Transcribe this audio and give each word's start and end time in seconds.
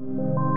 Bienvenue 0.00 0.47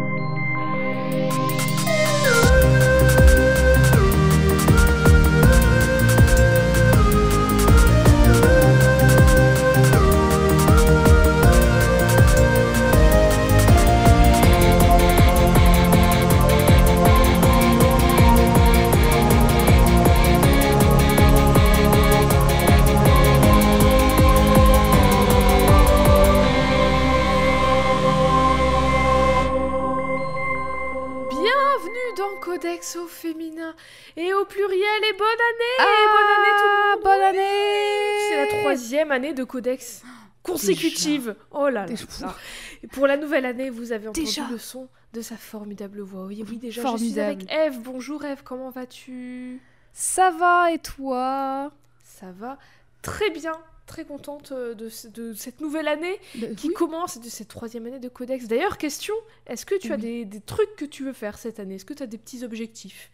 Codex 39.51 40.01
consécutive 40.43 41.35
Oh 41.51 41.67
là 41.69 41.85
là. 41.85 42.35
Et 42.83 42.87
Pour 42.87 43.05
la 43.07 43.17
nouvelle 43.17 43.45
année, 43.45 43.69
vous 43.69 43.91
avez 43.91 44.07
entendu 44.07 44.25
Déjà. 44.25 44.47
le 44.49 44.57
son 44.57 44.87
de 45.13 45.21
sa 45.21 45.35
formidable 45.37 46.01
voix. 46.01 46.25
Oui, 46.25 46.43
oui 46.49 46.57
déjà, 46.57 46.81
Formidable. 46.81 47.41
je 47.41 47.45
suis 47.47 47.53
avec 47.59 47.67
Eve. 47.75 47.81
Bonjour 47.83 48.23
Eve, 48.23 48.41
comment 48.43 48.69
vas-tu? 48.69 49.59
Ça 49.93 50.31
va 50.31 50.71
et 50.71 50.79
toi? 50.79 51.71
Ça 52.03 52.31
va 52.31 52.57
très 53.01 53.29
bien, 53.31 53.51
très 53.87 54.05
contente 54.05 54.51
euh, 54.53 54.73
de, 54.73 54.87
ce- 54.87 55.07
de 55.09 55.33
cette 55.33 55.59
nouvelle 55.59 55.87
année 55.89 56.17
qui 56.55 56.67
Oui. 56.69 56.73
commence, 56.73 57.19
de 57.19 57.27
cette 57.29 57.47
troisième 57.49 57.85
année 57.87 57.99
de 57.99 58.07
Codex. 58.09 58.47
D'ailleurs, 58.47 58.77
question, 58.77 59.13
est-ce 59.47 59.65
que 59.65 59.75
tu 59.75 59.91
as 59.91 59.97
des, 59.97 60.23
des 60.23 60.39
trucs 60.39 60.75
que 60.77 60.85
tu 60.85 61.03
veux 61.03 61.13
faire 61.13 61.37
cette 61.37 61.59
année? 61.59 61.75
Est-ce 61.75 61.85
que 61.85 61.93
tu 61.93 62.03
as 62.03 62.07
des 62.07 62.17
petits 62.17 62.43
objectifs? 62.45 63.11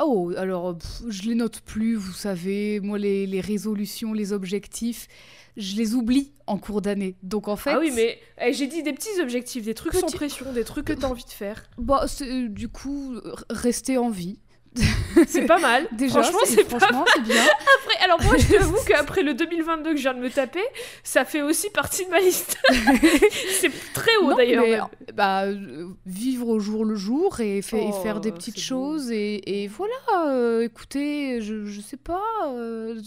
Oh, 0.00 0.32
alors, 0.38 0.76
pff, 0.78 1.02
je 1.08 1.22
les 1.24 1.34
note 1.34 1.60
plus, 1.60 1.96
vous 1.96 2.12
savez. 2.12 2.78
Moi, 2.80 2.98
les, 2.98 3.26
les 3.26 3.40
résolutions, 3.40 4.12
les 4.14 4.32
objectifs, 4.32 5.06
je 5.56 5.76
les 5.76 5.94
oublie 5.94 6.32
en 6.46 6.58
cours 6.58 6.82
d'année. 6.82 7.16
Donc, 7.22 7.48
en 7.48 7.56
fait... 7.56 7.70
Ah 7.70 7.78
oui, 7.78 7.92
mais 7.94 8.18
eh, 8.40 8.52
j'ai 8.52 8.66
dit 8.66 8.82
des 8.82 8.92
petits 8.92 9.20
objectifs, 9.20 9.64
des 9.64 9.74
trucs 9.74 9.94
sans 9.94 10.06
pression, 10.10 10.52
des 10.52 10.64
trucs 10.64 10.86
que 10.86 10.92
tu 10.92 11.04
as 11.04 11.08
envie 11.08 11.24
de 11.24 11.30
faire. 11.30 11.64
Bah, 11.78 12.04
c'est, 12.08 12.28
euh, 12.28 12.48
du 12.48 12.68
coup, 12.68 13.16
rester 13.50 13.98
en 13.98 14.10
vie. 14.10 14.38
C'est 15.26 15.44
pas 15.46 15.58
mal. 15.58 15.86
Déjà, 15.92 16.22
franchement, 16.22 16.38
c'est, 16.46 16.64
franchement, 16.68 17.04
c'est 17.14 17.22
bien. 17.22 17.42
Après, 17.82 18.04
alors 18.04 18.22
moi, 18.22 18.36
je 18.38 18.46
t'avoue 18.56 18.78
qu'après 18.86 19.22
le 19.22 19.34
2022 19.34 19.90
que 19.90 19.96
je 19.96 20.02
viens 20.02 20.14
de 20.14 20.20
me 20.20 20.30
taper, 20.30 20.62
ça 21.04 21.24
fait 21.26 21.42
aussi 21.42 21.68
partie 21.70 22.06
de 22.06 22.10
ma 22.10 22.20
liste. 22.20 22.56
c'est 23.60 23.70
très 23.92 24.16
haut 24.22 24.34
d'ailleurs. 24.34 24.90
même. 24.98 25.14
bah, 25.14 25.44
euh, 25.44 25.88
vivre 26.06 26.48
au 26.48 26.58
jour 26.58 26.84
le 26.86 26.94
jour 26.94 27.40
et, 27.40 27.60
fa- 27.60 27.76
et 27.76 27.90
Oh, 27.92 28.02
faire 28.02 28.20
des 28.20 28.32
petites 28.32 28.58
choses 28.60 29.10
et, 29.10 29.62
et 29.64 29.68
voilà 29.68 29.92
euh, 30.28 30.62
écoutez 30.62 31.40
je, 31.42 31.64
je 31.66 31.80
sais 31.80 31.96
pas 31.98 32.22
euh, 32.46 32.98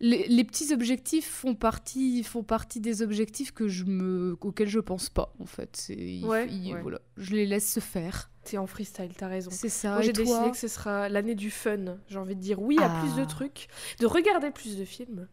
les, 0.00 0.26
les 0.28 0.44
petits 0.44 0.72
objectifs 0.72 1.28
font 1.28 1.54
partie 1.54 2.22
font 2.22 2.42
partie 2.42 2.80
des 2.80 3.02
objectifs 3.02 3.52
que 3.52 3.68
je 3.68 3.84
me 3.84 4.36
auxquels 4.40 4.68
je 4.68 4.80
pense 4.80 5.10
pas 5.10 5.34
en 5.40 5.46
fait 5.46 5.70
c'est 5.74 5.94
il- 5.94 6.24
Ouais, 6.24 6.46
il- 6.50 6.72
ouais. 6.74 6.80
voilà 6.80 7.00
je 7.18 7.32
les 7.34 7.44
laisse 7.46 7.70
se 7.70 7.80
faire 7.80 8.30
T'es 8.44 8.58
en 8.58 8.66
freestyle, 8.66 9.10
t'as 9.16 9.28
raison. 9.28 9.50
c'est 9.50 9.68
ça 9.68 9.92
Moi, 9.92 10.02
j'ai 10.02 10.12
toi 10.12 10.24
décidé 10.24 10.50
que 10.50 10.56
ce 10.56 10.68
sera 10.68 11.08
l'année 11.08 11.34
du 11.34 11.50
fun. 11.50 11.96
J'ai 12.08 12.18
envie 12.18 12.36
de 12.36 12.40
dire 12.40 12.60
oui 12.60 12.76
à 12.80 12.88
plus 13.00 13.14
de 13.16 13.22
Ah. 13.22 13.26
trucs, 13.26 13.68
de 14.00 14.06
regarder 14.06 14.50
plus 14.50 14.76
de 14.76 14.84
films 14.84 15.26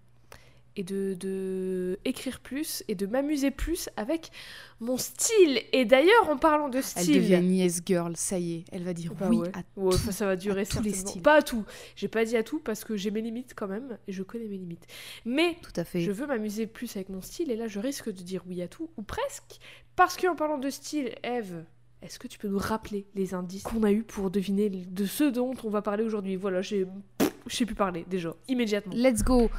et 0.78 0.84
de, 0.84 1.16
de 1.20 2.00
écrire 2.06 2.40
plus 2.40 2.82
et 2.88 2.96
de 2.96 3.06
m'amuser 3.06 3.52
plus 3.52 3.90
avec 3.98 4.32
mon 4.80 4.96
style. 4.96 5.62
Et 5.74 5.84
d'ailleurs, 5.84 6.30
en 6.30 6.38
parlant 6.38 6.70
de 6.70 6.78
elle 6.78 6.84
style, 6.86 7.16
devient 7.16 7.42
yes 7.46 7.82
girl 7.86 8.16
ça 8.16 8.40
y 8.40 8.54
est 8.54 8.64
elle 8.72 8.84
va 8.84 8.94
dire 8.94 9.14
Bah 9.14 9.28
oui 9.30 9.40
ouais. 9.40 9.52
à 9.54 9.64
Ouais, 9.76 9.92
tout. 9.92 10.12
ça 10.14 10.26
va 10.26 10.38
durer 10.38 10.62
à 10.62 10.66
tous 10.66 10.82
les 10.82 10.92
certainement. 10.92 11.10
styles. 11.10 11.22
Pas 11.22 11.36
à 11.36 11.42
tout. 11.42 11.66
J'ai 11.98 12.08
pas 12.08 12.24
dit 12.24 12.38
à 12.38 12.44
tout 12.44 12.60
parce 12.60 12.86
que 12.86 12.96
j'ai 12.96 13.12
mes 13.12 13.20
limites 13.22 13.52
quand 13.54 13.68
même 13.68 13.98
et 14.08 14.14
je 14.14 14.24
connais 14.24 14.46
mes 14.48 14.58
limites. 14.58 14.88
Mais 15.26 15.58
tout 15.62 15.74
à 15.76 15.84
fait 15.84 16.00
je 16.00 16.12
veux 16.12 16.26
m'amuser 16.26 16.68
plus 16.68 16.96
avec 16.96 17.10
mon 17.10 17.20
style 17.22 17.52
et 17.52 17.58
là 17.58 17.68
je 17.68 17.80
risque 17.82 18.08
de 18.08 18.24
dire 18.24 18.44
oui 18.48 18.62
à 18.62 18.70
tout 18.70 18.90
ou 18.96 19.02
presque 19.02 19.60
parce 19.98 20.16
qu'en 20.16 20.38
parlant 20.38 20.58
de 20.58 20.70
style, 20.70 21.14
Eve, 21.22 21.66
est-ce 22.02 22.20
que 22.20 22.28
tu 22.28 22.38
peux 22.40 22.48
nous 22.48 22.58
rappeler 22.58 23.06
les 23.16 23.34
indices 23.34 23.64
qu'on 23.64 23.84
a 23.84 23.92
eu 23.92 24.04
pour 24.04 24.32
deviner 24.32 24.70
de 24.70 25.06
ce 25.06 25.24
dont 25.26 25.54
on 25.64 25.70
va 25.70 25.82
parler 25.82 26.04
aujourd'hui? 26.04 26.36
Voilà, 26.36 26.62
j'ai 26.62 26.88
je 27.48 27.56
sais 27.56 27.66
plus 27.66 27.76
parler 27.76 28.06
déjà 28.10 28.36
immédiatement. 28.48 28.94
Let's 28.96 29.24
go. 29.24 29.50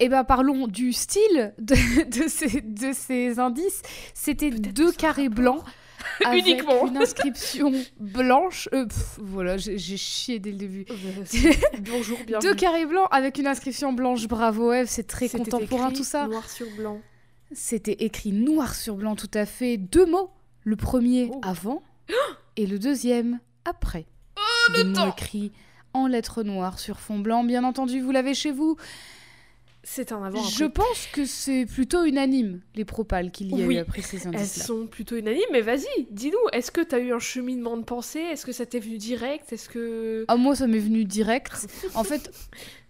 Eh 0.00 0.08
ben 0.08 0.24
parlons 0.24 0.66
du 0.66 0.92
style 0.92 1.54
de, 1.58 1.74
de 2.24 2.28
ces, 2.28 2.60
de 2.60 2.92
ces 2.92 3.38
indices. 3.38 3.82
C'était 4.14 4.50
deux 4.50 4.90
carrés 4.92 5.28
blancs 5.28 5.62
avec 6.24 6.44
Uniquement. 6.46 6.86
une 6.88 6.96
inscription 6.96 7.72
blanche. 8.00 8.68
Euh, 8.72 8.86
pff, 8.86 9.18
voilà, 9.20 9.56
j'ai 9.56 9.78
chié 9.96 10.38
dès 10.40 10.50
le 10.50 10.56
début. 10.56 10.86
Euh, 10.90 11.52
Bonjour, 11.92 12.18
bienvenue. 12.26 12.50
Deux 12.50 12.56
carrés 12.56 12.86
blancs 12.86 13.06
avec 13.12 13.38
une 13.38 13.46
inscription 13.46 13.92
blanche. 13.92 14.26
Bravo 14.26 14.72
Eve, 14.72 14.86
c'est 14.88 15.06
très 15.06 15.28
contemporain 15.28 15.88
écrit 15.90 15.98
tout 15.98 16.04
ça. 16.04 16.26
Noir 16.26 16.48
sur 16.50 16.66
blanc. 16.76 17.00
C'était 17.52 18.04
écrit 18.04 18.32
noir 18.32 18.74
sur 18.74 18.96
blanc 18.96 19.14
tout 19.14 19.30
à 19.34 19.46
fait. 19.46 19.76
Deux 19.76 20.06
mots. 20.06 20.30
Le 20.64 20.76
premier 20.76 21.28
Oh. 21.32 21.40
avant 21.42 21.82
et 22.56 22.66
le 22.66 22.78
deuxième 22.78 23.40
après. 23.64 24.06
Oh, 24.36 24.72
le 24.76 24.92
temps 24.92 25.10
écrits 25.12 25.52
en 25.94 26.06
lettres 26.06 26.42
noires 26.42 26.78
sur 26.78 27.00
fond 27.00 27.18
blanc. 27.18 27.44
Bien 27.44 27.64
entendu, 27.64 28.00
vous 28.00 28.12
l'avez 28.12 28.34
chez 28.34 28.50
vous. 28.50 28.76
C'est 29.84 30.12
un 30.12 30.22
avant 30.22 30.40
Je 30.44 30.64
pense 30.64 31.08
que 31.12 31.24
c'est 31.24 31.66
plutôt 31.66 32.04
unanime, 32.04 32.60
les 32.76 32.84
propales 32.84 33.32
qu'il 33.32 33.50
y 33.50 33.62
a 33.62 33.66
Oui. 33.66 33.74
eu 33.74 33.78
après 33.78 34.00
ces 34.00 34.18
Elles 34.18 34.28
indices-là. 34.28 34.64
sont 34.64 34.86
plutôt 34.86 35.16
unanimes, 35.16 35.42
mais 35.50 35.60
vas-y, 35.60 36.06
dis-nous, 36.12 36.38
est-ce 36.52 36.70
que 36.70 36.80
t'as 36.82 37.00
eu 37.00 37.12
un 37.12 37.18
cheminement 37.18 37.76
de 37.76 37.82
pensée? 37.82 38.20
Est-ce 38.20 38.46
que 38.46 38.52
ça 38.52 38.64
t'est 38.64 38.78
venu 38.78 38.96
direct? 38.96 39.52
Est-ce 39.52 39.68
que... 39.68 40.24
Ah, 40.28 40.36
moi, 40.36 40.54
ça 40.54 40.68
m'est 40.68 40.78
venu 40.78 41.04
direct. 41.04 41.66
En 41.96 42.04
fait, 42.04 42.30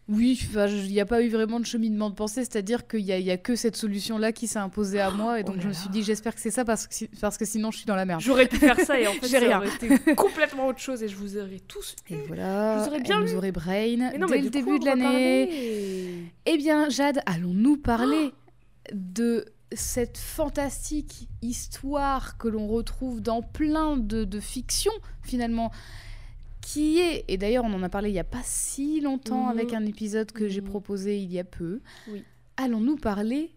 oui, 0.08 0.38
il 0.54 0.88
n'y 0.90 1.00
a 1.00 1.06
pas 1.06 1.22
eu 1.22 1.28
vraiment 1.28 1.60
de 1.60 1.64
cheminement 1.64 2.10
de 2.10 2.14
pensée, 2.14 2.40
c'est-à-dire 2.40 2.86
qu'il 2.88 3.04
n'y 3.04 3.12
a, 3.12 3.18
y 3.20 3.30
a 3.30 3.36
que 3.36 3.54
cette 3.54 3.76
solution-là 3.76 4.32
qui 4.32 4.48
s'est 4.48 4.58
imposée 4.58 5.00
à 5.00 5.10
moi, 5.10 5.38
et 5.40 5.44
donc 5.44 5.54
Oh 5.54 5.58
là 5.58 5.62
je 5.62 5.68
me 5.68 5.72
suis 5.72 5.88
dit, 5.90 6.02
j'espère 6.02 6.34
que 6.34 6.40
c'est 6.40 6.50
ça, 6.50 6.64
parce 6.64 6.86
que, 6.88 6.94
si- 6.94 7.08
parce 7.20 7.38
que 7.38 7.44
sinon 7.44 7.70
je 7.70 7.76
suis 7.78 7.86
dans 7.86 7.94
la 7.94 8.04
merde. 8.04 8.20
J'aurais 8.20 8.48
pu 8.48 8.56
faire 8.56 8.78
ça 8.80 8.98
et 9.00 9.06
en 9.06 9.12
fait, 9.20 9.28
J'ai 9.28 9.38
rien. 9.38 9.62
été 9.62 10.14
complètement 10.16 10.66
autre 10.66 10.80
chose 10.80 11.02
et 11.04 11.08
je 11.08 11.14
vous 11.16 11.36
aurais 11.38 11.60
tous 11.68 11.94
Et 12.10 12.14
eu. 12.14 12.18
voilà, 12.26 12.78
Je 12.78 12.82
vous 12.82 12.88
aurais 12.88 13.00
bien 13.00 13.20
nous 13.22 13.34
aurait 13.36 13.52
brain 13.52 13.96
Mais 13.96 14.18
non, 14.18 14.26
dès 14.26 14.32
mais 14.34 14.38
le 14.38 14.44
de 14.46 14.48
début 14.50 14.78
de 14.80 14.84
l'année. 14.84 16.32
Eh 16.46 16.56
bien, 16.58 16.88
Jade, 16.90 17.20
allons-nous 17.26 17.76
parler 17.76 18.32
de 18.92 19.44
cette 19.74 20.18
fantastique 20.18 21.28
histoire 21.40 22.36
que 22.36 22.48
l'on 22.48 22.66
retrouve 22.66 23.20
dans 23.22 23.40
plein 23.40 23.96
de, 23.96 24.24
de 24.24 24.40
fictions, 24.40 24.92
finalement, 25.22 25.70
qui 26.62 26.98
est, 27.00 27.24
et 27.28 27.36
d'ailleurs 27.36 27.64
on 27.64 27.72
en 27.74 27.82
a 27.82 27.88
parlé 27.90 28.08
il 28.08 28.12
n'y 28.14 28.18
a 28.18 28.24
pas 28.24 28.40
si 28.44 29.00
longtemps 29.00 29.48
avec 29.48 29.74
un 29.74 29.84
épisode 29.84 30.32
que 30.32 30.48
j'ai 30.48 30.60
Mhm. 30.62 30.68
proposé 30.68 31.18
il 31.18 31.30
y 31.30 31.38
a 31.38 31.44
peu, 31.44 31.80
Oui. 32.08 32.24
allons-nous 32.56 32.96
parler 32.96 33.50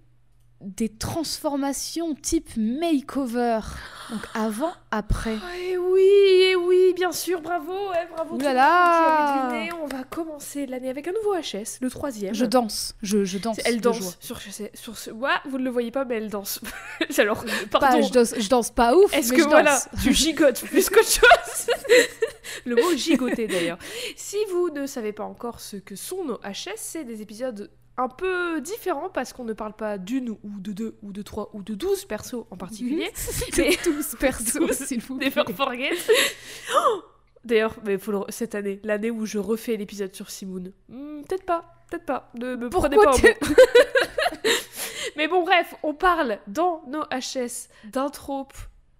des 0.61 0.89
transformations 0.89 2.15
type 2.15 2.49
makeover, 2.57 3.59
donc 4.09 4.21
avant, 4.33 4.71
après? 4.89 5.37
Ah, 5.41 5.57
Et 5.59 5.77
oui, 5.77 6.01
et 6.01 6.55
oui, 6.55 6.64
bien 6.95 7.11
sûr, 7.11 7.41
bravo, 7.41 7.71
ouais, 7.89 8.07
bravo 8.15 8.35
Ouh 8.35 8.37
tout 8.37 8.43
là 8.43 8.51
le 8.51 8.55
là. 8.55 8.69
monde 8.71 9.51
qui 9.51 9.55
avait 9.55 9.65
deviné. 9.67 9.81
On 9.83 9.87
va 9.87 10.03
commencer 10.03 10.65
l'année 10.65 10.89
avec 10.89 11.07
un 11.07 11.11
nouveau 11.11 11.35
HS, 11.35 11.79
le 11.81 11.89
troisième. 11.89 12.33
Je 12.33 12.45
danse, 12.45 12.95
je, 13.01 13.23
je 13.23 13.37
danse. 13.37 13.57
Elle 13.65 13.81
danse 13.81 14.17
sur, 14.19 14.39
ce- 14.41 14.63
sur 14.73 14.97
ce... 14.97 15.11
Ouais, 15.11 15.29
vous 15.45 15.57
ne 15.57 15.63
le 15.63 15.69
voyez 15.69 15.91
pas, 15.91 16.05
mais 16.05 16.15
elle 16.15 16.29
danse. 16.29 16.59
Alors, 17.17 17.43
pardon. 17.69 17.87
Pas, 17.87 18.01
je, 18.01 18.11
danse, 18.11 18.33
je 18.37 18.49
danse 18.49 18.71
pas 18.71 18.95
ouf, 18.95 19.13
Est-ce 19.13 19.33
que 19.33 19.41
je 19.43 19.47
voilà, 19.47 19.71
danse. 19.73 19.87
tu 20.03 20.13
gigotes 20.13 20.61
plus 20.61 20.89
qu'autre 20.89 21.07
chose 21.07 21.67
Le 22.65 22.75
mot 22.75 22.95
gigoter 22.95 23.47
d'ailleurs. 23.47 23.77
Si 24.15 24.37
vous 24.51 24.69
ne 24.69 24.85
savez 24.87 25.11
pas 25.13 25.23
encore 25.23 25.59
ce 25.59 25.75
que 25.77 25.95
sont 25.95 26.23
nos 26.23 26.37
HS, 26.37 26.75
c'est 26.77 27.03
des 27.03 27.21
épisodes 27.21 27.69
un 27.97 28.09
peu 28.09 28.59
différents 28.61 29.09
parce 29.09 29.31
qu'on 29.33 29.45
ne 29.45 29.53
parle 29.53 29.73
pas 29.73 29.97
d'une 29.97 30.29
ou 30.31 30.39
de 30.59 30.71
deux 30.73 30.97
ou 31.01 31.11
de 31.13 31.21
trois 31.21 31.49
ou 31.53 31.63
de 31.63 31.73
douze 31.75 32.05
persos 32.05 32.45
en 32.51 32.57
particulier. 32.57 33.11
Mais 33.57 33.77
tous 33.83 34.15
perso, 34.19 34.67
Tous, 34.67 34.73
s'il 34.85 35.01
vous 35.01 35.17
plaît. 35.17 35.29
Never 35.35 35.53
forget. 35.53 35.91
Oh 36.75 37.01
D'ailleurs, 37.45 37.75
mais 37.85 37.99
faut 37.99 38.11
le- 38.11 38.19
cette 38.29 38.55
année, 38.55 38.79
l'année 38.83 39.11
où 39.11 39.27
je 39.27 39.37
refais 39.37 39.77
l'épisode 39.77 40.15
sur 40.15 40.31
Simoun. 40.31 40.71
Hmm, 40.89 41.21
peut-être 41.21 41.45
pas, 41.45 41.75
peut-être 41.91 42.05
pas. 42.05 42.31
Ne 42.33 42.55
me 42.55 42.69
Pourquoi 42.71 42.89
prenez 42.89 43.03
pas 43.03 43.11
mot. 43.11 43.55
Mais 45.15 45.27
bon, 45.27 45.43
bref, 45.43 45.75
on 45.83 45.93
parle 45.93 46.39
dans 46.47 46.81
nos 46.87 47.03
HS 47.03 47.69
d'un 47.85 48.09
trope, 48.09 48.53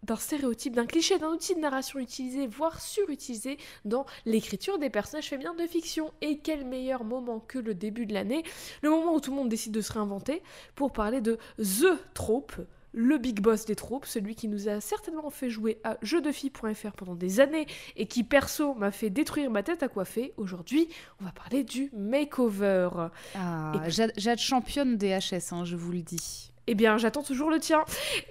d'un 0.06 0.16
stéréotype, 0.16 0.76
d'un 0.76 0.86
cliché, 0.86 1.18
d'un 1.18 1.30
outil 1.30 1.56
de 1.56 1.60
narration 1.60 2.00
utilisé, 2.00 2.48
voire 2.48 2.80
surutilisé 2.80 3.58
dans 3.84 4.06
l'écriture 4.26 4.78
des 4.80 4.90
personnages 4.90 5.30
féminins 5.30 5.56
de 5.56 5.66
fiction. 5.68 6.14
Et 6.22 6.38
quel 6.40 6.66
meilleur 6.66 7.04
moment 7.04 7.40
que 7.40 7.60
le 7.60 7.74
début 7.74 8.06
de 8.06 8.14
l'année, 8.14 8.44
le 8.82 8.90
moment 8.90 9.14
où 9.14 9.20
tout 9.20 9.32
le 9.32 9.38
monde 9.38 9.50
décide 9.50 9.72
de 9.74 9.82
se 9.82 9.92
réinventer, 9.94 10.42
pour 10.76 10.92
parler 10.94 11.22
de 11.22 11.38
The 11.58 11.98
Trope, 12.14 12.54
le 12.98 13.18
big 13.18 13.42
boss 13.42 13.66
des 13.66 13.76
tropes, 13.76 14.06
celui 14.06 14.36
qui 14.36 14.48
nous 14.48 14.70
a 14.70 14.80
certainement 14.80 15.30
fait 15.30 15.50
jouer 15.50 15.80
à 15.84 15.98
jeuxdefilles.fr 16.02 16.94
pendant 16.94 17.16
des 17.16 17.42
années 17.42 17.68
et 17.98 18.06
qui 18.08 18.24
perso 18.24 18.74
m'a 18.74 18.90
fait 18.92 19.10
détruire 19.10 19.52
ma 19.52 19.64
tête 19.64 19.84
à 19.84 19.90
coiffer. 19.90 20.34
Aujourd'hui, 20.38 20.88
on 21.20 21.26
va 21.26 21.32
parler 21.32 21.66
du 21.66 21.92
makeover. 21.94 22.90
Ah, 23.36 23.74
puis- 23.84 23.92
Jade 24.16 24.40
championne 24.40 24.96
des 24.98 25.10
HS, 25.10 25.52
hein, 25.52 25.66
je 25.66 25.76
vous 25.76 25.92
le 25.92 26.02
dis. 26.04 26.54
Eh 26.68 26.74
bien, 26.74 26.98
j'attends 26.98 27.22
toujours 27.22 27.52
le 27.52 27.60
tien. 27.60 27.86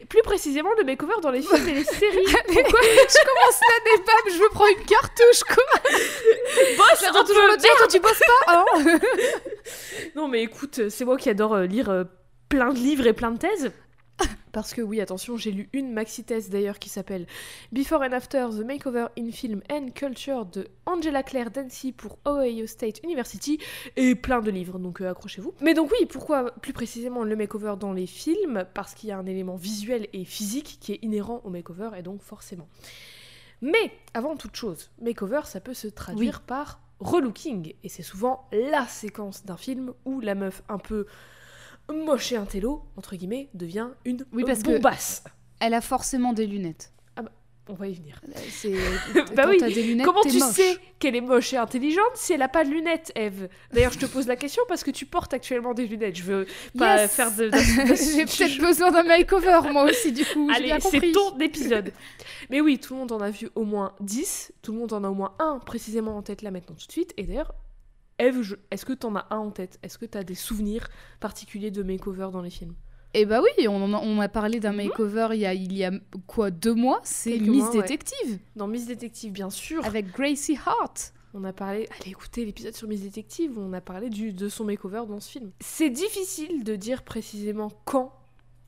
Plus 0.09 0.23
précisément, 0.23 0.71
le 0.77 0.85
makeover 0.85 1.15
dans 1.23 1.31
les 1.31 1.41
films 1.43 1.69
et 1.69 1.75
les 1.75 1.85
séries. 1.85 2.25
Pourquoi 2.47 2.81
Je 2.83 3.25
commence 3.27 3.61
l'année, 3.71 4.05
bam, 4.05 4.33
je 4.33 4.39
me 4.39 4.51
prends 4.51 4.67
une 4.67 4.85
cartouche, 4.85 5.45
quoi 5.47 5.65
Boss, 6.77 7.01
J'attends 7.01 7.21
un 7.21 7.25
toujours 7.25 7.47
le 7.47 7.57
tien, 7.57 7.71
toi 7.79 7.87
tu 7.87 8.01
bosses 8.01 8.19
pas, 8.47 8.67
hein 8.67 8.99
Non, 10.17 10.27
mais 10.29 10.43
écoute, 10.43 10.89
c'est 10.89 11.05
moi 11.05 11.17
qui 11.17 11.31
adore 11.31 11.55
euh, 11.55 11.67
lire 11.67 11.91
euh, 11.91 12.05
plein 12.49 12.73
de 12.73 12.79
livres 12.79 13.07
et 13.07 13.13
plein 13.13 13.31
de 13.31 13.39
thèses. 13.39 13.71
Parce 14.55 14.73
que 14.73 14.81
oui, 14.81 15.01
attention, 15.01 15.37
j'ai 15.37 15.51
lu 15.51 15.69
une 15.73 15.93
maxi-thèse 15.93 16.49
d'ailleurs 16.49 16.79
qui 16.79 16.89
s'appelle 16.89 17.27
Before 17.73 18.03
and 18.03 18.13
After 18.13 18.47
the 18.53 18.65
Makeover 18.65 19.07
in 19.19 19.33
Film 19.33 19.63
and 19.69 19.89
Culture 19.97 20.47
de 20.47 20.69
Angela 20.87 21.25
Claire 21.25 21.51
Dancy 21.51 21.91
pour 21.91 22.21
Ohio 22.25 22.69
State 22.69 23.03
University 23.03 23.59
et 23.97 24.15
plein 24.15 24.41
de 24.41 24.53
livres, 24.53 24.79
donc 24.79 25.01
euh, 25.01 25.11
accrochez-vous. 25.11 25.55
Mais 25.61 25.75
donc 25.75 25.91
oui, 25.91 26.07
pourquoi 26.07 26.53
plus 26.53 26.73
précisément 26.73 27.25
le 27.25 27.35
makeover 27.35 27.75
dans 27.81 27.93
les 27.93 28.07
films? 28.07 28.65
Parce 28.75 28.95
qu'il 28.95 29.09
y 29.09 29.13
a 29.13 29.19
un 29.19 29.27
élément 29.27 29.57
visuel 29.57 30.07
et 30.13 30.25
physique 30.25 30.79
qui 30.81 30.93
est 30.93 31.01
inhérent 31.03 31.41
au 31.43 31.51
makeover 31.51 31.91
et 31.99 32.03
donc 32.03 32.23
forcément. 32.23 32.69
Mais 33.61 33.91
avant 34.15 34.37
toute 34.37 34.55
chose, 34.55 34.93
makeover 35.03 35.41
ça 35.47 35.59
peut 35.59 35.75
se 35.75 35.89
traduire 35.89 36.43
par 36.43 36.81
relooking 37.01 37.75
et 37.83 37.89
c'est 37.89 38.05
souvent 38.05 38.49
la 38.53 38.87
séquence 38.87 39.45
d'un 39.45 39.57
film 39.57 39.95
où 40.05 40.21
la 40.21 40.37
meuf 40.37 40.63
un 40.69 40.79
peu 40.79 41.07
moche 41.93 42.33
et 42.33 42.37
un 42.37 42.45
télo, 42.47 42.83
entre 42.97 43.17
guillemets, 43.17 43.49
devient 43.55 43.89
une 44.05 44.25
Oui, 44.33 44.45
parce 44.47 44.63
que- 44.63 44.71
bombasse. 44.71 45.25
Elle 45.61 45.75
a 45.75 45.81
forcément 45.81 46.33
des 46.33 46.47
lunettes. 46.47 46.91
On 47.67 47.73
va 47.73 47.89
y 47.89 47.95
venir. 47.95 48.21
C'est... 48.51 48.75
Bah 49.35 49.47
oui, 49.49 49.57
t'as 49.59 49.71
des 49.71 49.83
lunettes, 49.83 50.05
Comment 50.05 50.21
tu 50.21 50.39
moche. 50.39 50.53
sais 50.53 50.77
qu'elle 50.99 51.17
est 51.17 51.23
moche 51.23 51.55
et 51.55 51.57
intelligente 51.57 52.11
si 52.15 52.35
elle 52.35 52.43
a 52.43 52.49
pas 52.49 52.63
de 52.63 52.69
lunettes, 52.69 53.11
Eve? 53.15 53.49
D'ailleurs, 53.73 53.93
je 53.93 53.99
te 54.01 54.05
pose 54.05 54.27
la 54.27 54.37
question 54.37 54.63
parce 54.69 54.85
que 54.85 54.91
tu 54.91 55.07
portes 55.07 55.33
actuellement 55.33 55.73
des 55.73 55.87
lunettes. 55.87 56.15
Je 56.17 56.25
veux 56.25 56.47
pas 56.77 56.99
Yes 56.99 57.11
faire 57.13 57.35
de. 57.35 57.49
de- 57.49 57.57
J'ai 57.95 58.27
peut-être 58.27 58.59
besoin 58.61 58.91
d'un 58.91 59.03
makeover, 59.05 59.61
moi 59.73 59.85
aussi, 59.85 60.13
du 60.13 60.27
coup. 60.27 60.51
j'ai 60.59 60.73
Allez, 60.73 60.79
c'est 60.83 61.11
ton 61.13 61.39
épisode. 61.39 61.95
Mais 62.51 62.61
oui, 62.61 62.79
tout 62.79 62.93
le 62.93 63.01
monde 63.01 63.13
en 63.13 63.21
a 63.23 63.31
vu 63.31 63.49
au 63.55 63.65
moins 63.65 63.95
10. 64.01 64.53
Tout 64.61 64.73
le 64.73 64.79
monde 64.81 64.93
en 64.93 65.03
a 65.03 65.09
au 65.09 65.15
moins 65.15 65.35
un 65.39 65.59
précisément 65.59 66.19
en 66.19 66.23
tête 66.23 66.43
là 66.43 66.51
maintenant 66.51 66.75
tout 66.79 66.87
de 66.87 66.93
suite. 66.93 67.15
Et 67.17 67.23
d'ailleurs, 67.23 67.55
Eve, 68.19 68.43
je- 68.43 68.55
est-ce 68.71 68.85
que 68.87 68.93
t'en 68.93 69.15
as 69.17 69.27
un 69.31 69.39
en 69.39 69.51
tête? 69.51 69.79
Est-ce 69.83 69.99
que 69.99 70.07
t'as 70.07 70.23
des 70.23 70.35
souvenirs 70.35 70.89
particuliers 71.21 71.71
de 71.71 71.83
makeover 71.83 72.29
dans 72.33 72.43
les 72.43 72.51
films? 72.51 72.75
Eh 73.17 73.27
bah 73.27 73.41
oui, 73.43 73.69
on, 73.69 73.93
a, 73.95 73.99
on 73.99 74.21
a 74.21 74.29
parlé 74.29 74.59
d'un 74.61 74.73
Mhm. 74.73 74.89
makeover 74.89 75.29
il 75.35 75.41
y 75.41 75.47
a, 75.47 75.55
il 75.55 75.73
y 75.73 75.85
a 75.85 75.93
quoi, 76.27 76.51
deux 76.51 76.75
mois? 76.75 77.01
C'est 77.05 77.39
Miss 77.39 77.49
mois, 77.63 77.71
ouais. 77.77 77.83
Détective, 77.83 78.39
Dans 78.57 78.67
Miss 78.67 78.87
Détective, 78.87 79.33
bien 79.33 79.51
sûr. 79.51 79.85
avec 79.85 80.11
Gracie 80.13 80.59
Hart. 80.67 81.13
On 81.33 81.43
a 81.45 81.53
parlé, 81.53 81.89
allez 82.01 82.11
écoutez 82.11 82.45
l'épisode 82.45 82.75
sur 82.75 82.87
Miss 82.89 83.03
Détective 83.03 83.57
où 83.59 83.61
on 83.61 83.73
a 83.73 83.81
parlé 83.81 84.09
du, 84.11 84.33
de 84.33 84.49
son 84.49 84.65
makeover 84.65 85.03
dans 85.09 85.19
ce 85.21 85.31
film. 85.31 85.51
C'est 85.61 85.91
difficile 85.91 86.63
de 86.65 86.77
dire 86.77 87.03
précisément 87.03 87.71
quand 87.85 88.13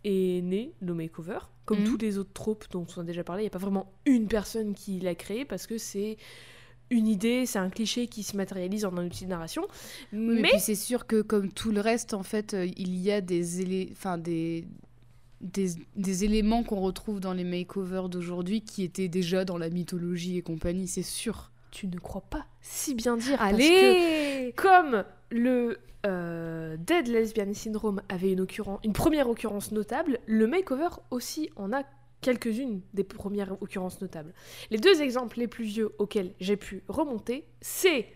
est 0.04 0.42
né 0.42 0.72
le 0.80 0.94
makeover. 0.94 1.38
Comme 1.64 1.80
Mhm. 1.80 1.84
tous 1.86 1.96
les 1.98 2.18
autres 2.18 2.32
tropes 2.32 2.64
dont 2.70 2.86
on 2.96 3.00
a 3.00 3.04
déjà 3.04 3.24
parlé, 3.24 3.42
il 3.42 3.46
n'y 3.46 3.48
a 3.48 3.50
pas 3.50 3.58
vraiment 3.58 3.92
une 4.04 4.28
personne 4.28 4.74
qui 4.74 5.00
l'a 5.00 5.16
créé 5.16 5.44
parce 5.44 5.66
que 5.66 5.78
c'est 5.78 6.16
une 6.90 7.06
idée, 7.08 7.46
c'est 7.46 7.58
un 7.58 7.70
cliché 7.70 8.06
qui 8.06 8.22
se 8.22 8.36
matérialise 8.36 8.84
en 8.84 8.96
un 8.96 9.06
outil 9.06 9.24
de 9.24 9.30
narration. 9.30 9.62
Mais 10.12 10.58
c'est 10.58 10.74
sûr 10.76 11.06
que 11.06 11.20
comme 11.22 11.50
tout 11.52 11.72
le 11.72 11.80
reste, 11.80 12.14
en 12.14 12.22
fait, 12.22 12.54
euh, 12.54 12.66
il 12.76 12.96
y 12.96 13.10
a 13.10 13.20
des, 13.20 13.62
élé- 13.64 13.88
enfin, 13.92 14.18
des, 14.18 14.64
des, 15.40 15.70
des 15.96 16.24
éléments 16.24 16.62
qu'on 16.62 16.80
retrouve 16.80 17.20
dans 17.20 17.32
les 17.32 17.44
makeovers 17.44 18.08
d'aujourd'hui 18.08 18.60
qui 18.62 18.82
étaient 18.84 19.08
déjà 19.08 19.44
dans 19.44 19.58
la 19.58 19.68
mythologie 19.70 20.36
et 20.38 20.42
compagnie, 20.42 20.86
c'est 20.86 21.02
sûr. 21.02 21.50
tu 21.72 21.88
ne 21.88 21.98
crois 21.98 22.22
pas 22.22 22.46
si 22.60 22.94
bien 22.94 23.16
dire. 23.16 23.36
parce 23.38 23.52
que 23.52 23.56
Allez 23.56 24.52
comme 24.56 25.04
le 25.30 25.78
euh, 26.06 26.76
Dead 26.78 27.08
Lesbian 27.08 27.52
Syndrome 27.52 28.00
avait 28.08 28.32
une, 28.32 28.46
une 28.84 28.92
première 28.92 29.28
occurrence 29.28 29.72
notable, 29.72 30.20
le 30.26 30.46
makeover 30.46 30.88
aussi 31.10 31.50
en 31.56 31.72
a 31.72 31.82
quelques-unes 32.26 32.80
des 32.92 33.04
premières 33.04 33.62
occurrences 33.62 34.00
notables. 34.00 34.34
Les 34.70 34.78
deux 34.78 35.00
exemples 35.00 35.38
les 35.38 35.46
plus 35.46 35.64
vieux 35.64 35.94
auxquels 35.98 36.34
j'ai 36.40 36.56
pu 36.56 36.82
remonter, 36.88 37.46
c'est, 37.60 38.06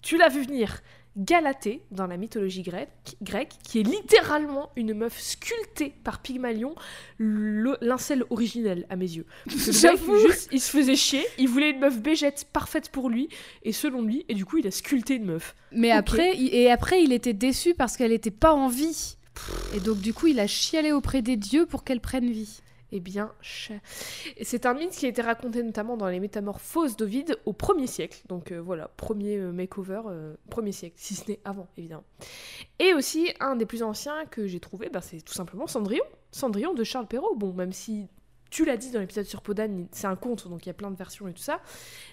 tu 0.00 0.16
l'as 0.16 0.30
vu 0.30 0.42
venir, 0.42 0.80
Galatée 1.16 1.82
dans 1.92 2.08
la 2.08 2.16
mythologie 2.16 2.62
grecque, 2.62 3.16
grecque, 3.22 3.52
qui 3.62 3.78
est 3.78 3.82
littéralement 3.84 4.70
une 4.74 4.94
meuf 4.94 5.20
sculptée 5.20 5.92
par 6.02 6.22
Pygmalion, 6.22 6.74
l'incel 7.20 8.24
originel 8.30 8.84
à 8.88 8.96
mes 8.96 9.08
yeux. 9.08 9.26
J'avoue. 9.46 10.18
juste, 10.26 10.48
il 10.50 10.60
se 10.60 10.70
faisait 10.70 10.96
chier, 10.96 11.24
il 11.38 11.48
voulait 11.48 11.70
une 11.70 11.78
meuf 11.78 12.00
bégette 12.00 12.48
parfaite 12.52 12.88
pour 12.88 13.10
lui, 13.10 13.28
et 13.62 13.72
selon 13.72 14.02
lui, 14.02 14.24
et 14.28 14.34
du 14.34 14.44
coup, 14.44 14.56
il 14.56 14.66
a 14.66 14.72
sculpté 14.72 15.16
une 15.16 15.26
meuf. 15.26 15.54
Mais 15.70 15.92
après, 15.92 16.36
et 16.36 16.68
après, 16.70 17.04
il 17.04 17.12
était 17.12 17.34
déçu 17.34 17.74
parce 17.74 17.96
qu'elle 17.96 18.10
n'était 18.10 18.32
pas 18.32 18.54
en 18.54 18.68
vie. 18.68 19.16
Et 19.76 19.80
donc, 19.80 20.00
du 20.00 20.14
coup, 20.14 20.28
il 20.28 20.40
a 20.40 20.48
chialé 20.48 20.90
auprès 20.90 21.22
des 21.22 21.36
dieux 21.36 21.66
pour 21.66 21.84
qu'elle 21.84 22.00
prenne 22.00 22.30
vie. 22.30 22.60
Eh 22.96 23.00
bien, 23.00 23.32
et 24.36 24.44
c'est 24.44 24.66
un 24.66 24.74
mythe 24.74 24.92
qui 24.92 25.06
a 25.06 25.08
été 25.08 25.20
raconté 25.20 25.64
notamment 25.64 25.96
dans 25.96 26.06
les 26.08 26.20
Métamorphoses 26.20 26.96
d'Ovide 26.96 27.36
au 27.44 27.52
1er 27.52 27.88
siècle. 27.88 28.22
Donc 28.28 28.52
euh, 28.52 28.60
voilà, 28.62 28.86
premier 28.96 29.36
euh, 29.36 29.50
makeover, 29.50 30.02
euh, 30.06 30.34
premier 30.48 30.70
siècle, 30.70 30.94
si 30.96 31.16
ce 31.16 31.28
n'est 31.28 31.40
avant, 31.44 31.66
évidemment. 31.76 32.04
Et 32.78 32.94
aussi, 32.94 33.32
un 33.40 33.56
des 33.56 33.66
plus 33.66 33.82
anciens 33.82 34.26
que 34.26 34.46
j'ai 34.46 34.60
trouvé, 34.60 34.90
bah, 34.90 35.00
c'est 35.00 35.20
tout 35.22 35.34
simplement 35.34 35.66
Cendrillon. 35.66 36.04
Cendrillon 36.30 36.72
de 36.72 36.84
Charles 36.84 37.08
Perrault. 37.08 37.34
Bon, 37.34 37.52
même 37.52 37.72
si 37.72 38.06
tu 38.50 38.64
l'as 38.64 38.76
dit 38.76 38.92
dans 38.92 39.00
l'épisode 39.00 39.24
sur 39.26 39.42
Podane, 39.42 39.88
c'est 39.90 40.06
un 40.06 40.14
conte, 40.14 40.46
donc 40.48 40.64
il 40.64 40.68
y 40.68 40.70
a 40.70 40.74
plein 40.74 40.92
de 40.92 40.96
versions 40.96 41.26
et 41.26 41.32
tout 41.32 41.42
ça. 41.42 41.60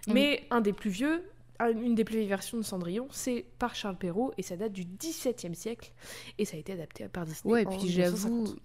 Mais 0.07 0.43
un 0.49 0.61
des 0.61 0.73
plus 0.73 0.89
vieux, 0.89 1.23
un- 1.59 1.69
une 1.77 1.93
des 1.93 2.03
plus 2.03 2.15
vieilles 2.15 2.27
versions 2.27 2.57
de 2.57 2.63
Cendrillon, 2.63 3.07
c'est 3.11 3.45
par 3.59 3.75
Charles 3.75 3.97
Perrault, 3.97 4.33
et 4.39 4.41
ça 4.41 4.55
date 4.57 4.71
du 4.73 4.83
XVIIe 4.85 5.53
siècle. 5.55 5.91
Et 6.39 6.45
ça 6.45 6.57
a 6.57 6.59
été 6.59 6.73
adapté 6.73 7.07
par 7.09 7.25
Disney. 7.25 7.53
Ouais, 7.53 7.67
en 7.67 7.77
puis 7.77 7.87
j'avoue, 7.89 8.29
1950. 8.29 8.59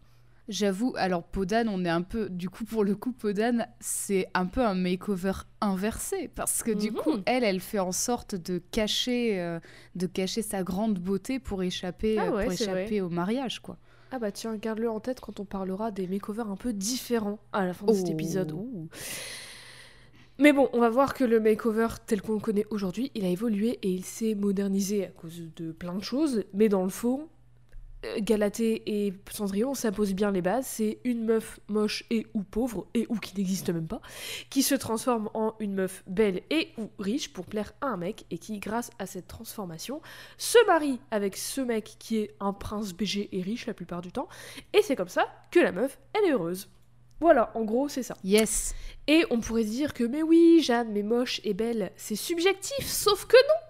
J'avoue, 0.48 0.93
alors 0.96 1.22
Podane, 1.25 1.69
on 1.69 1.84
est 1.84 1.88
un 1.88 2.02
peu, 2.02 2.28
du 2.28 2.48
coup, 2.50 2.64
pour 2.64 2.84
le 2.84 2.94
coup, 2.94 3.12
Podane, 3.12 3.66
c'est 3.81 4.26
un 4.34 4.46
peu 4.46 4.60
un 4.64 4.75
makeover 4.75 5.32
inversé 5.60 6.28
parce 6.34 6.62
que 6.62 6.70
du 6.70 6.90
Mhm. 6.90 6.96
coup, 6.96 7.12
elle, 7.26 7.44
elle 7.44 7.60
fait 7.60 7.78
en 7.78 7.93
sorte 7.93 8.34
de 8.34 8.58
cacher, 8.58 9.40
euh, 9.40 9.58
de 9.94 10.06
cacher 10.06 10.43
sa 10.43 10.62
grande 10.62 10.98
beauté 10.98 11.38
pour 11.38 11.62
échapper, 11.62 12.19
Ah 12.20 12.26
euh, 12.28 12.37
ouais, 12.37 12.44
pour 12.44 12.52
échapper 12.52 13.00
au 13.00 13.08
mariage, 13.08 13.60
quoi. 13.60 13.78
Ah 14.12 14.19
bah 14.20 14.31
tiens, 14.31 14.54
garde-le 14.56 14.88
en 14.88 15.00
tête 15.00 15.19
quand 15.20 15.40
on 15.40 15.44
parlera 15.44 15.90
des 15.90 16.06
makeovers 16.06 16.49
un 16.49 16.56
peu 16.56 16.72
différents 16.72 17.40
à 17.52 17.66
la 17.66 17.75
fin 17.75 17.87
de 17.87 17.92
cet 17.92 18.06
Oh. 18.08 18.12
épisode. 18.12 18.52
Ouh. 18.52 18.88
Mais 20.38 20.52
bon, 20.52 20.69
on 20.75 20.81
va 20.81 20.90
voir 20.90 21.14
que 21.14 21.25
le 21.25 21.40
makeover 21.40 21.88
tel 22.06 22.20
qu'on 22.20 22.34
le 22.34 22.40
connaît 22.40 22.66
aujourd'hui, 22.70 23.10
il 23.14 23.25
a 23.25 23.28
évolué 23.28 23.78
et 23.82 23.90
il 23.90 24.04
s'est 24.04 24.34
modernisé 24.34 25.06
à 25.06 25.08
cause 25.08 25.42
de 25.56 25.72
plein 25.72 25.94
de 25.94 26.02
choses. 26.02 26.44
Mais 26.52 26.69
dans 26.69 26.84
le 26.84 26.90
fond, 26.90 27.28
Galatée 28.18 28.82
et 28.86 29.12
Cendrillon, 29.30 29.74
ça 29.74 29.92
pose 29.92 30.14
bien 30.14 30.30
les 30.30 30.42
bases. 30.42 30.66
C'est 30.66 30.98
une 31.04 31.24
meuf 31.24 31.60
moche 31.68 32.04
et 32.10 32.26
ou 32.34 32.42
pauvre, 32.42 32.86
et 32.94 33.06
ou 33.08 33.16
qui 33.16 33.36
n'existe 33.36 33.70
même 33.70 33.86
pas, 33.86 34.00
qui 34.50 34.62
se 34.62 34.74
transforme 34.74 35.30
en 35.34 35.54
une 35.60 35.75
meuf 35.75 36.02
belle 36.06 36.42
et 36.50 36.68
ou 36.78 36.90
riche 36.98 37.32
pour 37.32 37.46
plaire 37.46 37.72
à 37.80 37.86
un 37.86 37.96
mec, 37.96 38.25
et 38.30 38.38
qui, 38.38 38.58
grâce 38.58 38.90
à 38.98 39.06
cette 39.06 39.26
transformation, 39.26 40.00
se 40.38 40.58
marie 40.66 41.00
avec 41.10 41.36
ce 41.36 41.60
mec 41.60 41.96
qui 41.98 42.18
est 42.18 42.34
un 42.40 42.52
prince 42.52 42.92
BG 42.92 43.28
et 43.32 43.42
riche 43.42 43.66
la 43.66 43.75
plupart 43.75 44.02
du 44.02 44.12
temps. 44.12 44.28
Et 44.72 44.82
c'est 44.82 44.96
comme 44.96 45.08
ça 45.08 45.26
que 45.50 45.60
la 45.60 45.72
meuf, 45.72 45.98
elle 46.14 46.30
est 46.30 46.32
heureuse. 46.32 46.68
Voilà, 47.20 47.50
en 47.54 47.64
gros, 47.64 47.88
c'est 47.88 48.02
ça. 48.02 48.16
Yes. 48.25 48.75
Et 49.06 49.25
on 49.30 49.40
pourrait 49.40 49.62
se 49.62 49.70
dire 49.70 49.94
que, 49.94 50.04
mais 50.04 50.22
oui, 50.22 50.60
Jeanne, 50.62 50.92
mais 50.92 51.02
moche 51.02 51.40
et 51.44 51.54
belle, 51.54 51.92
c'est 51.96 52.16
subjectif, 52.16 52.86
sauf 52.86 53.25
que 53.25 53.36
non 53.36 53.65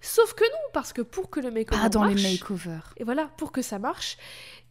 Sauf 0.00 0.32
que 0.34 0.44
non, 0.44 0.58
parce 0.72 0.92
que 0.92 1.02
pour 1.02 1.28
que 1.30 1.40
le 1.40 1.50
makeover 1.50 1.82
Pas 1.82 1.88
dans 1.90 2.00
marche, 2.00 2.14
les 2.22 2.32
makeovers. 2.32 2.94
et 2.96 3.04
voilà, 3.04 3.26
pour 3.36 3.52
que 3.52 3.60
ça 3.62 3.78
marche, 3.78 4.16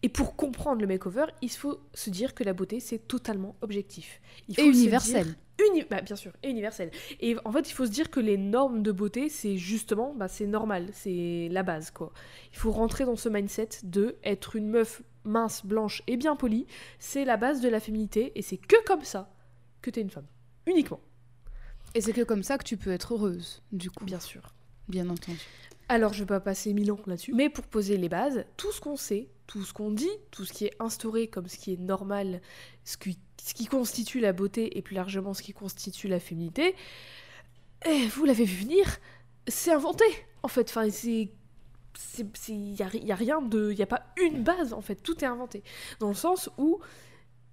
et 0.01 0.09
pour 0.09 0.35
comprendre 0.35 0.81
le 0.81 0.87
makeover, 0.87 1.25
il 1.41 1.51
faut 1.51 1.79
se 1.93 2.09
dire 2.09 2.33
que 2.33 2.43
la 2.43 2.53
beauté, 2.53 2.79
c'est 2.79 3.07
totalement 3.07 3.55
objectif. 3.61 4.21
Il 4.47 4.59
Et 4.59 4.63
faut 4.63 4.69
universel. 4.71 5.25
dire- 5.25 5.35
Uni- 5.71 5.83
bah, 5.89 5.99
bien 6.01 6.15
sûr, 6.15 6.31
et 6.41 6.49
universel. 6.49 6.89
Et 7.19 7.35
en 7.43 7.51
fait, 7.51 7.69
il 7.69 7.73
faut 7.73 7.85
se 7.85 7.91
dire 7.91 8.09
que 8.09 8.21
les 8.21 8.37
normes 8.37 8.81
de 8.81 8.93
beauté, 8.93 9.27
c'est 9.27 9.57
justement, 9.57 10.13
bah, 10.15 10.29
c'est 10.29 10.47
normal, 10.47 10.87
c'est 10.93 11.49
la 11.51 11.63
base, 11.63 11.91
quoi. 11.91 12.13
Il 12.53 12.57
faut 12.57 12.71
rentrer 12.71 13.03
dans 13.03 13.17
ce 13.17 13.27
mindset 13.27 13.69
de 13.83 14.15
être 14.23 14.55
une 14.55 14.69
meuf 14.69 15.01
mince, 15.25 15.65
blanche 15.65 16.01
et 16.07 16.15
bien 16.15 16.37
polie, 16.37 16.65
c'est 16.97 17.25
la 17.25 17.35
base 17.35 17.59
de 17.59 17.67
la 17.67 17.81
féminité, 17.81 18.31
et 18.35 18.41
c'est 18.41 18.55
que 18.57 18.77
comme 18.85 19.03
ça 19.03 19.29
que 19.81 19.89
t'es 19.89 19.99
une 20.01 20.09
femme. 20.09 20.27
Uniquement, 20.65 21.01
Et 21.93 21.99
c'est 22.01 22.13
que 22.13 22.21
comme 22.21 22.41
ça 22.43 22.57
que 22.57 22.63
tu 22.63 22.77
peux 22.77 22.91
être 22.91 23.13
heureuse, 23.15 23.61
du 23.73 23.91
coup, 23.91 24.05
bien 24.05 24.19
sûr. 24.21 24.53
Bien 24.89 25.09
entendu. 25.09 25.39
Alors, 25.87 26.13
je 26.13 26.19
vais 26.19 26.27
pas 26.27 26.39
passer 26.39 26.73
mille 26.73 26.91
ans 26.91 26.99
là-dessus. 27.07 27.33
Mais 27.33 27.49
pour 27.49 27.65
poser 27.65 27.97
les 27.97 28.09
bases, 28.09 28.45
tout 28.57 28.71
ce 28.71 28.79
qu'on 28.79 28.95
sait, 28.95 29.27
tout 29.47 29.63
ce 29.63 29.73
qu'on 29.73 29.89
dit, 29.89 30.09
tout 30.29 30.45
ce 30.45 30.53
qui 30.53 30.65
est 30.65 30.73
instauré 30.79 31.27
comme 31.27 31.47
ce 31.47 31.57
qui 31.57 31.73
est 31.73 31.79
normal, 31.79 32.41
ce 32.85 32.97
qui, 32.97 33.17
constitue 33.65 34.19
la 34.19 34.31
beauté 34.31 34.77
et 34.77 34.83
plus 34.83 34.95
largement 34.95 35.33
ce 35.33 35.41
qui 35.41 35.53
constitue 35.53 36.07
la 36.07 36.19
féminité, 36.19 36.75
eh, 37.87 38.07
vous 38.07 38.25
l'avez 38.25 38.45
vu 38.45 38.63
venir, 38.63 38.99
c'est 39.47 39.71
inventé 39.71 40.05
en 40.43 40.47
fait. 40.47 40.69
Enfin, 40.69 40.89
c'est. 40.91 41.29
Il 42.47 42.81
a, 42.81 42.87
rien. 43.15 43.39
Il 43.51 43.75
n'y 43.75 43.81
a 43.81 43.87
pas 43.87 44.05
une 44.21 44.43
base 44.43 44.73
en 44.73 44.81
fait, 44.81 44.95
tout 44.95 45.23
est 45.23 45.27
inventé. 45.27 45.63
Dans 45.99 46.09
le 46.09 46.13
sens 46.13 46.49
où 46.59 46.79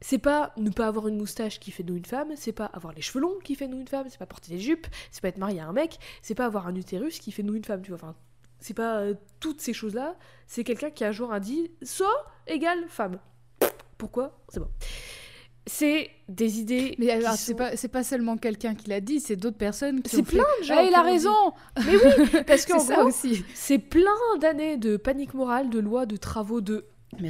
c'est 0.01 0.19
pas 0.19 0.53
ne 0.57 0.71
pas 0.71 0.87
avoir 0.87 1.09
une 1.09 1.17
moustache 1.17 1.59
qui 1.59 1.71
fait 1.71 1.83
de 1.83 1.91
nous 1.93 1.97
une 1.99 2.05
femme, 2.05 2.29
c'est 2.37 2.53
pas 2.53 2.67
avoir 2.67 2.93
les 2.93 3.01
cheveux 3.03 3.21
longs 3.21 3.39
qui 3.43 3.55
fait 3.55 3.67
de 3.67 3.73
nous 3.73 3.81
une 3.81 3.89
femme, 3.89 4.07
c'est 4.11 4.19
pas 4.19 4.27
porter 4.27 4.53
des 4.53 4.59
jupes, 4.61 4.87
c'est 5.11 5.21
pas 5.23 5.29
être 5.29 5.39
marié 5.39 5.61
à 5.61 5.67
un 5.69 5.73
mec, 5.73 5.99
c'est 6.23 6.35
pas 6.35 6.45
avoir 6.47 6.67
un 6.67 6.75
utérus 6.75 7.19
qui 7.19 7.33
fait 7.33 7.43
de 7.43 7.49
nous 7.49 7.55
une 7.57 7.65
femme, 7.65 7.83
tu 7.83 7.91
vois. 7.91 7.99
Enfin, 8.03 8.15
c'est 8.61 8.75
pas 8.75 8.99
euh, 8.99 9.15
toutes 9.41 9.61
ces 9.61 9.73
choses-là, 9.73 10.17
c'est 10.47 10.65
quelqu'un 10.65 10.91
qui 10.91 11.05
a 11.05 11.09
un 11.09 11.13
jour 11.13 11.33
a 11.33 11.41
dit 11.41 11.71
ça 11.83 12.09
égale 12.47 12.85
femme. 12.89 13.19
Pourquoi? 13.99 14.39
C'est 14.51 14.61
bon. 14.61 14.69
C'est 15.69 16.11
des 16.29 16.61
idées. 16.61 16.95
Mais 16.99 17.11
alors, 17.11 17.33
sont- 17.33 17.37
c'est 17.39 17.55
pas, 17.55 17.77
c'est 17.77 17.89
pas 17.89 18.05
seulement 18.05 18.37
quelqu'un 18.37 18.77
qui 18.77 18.89
l'a 18.89 19.01
dit, 19.01 19.19
c'est 19.19 19.35
d'autres 19.35 19.57
personnes 19.57 20.01
qui 20.01 20.11
C'est 20.11 20.21
ont 20.21 20.25
fait, 20.25 20.37
plein 20.37 20.45
de 20.61 20.65
gens. 20.65 20.75
Ah, 20.79 20.85
il 20.85 20.95
a 20.95 21.03
raison 21.03 21.53
Mais 21.85 21.97
oui, 21.97 22.43
parce 22.47 22.61
C'est 22.67 22.73
qu'en 22.73 22.79
ça 22.79 22.97
gros, 22.99 23.09
aussi. 23.09 23.45
c'est 23.55 23.79
plein 23.79 24.15
d'années 24.41 24.77
de 24.77 24.97
panique 24.97 25.35
morale, 25.35 25.69
de 25.69 25.81
lois, 25.81 26.07
de 26.07 26.17
travaux, 26.17 26.61
de. 26.61 26.87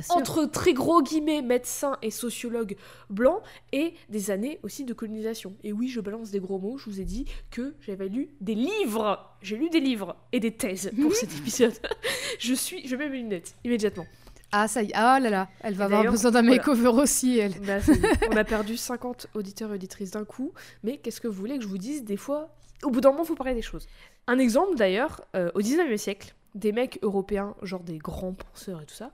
Entre 0.09 0.45
très 0.47 0.73
gros 0.75 1.03
guillemets 1.03 1.43
médecins 1.43 1.97
et 2.03 2.11
sociologues 2.11 2.77
blancs 3.11 3.41
et 3.73 3.95
des 4.09 4.31
années 4.31 4.59
aussi 4.63 4.85
de 4.85 4.95
colonisation. 4.95 5.55
Et 5.65 5.73
oui, 5.73 5.89
je 5.89 6.01
balance 6.01 6.31
des 6.31 6.41
gros 6.41 6.59
mots, 6.59 6.79
je 6.79 6.87
vous 6.87 7.01
ai 7.01 7.05
dit 7.05 7.27
que 7.51 7.75
j'avais 7.81 8.09
lu 8.09 8.31
des 8.41 8.55
livres. 8.55 9.37
J'ai 9.43 9.57
lu 9.57 9.69
des 9.71 9.81
livres 9.81 10.17
et 10.33 10.41
des 10.41 10.53
thèses 10.53 10.91
pour 11.01 11.15
cet 11.15 11.37
épisode. 11.37 11.75
je 12.39 12.55
suis, 12.55 12.87
je 12.87 12.97
mets 12.97 13.09
mes 13.09 13.19
lunettes 13.19 13.55
immédiatement. 13.65 14.07
Ah, 14.53 14.69
ça 14.69 14.83
y 14.83 14.87
est. 14.87 14.95
Ah 14.95 15.19
là 15.21 15.29
là, 15.29 15.49
elle 15.61 15.75
va 15.75 15.85
Et 15.85 15.87
avoir 15.87 16.13
besoin 16.13 16.31
d'un 16.31 16.43
voilà. 16.43 16.57
makeover 16.57 17.01
aussi, 17.01 17.39
elle. 17.39 17.59
Bah, 17.61 17.79
on 18.31 18.37
a 18.37 18.45
perdu 18.45 18.77
50 18.77 19.29
auditeurs 19.35 19.71
et 19.71 19.75
auditrices 19.75 20.13
d'un 20.13 20.25
coup, 20.25 20.53
mais 20.83 20.99
qu'est-ce 20.99 21.21
que 21.21 21.29
vous 21.29 21.35
voulez 21.35 21.59
que 21.59 21.65
je 21.65 21.69
vous 21.69 21.79
dise 21.79 22.05
Des 22.05 22.17
fois, 22.17 22.55
au 22.83 22.91
bout 22.91 23.01
d'un 23.01 23.11
moment, 23.11 23.25
il 23.25 23.27
faut 23.27 23.35
parler 23.35 23.55
des 23.55 23.63
choses. 23.63 23.87
Un 24.27 24.39
exemple 24.39 24.77
d'ailleurs, 24.77 25.23
euh, 25.35 25.51
au 25.55 25.61
19e 25.61 25.97
siècle, 25.97 26.35
des 26.55 26.73
mecs 26.73 26.99
européens, 27.03 27.55
genre 27.63 27.83
des 27.83 27.99
grands 27.99 28.33
penseurs 28.33 28.81
et 28.81 28.87
tout 28.87 28.95
ça, 28.95 29.11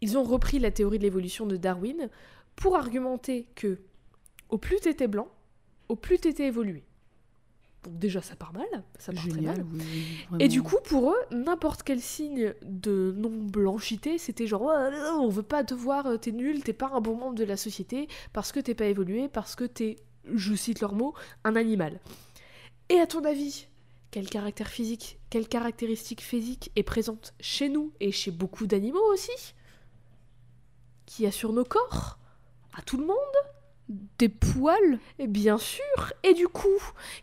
ils 0.00 0.16
ont 0.18 0.24
repris 0.24 0.58
la 0.58 0.70
théorie 0.70 0.98
de 0.98 1.04
l'évolution 1.04 1.46
de 1.46 1.56
Darwin 1.56 2.08
pour 2.56 2.76
argumenter 2.76 3.46
que 3.54 3.78
au 4.48 4.58
plus 4.58 4.80
t'étais 4.80 5.08
blanc, 5.08 5.28
au 5.88 5.96
plus 5.96 6.18
t'étais 6.18 6.46
évolué. 6.46 6.84
Donc 7.84 7.98
déjà, 7.98 8.20
ça 8.20 8.34
part 8.34 8.52
mal, 8.52 8.66
ça 8.98 9.12
part 9.12 9.28
très 9.28 9.40
mal. 9.40 9.64
oui, 9.72 9.80
oui, 10.32 10.38
Et 10.40 10.48
du 10.48 10.62
coup, 10.62 10.78
pour 10.84 11.12
eux, 11.12 11.20
n'importe 11.30 11.84
quel 11.84 12.00
signe 12.00 12.52
de 12.62 13.14
non-blanchité, 13.16 14.18
c'était 14.18 14.46
genre 14.46 14.64
non, 14.64 15.22
on 15.22 15.28
veut 15.28 15.44
pas 15.44 15.62
te 15.62 15.74
voir, 15.74 16.06
euh, 16.06 16.16
t'es 16.16 16.32
nul, 16.32 16.62
t'es 16.64 16.72
pas 16.72 16.90
un 16.92 17.00
bon 17.00 17.14
membre 17.16 17.36
de 17.36 17.44
la 17.44 17.56
société, 17.56 18.08
parce 18.32 18.50
que 18.50 18.58
t'es 18.58 18.74
pas 18.74 18.86
évolué, 18.86 19.28
parce 19.28 19.54
que 19.54 19.64
t'es, 19.64 19.96
je 20.34 20.54
cite 20.54 20.80
leurs 20.80 20.94
mots, 20.94 21.14
un 21.44 21.54
animal. 21.54 22.00
Et 22.88 22.98
à 22.98 23.06
ton 23.06 23.24
avis, 23.24 23.68
quel 24.10 24.28
caractère 24.28 24.68
physique, 24.68 25.18
quelle 25.30 25.46
caractéristique 25.46 26.22
physique 26.22 26.72
est 26.74 26.82
présente 26.82 27.34
chez 27.38 27.68
nous 27.68 27.92
et 28.00 28.10
chez 28.10 28.32
beaucoup 28.32 28.66
d'animaux 28.66 29.12
aussi? 29.12 29.54
Qui 31.08 31.24
a 31.24 31.32
sur 31.32 31.54
nos 31.54 31.64
corps? 31.64 32.18
À 32.76 32.82
tout 32.82 32.98
le 32.98 33.06
monde? 33.06 33.16
Des 34.18 34.28
poils? 34.28 34.98
Et 35.18 35.26
bien 35.26 35.56
sûr 35.56 36.12
Et 36.22 36.34
du 36.34 36.48
coup, 36.48 36.68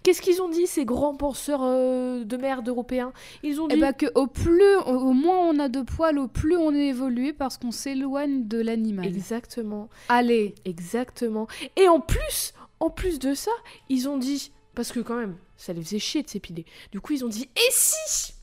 qu'est-ce 0.02 0.24
qu'ils 0.24 0.42
ont 0.42 0.50
dit, 0.50 0.66
ces 0.66 0.86
grands 0.86 1.16
penseurs 1.16 1.62
euh, 1.62 2.24
de 2.24 2.36
merde 2.36 2.68
européens? 2.68 3.14
Ils 3.44 3.62
ont 3.62 3.68
dit 3.68 3.76
Eh 3.78 3.80
bah 3.80 3.94
que 3.94 4.08
au 4.16 4.26
plus, 4.26 4.76
au, 4.88 5.10
au 5.10 5.14
moins 5.14 5.38
on 5.38 5.60
a 5.60 5.70
de 5.70 5.84
poils, 5.84 6.18
au 6.18 6.28
plus 6.28 6.58
on 6.58 6.74
est 6.74 6.88
évolué 6.88 7.32
parce 7.32 7.60
qu'on 7.60 7.70
s'éloigne 7.70 8.48
de 8.48 8.60
l'animal. 8.60 9.06
Exactement, 9.06 9.88
Allez, 10.10 10.56
exactement. 10.66 11.48
Et 11.76 11.88
en 11.88 12.00
plus, 12.00 12.56
en 12.80 12.90
plus 12.90 13.20
de 13.20 13.36
ça, 13.36 13.52
ils 13.90 14.10
ont 14.10 14.18
dit, 14.18 14.52
parce 14.74 14.92
que 14.92 15.00
quand 15.00 15.18
même, 15.18 15.38
ça 15.58 15.74
les 15.74 15.84
faisait 15.84 16.00
chier 16.00 16.24
de 16.24 16.30
s'épiler. 16.30 16.66
Du 16.92 17.02
coup, 17.02 17.14
ils 17.14 17.24
ont 17.24 17.30
dit, 17.30 17.48
et 17.56 17.70
si? 17.72 18.34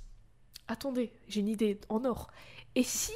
Attendez, 0.69 1.11
j'ai 1.27 1.41
une 1.41 1.49
idée 1.49 1.81
en 1.89 2.05
or. 2.05 2.29
Et 2.77 2.85
si 2.85 3.13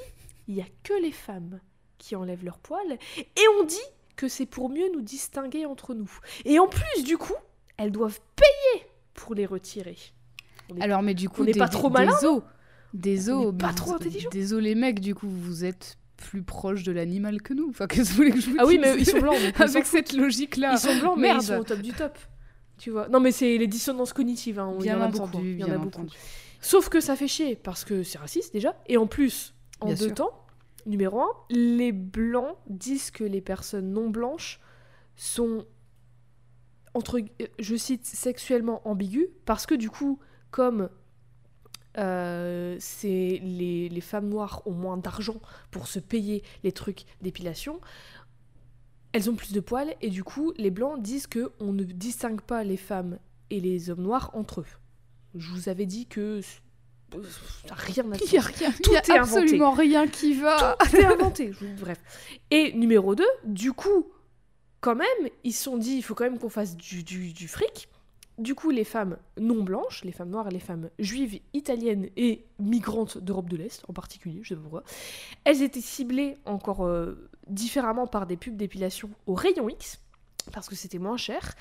il 0.49 0.57
y 0.57 0.61
a 0.61 0.67
que 0.83 0.95
les 1.01 1.13
femmes 1.13 1.61
qui 2.07 2.15
enlèvent 2.17 2.45
leurs 2.45 2.59
poils 2.59 2.99
Et 3.19 3.43
on 3.61 3.65
dit 3.65 3.77
que 4.15 4.29
c'est 4.29 4.47
pour 4.47 4.69
mieux 4.71 4.91
nous 4.95 5.01
distinguer 5.03 5.67
entre 5.67 5.93
nous. 5.95 6.11
Et 6.45 6.59
en 6.59 6.69
plus, 6.69 7.03
du 7.05 7.19
coup, 7.19 7.35
elles 7.77 7.91
doivent 7.93 8.21
payer 8.37 8.87
pour 9.15 9.35
les 9.35 9.45
retirer. 9.47 9.97
Est- 10.77 10.83
alors 10.83 11.03
mais 11.03 11.15
du 11.15 11.29
coup 11.29 11.43
on 11.43 11.45
n'est 11.45 11.53
pas 11.53 11.69
trop 11.69 11.91
malin, 11.91 12.17
des 12.21 12.27
os, 12.27 12.43
des 12.95 13.31
os, 13.31 13.55
pas 13.57 13.73
trop 13.73 13.95
intelligent. 13.95 14.31
Les 14.59 14.75
mecs, 14.75 15.01
du 15.01 15.15
coup 15.15 15.29
vous 15.29 15.65
êtes 15.65 15.97
plus 16.17 16.43
proches 16.43 16.83
de 16.83 16.93
l'animal 16.93 17.43
que 17.43 17.55
nous. 17.55 17.69
Enfin 17.71 17.87
qu'est-ce 17.89 18.09
que 18.11 18.11
vous 18.11 18.17
voulez 18.17 18.31
que 18.33 18.41
je 18.41 18.51
vous 18.51 18.57
Ah 18.59 18.67
oui, 18.67 18.79
dise 18.79 18.81
mais 18.87 18.99
ils 19.01 19.07
sont 19.07 19.19
blancs. 19.19 19.37
avec 19.61 19.85
cette 19.87 20.13
logique 20.13 20.57
là. 20.57 20.73
Ils 20.75 20.79
sont 20.79 20.97
blancs, 20.99 21.17
mais 21.17 21.29
Merde. 21.29 21.43
ils 21.43 21.47
sont 21.47 21.59
au 21.59 21.65
top 21.65 21.81
du 21.81 21.93
top. 21.93 22.19
Tu 22.79 22.91
vois. 22.91 23.09
Non, 23.09 23.21
mais 23.21 23.33
c'est 23.33 23.57
les 23.59 23.67
dissonances 23.67 24.13
cognitives. 24.13 24.59
Hein. 24.59 24.75
Il 24.79 24.81
y 24.81 24.85
Bien 24.85 24.99
en 24.99 25.03
a 25.03 25.07
entendu, 25.09 25.31
beaucoup. 25.33 25.39
hein. 25.39 25.43
Il 25.45 25.61
y 25.61 25.65
en 25.65 25.75
a 25.75 25.79
beaucoup. 25.79 26.07
Sauf 26.61 26.89
que 26.91 27.01
ça 27.01 27.17
fait 27.17 27.29
chier 27.29 27.57
parce 27.57 27.85
que 27.85 28.03
c'est 28.03 28.19
raciste 28.19 28.53
déjà. 28.53 28.77
Et 28.87 28.97
en 28.97 29.07
plus, 29.07 29.55
en 29.81 29.87
Bien 29.87 29.95
deux 29.95 30.07
sûr. 30.07 30.15
temps, 30.15 30.46
numéro 30.87 31.21
un, 31.21 31.31
les 31.51 31.93
blancs 31.93 32.57
disent 32.69 33.11
que 33.11 33.25
les 33.25 33.41
personnes 33.41 33.93
non 33.93 34.09
blanches 34.09 34.61
sont 35.17 35.67
entre, 36.95 37.21
je 37.59 37.77
cite, 37.77 38.07
sexuellement 38.07 38.87
ambiguës 38.89 39.29
parce 39.45 39.67
que 39.67 39.75
du 39.75 39.91
coup, 39.91 40.19
comme 40.51 40.89
euh, 41.99 42.79
les, 43.03 43.89
les 43.89 44.01
femmes 44.01 44.29
noires 44.29 44.63
ont 44.67 44.73
moins 44.73 44.97
d'argent 44.97 45.41
pour 45.71 45.89
se 45.89 45.99
payer 45.99 46.43
les 46.63 46.73
trucs 46.73 47.05
d'épilation, 47.21 47.81
elles 49.13 49.31
ont 49.31 49.35
plus 49.35 49.53
de 49.53 49.61
poils 49.61 49.95
et 50.01 50.11
du 50.11 50.25
coup 50.25 50.53
les 50.57 50.71
blancs 50.71 51.01
disent 51.01 51.27
que 51.27 51.53
on 51.61 51.73
ne 51.73 51.85
distingue 51.85 52.41
pas 52.41 52.65
les 52.65 52.77
femmes 52.77 53.19
et 53.51 53.61
les 53.61 53.91
hommes 53.91 54.03
noirs 54.03 54.31
entre 54.35 54.61
eux. 54.61 54.67
Je 55.35 55.51
vous 55.53 55.69
avais 55.69 55.87
dit 55.87 56.07
que 56.07 56.41
ça 57.69 57.75
rien 57.75 58.13
à 58.13 58.17
Il 58.17 58.21
y 58.21 58.25
a 58.25 58.27
dire. 58.27 58.43
rien, 58.45 58.71
Tout 58.73 58.91
il 58.91 58.93
y 58.93 58.97
a 58.97 59.01
est 59.01 59.11
inventé. 59.11 59.41
absolument 59.43 59.71
rien 59.73 60.07
qui 60.09 60.35
va. 60.35 60.77
Tout 60.91 60.97
est 60.97 61.05
inventé. 61.05 61.53
Bref. 61.81 61.99
Et 62.51 62.73
numéro 62.73 63.15
2, 63.15 63.25
du 63.45 63.73
coup, 63.73 64.07
quand 64.81 64.95
même, 64.95 65.31
ils 65.45 65.53
se 65.53 65.65
sont 65.65 65.77
dit, 65.77 65.97
il 65.97 66.03
faut 66.03 66.15
quand 66.15 66.25
même 66.25 66.39
qu'on 66.39 66.49
fasse 66.49 66.77
du, 66.77 67.03
du, 67.03 67.33
du 67.33 67.49
fric. 67.49 67.89
Du 68.39 68.55
coup, 68.55 68.71
les 68.71 68.85
femmes 68.85 69.17
non 69.39 69.63
blanches, 69.63 70.05
les 70.05 70.13
femmes 70.13 70.29
noires, 70.29 70.51
les 70.51 70.61
femmes 70.61 70.91
juives, 70.99 71.41
italiennes 71.55 72.11
et 72.19 72.45
migrantes 72.59 73.17
d'Europe 73.17 73.49
de 73.49 73.57
l'Est 73.57 73.83
en 73.89 73.95
particulier, 73.95 74.41
je 74.43 74.51
sais 74.51 74.55
pas 74.57 74.61
pourquoi, 74.61 74.83
elles 75.45 75.63
étaient 75.63 75.81
ciblées 75.81 76.37
encore 76.45 76.85
euh, 76.85 77.31
différemment 77.47 78.07
par 78.07 78.27
des 78.27 78.37
pubs 78.37 78.55
d'épilation 78.57 79.09
au 79.27 79.33
rayon 79.35 79.71
X, 79.71 80.01
parce 80.53 80.69
que 80.69 80.75
c'était 80.75 80.99
moins 80.99 81.17
cher. 81.17 81.55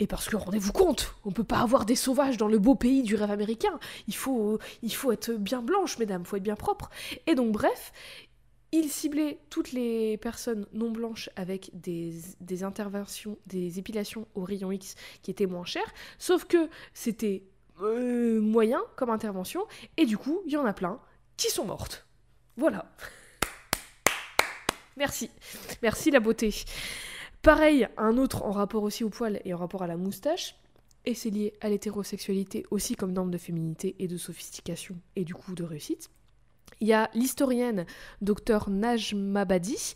Et 0.00 0.06
parce 0.06 0.28
que 0.28 0.36
rendez-vous 0.36 0.72
compte, 0.72 1.14
on 1.24 1.32
peut 1.32 1.44
pas 1.44 1.58
avoir 1.58 1.84
des 1.84 1.96
sauvages 1.96 2.36
dans 2.36 2.46
le 2.46 2.58
beau 2.58 2.76
pays 2.76 3.02
du 3.02 3.16
rêve 3.16 3.30
américain. 3.30 3.80
Il 4.06 4.14
faut, 4.14 4.58
il 4.82 4.92
être 5.12 5.32
bien 5.32 5.60
blanche, 5.60 5.98
mesdames, 5.98 6.24
faut 6.24 6.36
être 6.36 6.42
bien 6.42 6.54
propre. 6.54 6.88
Et 7.26 7.34
donc, 7.34 7.50
bref, 7.52 7.92
il 8.70 8.90
ciblait 8.90 9.40
toutes 9.50 9.72
les 9.72 10.16
personnes 10.18 10.66
non 10.72 10.90
blanches 10.90 11.30
avec 11.36 11.70
des, 11.72 12.14
des 12.40 12.62
interventions, 12.62 13.38
des 13.46 13.78
épilations 13.78 14.28
au 14.34 14.44
rayon 14.44 14.70
X 14.70 14.94
qui 15.22 15.30
étaient 15.30 15.46
moins 15.46 15.64
chères, 15.64 15.92
sauf 16.18 16.44
que 16.44 16.68
c'était 16.92 17.44
euh, 17.80 18.40
moyen 18.40 18.80
comme 18.96 19.10
intervention, 19.10 19.66
et 19.96 20.04
du 20.04 20.18
coup, 20.18 20.42
il 20.46 20.52
y 20.52 20.56
en 20.56 20.66
a 20.66 20.72
plein 20.72 21.00
qui 21.36 21.48
sont 21.48 21.64
mortes. 21.64 22.06
Voilà. 22.56 22.92
Merci. 24.96 25.30
Merci 25.80 26.10
la 26.10 26.20
beauté. 26.20 26.52
Pareil, 27.42 27.88
un 27.96 28.16
autre 28.16 28.44
en 28.44 28.50
rapport 28.50 28.82
aussi 28.82 29.04
au 29.04 29.10
poil 29.10 29.40
et 29.44 29.54
en 29.54 29.58
rapport 29.58 29.82
à 29.82 29.86
la 29.86 29.96
moustache, 29.96 30.56
et 31.04 31.14
c'est 31.14 31.30
lié 31.30 31.54
à 31.60 31.68
l'hétérosexualité 31.68 32.66
aussi 32.70 32.96
comme 32.96 33.12
norme 33.12 33.30
de 33.30 33.38
féminité 33.38 33.96
et 33.98 34.08
de 34.08 34.16
sophistication 34.16 34.96
et 35.16 35.24
du 35.24 35.34
coup 35.34 35.54
de 35.54 35.64
réussite. 35.64 36.10
Il 36.80 36.88
y 36.88 36.92
a 36.92 37.10
l'historienne 37.14 37.86
Dr 38.20 38.68
Najmabadi 38.68 39.94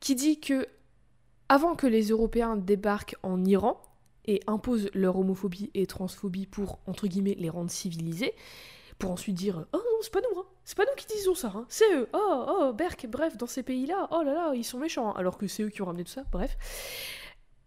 qui 0.00 0.14
dit 0.14 0.40
que 0.40 0.66
avant 1.48 1.76
que 1.76 1.86
les 1.86 2.08
Européens 2.08 2.56
débarquent 2.56 3.16
en 3.22 3.44
Iran 3.44 3.80
et 4.26 4.40
imposent 4.46 4.90
leur 4.94 5.18
homophobie 5.18 5.70
et 5.74 5.86
transphobie 5.86 6.46
pour 6.46 6.78
entre 6.86 7.06
guillemets 7.06 7.36
les 7.38 7.50
rendre 7.50 7.70
civilisés, 7.70 8.34
pour 8.98 9.10
ensuite 9.10 9.34
dire 9.34 9.66
oh 9.72 9.76
non 9.76 9.98
c'est 10.02 10.12
pas 10.12 10.20
nous 10.20 10.40
hein. 10.40 10.46
c'est 10.64 10.76
pas 10.76 10.84
nous 10.84 10.94
qui 10.96 11.06
disons 11.06 11.34
ça 11.34 11.52
hein. 11.54 11.66
c'est 11.68 11.92
eux 11.94 12.08
oh 12.12 12.46
oh 12.48 12.72
Berk 12.72 13.06
bref 13.08 13.36
dans 13.36 13.46
ces 13.46 13.62
pays 13.62 13.86
là 13.86 14.08
oh 14.10 14.22
là 14.22 14.34
là 14.34 14.52
ils 14.54 14.64
sont 14.64 14.78
méchants 14.78 15.10
hein. 15.10 15.14
alors 15.16 15.38
que 15.38 15.46
c'est 15.46 15.62
eux 15.62 15.70
qui 15.70 15.82
ont 15.82 15.86
ramené 15.86 16.04
tout 16.04 16.12
ça 16.12 16.24
bref 16.32 16.56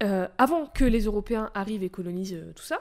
Euh, 0.04 0.28
avant 0.38 0.68
que 0.68 0.86
les 0.86 1.06
Européens 1.06 1.50
arrivent 1.56 1.82
et 1.82 1.90
colonisent 1.90 2.36
euh, 2.36 2.54
tout 2.54 2.62
ça 2.64 2.80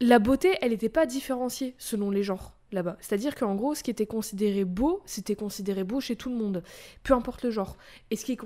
la 0.00 0.18
beauté 0.18 0.58
elle 0.60 0.72
n'était 0.72 0.88
pas 0.88 1.06
différenciée 1.06 1.76
selon 1.78 2.10
les 2.10 2.24
genres 2.24 2.56
là-bas 2.72 2.96
c'est 3.00 3.14
à 3.14 3.16
dire 3.16 3.36
qu'en 3.36 3.54
gros 3.54 3.76
ce 3.76 3.84
qui 3.84 3.92
était 3.92 4.04
considéré 4.04 4.64
beau 4.64 5.02
c'était 5.06 5.36
considéré 5.36 5.84
beau 5.84 6.00
chez 6.00 6.16
tout 6.16 6.30
le 6.30 6.34
monde 6.34 6.64
peu 7.04 7.14
importe 7.14 7.44
le 7.44 7.52
genre 7.52 7.76
et 8.10 8.16
ce 8.16 8.24
qui 8.24 8.32
est 8.32 8.36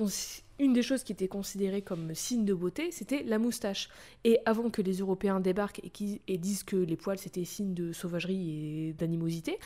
une 0.59 0.73
des 0.73 0.83
choses 0.83 1.05
qui 1.05 1.13
était 1.13 1.29
considérée 1.29 1.83
comme 1.83 2.15
signe 2.15 2.45
de 2.45 2.55
beauté, 2.55 2.91
c'était 2.91 3.23
la 3.23 3.39
moustache. 3.39 3.89
Et 4.25 4.39
avant 4.45 4.71
que 4.71 4.83
les 4.83 4.99
Européens 4.99 5.41
débarquent 5.41 5.81
et, 5.85 6.39
disent 6.39 6.65
que 6.65 6.77
les 6.77 6.97
poils 6.97 7.19
c'était 7.19 7.45
signe 7.45 7.75
de 7.75 7.93
sauvagerie 7.93 8.89
et 8.89 8.93
d'animosité, 8.93 9.59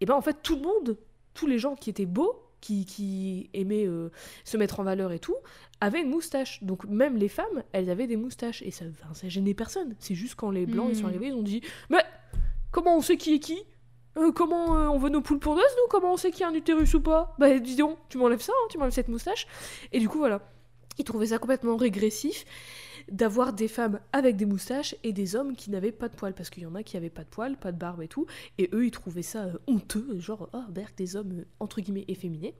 et 0.00 0.06
ben 0.06 0.14
en 0.14 0.22
fait 0.22 0.38
tout 0.42 0.56
le 0.56 0.62
monde, 0.62 0.98
tous 1.34 1.46
les 1.46 1.58
gens 1.58 1.74
qui 1.74 1.90
étaient 1.90 2.06
beaux, 2.06 2.40
qui, 2.60 2.86
qui 2.86 3.50
aimaient 3.52 3.86
euh, 3.86 4.10
se 4.44 4.56
mettre 4.56 4.80
en 4.80 4.84
valeur 4.84 5.12
et 5.12 5.18
tout, 5.18 5.36
avaient 5.82 6.00
une 6.00 6.08
moustache. 6.08 6.62
Donc 6.64 6.84
même 6.86 7.16
les 7.16 7.28
femmes, 7.28 7.62
elles 7.72 7.90
avaient 7.90 8.06
des 8.06 8.16
moustaches 8.16 8.62
et 8.62 8.70
ça 8.70 8.86
gênait 9.24 9.52
personne. 9.52 9.94
C'est 9.98 10.14
juste 10.14 10.34
quand 10.36 10.50
les 10.50 10.64
blancs 10.64 10.88
ils 10.90 10.96
sont 10.96 11.02
Hmm. 11.02 11.06
arrivés, 11.08 11.26
ils 11.28 11.34
ont 11.34 11.42
dit 11.42 11.60
mais 11.90 12.02
comment 12.70 12.96
on 12.96 13.02
sait 13.02 13.18
qui 13.18 13.34
est 13.34 13.38
qui? 13.38 13.58
Euh, 14.16 14.32
comment 14.32 14.76
euh, 14.76 14.86
on 14.86 14.98
veut 14.98 15.10
nos 15.10 15.20
poules 15.20 15.40
pour 15.40 15.54
nous? 15.54 15.62
Comment 15.90 16.12
on 16.12 16.16
sait 16.16 16.30
qu'il 16.30 16.42
y 16.42 16.44
a 16.44 16.48
un 16.48 16.54
utérus 16.54 16.94
ou 16.94 17.00
pas? 17.00 17.34
Bah 17.38 17.58
dis 17.58 17.76
donc, 17.76 17.98
tu 18.08 18.18
m'enlèves 18.18 18.40
ça, 18.40 18.52
hein, 18.52 18.66
tu 18.70 18.78
m'enlèves 18.78 18.94
cette 18.94 19.08
moustache. 19.08 19.46
Et 19.92 19.98
du 19.98 20.08
coup, 20.08 20.18
voilà. 20.18 20.40
Ils 20.98 21.04
trouvaient 21.04 21.26
ça 21.26 21.38
complètement 21.38 21.76
régressif 21.76 22.44
d'avoir 23.10 23.52
des 23.52 23.66
femmes 23.66 24.00
avec 24.12 24.36
des 24.36 24.46
moustaches 24.46 24.94
et 25.02 25.12
des 25.12 25.34
hommes 25.34 25.56
qui 25.56 25.70
n'avaient 25.70 25.92
pas 25.92 26.08
de 26.08 26.14
poils. 26.14 26.34
Parce 26.34 26.50
qu'il 26.50 26.62
y 26.62 26.66
en 26.66 26.76
a 26.76 26.84
qui 26.84 26.96
avaient 26.96 27.10
pas 27.10 27.24
de 27.24 27.28
poils, 27.28 27.56
pas 27.56 27.72
de 27.72 27.78
barbe 27.78 28.02
et 28.02 28.08
tout. 28.08 28.26
Et 28.58 28.70
eux, 28.72 28.86
ils 28.86 28.92
trouvaient 28.92 29.22
ça 29.22 29.44
euh, 29.44 29.58
honteux, 29.66 30.18
genre, 30.20 30.48
oh, 30.52 30.70
berk, 30.70 30.96
des 30.96 31.16
hommes, 31.16 31.44
entre 31.58 31.80
guillemets, 31.80 32.04
efféminés. 32.06 32.54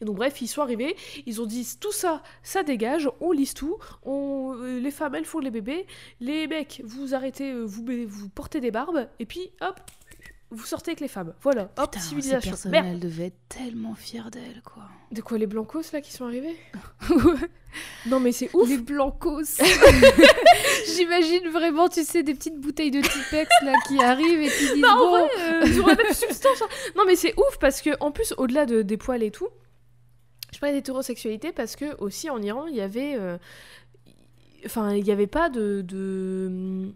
Et 0.00 0.04
donc 0.04 0.16
bref, 0.16 0.40
ils 0.40 0.46
sont 0.46 0.62
arrivés, 0.62 0.96
ils 1.26 1.42
ont 1.42 1.46
dit 1.46 1.66
tout 1.80 1.92
ça, 1.92 2.22
ça 2.44 2.62
dégage, 2.62 3.10
on 3.20 3.32
lisse 3.32 3.52
tout, 3.52 3.78
on, 4.04 4.54
les 4.62 4.90
femmes 4.92 5.16
elles 5.16 5.24
font 5.24 5.40
les 5.40 5.50
bébés, 5.50 5.86
les 6.20 6.46
mecs 6.46 6.80
vous 6.84 7.16
arrêtez, 7.16 7.52
vous 7.52 8.28
portez 8.28 8.60
des 8.60 8.70
barbes, 8.70 9.08
et 9.18 9.26
puis 9.26 9.50
hop, 9.60 9.80
vous 10.56 10.66
sortez 10.66 10.90
avec 10.90 11.00
les 11.00 11.08
femmes. 11.08 11.32
Voilà, 11.42 11.70
hop, 11.76 11.90
Putain, 11.92 12.00
civilisation. 12.00 12.40
Ces 12.40 12.48
personnes, 12.50 12.72
Merde. 12.72 12.86
elles 12.88 13.00
devaient 13.00 13.26
être 13.26 13.38
tellement 13.48 13.94
fières 13.94 14.30
d'elles, 14.30 14.62
quoi. 14.64 14.84
De 15.12 15.20
quoi 15.20 15.38
les 15.38 15.46
blancos 15.46 15.92
là 15.92 16.00
qui 16.00 16.12
sont 16.12 16.24
arrivés 16.24 16.56
Non 18.06 18.18
mais 18.20 18.32
c'est 18.32 18.50
ouf. 18.54 18.68
Les 18.68 18.78
blancos. 18.78 19.58
J'imagine 20.96 21.48
vraiment, 21.48 21.88
tu 21.88 22.02
sais, 22.04 22.22
des 22.22 22.34
petites 22.34 22.58
bouteilles 22.58 22.90
de 22.90 23.00
Tipex 23.00 23.48
là 23.64 23.74
qui 23.86 24.00
arrivent 24.02 24.40
et 24.40 24.48
qui 24.48 24.64
disent 24.74 24.82
Non, 24.82 24.88
en 24.88 24.96
bon. 24.98 25.10
vrai, 25.10 25.28
euh, 25.40 25.62
ils 25.66 25.80
ont 25.80 25.86
la 25.86 25.94
même 25.94 26.12
substance. 26.12 26.62
hein. 26.62 26.68
Non, 26.96 27.04
mais 27.06 27.16
c'est 27.16 27.34
ouf 27.38 27.58
parce 27.60 27.80
que, 27.82 27.90
en 28.00 28.10
plus, 28.12 28.34
au-delà 28.38 28.66
de, 28.66 28.82
des 28.82 28.96
poils 28.96 29.22
et 29.22 29.30
tout, 29.30 29.48
je 30.52 30.58
parlais 30.58 30.74
d'hétérosexualité 30.74 31.52
parce 31.52 31.76
que, 31.76 31.96
aussi, 32.00 32.30
en 32.30 32.40
Iran, 32.42 32.66
il 32.66 32.76
y 32.76 32.80
avait. 32.80 33.14
euh, 33.16 33.38
Enfin, 34.64 34.94
il 34.94 35.04
n'y 35.04 35.12
avait 35.12 35.26
pas 35.28 35.48
de. 35.48 35.82
de 35.82 36.90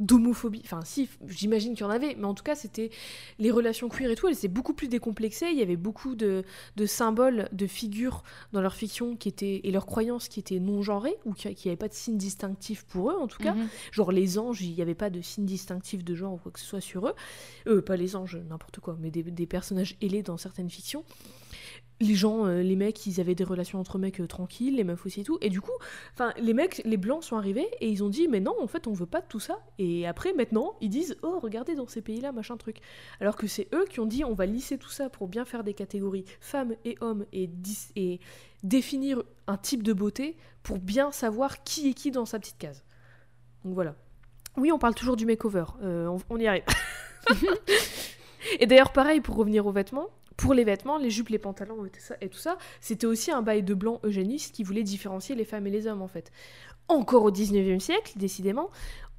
d'homophobie, 0.00 0.62
enfin 0.64 0.80
si, 0.84 1.08
j'imagine 1.28 1.74
qu'il 1.74 1.82
y 1.82 1.86
en 1.86 1.90
avait, 1.90 2.16
mais 2.18 2.24
en 2.24 2.34
tout 2.34 2.42
cas 2.42 2.54
c'était 2.54 2.90
les 3.38 3.50
relations 3.50 3.88
queer 3.88 4.10
et 4.10 4.16
tout, 4.16 4.26
elles 4.28 4.34
étaient 4.34 4.48
beaucoup 4.48 4.74
plus 4.74 4.88
décomplexées, 4.88 5.46
il 5.52 5.58
y 5.58 5.62
avait 5.62 5.76
beaucoup 5.76 6.14
de, 6.16 6.44
de 6.76 6.86
symboles, 6.86 7.48
de 7.52 7.66
figures 7.66 8.24
dans 8.52 8.60
leur 8.60 8.74
fiction 8.74 9.16
qui 9.16 9.28
étaient, 9.28 9.60
et 9.64 9.70
leurs 9.70 9.86
croyances 9.86 10.28
qui 10.28 10.40
étaient 10.40 10.58
non 10.58 10.82
genrées, 10.82 11.16
ou 11.24 11.32
qui 11.32 11.48
n'avaient 11.48 11.76
pas 11.76 11.88
de 11.88 11.94
signe 11.94 12.16
distinctif 12.16 12.84
pour 12.84 13.10
eux 13.10 13.16
en 13.16 13.26
tout 13.28 13.42
cas, 13.42 13.54
Mhm. 13.54 13.68
Genre 13.92 14.10
les 14.12 14.38
anges, 14.38 14.62
il 14.62 14.74
n'y 14.74 14.82
avait 14.82 14.94
pas 14.94 15.10
de 15.10 15.20
signe 15.20 15.44
distinctif 15.44 16.02
de 16.04 16.14
genre 16.14 16.34
ou 16.34 16.36
quoi 16.38 16.50
que 16.52 16.58
ce 16.58 16.66
soit 16.66 16.80
sur 16.80 17.06
eux. 17.06 17.14
Euh, 17.66 17.82
pas 17.82 17.96
les 17.96 18.16
anges, 18.16 18.36
n'importe 18.48 18.80
quoi, 18.80 18.96
mais 19.00 19.10
des, 19.10 19.22
des 19.22 19.46
personnages 19.46 19.96
ailés 20.02 20.22
dans 20.22 20.36
certaines 20.36 20.70
fictions. 20.70 21.04
Les 22.04 22.14
gens, 22.14 22.44
euh, 22.44 22.60
les 22.62 22.76
mecs, 22.76 23.06
ils 23.06 23.18
avaient 23.18 23.34
des 23.34 23.44
relations 23.44 23.80
entre 23.80 23.98
mecs 23.98 24.20
euh, 24.20 24.26
tranquilles, 24.26 24.76
les 24.76 24.84
meufs 24.84 25.06
aussi 25.06 25.22
et 25.22 25.24
tout. 25.24 25.38
Et 25.40 25.48
du 25.48 25.62
coup, 25.62 25.72
enfin, 26.12 26.34
les 26.38 26.52
mecs, 26.52 26.82
les 26.84 26.98
blancs 26.98 27.24
sont 27.24 27.36
arrivés 27.36 27.66
et 27.80 27.88
ils 27.88 28.04
ont 28.04 28.10
dit, 28.10 28.28
mais 28.28 28.40
non, 28.40 28.54
en 28.60 28.66
fait, 28.66 28.86
on 28.86 28.92
veut 28.92 29.06
pas 29.06 29.22
de 29.22 29.26
tout 29.26 29.40
ça. 29.40 29.58
Et 29.78 30.06
après, 30.06 30.34
maintenant, 30.34 30.74
ils 30.82 30.90
disent, 30.90 31.16
oh, 31.22 31.38
regardez 31.40 31.74
dans 31.74 31.88
ces 31.88 32.02
pays-là, 32.02 32.32
machin 32.32 32.58
truc. 32.58 32.76
Alors 33.20 33.36
que 33.36 33.46
c'est 33.46 33.68
eux 33.74 33.86
qui 33.88 34.00
ont 34.00 34.06
dit, 34.06 34.22
on 34.22 34.34
va 34.34 34.44
lisser 34.44 34.76
tout 34.76 34.90
ça 34.90 35.08
pour 35.08 35.28
bien 35.28 35.46
faire 35.46 35.64
des 35.64 35.72
catégories 35.72 36.26
femmes 36.40 36.74
et 36.84 36.96
hommes 37.00 37.24
et, 37.32 37.46
dis- 37.46 37.88
et 37.96 38.20
définir 38.62 39.22
un 39.46 39.56
type 39.56 39.82
de 39.82 39.94
beauté 39.94 40.36
pour 40.62 40.78
bien 40.78 41.10
savoir 41.10 41.62
qui 41.64 41.88
est 41.88 41.94
qui 41.94 42.10
dans 42.10 42.26
sa 42.26 42.38
petite 42.38 42.58
case. 42.58 42.84
Donc 43.64 43.72
voilà. 43.74 43.94
Oui, 44.58 44.70
on 44.72 44.78
parle 44.78 44.94
toujours 44.94 45.16
du 45.16 45.24
makeover. 45.24 45.64
Euh, 45.82 46.06
on, 46.08 46.18
on 46.28 46.38
y 46.38 46.46
arrive. 46.46 46.64
et 48.60 48.66
d'ailleurs, 48.66 48.92
pareil, 48.92 49.20
pour 49.20 49.36
revenir 49.36 49.66
aux 49.66 49.72
vêtements, 49.72 50.08
pour 50.36 50.54
les 50.54 50.64
vêtements, 50.64 50.98
les 50.98 51.10
jupes, 51.10 51.28
les 51.28 51.38
pantalons 51.38 51.84
et 51.84 52.28
tout 52.28 52.38
ça, 52.38 52.58
c'était 52.80 53.06
aussi 53.06 53.30
un 53.30 53.42
bail 53.42 53.62
de 53.62 53.74
blanc 53.74 54.00
eugéniste 54.04 54.54
qui 54.54 54.64
voulait 54.64 54.82
différencier 54.82 55.34
les 55.34 55.44
femmes 55.44 55.66
et 55.66 55.70
les 55.70 55.86
hommes, 55.86 56.02
en 56.02 56.08
fait. 56.08 56.32
Encore 56.88 57.22
au 57.24 57.30
19e 57.30 57.80
siècle, 57.80 58.12
décidément, 58.16 58.70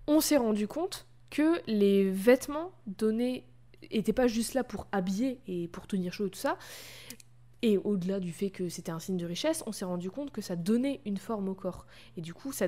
on 0.07 0.19
s'est 0.19 0.37
rendu 0.37 0.67
compte 0.67 1.07
que 1.29 1.61
les 1.67 2.09
vêtements 2.09 2.71
donnés 2.85 3.45
étaient 3.91 4.13
pas 4.13 4.27
juste 4.27 4.53
là 4.53 4.63
pour 4.63 4.87
habiller 4.91 5.39
et 5.47 5.67
pour 5.67 5.87
tenir 5.87 6.13
chaud 6.13 6.27
et 6.27 6.29
tout 6.29 6.39
ça. 6.39 6.57
Et 7.67 7.79
au-delà 7.79 8.19
du 8.19 8.31
fait 8.31 8.51
que 8.51 8.69
c'était 8.69 8.91
un 8.91 8.99
signe 8.99 9.17
de 9.17 9.25
richesse, 9.25 9.63
on 9.65 9.71
s'est 9.71 9.85
rendu 9.85 10.11
compte 10.11 10.29
que 10.29 10.39
ça 10.39 10.55
donnait 10.55 11.01
une 11.03 11.17
forme 11.17 11.49
au 11.49 11.55
corps. 11.55 11.87
Et 12.15 12.21
du 12.21 12.31
coup, 12.31 12.51
ça, 12.51 12.67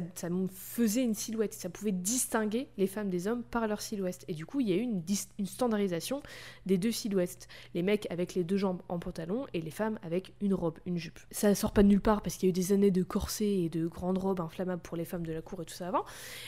faisait 0.50 1.04
une 1.04 1.14
silhouette. 1.14 1.54
Ça 1.54 1.70
pouvait 1.70 1.92
distinguer 1.92 2.68
les 2.80 2.88
femmes 2.88 3.12
des 3.12 3.28
hommes 3.28 3.44
par 3.44 3.68
leur 3.68 3.80
silhouette. 3.80 4.26
Et 4.28 4.34
du 4.34 4.48
coup, 4.48 4.60
il 4.60 4.70
y 4.70 4.74
a 4.74 4.76
eu 4.76 4.80
une, 4.80 5.02
dis- 5.02 5.28
une 5.38 5.46
standardisation 5.46 6.24
des 6.66 6.80
deux 6.80 6.92
silhouettes. 6.92 7.48
Les 7.76 7.84
mecs 7.84 8.08
avec 8.10 8.34
les 8.34 8.44
deux 8.44 8.58
jambes 8.58 8.82
en 8.90 8.98
pantalon 8.98 9.46
et 9.54 9.62
les 9.62 9.70
femmes 9.70 10.00
avec 10.02 10.34
une 10.42 10.56
robe, 10.56 10.80
une 10.88 10.98
jupe. 10.98 11.20
Ça 11.30 11.54
sort 11.54 11.74
pas 11.74 11.84
de 11.84 11.90
nulle 11.90 12.02
part 12.02 12.24
parce 12.24 12.36
qu'il 12.36 12.48
y 12.48 12.50
a 12.50 12.50
eu 12.50 12.54
des 12.54 12.74
années 12.74 12.90
de 12.90 13.04
corsets 13.04 13.60
et 13.60 13.70
de 13.70 13.86
grandes 13.86 14.18
robes 14.18 14.42
inflammables 14.42 14.82
pour 14.82 14.98
les 14.98 15.06
femmes 15.06 15.28
de 15.28 15.32
la 15.32 15.44
cour 15.44 15.62
et 15.62 15.66
tout 15.66 15.76
ça 15.76 15.90
avant. 15.90 16.06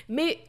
Mais 0.07 0.39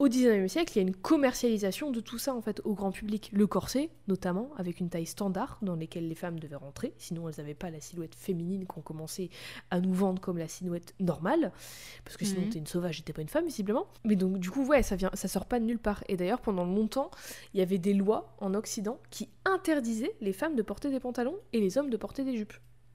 au 0.00 0.08
19e 0.08 0.48
siècle, 0.48 0.72
il 0.74 0.76
y 0.76 0.78
a 0.78 0.88
une 0.88 0.96
commercialisation 0.96 1.90
de 1.90 2.00
tout 2.00 2.16
ça 2.16 2.34
en 2.34 2.40
fait 2.40 2.62
au 2.64 2.74
grand 2.74 2.90
public. 2.90 3.28
Le 3.34 3.46
corset, 3.46 3.90
notamment, 4.08 4.50
avec 4.56 4.80
une 4.80 4.88
taille 4.88 5.04
standard 5.04 5.58
dans 5.60 5.76
lesquelles 5.76 6.08
les 6.08 6.14
femmes 6.14 6.40
devaient 6.40 6.56
rentrer, 6.56 6.94
sinon 6.96 7.28
elles 7.28 7.34
n'avaient 7.36 7.52
pas 7.54 7.68
la 7.70 7.80
silhouette 7.80 8.14
féminine 8.14 8.64
qu'on 8.64 8.80
commençait 8.80 9.28
à 9.70 9.78
nous 9.78 9.92
vendre 9.92 10.18
comme 10.18 10.38
la 10.38 10.48
silhouette 10.48 10.94
normale, 11.00 11.52
parce 12.04 12.16
que 12.16 12.24
sinon 12.24 12.40
Mhm. 12.40 12.48
t'es 12.48 12.58
une 12.60 12.66
sauvage 12.66 12.98
et 12.98 13.02
t'es 13.02 13.12
pas 13.12 13.20
une 13.20 13.28
femme 13.28 13.44
visiblement. 13.44 13.86
Mais 14.04 14.16
donc 14.16 14.38
du 14.38 14.50
coup 14.50 14.64
ouais, 14.64 14.82
ça 14.82 14.96
vient, 14.96 15.10
ça 15.12 15.28
sort 15.28 15.44
pas 15.44 15.60
de 15.60 15.66
nulle 15.66 15.78
part. 15.78 16.02
Et 16.08 16.16
d'ailleurs 16.16 16.40
pendant 16.40 16.64
longtemps, 16.64 17.10
il 17.52 17.60
y 17.60 17.62
avait 17.62 17.76
des 17.78 17.92
lois 17.92 18.34
en 18.38 18.54
Occident 18.54 18.98
qui 19.10 19.28
interdisaient 19.44 20.16
les 20.22 20.32
femmes 20.32 20.56
de 20.56 20.62
porter 20.62 20.88
des 20.90 20.98
pantalons 21.00 21.36
et 21.52 21.60
les 21.60 21.76
hommes 21.76 21.90
de 21.90 21.96
porter 21.98 22.24
des 22.24 22.38
jupes. 22.38 22.54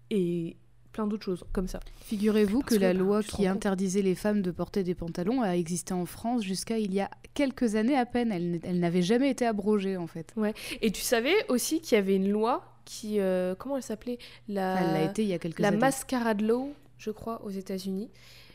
Et 0.10 0.58
plein 0.96 1.08
d'autres 1.08 1.26
choses 1.26 1.44
comme 1.52 1.68
ça. 1.68 1.82
Figurez-vous 2.06 2.62
que 2.62 2.76
que, 2.76 2.80
la 2.80 2.94
bah, 2.94 3.00
loi 3.00 3.22
qui 3.22 3.46
interdisait 3.48 4.02
les 4.02 4.16
femmes 4.16 4.42
de 4.42 4.50
porter 4.50 4.82
des 4.84 4.96
pantalons 4.96 5.42
a 5.42 5.58
existé 5.58 5.94
en 5.94 6.06
France 6.06 6.42
jusqu'à 6.42 6.78
il 6.78 6.94
y 6.94 7.02
a 7.02 7.12
quelques 7.34 7.76
années 7.76 7.98
à 7.98 8.06
peine. 8.06 8.32
Elle, 8.32 8.80
n'avait 8.80 9.02
jamais 9.02 9.30
été 9.30 9.46
abrogée 9.46 9.98
en 9.98 10.08
fait. 10.08 10.34
Et 10.82 10.92
tu 10.92 11.02
savais 11.02 11.36
aussi 11.50 11.82
qu'il 11.82 11.98
y 11.98 12.00
avait 12.00 12.16
une 12.16 12.30
loi 12.30 12.64
qui 12.86 13.20
euh, 13.20 13.56
comment 13.56 13.76
elle 13.76 13.84
s'appelait? 13.84 14.20
La 14.48 14.80
Elle 14.80 14.94
l'a 14.94 15.04
été 15.04 15.24
il 15.24 15.28
y 15.28 15.34
a 15.34 15.40
quelques 15.40 15.60
la 15.60 15.68
années. 15.68 15.78
mascarade 15.78 16.40
law, 16.40 16.74
je 16.98 17.12
crois, 17.12 17.44
aux 17.44 17.50
États-Unis, 17.50 18.10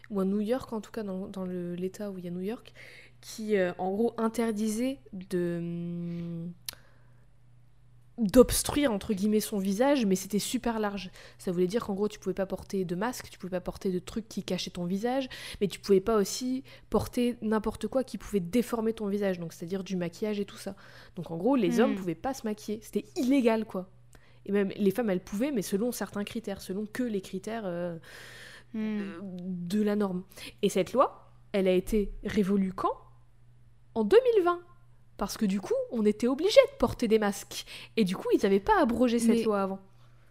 ou 0.09 0.21
à 0.21 0.25
New 0.25 0.41
York 0.41 0.73
en 0.73 0.81
tout 0.81 0.93
cas, 0.93 1.03
dans, 1.03 1.45
l'État 1.45 2.11
où 2.11 2.17
il 2.17 2.25
y 2.25 2.29
a 2.29 2.31
New 2.31 2.41
York, 2.41 2.73
qui 3.21 3.59
euh, 3.59 3.73
en 3.77 3.91
gros 3.91 4.15
interdisait 4.17 4.99
de 5.13 6.47
d'obstruire 8.19 8.93
entre 8.93 9.15
guillemets 9.15 9.41
son 9.41 9.59
visage 9.59 10.05
mais 10.05 10.15
c'était 10.17 10.39
super 10.39 10.79
large 10.79 11.11
ça 11.39 11.53
voulait 11.53 11.67
dire 11.67 11.87
qu'en 11.87 11.95
gros 11.95 12.09
tu 12.09 12.19
pouvais 12.19 12.35
pas 12.35 12.45
porter 12.45 12.85
de 12.85 12.95
masque 12.95 13.29
tu 13.31 13.39
pouvais 13.39 13.51
pas 13.51 13.61
porter 13.61 13.91
de 13.91 13.99
trucs 13.99 14.29
qui 14.29 14.43
cachaient 14.43 14.71
ton 14.71 14.85
visage 14.85 15.29
mais 15.61 15.69
tu 15.69 15.81
pouvais 15.81 16.01
pas 16.01 16.17
aussi 16.17 16.63
porter 16.91 17.37
n'importe 17.41 17.87
quoi 17.89 18.05
qui 18.05 18.19
pouvait 18.19 18.41
déformer 18.41 18.93
ton 18.93 19.07
visage 19.07 19.39
donc 19.39 19.53
c'est 19.55 19.65
à 19.65 19.69
dire 19.69 19.85
du 19.85 19.97
maquillage 19.97 20.39
et 20.39 20.45
tout 20.45 20.59
ça 20.59 20.77
donc 21.17 21.31
en 21.31 21.37
gros 21.39 21.57
les 21.57 21.79
Hmm. 21.79 21.81
hommes 21.85 21.95
pouvaient 21.95 22.15
pas 22.15 22.35
se 22.35 22.47
maquiller 22.47 22.81
c'était 22.83 23.07
illégal 23.17 23.65
quoi 23.65 23.89
et 24.47 24.53
même 24.53 24.71
les 24.75 24.91
femmes, 24.91 25.11
elles 25.11 25.21
pouvaient, 25.21 25.53
mais 25.53 25.61
selon 25.61 25.93
certains 25.93 26.25
critères, 26.25 26.63
selon 26.63 26.87
que 26.87 27.03
les 27.03 27.21
critères 27.21 27.65
euh, 27.67 27.99
Hmm. 28.73 29.03
de 29.23 29.83
la 29.83 29.97
norme. 29.97 30.23
Et 30.63 30.71
cette 30.71 30.95
loi, 30.95 31.31
elle 31.53 31.69
a 31.69 31.73
été 31.73 32.13
révolue 32.25 32.73
quand? 32.73 32.93
En 33.95 34.03
2020. 34.05 34.61
Parce 35.21 35.37
que 35.37 35.45
du 35.45 35.61
coup, 35.61 35.75
on 35.93 36.07
était 36.07 36.27
obligé 36.29 36.59
de 36.73 36.77
porter 36.79 37.07
des 37.07 37.19
masques. 37.19 37.67
Et 37.99 38.05
du 38.05 38.17
coup, 38.17 38.27
ils 38.35 38.41
n'avaient 38.43 38.59
pas 38.59 38.81
abrogé 38.81 39.19
cette 39.19 39.29
Mais- 39.37 39.43
loi 39.43 39.61
avant. 39.61 39.79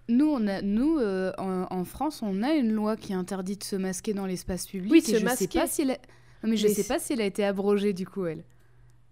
Nous, 0.08 0.25
on 0.25 0.47
a, 0.47 0.63
nous 0.63 0.97
euh, 0.97 1.32
en, 1.38 1.67
en 1.69 1.84
France, 1.86 2.21
on 2.23 2.41
a 2.41 2.54
une 2.54 2.71
loi 2.71 2.97
qui 2.97 3.13
interdit 3.13 3.56
de 3.56 3.63
se 3.63 3.75
masquer 3.75 4.15
dans 4.15 4.25
l'espace 4.25 4.65
public. 4.65 4.91
Oui, 4.91 4.97
et 4.97 5.02
se 5.02 5.12
je 5.12 5.17
sais 5.17 5.23
masquer. 5.23 5.60
pas 5.60 5.67
si 5.67 5.84
elle 5.84 5.91
a- 5.91 5.97
Non, 6.41 6.49
mais 6.49 6.58
je 6.58 6.67
Mais 6.67 6.73
sais 6.73 6.86
pas 6.86 6.97
si 6.97 7.13
elle 7.13 7.21
a 7.21 7.25
été 7.25 7.45
abrogée 7.45 7.93
du 7.93 8.08
coup, 8.08 8.25
elle. 8.25 8.43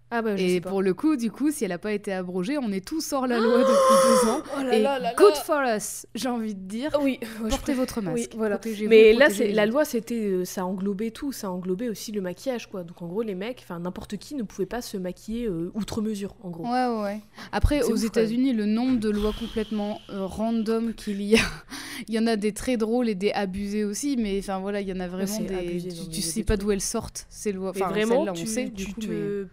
Ah 0.09 0.21
bah, 0.21 0.37
je 0.37 0.43
Et 0.43 0.49
sais 0.55 0.61
pas. 0.61 0.69
pour 0.69 0.81
le 0.81 0.93
coup, 0.93 1.17
du 1.17 1.29
coup, 1.31 1.51
si 1.51 1.65
elle 1.65 1.71
n'a 1.71 1.77
pas 1.77 1.91
été 1.91 2.13
abrogée, 2.13 2.57
on 2.57 2.71
est 2.71 2.85
tous 2.85 3.11
hors 3.11 3.27
la 3.27 3.39
loi 3.41 3.57
depuis 3.59 4.23
deux 4.23 4.29
ans. 4.29 4.41
Oh 4.57 4.63
là 4.63 4.73
Et 4.75 4.81
là 4.81 4.99
là 4.99 5.13
good 5.17 5.35
for 5.35 5.61
us, 5.63 6.05
j'ai 6.15 6.29
envie 6.29 6.55
de 6.55 6.61
dire. 6.61 6.97
Oui, 7.01 7.19
ouais, 7.21 7.27
je 7.45 7.49
Portez 7.49 7.73
votre 7.73 7.99
masque. 8.01 8.15
Oui, 8.15 8.37
voilà. 8.37 8.57
protégez-vous, 8.57 8.89
Mais 8.89 9.11
là, 9.11 9.29
c'est 9.29 9.51
la 9.51 9.65
loi, 9.65 9.83
c'était, 9.83 10.15
euh, 10.15 10.45
ça 10.45 10.65
englobait 10.65 11.11
tout, 11.11 11.33
ça 11.33 11.51
englobait 11.51 11.89
aussi 11.89 12.13
le 12.13 12.21
maquillage, 12.21 12.67
quoi. 12.69 12.83
Donc 12.85 13.01
en 13.01 13.07
gros, 13.07 13.21
les 13.21 13.35
mecs, 13.35 13.59
enfin 13.63 13.79
n'importe 13.79 14.15
qui 14.15 14.35
ne 14.35 14.43
pouvait 14.43 14.65
pas 14.65 14.81
se 14.81 14.95
maquiller 14.95 15.45
euh, 15.47 15.71
outre 15.73 16.01
mesure, 16.01 16.35
en 16.41 16.51
gros. 16.51 16.63
Ouais, 16.63 17.03
ouais. 17.03 17.19
Après, 17.51 17.83
aux 17.83 17.95
États-Unis, 17.97 18.53
le 18.53 18.65
nombre 18.65 18.99
de 19.01 19.09
lois 19.09 19.33
complètement 19.37 19.99
euh, 20.09 20.25
random 20.25 20.93
qu'il 20.93 21.21
y 21.21 21.35
a, 21.35 21.41
il 22.07 22.13
y 22.13 22.19
en 22.19 22.27
a 22.27 22.37
des 22.37 22.53
très 22.53 22.77
drôles 22.77 23.09
et 23.09 23.15
des 23.15 23.31
abusées 23.33 23.83
aussi, 23.83 24.15
mais 24.17 24.39
enfin 24.39 24.59
voilà, 24.59 24.79
il 24.79 24.87
y 24.87 24.93
en 24.93 25.01
a 25.01 25.07
vraiment 25.09 25.41
des. 25.41 25.53
abusé, 25.53 25.89
tu 25.89 26.07
tu 26.09 26.21
sais 26.21 26.43
pas 26.43 26.55
d'où 26.55 26.71
elles 26.71 26.79
sortent, 26.79 27.25
ces 27.29 27.51
lois. 27.51 27.71
Enfin, 27.71 27.89
vraiment, 27.89 28.21
on 28.21 28.31
tu, 28.31 28.47
sait, 28.47 28.65
du 28.69 28.85
tu 28.85 28.93
coup, 28.93 29.01
te... 29.01 29.07
mais- 29.07 29.47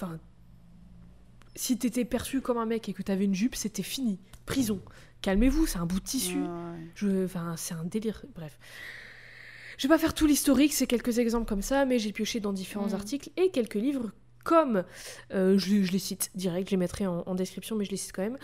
Enfin... 0.00 0.18
Si 1.56 1.76
t'étais 1.76 2.04
perçu 2.04 2.40
comme 2.40 2.56
un 2.58 2.66
mec 2.66 2.88
et 2.88 2.92
que 2.92 3.02
t'avais 3.02 3.24
une 3.24 3.34
jupe, 3.34 3.56
c'était 3.56 3.82
fini. 3.82 4.20
Prison. 4.46 4.80
Calmez-vous, 5.22 5.66
c'est 5.66 5.78
un 5.78 5.86
bout 5.86 5.98
de 5.98 6.04
tissu. 6.04 6.38
Je... 6.94 7.24
Enfin, 7.24 7.54
c'est 7.56 7.74
un 7.74 7.82
délire. 7.84 8.24
Bref. 8.36 8.56
Je 9.76 9.88
vais 9.88 9.94
pas 9.94 9.98
faire 9.98 10.14
tout 10.14 10.26
l'historique, 10.26 10.72
c'est 10.72 10.86
quelques 10.86 11.18
exemples 11.18 11.46
comme 11.48 11.62
ça, 11.62 11.84
mais 11.84 11.98
j'ai 11.98 12.12
pioché 12.12 12.38
dans 12.38 12.52
différents 12.52 12.90
Mm. 12.90 12.94
articles 12.94 13.30
et 13.36 13.50
quelques 13.50 13.74
livres 13.74 14.12
comme, 14.44 14.84
euh, 15.34 15.58
je, 15.58 15.82
je 15.82 15.92
les 15.92 15.98
cite 15.98 16.30
direct, 16.34 16.68
je 16.68 16.70
les 16.70 16.76
mettrai 16.78 17.06
en, 17.06 17.22
en 17.26 17.34
description, 17.34 17.74
mais 17.76 17.84
je 17.84 17.90
les 17.90 17.96
cite 17.96 18.12
quand 18.12 18.22
même, 18.22 18.38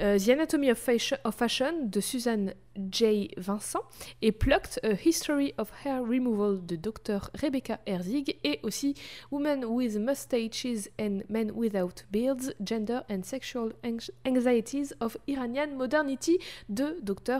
euh, 0.00 0.18
The 0.18 0.28
Anatomy 0.28 0.70
of 0.70 0.78
Fashion, 0.78 1.16
of 1.24 1.34
Fashion 1.34 1.86
de 1.86 2.00
Suzanne 2.00 2.54
J. 2.90 3.30
Vincent 3.36 3.80
et 4.22 4.32
Plucked, 4.32 4.80
A 4.84 4.94
History 5.04 5.52
of 5.58 5.70
Hair 5.84 6.02
Removal 6.02 6.64
de 6.64 6.76
Dr. 6.76 7.30
Rebecca 7.34 7.80
Herzig 7.86 8.38
et 8.44 8.60
aussi 8.62 8.94
Women 9.30 9.64
with 9.64 9.96
Mustaches 9.98 10.88
and 11.00 11.20
Men 11.28 11.50
Without 11.52 12.04
Beards, 12.10 12.52
Gender 12.64 13.00
and 13.10 13.22
Sexual 13.22 13.72
Anx- 13.84 14.10
Anxieties 14.26 14.94
of 15.00 15.16
Iranian 15.26 15.76
Modernity 15.76 16.38
de 16.68 16.96
Dr. 17.02 17.38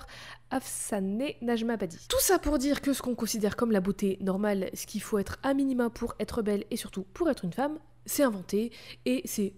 Afsaneh 0.50 1.36
Najmabadi. 1.42 1.98
Tout 2.08 2.20
ça 2.20 2.38
pour 2.38 2.58
dire 2.58 2.80
que 2.80 2.92
ce 2.92 3.02
qu'on 3.02 3.14
considère 3.14 3.56
comme 3.56 3.70
la 3.72 3.80
beauté 3.80 4.18
normale, 4.20 4.70
ce 4.74 4.86
qu'il 4.86 5.02
faut 5.02 5.18
être 5.18 5.38
à 5.42 5.54
minima 5.54 5.90
pour 5.90 6.14
être 6.18 6.42
belle 6.42 6.64
et 6.70 6.76
surtout 6.76 7.04
pour 7.14 7.28
être 7.30 7.44
une 7.44 7.52
femme, 7.52 7.78
c'est 8.06 8.22
inventé 8.22 8.72
et 9.04 9.22
c'est 9.26 9.52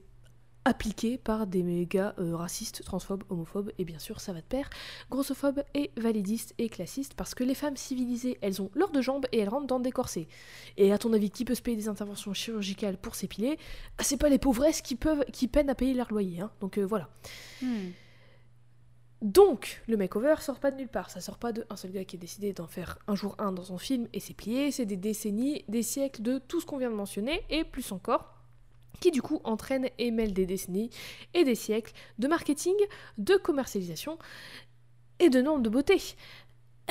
appliquée 0.64 1.18
par 1.18 1.46
des 1.46 1.62
méga 1.62 2.14
euh, 2.18 2.37
racistes, 2.37 2.85
transphobes, 2.85 3.25
homophobes, 3.31 3.73
et 3.79 3.85
bien 3.85 3.99
sûr 3.99 4.20
ça 4.20 4.33
va 4.33 4.40
de 4.40 4.46
pair, 4.46 4.68
grossophobes 5.11 5.62
et 5.75 5.90
validistes 5.96 6.55
et 6.59 6.68
classistes, 6.68 7.14
parce 7.14 7.35
que 7.35 7.44
les 7.44 7.55
femmes 7.55 7.77
civilisées, 7.77 8.38
elles 8.42 8.61
ont 8.61 8.70
leurs 8.75 8.90
deux 8.90 9.03
jambes 9.03 9.27
et 9.33 9.38
elles 9.38 9.49
rentrent 9.49 9.66
dans 9.66 9.81
des 9.81 9.92
corsets. 9.92 10.29
Et 10.77 10.92
à 10.92 10.99
ton 10.99 11.12
avis, 11.12 11.31
qui 11.31 11.44
peut 11.44 11.55
se 11.55 11.62
payer 11.62 11.77
des 11.77 11.88
interventions 11.88 12.35
chirurgicales 12.35 12.99
pour 12.99 13.14
s'épiler? 13.14 13.59
Ah, 13.99 14.05
C'est 14.05 14.18
pas 14.18 14.29
les 14.29 14.38
pauvresses 14.38 14.83
qui, 14.83 14.96
peuvent, 14.96 15.25
qui 15.33 15.49
peinent 15.49 15.70
à 15.70 15.75
payer 15.75 15.94
leur 15.94 16.11
loyer, 16.11 16.40
hein. 16.40 16.51
donc 16.61 16.79
euh, 16.79 16.85
voilà. 16.85 17.09
Hmm. 17.62 17.90
Donc, 19.23 19.83
le 19.87 19.99
makeover 19.99 20.37
sort 20.40 20.61
pas 20.61 20.70
de 20.70 20.79
nulle 20.79 20.88
part. 20.88 21.11
Ça 21.11 21.20
sort 21.20 21.37
pas 21.37 21.53
d'un 21.53 21.77
seul 21.77 21.92
gars 21.92 22.07
qui 22.07 22.16
a 22.16 22.18
décidé 22.18 22.55
d'en 22.55 22.66
faire 22.66 22.99
un 23.07 23.14
jour 23.14 23.35
un 23.38 23.53
dans 23.53 23.64
son 23.64 23.77
film 23.77 24.09
et 24.14 24.20
c'est 24.20 24.33
plié. 24.33 24.70
C'est 24.70 24.87
des 24.87 24.96
décennies, 24.96 25.62
des 25.68 25.83
siècles 25.83 26.23
de 26.23 26.38
tout 26.38 26.59
ce 26.61 26.64
qu'on 26.64 26.79
vient 26.79 26.90
de 26.90 26.96
mentionner 26.96 27.42
et 27.51 27.64
plus 27.64 27.92
encore 27.92 28.39
qui 29.00 29.11
du 29.11 29.22
coup 29.22 29.40
entraîne 29.44 29.88
et 29.98 30.11
mêle 30.11 30.33
des 30.33 30.46
décennies 30.46 30.90
et 31.35 31.44
des 31.44 31.55
siècles 31.55 31.92
de 32.18 32.29
marketing, 32.29 32.74
de 33.18 33.37
commercialisation 33.37 34.18
et 35.18 35.31
de 35.31 35.40
normes 35.40 35.62
de 35.62 35.68
beauté. 35.68 36.00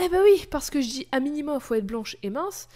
Eh 0.01 0.07
ben 0.09 0.21
oui, 0.23 0.45
parce 0.49 0.69
que 0.69 0.81
je 0.81 0.87
dis 0.87 1.07
à 1.11 1.19
minima, 1.19 1.59
faut 1.59 1.75
être 1.75 1.85
blanche 1.85 2.15
et 2.23 2.29
mince, 2.29 2.69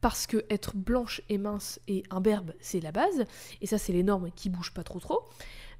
parce 0.00 0.26
que 0.26 0.44
être 0.50 0.76
blanche 0.76 1.20
et 1.28 1.38
mince 1.38 1.80
et 1.88 2.04
imberbe, 2.10 2.52
c'est 2.60 2.80
la 2.80 2.92
base, 2.92 3.24
et 3.60 3.66
ça 3.66 3.78
c'est 3.78 3.92
les 3.92 4.04
normes 4.04 4.30
qui 4.36 4.48
bougent 4.48 4.72
pas 4.72 4.84
trop 4.84 5.00
trop. 5.00 5.24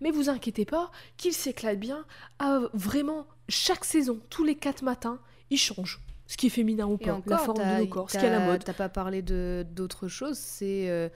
Mais 0.00 0.10
vous 0.10 0.28
inquiétez 0.28 0.64
pas, 0.64 0.90
qu'il 1.16 1.32
s'éclate 1.32 1.78
bien, 1.78 2.04
à 2.38 2.60
vraiment 2.74 3.26
chaque 3.48 3.84
saison, 3.84 4.20
tous 4.28 4.44
les 4.44 4.56
quatre 4.56 4.82
matins, 4.82 5.20
il 5.50 5.58
change. 5.58 6.00
Ce 6.26 6.36
qui 6.36 6.48
est 6.48 6.50
féminin 6.50 6.86
ou 6.86 6.98
pas, 6.98 7.20
la 7.26 7.38
forme 7.38 7.58
de 7.58 7.80
nos 7.82 7.86
corps, 7.86 8.10
ce 8.10 8.18
qui 8.18 8.24
est 8.24 8.28
à 8.28 8.38
la 8.38 8.44
mode. 8.44 8.64
T'as 8.64 8.72
pas 8.72 8.88
parlé 8.88 9.22
de 9.22 9.64
d'autre 9.70 10.08
chose, 10.08 10.36
c'est 10.36 10.90
euh, 10.90 11.08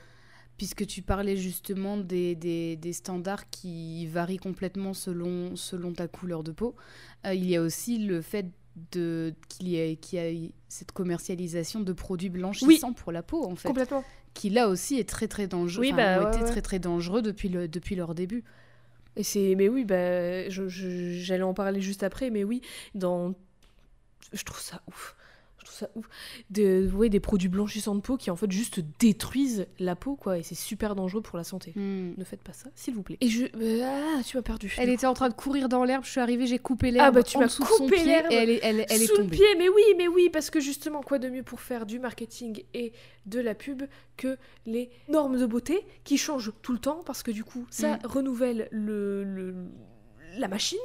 puisque 0.61 0.87
tu 0.87 1.01
parlais 1.01 1.39
justement 1.39 1.97
des, 1.97 2.35
des, 2.35 2.77
des 2.77 2.93
standards 2.93 3.49
qui 3.49 4.07
varient 4.09 4.37
complètement 4.37 4.93
selon, 4.93 5.57
selon 5.57 5.95
ta 5.95 6.07
couleur 6.07 6.43
de 6.43 6.53
peau. 6.53 6.77
euh, 7.25 7.33
il 7.33 7.49
y 7.49 7.57
a 7.57 7.63
aussi 7.63 7.97
le 7.97 8.21
fait 8.21 8.45
qu'il 8.91 9.69
y 9.71 9.81
a, 9.81 9.95
qu'il 9.97 10.19
y 10.19 10.47
a 10.47 10.51
cette 10.69 10.93
commercialisation 10.93 11.81
de 11.81 11.95
produits 11.95 12.29
blanchissants 12.29 12.93
pour 12.93 13.11
la 13.11 13.23
peau 13.23 13.43
en 13.47 13.57
fait, 13.57 13.69
Complètement. 13.69 14.05
qui 14.35 14.51
là 14.51 14.69
aussi 14.69 14.99
est 14.99 15.09
très 15.09 15.29
très 15.29 15.47
dangereux. 15.47 15.81
Oui, 15.81 15.95
bah, 15.95 16.21
ont 16.21 16.25
ouais, 16.25 16.29
été 16.29 16.43
ouais. 16.43 16.51
très 16.51 16.61
très 16.61 16.79
dangereux 16.79 17.23
depuis 17.23 17.49
le 17.49 17.67
depuis 17.67 17.97
leur 17.97 18.15
début. 18.15 18.45
Et 19.17 19.23
c'est, 19.23 19.55
mais 19.57 19.71
oui, 19.71 19.87
bah, 19.87 20.51
j'allais 20.51 21.43
en 21.43 21.55
parler 21.55 21.81
juste 21.81 22.03
après, 22.03 22.29
mais 22.29 22.45
oui, 22.45 22.61
dans, 22.95 23.35
je 24.35 24.45
trouve 24.45 24.61
ça 24.61 24.83
ouf. 24.89 25.17
Trouve 25.71 25.79
ça 25.79 25.91
ouf. 25.95 26.09
De, 26.51 26.91
ouais, 26.95 27.09
des 27.09 27.21
produits 27.21 27.49
blanchissants 27.49 27.95
de 27.95 28.01
peau 28.01 28.17
qui 28.17 28.31
en 28.31 28.37
fait 28.37 28.51
juste 28.51 28.81
détruisent 28.99 29.67
la 29.79 29.95
peau, 29.95 30.17
quoi, 30.17 30.39
et 30.39 30.43
c'est 30.43 30.55
super 30.57 30.95
dangereux 30.97 31.21
pour 31.23 31.39
la 31.39 31.45
santé. 31.45 31.73
Hmm. 31.77 32.13
Ne 32.17 32.25
faites 32.25 32.43
pas 32.43 32.53
ça, 32.53 32.71
s'il 32.75 32.95
vous 32.95 33.03
plaît. 33.03 33.19
Et 33.21 33.29
je, 33.29 33.45
euh, 33.45 33.83
ah, 34.19 34.21
tu 34.25 34.37
m'as 34.37 34.43
perdu. 34.43 34.75
Elle 34.79 34.89
était 34.91 35.07
en 35.07 35.15
train 35.15 35.29
de 35.29 35.35
courir 35.35 35.69
dans 35.69 35.85
l'herbe, 35.85 36.05
je 36.05 36.11
suis 36.11 36.21
arrivée, 36.21 36.47
j'ai 36.47 36.59
coupé 36.59 36.91
l'herbe. 36.91 37.07
Ah, 37.07 37.11
bah, 37.13 37.23
tu 37.23 37.37
en 37.37 37.41
m'as 37.41 37.49
coupé 37.57 37.95
pied 37.97 38.05
l'herbe 38.05 38.27
et 38.31 38.35
elle 38.35 38.51
est, 38.51 38.61
elle, 38.63 38.85
elle 38.91 39.03
est 39.03 39.07
sous 39.07 39.17
le 39.23 39.29
pied, 39.29 39.45
mais 39.59 39.69
oui, 39.69 39.83
mais 39.97 40.09
oui, 40.09 40.29
parce 40.33 40.51
que 40.51 40.59
justement, 40.61 41.03
quoi 41.03 41.19
de 41.21 41.29
mieux 41.29 41.43
pour 41.45 41.61
faire 41.61 41.87
du 41.87 41.99
marketing 42.01 42.65
et 42.75 42.93
de 43.27 43.39
la 43.39 43.55
pub 43.55 43.83
que 44.17 44.37
les 44.67 44.91
normes 45.09 45.39
de 45.39 45.47
beauté 45.47 45.87
qui 46.05 46.19
changent 46.19 46.53
tout 46.63 46.73
le 46.73 46.79
temps, 46.79 47.03
parce 47.07 47.23
que 47.23 47.31
du 47.31 47.45
coup, 47.45 47.67
ça 47.71 47.97
Mm. 47.97 48.07
renouvelle 48.07 48.69
le, 48.73 49.23
le- 49.25 49.55
la 50.39 50.49
machine. 50.49 50.79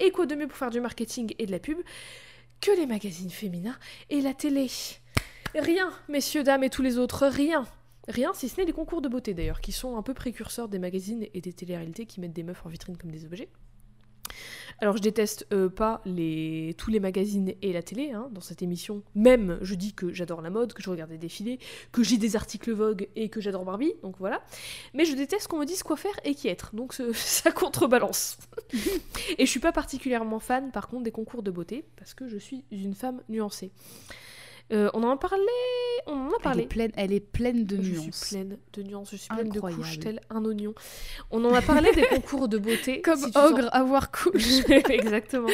Et 0.00 0.10
quoi 0.10 0.26
de 0.26 0.34
mieux 0.34 0.48
pour 0.48 0.58
faire 0.58 0.70
du 0.70 0.80
marketing 0.80 1.32
et 1.38 1.46
de 1.46 1.50
la 1.52 1.58
pub 1.60 1.78
que 2.60 2.70
les 2.70 2.86
magazines 2.86 3.30
féminins 3.30 3.78
et 4.10 4.20
la 4.20 4.34
télé. 4.34 4.68
Rien, 5.54 5.92
messieurs, 6.08 6.42
dames 6.42 6.64
et 6.64 6.70
tous 6.70 6.82
les 6.82 6.98
autres, 6.98 7.26
rien. 7.26 7.66
Rien, 8.08 8.32
si 8.32 8.48
ce 8.48 8.58
n'est 8.58 8.66
les 8.66 8.72
concours 8.72 9.02
de 9.02 9.08
beauté 9.08 9.34
d'ailleurs, 9.34 9.60
qui 9.60 9.72
sont 9.72 9.96
un 9.96 10.02
peu 10.02 10.14
précurseurs 10.14 10.68
des 10.68 10.78
magazines 10.78 11.26
et 11.34 11.40
des 11.40 11.52
télé-réalités 11.52 12.06
qui 12.06 12.20
mettent 12.20 12.32
des 12.32 12.42
meufs 12.42 12.64
en 12.64 12.68
vitrine 12.68 12.96
comme 12.96 13.10
des 13.10 13.24
objets. 13.24 13.48
Alors 14.80 14.96
je 14.96 15.02
déteste 15.02 15.44
euh, 15.52 15.68
pas 15.68 16.00
les... 16.04 16.74
tous 16.78 16.90
les 16.90 17.00
magazines 17.00 17.52
et 17.62 17.72
la 17.72 17.82
télé 17.82 18.12
hein, 18.12 18.28
dans 18.32 18.40
cette 18.40 18.62
émission. 18.62 19.02
Même 19.16 19.58
je 19.60 19.74
dis 19.74 19.92
que 19.92 20.12
j'adore 20.12 20.40
la 20.40 20.50
mode, 20.50 20.72
que 20.72 20.82
je 20.82 20.88
regarde 20.88 21.10
des 21.10 21.18
défilés, 21.18 21.58
que 21.90 22.04
j'ai 22.04 22.16
des 22.16 22.36
articles 22.36 22.70
Vogue 22.72 23.08
et 23.16 23.28
que 23.28 23.40
j'adore 23.40 23.64
Barbie, 23.64 23.94
donc 24.02 24.16
voilà. 24.18 24.40
Mais 24.94 25.04
je 25.04 25.14
déteste 25.14 25.48
qu'on 25.48 25.58
me 25.58 25.64
dise 25.64 25.82
quoi 25.82 25.96
faire 25.96 26.14
et 26.24 26.34
qui 26.34 26.46
être, 26.48 26.74
donc 26.76 26.92
ce- 26.94 27.12
ça 27.14 27.50
contrebalance. 27.50 28.38
et 29.38 29.46
je 29.46 29.50
suis 29.50 29.58
pas 29.60 29.72
particulièrement 29.72 30.38
fan 30.38 30.70
par 30.70 30.86
contre 30.86 31.02
des 31.02 31.10
concours 31.12 31.42
de 31.42 31.50
beauté 31.50 31.84
parce 31.96 32.14
que 32.14 32.28
je 32.28 32.38
suis 32.38 32.64
une 32.70 32.94
femme 32.94 33.20
nuancée. 33.28 33.72
Euh, 34.70 34.90
on 34.92 35.02
en 35.02 35.10
a 35.12 35.16
parlé, 35.16 35.42
on 36.06 36.12
en 36.12 36.26
a 36.26 36.28
Elle 36.28 36.34
est 36.34 36.42
parlé. 36.42 36.66
pleine, 36.66 36.92
elle 36.96 37.12
est 37.14 37.20
pleine 37.20 37.64
de 37.64 37.80
Je 37.82 37.90
nuances. 37.92 38.22
suis 38.26 38.36
pleine 38.36 38.58
de 38.74 38.82
nuances, 38.82 39.10
je 39.10 39.16
suis 39.16 39.28
pleine 39.28 39.48
de 39.48 39.60
couches 39.60 39.72
Incroyable. 39.72 40.02
tel 40.02 40.20
un 40.28 40.44
oignon. 40.44 40.74
On 41.30 41.42
en 41.46 41.54
a 41.54 41.62
parlé 41.62 41.90
des 41.94 42.02
concours 42.10 42.48
de 42.48 42.58
beauté. 42.58 43.00
Comme 43.00 43.18
si 43.18 43.32
ogre 43.34 43.68
avoir 43.72 44.10
couche. 44.10 44.60
Exactement. 44.90 45.48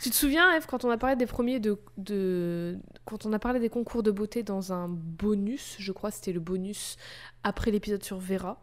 tu 0.00 0.08
te 0.08 0.14
souviens, 0.14 0.54
Eve, 0.56 0.66
quand 0.66 0.84
on 0.86 0.90
a 0.90 0.96
parlé 0.96 1.16
des 1.16 1.26
premiers 1.26 1.60
de, 1.60 1.78
de- 1.98 2.78
Quand 3.04 3.26
on 3.26 3.32
a 3.34 3.38
parlé 3.38 3.60
des 3.60 3.68
concours 3.68 4.02
de 4.02 4.10
beauté 4.10 4.42
dans 4.42 4.72
un 4.72 4.88
bonus, 4.88 5.76
je 5.78 5.92
crois 5.92 6.10
que 6.10 6.16
c'était 6.16 6.32
le 6.32 6.40
bonus 6.40 6.96
après 7.42 7.70
l'épisode 7.70 8.02
sur 8.02 8.18
Vera. 8.18 8.62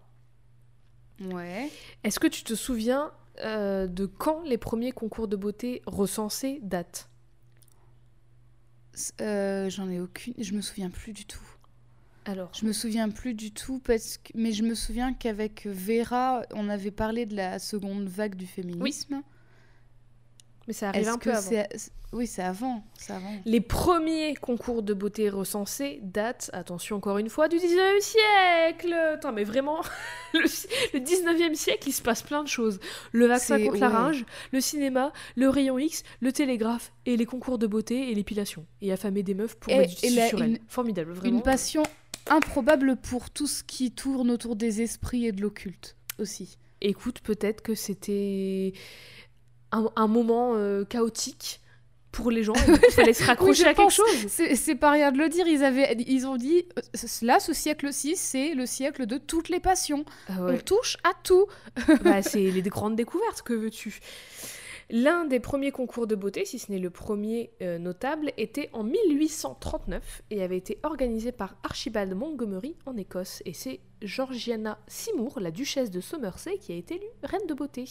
Ouais. 1.32 1.70
Est-ce 2.04 2.20
que 2.20 2.28
tu 2.28 2.44
te 2.44 2.56
souviens 2.56 3.12
euh, 3.46 3.88
de 3.88 4.06
quand 4.08 4.42
les 4.44 4.58
premiers 4.58 4.92
concours 4.92 5.28
de 5.28 5.36
beauté 5.36 5.82
recensés 5.86 6.60
datent 6.64 7.10
Euh, 9.22 9.70
J'en 9.70 9.90
ai 9.90 10.00
aucune. 10.00 10.34
Je 10.38 10.54
me 10.54 10.62
souviens 10.62 10.90
plus 10.90 11.14
du 11.14 11.26
tout. 11.26 11.40
Alors, 12.26 12.52
Je 12.54 12.66
me 12.66 12.72
souviens 12.72 13.10
plus 13.10 13.34
du 13.34 13.52
tout 13.52 13.80
parce 13.80 14.18
que. 14.18 14.32
Mais 14.36 14.52
je 14.52 14.64
me 14.64 14.76
souviens 14.76 15.14
qu'avec 15.14 15.66
Vera, 15.66 16.44
on 16.54 16.70
avait 16.70 16.92
parlé 16.92 17.26
de 17.26 17.36
la 17.36 17.60
seconde 17.60 18.08
vague 18.08 18.36
du 18.36 18.46
féminisme. 18.48 19.22
Mais 20.68 20.74
ça 20.74 20.90
arrive 20.90 21.08
un 21.10 21.18
peu 21.18 21.32
avant. 21.32 21.50
Oui, 22.14 22.28
c'est 22.28 22.44
avant. 22.44 22.84
Les 23.46 23.60
premiers 23.60 24.36
concours 24.36 24.84
de 24.84 24.94
beauté 24.94 25.30
recensés 25.30 26.00
datent, 26.04 26.52
attention 26.54 26.98
encore 26.98 27.18
une 27.18 27.28
fois, 27.30 27.48
du 27.48 27.56
19e 27.58 28.00
siècle 28.02 28.94
Attends, 29.16 29.34
mais 29.34 29.44
vraiment, 29.44 29.82
le, 30.36 30.42
le 30.42 31.00
19e 31.00 31.56
siècle, 31.56 31.90
il 31.90 31.92
se 31.92 32.04
passe 32.04 32.22
plein 32.22 32.44
de 32.44 32.48
choses. 32.48 32.80
Le 33.14 33.26
vaccin 33.26 33.58
contre 33.60 33.80
la 33.80 33.88
ouais. 33.90 33.94
rage, 33.96 34.26
le 34.52 34.62
cinéma, 34.62 35.12
le 35.36 35.50
rayon 35.50 35.80
X, 35.80 36.04
le 36.20 36.32
télégraphe, 36.32 36.92
et 37.08 37.18
les 37.18 37.26
concours 37.26 37.58
de 37.58 37.66
beauté 37.66 38.12
et 38.12 38.14
l'épilation. 38.16 38.66
Et 38.82 38.92
affamer 38.94 39.24
des 39.24 39.34
meufs 39.34 39.56
pour 39.56 39.74
Et- 39.74 39.78
mettre 39.80 39.90
du 39.90 39.96
tissu 39.96 40.16
la- 40.16 40.28
sur 40.30 40.44
elles. 40.44 40.60
Formidable, 40.68 41.14
vraiment. 41.14 41.38
Une 41.38 41.42
passion 41.42 41.82
improbable 42.30 42.96
pour 42.96 43.32
tout 43.32 43.48
ce 43.48 43.64
qui 43.64 43.92
tourne 43.92 44.30
autour 44.30 44.56
des 44.56 44.82
esprits 44.84 45.26
et 45.26 45.32
de 45.32 45.42
l'occulte 45.42 45.96
aussi. 46.20 46.58
Écoute, 46.80 47.22
peut-être 47.22 47.62
que 47.62 47.76
c'était 47.76 48.74
un, 49.74 49.90
un 49.96 50.08
moment 50.08 50.54
euh, 50.56 50.86
chaotique 50.86 51.60
pour 52.14 52.32
les 52.32 52.44
gens. 52.44 52.54
Il 52.68 52.92
fallait 52.92 53.14
se 53.14 53.26
raccrocher 53.26 53.64
je 53.64 53.68
à 53.68 53.74
quelque 53.74 53.92
chose. 53.92 54.28
C'est 54.28 54.76
pas 54.76 54.92
rien 54.92 55.12
de 55.12 55.18
le 55.18 55.28
dire. 55.28 55.46
Ils, 55.48 55.64
avaient, 55.66 55.96
ils 56.08 56.26
ont 56.26 56.38
dit 56.38 56.66
euh, 56.78 57.08
là, 57.22 57.42
ce 57.42 57.52
siècle-ci, 57.52 58.16
c'est 58.16 58.54
le 58.54 58.66
siècle 58.66 59.06
de 59.06 59.18
toutes 59.18 59.50
les 59.50 59.60
passions. 59.60 60.06
Ah 60.30 60.36
On 60.40 60.58
touche 60.58 60.98
à 61.04 61.12
tout. 61.24 61.48
Bah, 62.04 62.22
c'est 62.22 62.52
les 62.52 62.62
grandes 62.62 62.96
découvertes, 62.96 63.42
que 63.42 63.54
veux-tu? 63.54 64.00
L'un 64.90 65.26
des 65.26 65.40
premiers 65.40 65.72
concours 65.72 66.06
de 66.06 66.16
beauté, 66.16 66.46
si 66.46 66.60
ce 66.60 66.72
n'est 66.72 66.80
le 66.80 66.90
premier 66.90 67.52
euh, 67.62 67.80
notable, 67.80 68.32
était 68.38 68.70
en 68.74 68.84
1839 68.84 70.24
et 70.30 70.44
avait 70.44 70.58
été 70.58 70.78
organisé 70.84 71.32
par 71.32 71.56
Archibald 71.64 72.14
Montgomery 72.14 72.76
en 72.86 72.96
Écosse. 72.98 73.42
Et 73.46 73.54
c'est 73.54 73.80
Georgiana 74.02 74.78
Seymour, 74.88 75.40
la 75.40 75.52
duchesse 75.52 75.90
de 75.90 76.02
Somerset, 76.02 76.58
qui 76.58 76.74
a 76.74 76.76
été 76.76 76.96
élue 76.96 77.08
reine 77.24 77.48
de 77.48 77.54
beauté. 77.54 77.86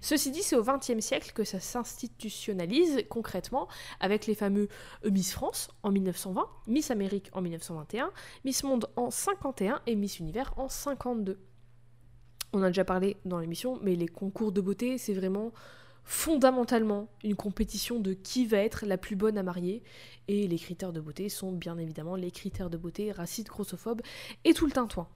Ceci 0.00 0.30
dit, 0.30 0.42
c'est 0.42 0.56
au 0.56 0.62
XXe 0.62 1.00
siècle 1.00 1.32
que 1.34 1.44
ça 1.44 1.60
s'institutionnalise 1.60 3.04
concrètement 3.08 3.68
avec 4.00 4.26
les 4.26 4.34
fameux 4.34 4.68
euh, 5.04 5.10
Miss 5.10 5.32
France 5.32 5.68
en 5.82 5.90
1920, 5.90 6.46
Miss 6.66 6.90
Amérique 6.90 7.30
en 7.32 7.42
1921, 7.42 8.10
Miss 8.44 8.64
Monde 8.64 8.88
en 8.96 9.10
51 9.10 9.82
et 9.86 9.96
Miss 9.96 10.18
Univers 10.18 10.54
en 10.56 10.68
52. 10.68 11.38
On 12.52 12.62
a 12.62 12.68
déjà 12.68 12.84
parlé 12.84 13.16
dans 13.24 13.38
l'émission, 13.38 13.78
mais 13.82 13.94
les 13.94 14.08
concours 14.08 14.52
de 14.52 14.60
beauté, 14.60 14.98
c'est 14.98 15.14
vraiment 15.14 15.52
fondamentalement 16.02 17.08
une 17.22 17.36
compétition 17.36 18.00
de 18.00 18.14
qui 18.14 18.46
va 18.46 18.58
être 18.58 18.86
la 18.86 18.98
plus 18.98 19.16
bonne 19.16 19.38
à 19.38 19.42
marier. 19.42 19.82
Et 20.28 20.48
les 20.48 20.58
critères 20.58 20.92
de 20.92 21.00
beauté 21.00 21.28
sont 21.28 21.52
bien 21.52 21.78
évidemment 21.78 22.16
les 22.16 22.30
critères 22.30 22.70
de 22.70 22.76
beauté 22.76 23.12
racistes, 23.12 23.48
grossophobes 23.48 24.02
et 24.44 24.54
tout 24.54 24.66
le 24.66 24.72
tintouin. 24.72 25.08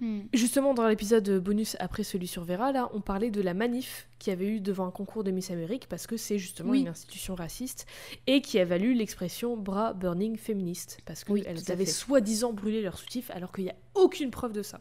Hmm. 0.00 0.22
Justement, 0.32 0.74
dans 0.74 0.86
l'épisode 0.88 1.38
bonus 1.38 1.76
après 1.80 2.02
celui 2.02 2.26
sur 2.26 2.44
Vera, 2.44 2.72
là, 2.72 2.90
on 2.94 3.00
parlait 3.00 3.30
de 3.30 3.40
la 3.40 3.54
manif 3.54 4.08
qui 4.18 4.30
avait 4.30 4.46
eu 4.48 4.60
devant 4.60 4.86
un 4.86 4.90
concours 4.90 5.24
de 5.24 5.30
Miss 5.30 5.50
Amérique 5.50 5.86
parce 5.88 6.06
que 6.06 6.16
c'est 6.16 6.38
justement 6.38 6.70
Oui. 6.70 6.80
une 6.80 6.88
institution 6.88 7.34
raciste 7.34 7.86
et 8.26 8.40
qui 8.40 8.58
a 8.58 8.64
valu 8.64 8.94
l'expression 8.94 9.56
bras 9.56 9.92
burning 9.92 10.36
féministe 10.36 11.00
parce 11.04 11.24
qu'elles 11.24 11.70
avaient 11.70 11.86
soi-disant 11.86 12.52
brûlé 12.52 12.82
leur 12.82 12.98
soutif 12.98 13.30
alors 13.30 13.52
qu'il 13.52 13.64
n'y 13.64 13.70
a 13.70 13.76
aucune 13.94 14.30
preuve 14.30 14.52
de 14.52 14.62
ça. 14.62 14.80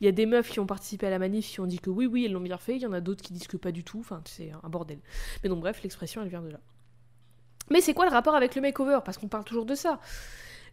Il 0.00 0.04
y 0.04 0.08
a 0.08 0.12
des 0.12 0.26
meufs 0.26 0.48
qui 0.50 0.60
ont 0.60 0.66
participé 0.66 1.08
à 1.08 1.10
la 1.10 1.18
manif 1.18 1.48
qui 1.50 1.58
ont 1.60 1.66
dit 1.66 1.80
que 1.80 1.90
oui, 1.90 2.06
oui, 2.06 2.24
elles 2.24 2.32
l'ont 2.32 2.40
bien 2.40 2.58
fait. 2.58 2.76
Il 2.76 2.82
y 2.82 2.86
en 2.86 2.92
a 2.92 3.00
d'autres 3.00 3.22
qui 3.22 3.32
disent 3.32 3.48
que 3.48 3.56
pas 3.56 3.72
du 3.72 3.82
tout. 3.82 3.98
Enfin, 3.98 4.22
c'est 4.26 4.52
un 4.62 4.68
bordel. 4.68 5.00
Mais 5.42 5.48
donc, 5.48 5.58
bref, 5.58 5.82
l'expression, 5.82 6.22
elle 6.22 6.28
vient 6.28 6.42
de 6.42 6.50
là. 6.50 6.60
Mais 7.70 7.80
c'est 7.80 7.94
quoi 7.94 8.06
le 8.06 8.12
rapport 8.12 8.36
avec 8.36 8.54
le 8.54 8.62
makeover? 8.62 9.00
Parce 9.04 9.18
qu'on 9.18 9.26
parle 9.26 9.42
toujours 9.44 9.66
de 9.66 9.74
ça. 9.74 10.00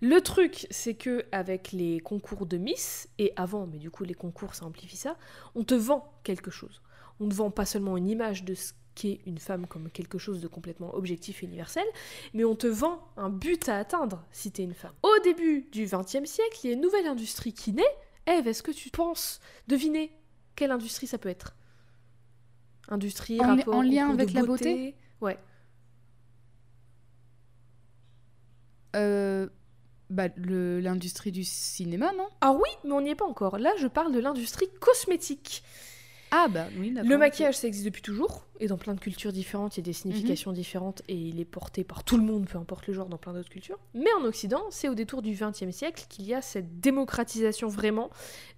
Le 0.01 0.19
truc, 0.21 0.67
c'est 0.69 0.93
que 0.95 1.25
avec 1.31 1.71
les 1.71 1.99
concours 1.99 2.45
de 2.45 2.57
Miss, 2.57 3.09
et 3.17 3.33
avant, 3.35 3.67
mais 3.67 3.77
du 3.77 3.89
coup 3.91 4.03
les 4.03 4.13
concours 4.13 4.53
ça 4.55 4.65
amplifie 4.65 4.97
ça, 4.97 5.17
on 5.55 5.63
te 5.63 5.73
vend 5.75 6.13
quelque 6.23 6.51
chose. 6.51 6.81
On 7.19 7.25
ne 7.27 7.33
vend 7.33 7.51
pas 7.51 7.65
seulement 7.65 7.95
une 7.97 8.09
image 8.09 8.43
de 8.43 8.53
ce 8.55 8.73
qu'est 8.93 9.19
une 9.25 9.39
femme 9.39 9.67
comme 9.67 9.89
quelque 9.89 10.17
chose 10.17 10.39
de 10.41 10.47
complètement 10.47 10.93
objectif 10.95 11.43
et 11.43 11.45
universel, 11.45 11.85
mais 12.33 12.45
on 12.45 12.55
te 12.55 12.67
vend 12.67 13.01
un 13.17 13.29
but 13.29 13.67
à 13.69 13.77
atteindre 13.77 14.25
si 14.31 14.51
t'es 14.51 14.63
une 14.63 14.73
femme. 14.73 14.93
Au 15.03 15.19
début 15.23 15.67
du 15.71 15.85
XXe 15.85 16.25
siècle, 16.29 16.59
il 16.63 16.67
y 16.67 16.69
a 16.71 16.73
une 16.75 16.81
nouvelle 16.81 17.07
industrie 17.07 17.53
qui 17.53 17.73
naît. 17.73 17.83
Eve, 18.25 18.47
est-ce 18.47 18.63
que 18.63 18.71
tu 18.71 18.89
penses 18.89 19.39
deviner 19.67 20.11
quelle 20.55 20.71
industrie 20.71 21.07
ça 21.07 21.17
peut 21.17 21.29
être? 21.29 21.55
Industrie, 22.87 23.39
En- 23.41 23.55
rapport 23.55 23.75
en 23.75 23.81
lien 23.81 24.09
avec 24.11 24.29
de 24.29 24.35
la 24.35 24.43
beauté? 24.43 24.95
Ouais. 25.21 25.37
Euh, 28.95 29.47
bah, 30.09 30.27
l'industrie 30.37 31.31
du 31.31 31.43
cinéma, 31.43 32.11
non? 32.17 32.27
Ah 32.41 32.51
oui, 32.53 32.69
mais 32.83 32.91
on 32.91 33.01
n'y 33.01 33.09
est 33.09 33.15
pas 33.15 33.25
encore. 33.25 33.57
Là, 33.57 33.71
je 33.79 33.87
parle 33.87 34.13
de 34.13 34.19
l'industrie 34.19 34.67
cosmétique. 34.79 35.63
Ah 36.31 36.47
bah 36.49 36.67
oui. 36.77 36.93
Le 37.01 37.17
maquillage, 37.17 37.55
ça 37.55 37.67
existe 37.67 37.85
depuis 37.85 38.01
toujours, 38.01 38.45
et 38.59 38.67
dans 38.67 38.77
plein 38.77 38.93
de 38.93 38.99
cultures 38.99 39.31
différentes, 39.31 39.77
il 39.77 39.81
y 39.81 39.83
a 39.83 39.85
des 39.85 39.93
significations 39.93 40.51
Mhm. 40.51 40.57
différentes, 40.57 41.01
et 41.07 41.15
il 41.15 41.39
est 41.39 41.45
porté 41.45 41.83
par 41.83 42.03
tout 42.03 42.17
le 42.17 42.23
monde, 42.23 42.45
peu 42.49 42.57
importe 42.57 42.87
le 42.87 42.93
genre, 42.93 43.07
dans 43.07 43.17
plein 43.17 43.31
d'autres 43.31 43.49
cultures. 43.49 43.77
Mais 43.93 44.11
en 44.19 44.25
Occident, 44.25 44.63
c'est 44.69 44.89
au 44.89 44.95
détour 44.95 45.21
du 45.21 45.31
XXe 45.31 45.69
siècle 45.71 46.05
qu'il 46.09 46.25
y 46.25 46.33
a 46.33 46.41
cette 46.41 46.79
démocratisation 46.81 47.67
vraiment 47.69 48.09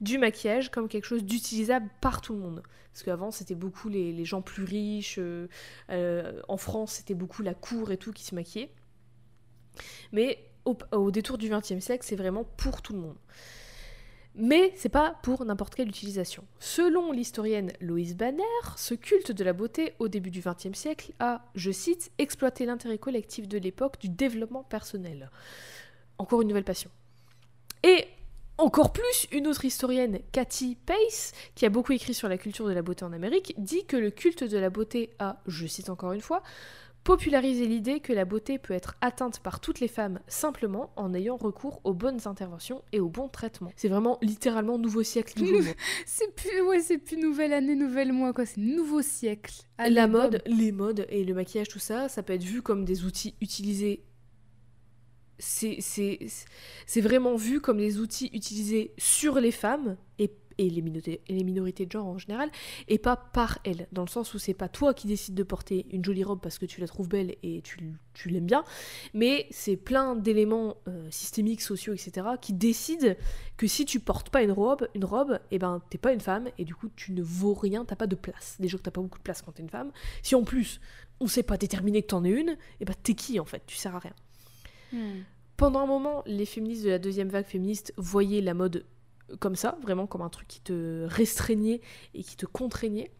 du 0.02 0.18
maquillage 0.18 0.72
comme 0.72 0.88
quelque 0.88 1.06
chose 1.06 1.24
d'utilisable 1.24 1.88
par 2.02 2.22
tout 2.22 2.34
le 2.34 2.40
monde. 2.40 2.64
Parce 2.94 3.04
qu'avant, 3.04 3.30
c'était 3.30 3.54
beaucoup 3.54 3.90
les, 3.90 4.12
les 4.12 4.26
gens 4.26 4.42
plus 4.42 4.64
riches, 4.64 5.18
euh, 5.20 5.48
euh, 5.92 6.42
en 6.48 6.58
France, 6.58 6.94
c'était 6.94 7.14
beaucoup 7.14 7.44
la 7.44 7.54
cour 7.54 7.92
et 7.92 7.98
tout 7.98 8.12
qui 8.12 8.24
se 8.24 8.34
maquillait. 8.34 8.72
Mais 10.12 10.40
au, 10.91 11.12
détour 11.12 11.38
du 11.38 11.49
XXe 11.49 11.80
siècle, 11.80 12.06
c'est 12.06 12.15
vraiment 12.15 12.43
pour 12.43 12.82
tout 12.82 12.93
le 12.93 12.99
monde. 12.99 13.17
Mais 14.36 14.71
c'est 14.75 14.89
pas 14.89 15.15
pour 15.23 15.43
n'importe 15.45 15.73
quelle 15.73 15.89
utilisation. 15.89 16.43
Selon 16.60 17.12
l'historienne 17.12 17.73
Loïse 17.82 18.15
Banner, 18.15 18.43
ce 18.75 18.93
culte 18.93 19.32
de 19.32 19.43
la 19.43 19.53
beauté 19.53 19.93
au 19.97 20.08
début 20.08 20.30
du 20.30 20.41
XXe 20.41 20.77
siècle 20.77 21.13
a, 21.19 21.43
je 21.56 21.71
cite, 21.71 22.12
exploité 22.19 22.65
l'intérêt 22.65 22.99
collectif 22.99 23.47
de 23.47 23.58
l'époque 23.58 23.99
du 23.99 24.10
développement 24.10 24.63
personnel. 24.63 25.32
Encore 26.19 26.41
une 26.43 26.49
nouvelle 26.49 26.63
passion. 26.63 26.91
Et 27.82 28.06
encore 28.60 28.91
plus, 28.91 29.27
une 29.32 29.47
autre 29.47 29.65
historienne, 29.65 30.19
Cathy 30.32 30.75
Pace, 30.84 31.34
qui 31.53 31.65
a 31.65 31.69
beaucoup 31.69 31.93
écrit 31.93 32.15
sur 32.15 32.27
la 32.27 32.38
culture 32.38 32.67
de 32.67 32.73
la 32.73 32.82
beauté 32.82 33.06
en 33.06 33.13
Amérique, 33.13 33.53
dit 33.58 33.86
que 33.86 33.97
le 33.97 34.10
culte 34.10 34.43
de 34.43 34.58
la 34.58 34.71
beauté 34.71 35.12
a, 35.19 35.41
je 35.45 35.67
cite 35.67 35.89
encore 35.89 36.12
une 36.12 36.21
fois, 36.21 36.41
popularisé 37.08 37.67
l'idée 37.67 38.02
que 38.02 38.12
la 38.12 38.26
beauté 38.26 38.58
peut 38.60 38.74
être 38.74 38.96
atteinte 39.00 39.39
par 39.39 39.62
toutes 39.62 39.80
les 39.80 39.88
femmes 39.88 40.20
simplement 40.28 40.91
en 40.98 41.13
ayant 41.13 41.38
recours 41.38 41.80
aux 41.86 41.93
bonnes 41.93 42.20
interventions 42.28 42.82
et 42.91 43.00
aux 43.00 43.08
bons 43.08 43.30
traitements. 43.30 43.72
C'est 43.78 43.88
vraiment 43.88 44.17
littéralement 44.22 44.78
nouveau 44.78 45.04
siècle, 45.04 45.41
nouveau. 45.41 45.72
C'est 46.06 46.36
plus, 46.36 46.62
ouais, 46.63 46.82
c'est 46.82 46.98
plus 46.98 47.15
nouvelle 47.15 47.54
année, 47.54 47.76
nouvelle 47.76 48.12
mois, 48.12 48.34
quoi. 48.34 48.46
C'est 48.46 48.60
nouveau 48.60 49.02
siècle. 49.02 49.54
Allez, 49.78 49.96
la 49.96 50.08
mode, 50.08 50.41
les 50.48 50.74
modes 50.74 51.06
et 51.08 51.24
le 51.24 51.34
maquillage, 51.34 51.70
tout 51.70 51.80
ça, 51.80 52.10
ça 52.10 52.24
peut 52.24 52.34
être 52.34 52.43
vu 52.43 52.62
comme 52.62 52.84
des 52.84 53.06
outils 53.06 53.36
utilisés. 53.39 54.04
C'est 55.39 55.78
c'est- 55.80 56.20
c'est 56.86 57.02
vraiment 57.02 57.38
vu 57.38 57.62
comme 57.62 57.78
des 57.78 58.00
outils 58.00 58.30
utilisés 58.34 58.91
sur 58.98 59.39
les 59.39 59.52
femmes 59.52 59.96
et, 60.20 60.30
et 60.58 60.70
les, 60.70 60.82
minorités, 60.82 61.22
et 61.28 61.34
les 61.34 61.43
minorités 61.43 61.86
de 61.86 61.91
genre 61.91 62.08
en 62.08 62.17
général, 62.17 62.50
et 62.88 62.98
pas 62.98 63.15
par 63.15 63.60
elles. 63.63 63.88
Dans 63.91 64.04
le 64.04 64.10
sens 64.10 64.34
où 64.34 64.39
c'est 64.39 64.54
pas 64.54 64.70
toi 64.70 64.93
qui 64.93 65.08
décides 65.08 65.36
de 65.36 65.43
porter 65.43 65.86
une 65.91 66.04
jolie 66.04 66.24
robe 66.24 66.39
parce 66.41 66.58
que 66.58 66.65
tu 66.65 66.82
la 66.82 66.88
trouves 66.88 67.08
belle 67.08 67.36
et 67.43 67.62
tu, 67.62 67.93
tu 68.13 68.30
l'aimes 68.30 68.46
bien, 68.46 68.63
mais 69.13 69.48
c'est 69.52 69.78
plein 69.78 70.15
d'éléments 70.15 70.78
euh, 70.88 71.08
systémiques, 71.12 71.62
sociaux, 71.62 71.93
etc., 71.93 72.28
qui 72.41 72.54
décident 72.54 73.13
que 73.58 73.67
si 73.67 73.86
tu 73.86 74.00
portes 74.00 74.30
pas 74.30 74.43
une 74.43 74.52
robe, 74.52 74.88
une 74.96 75.06
robe, 75.06 75.39
et 75.52 75.60
ben 75.60 75.82
t'es 75.89 75.98
pas 75.98 76.13
une 76.13 76.22
femme 76.22 76.50
et 76.58 76.65
du 76.65 76.76
coup 76.76 76.89
tu 76.96 77.12
ne 77.12 77.22
vaux 77.22 77.54
rien, 77.54 77.86
t'as 77.86 77.96
pas 77.96 78.08
de 78.08 78.15
place. 78.15 78.58
Déjà 78.60 78.78
que 78.78 78.84
t'as 78.84 78.91
pas 78.91 79.02
beaucoup 79.02 79.20
de 79.20 79.24
place 79.24 79.41
quand 79.41 79.52
t'es 79.52 79.63
une 79.63 79.70
femme. 79.70 79.91
Si 80.22 80.36
en 80.36 80.43
plus 80.43 80.80
on 81.20 81.28
sait 81.28 81.43
pas 81.43 81.58
déterminer 81.58 82.02
que 82.02 82.08
t'en 82.08 82.24
es 82.24 82.30
une, 82.30 82.58
et 82.80 82.86
ben 82.86 82.96
t'es 83.02 83.15
qui 83.15 83.39
en 83.39 83.46
fait? 83.46 83.63
Tu 83.65 83.76
sers 83.76 83.96
à 83.96 84.00
rien. 84.00 84.13
Hmm. 84.93 85.22
Pendant 85.58 85.80
un 85.80 85.88
moment, 85.88 86.24
les 86.28 86.46
féministes 86.46 86.84
de 86.84 86.89
la 86.89 87.00
deuxième 87.00 87.30
vague 87.30 87.46
féministe 87.46 87.91
voyaient 87.98 88.41
la 88.41 88.54
mode 88.54 88.86
comme 89.40 89.56
ça, 89.56 89.78
vraiment 89.82 90.08
comme 90.08 90.22
un 90.22 90.30
truc 90.30 90.48
qui 90.48 90.62
te 90.62 91.06
restreignait 91.08 91.82
et 92.13 92.24
qui 92.24 92.36
te 92.36 92.46
contraignait. 92.46 93.12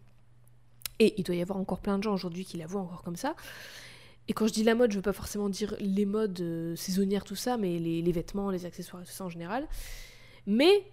Et 1.00 1.14
il 1.18 1.24
doit 1.24 1.36
y 1.36 1.42
avoir 1.42 1.60
encore 1.60 1.80
plein 1.80 1.98
de 1.98 2.04
gens 2.04 2.14
aujourd'hui 2.14 2.46
qui 2.46 2.58
la 2.58 2.66
voient 2.66 2.82
encore 2.82 3.04
comme 3.04 3.16
ça. 3.16 3.36
Et 4.28 4.34
quand 4.34 4.48
je 4.48 4.54
dis 4.54 4.64
la 4.64 4.76
mode, 4.76 4.92
je 4.92 4.98
veux 4.98 5.04
pas 5.04 5.14
forcément 5.14 5.50
dire 5.50 5.76
les 5.80 6.06
modes 6.06 6.40
euh, 6.42 6.76
saisonnières, 6.76 7.24
tout 7.24 7.36
ça, 7.36 7.58
mais 7.58 7.80
les, 7.80 8.12
vêtements, 8.12 8.50
les 8.50 8.66
accessoires 8.66 9.04
tout 9.04 9.12
ça 9.12 9.26
en 9.26 9.30
général. 9.30 9.68
Mais 10.46 10.86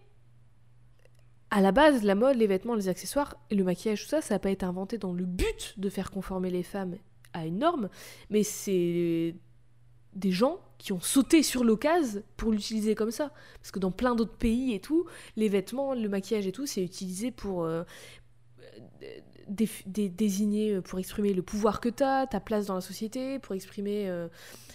à 1.51 1.61
la 1.61 1.73
base, 1.73 2.03
la 2.05 2.15
mode, 2.15 2.37
les 2.37 2.47
vêtements, 2.47 2.75
les 2.75 2.89
accessoires 2.89 3.37
le 3.51 3.65
maquillage, 3.65 4.03
tout 4.03 4.09
ça, 4.09 4.21
ça 4.21 4.35
n'a 4.35 4.39
pas 4.39 4.51
été 4.51 4.65
inventé 4.65 4.99
dans 4.99 5.13
le 5.13 5.25
but 5.25 5.75
de 5.79 5.89
faire 5.89 6.11
conformer 6.11 6.51
les 6.51 6.63
femmes 6.63 6.97
à 7.33 7.47
une 7.47 7.59
norme, 7.59 7.89
mais 8.31 8.45
c'est 8.45 9.35
des 10.15 10.31
gens 10.31 10.61
qui 10.85 10.93
ont 10.93 11.01
sauté 11.01 11.43
sur 11.43 11.65
l'occasion 11.65 12.23
pour 12.37 12.53
l'utiliser 12.53 12.95
comme 12.95 13.11
ça. 13.11 13.33
Parce 13.61 13.71
que 13.71 13.79
dans 13.79 13.91
plein 13.91 14.15
d'autres 14.15 14.37
pays 14.37 14.75
et 14.75 14.81
tout, 14.81 15.07
les 15.35 15.49
vêtements, 15.49 15.95
le 15.95 16.09
maquillage 16.11 16.47
et 16.47 16.53
tout, 16.53 16.67
c'est 16.67 16.83
utilisé 16.85 17.31
pour 17.31 17.65
euh, 17.65 17.85
dé- 19.49 19.69
dé- 19.87 20.09
désigner, 20.11 20.75
euh, 20.75 20.81
pour 20.83 20.99
exprimer 20.99 21.33
le 21.33 21.41
pouvoir 21.43 21.81
que 21.81 21.89
t'as, 21.89 22.27
ta 22.27 22.39
place 22.39 22.67
dans 22.67 22.75
la 22.75 22.81
société, 22.83 23.39
pour 23.39 23.55
exprimer 23.55 24.11
euh, 24.11 24.29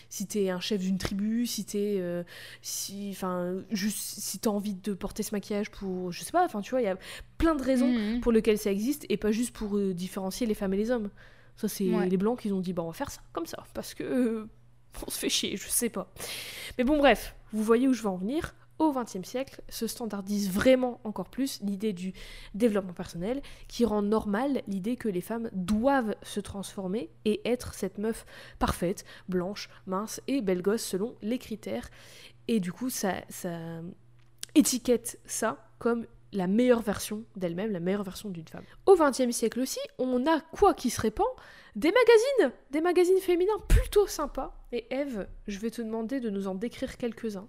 si 0.09 0.25
t'es 0.25 0.49
un 0.49 0.59
chef 0.59 0.81
d'une 0.81 0.97
tribu, 0.97 1.45
si 1.45 1.63
t'es, 1.63 1.97
euh, 1.99 2.23
si, 2.63 3.09
enfin, 3.11 3.57
juste 3.69 3.99
si 4.19 4.39
t'as 4.39 4.49
envie 4.49 4.73
de 4.73 4.93
porter 4.93 5.21
ce 5.21 5.35
maquillage 5.35 5.69
pour, 5.69 6.11
je 6.11 6.23
sais 6.23 6.31
pas, 6.31 6.43
enfin, 6.43 6.61
tu 6.61 6.71
vois, 6.71 6.81
il 6.81 6.85
y 6.85 6.87
a 6.87 6.97
plein 7.37 7.53
de 7.53 7.61
raisons 7.63 7.87
Mhm. 7.93 8.21
pour 8.21 8.31
lesquelles 8.31 8.57
ça 8.57 8.71
existe 8.71 9.05
et 9.09 9.17
pas 9.17 9.31
juste 9.31 9.55
pour 9.55 9.77
euh, 9.77 9.93
différencier 9.93 10.47
les 10.47 10.55
femmes 10.55 10.73
et 10.73 10.77
les 10.77 10.89
hommes. 10.89 11.09
Ça, 11.55 11.67
c'est 11.67 11.93
Ouais. 11.93 12.09
les 12.09 12.17
blancs 12.17 12.39
qui 12.39 12.51
ont 12.51 12.61
dit, 12.61 12.73
bah, 12.73 12.81
on 12.83 12.87
va 12.87 12.93
faire 12.93 13.11
ça 13.11 13.21
comme 13.31 13.45
ça, 13.45 13.63
parce 13.75 13.93
que 13.93 14.47
on 15.07 15.09
se 15.09 15.19
fait 15.19 15.29
chier, 15.29 15.57
je 15.57 15.67
sais 15.67 15.89
pas. 15.89 16.11
Mais 16.77 16.83
bon, 16.83 16.97
bref, 16.97 17.35
vous 17.53 17.63
voyez 17.63 17.87
où 17.87 17.93
je 17.93 18.03
veux 18.03 18.09
en 18.09 18.17
venir. 18.17 18.55
Au 18.79 18.93
XXe 18.93 19.27
siècle, 19.27 19.61
se 19.67 19.87
standardise 19.87 20.49
vraiment 20.49 21.01
encore 21.03 21.29
plus 21.29 21.59
l'idée 21.61 21.91
du 21.91 22.13
développement 22.53 22.93
personnel, 22.93 23.41
qui 23.67 23.83
rend 23.83 24.01
normal 24.01 24.61
l'idée 24.67 24.95
que 24.95 25.09
les 25.09 25.19
femmes 25.19 25.49
doivent 25.51 26.15
se 26.23 26.39
transformer 26.39 27.09
et 27.25 27.41
être 27.43 27.73
cette 27.73 27.97
meuf 27.97 28.25
parfaite, 28.57 29.03
blanche, 29.27 29.67
mince 29.85 30.21
et 30.29 30.39
belle 30.39 30.61
gosse 30.61 30.81
selon 30.81 31.15
les 31.21 31.39
critères. 31.39 31.89
Et 32.47 32.61
du 32.61 32.71
coup, 32.71 32.89
ça, 32.89 33.15
ça 33.27 33.59
étiquette 34.55 35.19
ça 35.25 35.67
comme 35.77 36.05
la 36.31 36.47
meilleure 36.47 36.81
version 36.81 37.23
d'elle-même, 37.35 37.71
la 37.71 37.79
meilleure 37.79 38.03
version 38.03 38.29
d'une 38.29 38.47
femme. 38.47 38.63
Au 38.85 38.95
XXe 38.95 39.31
siècle 39.35 39.59
aussi, 39.59 39.79
on 39.97 40.25
a 40.27 40.39
quoi 40.41 40.73
qui 40.73 40.89
se 40.89 41.01
répand 41.01 41.25
Des 41.75 41.91
magazines 41.91 42.55
Des 42.71 42.81
magazines 42.81 43.19
féminins 43.19 43.59
plutôt 43.67 44.05
sympas. 44.07 44.55
Et 44.71 44.85
Eve, 44.93 45.27
je 45.47 45.57
vais 45.59 45.71
te 45.71 45.81
demander 45.81 46.19
de 46.19 46.29
nous 46.29 46.47
en 46.47 46.55
décrire 46.55 46.97
quelques-uns. 46.97 47.47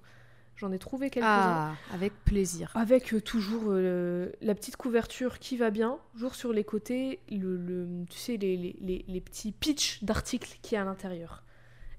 J'en 0.56 0.72
ai 0.72 0.78
trouvé 0.78 1.08
quelques-uns. 1.10 1.28
Ah, 1.30 1.74
avec 1.94 2.12
plaisir. 2.24 2.70
Avec 2.74 3.14
euh, 3.14 3.20
toujours 3.20 3.64
euh, 3.68 4.30
la 4.42 4.54
petite 4.54 4.76
couverture 4.76 5.38
qui 5.38 5.56
va 5.56 5.70
bien, 5.70 5.98
toujours 6.12 6.34
sur 6.34 6.52
les 6.52 6.64
côtés, 6.64 7.20
le, 7.30 7.56
le- 7.56 8.04
tu 8.10 8.18
sais, 8.18 8.36
les, 8.36 8.56
les- 8.58 8.76
les- 8.80 9.04
les 9.08 9.20
petits 9.22 9.52
pitchs 9.52 10.02
d'articles 10.04 10.58
qu'il 10.62 10.76
y 10.76 10.78
a 10.78 10.82
à 10.82 10.84
l'intérieur. 10.84 11.42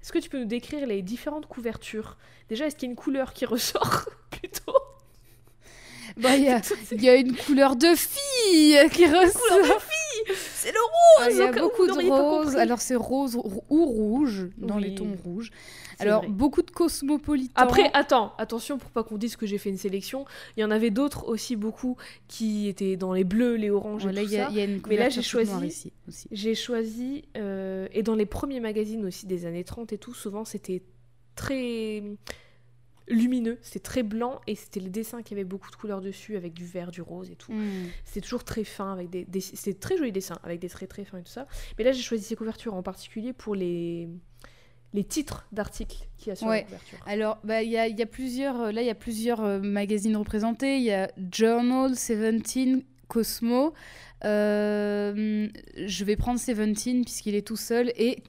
Est-ce 0.00 0.12
que 0.12 0.18
tu 0.18 0.28
peux 0.28 0.38
nous 0.38 0.46
décrire 0.46 0.86
les 0.86 1.02
différentes 1.02 1.46
couvertures? 1.46 2.16
Déjà, 2.48 2.66
est-ce 2.66 2.76
qu'il 2.76 2.88
y 2.88 2.90
a 2.90 2.92
une 2.92 2.96
couleur 2.96 3.32
qui 3.32 3.46
ressort 3.46 4.04
plutôt? 4.30 4.74
Bah, 6.16 6.36
il 6.36 6.44
y 6.44 6.48
a, 6.48 6.60
il 6.92 7.02
y 7.02 7.08
a 7.08 7.16
une 7.16 7.34
couleur 7.36 7.76
de 7.76 7.94
fille 7.96 8.78
qui 8.92 9.06
ressort. 9.06 9.80
C'est 10.54 10.70
le 10.72 10.78
Ah, 11.20 11.28
Il 11.30 11.36
y 11.36 11.40
a 11.42 11.52
beaucoup 11.52 11.86
de 11.86 11.92
rose. 11.92 12.54
Alors, 12.56 12.80
c'est 12.80 12.94
rose 12.94 13.36
ou 13.36 13.84
rouge, 13.84 14.48
dans 14.58 14.76
Oui. 14.76 14.82
les 14.84 14.94
tons 14.94 15.16
rouges. 15.24 15.50
Alors, 15.98 16.22
vrai. 16.22 16.30
beaucoup 16.30 16.62
de 16.62 16.70
cosmopolitans. 16.70 17.52
Après, 17.62 17.90
attends, 17.94 18.32
attention 18.38 18.78
pour 18.78 18.90
pas 18.90 19.02
qu'on 19.04 19.16
dise 19.18 19.36
que 19.36 19.46
j'ai 19.46 19.58
fait 19.58 19.70
une 19.70 19.78
sélection. 19.78 20.24
Il 20.56 20.60
y 20.60 20.64
en 20.64 20.70
avait 20.70 20.90
d'autres 20.90 21.28
aussi 21.28 21.56
beaucoup 21.56 21.96
qui 22.28 22.68
étaient 22.68 22.96
dans 22.96 23.12
les 23.12 23.24
bleus, 23.24 23.54
les 23.56 23.70
oranges 23.70 24.04
Ouais, 24.04 24.10
et 24.12 24.14
là, 24.14 24.22
tout 24.22 24.28
il 24.28 24.32
y, 24.34 24.38
a- 24.38 24.44
ça. 24.44 24.50
il 24.50 24.56
y 24.56 24.60
a 24.60 24.64
une 24.64 24.80
Mais 24.88 24.96
là, 24.96 25.08
j'ai 25.08 25.22
choisi-. 25.22 25.92
J'ai 26.30 26.54
choisi, 26.54 27.24
euh, 27.36 27.86
et 27.92 28.02
dans 28.02 28.14
les 28.14 28.26
premiers 28.26 28.60
magazines 28.60 29.04
aussi 29.06 29.26
des 29.26 29.46
années 29.46 29.64
30 29.64 29.92
et 29.92 29.98
tout, 29.98 30.14
souvent 30.14 30.44
c'était 30.44 30.82
très 31.36 32.02
lumineux, 33.08 33.58
c'était 33.62 33.80
très 33.80 34.02
blanc 34.02 34.40
et 34.46 34.54
c'était 34.54 34.80
les 34.80 34.88
dessins 34.90 35.22
qui 35.22 35.34
avaient 35.34 35.44
beaucoup 35.44 35.70
de 35.70 35.76
couleurs 35.76 36.00
dessus 36.00 36.36
avec 36.36 36.52
du 36.54 36.64
vert, 36.64 36.90
du 36.90 37.02
rose 37.02 37.30
et 37.30 37.36
tout. 37.36 37.52
Hmm. 37.52 37.86
C'était 38.04 38.20
toujours 38.20 38.44
très 38.44 38.64
fin, 38.64 38.92
avec 38.92 39.10
des, 39.10 39.24
des- 39.24 39.40
c'était 39.40 39.78
très 39.78 39.96
jolis 39.96 40.12
dessins 40.12 40.38
avec 40.44 40.60
des 40.60 40.68
traits 40.68 40.88
très 40.90 41.04
fins 41.04 41.18
et 41.18 41.22
tout 41.22 41.32
ça. 41.32 41.46
Mais 41.78 41.84
là 41.84 41.92
j'ai 41.92 42.02
choisi 42.02 42.24
ces 42.24 42.36
couvertures 42.36 42.74
en 42.74 42.82
particulier 42.82 43.32
pour 43.32 43.54
les, 43.54 44.08
les 44.94 45.04
titres 45.04 45.46
d'articles 45.52 45.96
qu'il 46.18 46.28
y 46.28 46.32
a 46.32 46.36
sur 46.36 46.46
Ouais. 46.46 46.58
la 46.58 46.62
couverture. 46.64 46.98
Alors, 47.06 47.38
bah, 47.44 47.62
il 47.62 47.70
y, 47.70 47.78
a, 47.78 47.88
y 47.88 48.02
a 48.02 48.06
plusieurs, 48.06 48.60
euh, 48.60 48.72
là, 48.72 48.82
il 48.82 48.86
y 48.86 48.90
a 48.90 48.94
plusieurs 48.94 49.40
euh, 49.42 49.58
magazines 49.58 50.16
représentés. 50.16 50.76
Il 50.76 50.82
y 50.84 50.92
a 50.92 51.10
Journal, 51.32 51.96
Seventeen, 51.96 52.82
Cosmo. 53.08 53.72
Euh, 54.24 55.48
je 55.86 56.04
vais 56.04 56.16
prendre 56.16 56.38
Seventeen 56.38 57.04
puisqu'il 57.04 57.34
est 57.34 57.46
tout 57.46 57.56
seul 57.56 57.92
et 57.96 58.22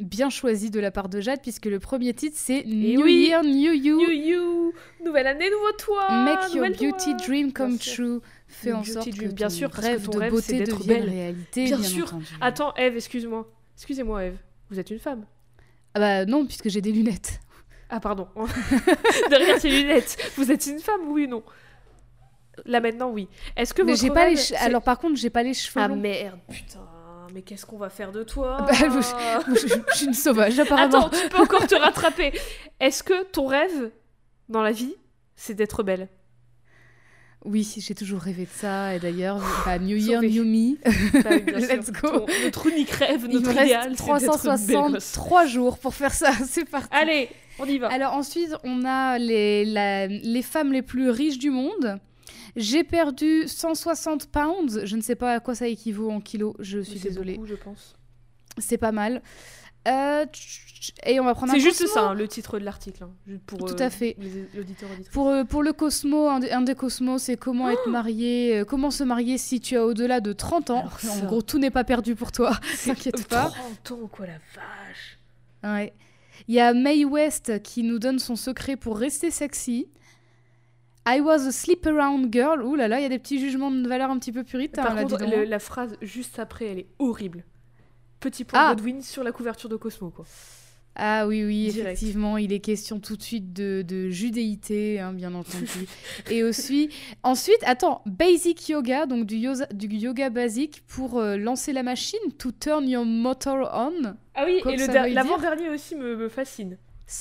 bien 0.00 0.30
choisi 0.30 0.70
de 0.70 0.80
la 0.80 0.90
part 0.90 1.08
de 1.08 1.20
Jade, 1.20 1.40
puisque 1.42 1.66
le 1.66 1.78
premier 1.78 2.12
titre 2.14 2.36
c'est 2.38 2.60
Et 2.60 2.96
New 2.96 3.02
oui. 3.02 3.26
Year, 3.28 3.42
New 3.44 3.72
You. 3.72 4.00
You, 4.00 4.10
you, 4.10 4.72
nouvelle 5.04 5.26
année, 5.26 5.48
nouveau 5.50 5.72
toi. 5.78 6.10
Make 6.24 6.54
your 6.54 6.66
beauty 6.68 7.10
toi. 7.16 7.26
dream 7.26 7.52
come 7.52 7.76
Bien 7.76 7.94
true. 7.94 8.20
Fais 8.48 8.72
en 8.72 8.78
beauty 8.78 8.92
sorte 8.92 9.08
dream, 9.10 9.28
que 9.30 9.34
bien 9.34 9.48
ton 9.48 9.54
sûr, 9.54 9.70
rêve 9.70 10.04
ton 10.04 10.10
de 10.12 10.18
rêve, 10.18 10.30
beauté 10.32 10.60
devienne 10.60 10.86
belle. 10.86 11.08
réalité, 11.10 11.64
Bien 11.66 11.78
bien, 11.78 11.88
sûr. 11.88 12.06
entendu. 12.06 12.26
Attends, 12.40 12.74
Eve, 12.76 12.96
excuse-moi. 12.96 13.48
Excusez-moi, 13.76 14.24
Eve. 14.24 14.36
Vous 14.70 14.78
êtes 14.80 14.90
une 14.90 14.98
femme. 14.98 15.24
Ah 15.94 16.00
bah 16.00 16.24
non, 16.26 16.46
puisque 16.46 16.68
j'ai 16.68 16.80
des 16.80 16.92
lunettes. 16.92 17.40
Ah, 17.88 18.00
pardon. 18.00 18.28
Derrière 19.30 19.58
ses 19.60 19.70
lunettes. 19.70 20.16
Vous 20.36 20.50
êtes 20.52 20.66
une 20.66 20.78
femme, 20.78 21.00
oui 21.08 21.24
ou 21.26 21.28
non? 21.28 21.42
Là 22.66 22.80
maintenant, 22.80 23.10
oui. 23.10 23.26
Est-ce 23.56 23.72
que 23.74 23.82
votre 23.82 23.98
j'ai 24.00 24.10
pas 24.10 24.28
les 24.28 24.36
che- 24.36 24.54
Alors 24.58 24.82
par 24.82 24.98
contre, 24.98 25.16
j'ai 25.16 25.30
pas 25.30 25.42
les 25.42 25.54
cheveux 25.54 25.80
Ah 25.82 25.88
longs. 25.88 25.96
merde, 25.96 26.38
putain. 26.50 26.80
Mais 27.34 27.42
qu'est-ce 27.42 27.66
qu'on 27.66 27.78
va 27.78 27.90
faire 27.90 28.12
de 28.12 28.22
toi 28.22 28.58
Bah, 28.66 28.72
je, 28.72 28.84
je- 29.68 29.74
je 29.92 29.96
suis 29.96 30.06
une 30.06 30.14
sauvage 30.14 30.58
apparemment. 30.58 31.06
Attends, 31.06 31.10
tu 31.10 31.28
peux 31.28 31.38
encore 31.42 31.66
te 31.66 31.74
rattraper. 31.74 32.32
Est-ce 32.80 33.02
que 33.02 33.24
ton 33.24 33.46
rêve 33.46 33.90
dans 34.48 34.62
la 34.62 34.72
vie, 34.72 34.94
c'est 35.36 35.54
d'être 35.54 35.82
belle? 35.82 36.08
Oui, 37.44 37.66
j'ai 37.78 37.94
toujours 37.94 38.20
rêvé 38.20 38.44
de 38.44 38.50
ça. 38.50 38.94
Et 38.94 38.98
d'ailleurs, 38.98 39.40
bah, 39.64 39.78
New 39.78 39.96
Year. 39.96 40.20
New 40.20 40.44
Me. 40.44 40.76
Bah. 41.22 41.30
Let's 41.74 41.90
go. 41.90 42.08
Ton- 42.10 42.26
notre 42.44 42.66
unique 42.66 42.90
rêve, 42.90 43.22
Il 43.30 43.36
me 43.38 43.40
notre 43.40 43.52
idéal, 43.52 43.82
belle 43.84 43.90
gosse. 43.92 43.96
363 43.98 45.46
jours 45.46 45.78
pour 45.78 45.94
faire 45.94 46.12
ça. 46.12 46.32
C'est 46.46 46.68
parti. 46.68 46.88
Allez, 46.92 47.30
on 47.58 47.64
y 47.64 47.78
va. 47.78 47.88
Alors 47.88 48.12
ensuite, 48.12 48.54
on 48.64 48.84
a 48.84 49.18
les, 49.18 49.64
la- 49.64 50.06
les 50.06 50.42
femmes 50.42 50.72
les 50.72 50.82
plus 50.82 51.08
riches 51.10 51.38
du 51.38 51.48
monde. 51.50 51.98
J'ai 52.56 52.84
perdu 52.84 53.46
160 53.46 54.26
pounds. 54.26 54.80
Je 54.84 54.96
ne 54.96 55.02
sais 55.02 55.14
pas 55.16 55.34
à 55.34 55.40
quoi 55.40 55.54
ça 55.54 55.66
équivaut 55.68 56.10
en 56.10 56.20
kilos. 56.20 56.54
Je 56.58 56.80
suis 56.80 56.98
C'est 56.98 57.08
désolée. 57.08 57.34
beaucoup, 57.34 57.46
je 57.46 57.54
pense. 57.54 57.94
C'est 58.58 58.78
pas 58.78 58.92
mal. 58.92 59.22
Euh, 59.88 60.26
et 61.06 61.20
on 61.20 61.24
va 61.24 61.34
prendre 61.34 61.52
C'est 61.52 61.60
juste 61.60 61.80
Cosmo. 61.80 61.94
ça, 61.94 62.08
hein, 62.10 62.14
le 62.14 62.28
titre 62.28 62.58
de 62.58 62.64
l'article. 62.64 63.04
hein, 63.04 63.32
pour 63.46 63.58
Tout 63.60 63.80
euh, 63.80 63.86
à 63.86 63.88
fait. 63.90 64.14
les 64.18 64.60
auditeurs 64.60 64.90
auditrices. 64.90 65.08
Pour, 65.12 65.28
euh, 65.28 65.44
pour 65.44 65.62
le 65.62 65.72
Cosmo, 65.72 66.28
un 66.28 66.40
des, 66.40 66.50
un 66.50 66.60
des 66.60 66.74
Cosmos, 66.74 67.22
c'est 67.22 67.36
comment 67.38 67.70
être 67.70 67.88
marié, 67.88 68.58
euh, 68.58 68.64
comment 68.66 68.90
se 68.90 69.04
marier 69.04 69.38
si 69.38 69.60
tu 69.60 69.76
as 69.76 69.84
au-delà 69.86 70.20
de 70.20 70.32
30 70.34 70.68
ans. 70.70 70.80
Alors 71.02 71.16
En 71.22 71.26
gros, 71.26 71.42
tout 71.42 71.58
n'est 71.58 71.70
pas 71.70 71.84
perdu 71.84 72.14
pour 72.14 72.30
toi. 72.32 72.58
T'inquiète 72.84 73.26
pas. 73.26 73.50
30 73.86 73.92
ans, 74.02 74.06
quoi, 74.08 74.26
la 74.26 74.34
vache. 74.54 75.18
Ouais. 75.62 75.94
Il 76.48 76.54
y 76.54 76.60
a 76.60 76.74
Mae 76.74 77.04
West 77.06 77.62
qui 77.62 77.82
nous 77.82 77.98
donne 77.98 78.18
son 78.18 78.36
secret 78.36 78.76
pour 78.76 78.98
rester 78.98 79.30
sexy. 79.30 79.88
I 81.08 81.20
was 81.20 81.46
a 81.46 81.52
sleep 81.52 81.86
around 81.86 82.32
girl. 82.32 82.62
Ouh 82.62 82.74
là 82.76 82.88
là, 82.88 82.98
il 83.00 83.02
y 83.02 83.06
a 83.06 83.08
des 83.08 83.18
petits 83.18 83.40
jugements 83.40 83.70
de 83.70 83.88
valeur 83.88 84.10
un 84.10 84.18
petit 84.18 84.32
peu. 84.32 84.44
Par 84.74 84.94
contre, 84.96 85.24
le- 85.24 85.44
la 85.44 85.58
phrase 85.58 85.96
juste 86.02 86.38
après, 86.38 86.66
elle 86.66 86.78
est 86.80 86.88
horrible. 86.98 87.44
Petit 88.20 88.44
point 88.44 88.60
Ah. 88.62 88.74
Godwin 88.74 89.00
sur 89.00 89.24
la 89.24 89.32
couverture 89.32 89.68
de 89.70 89.76
Cosmo, 89.76 90.10
quoi. 90.10 90.26
Ah 90.96 91.26
oui, 91.26 91.44
oui, 91.44 91.68
Direct. 91.70 91.96
effectivement, 91.96 92.36
il 92.36 92.52
est 92.52 92.58
question 92.58 92.98
tout 92.98 93.16
de 93.16 93.22
suite 93.22 93.52
de, 93.52 93.82
de 93.86 94.10
judéité, 94.10 94.98
hein, 95.00 95.12
bien 95.12 95.32
entendu. 95.34 95.86
Et 96.30 96.42
aussi, 96.44 96.90
ensuite, 97.22 97.62
attends, 97.64 98.02
basic 98.06 98.68
yoga, 98.68 99.06
donc 99.06 99.24
du, 99.24 99.36
yoga, 99.36 99.66
du 99.72 99.86
yoga 99.86 100.28
basique 100.30 100.82
pour 100.88 101.18
euh, 101.18 101.36
lancer 101.36 101.72
la 101.72 101.84
machine, 101.84 102.18
to 102.38 102.50
turn 102.50 102.86
your 102.88 103.06
motor 103.06 103.70
on. 103.72 104.14
Ah 104.34 104.44
oui, 104.44 104.60
et 104.68 104.76
l'avant-dernier 105.14 105.70
aussi 105.70 105.94
me, 105.94 106.16
me 106.16 106.28
fascine. 106.28 106.76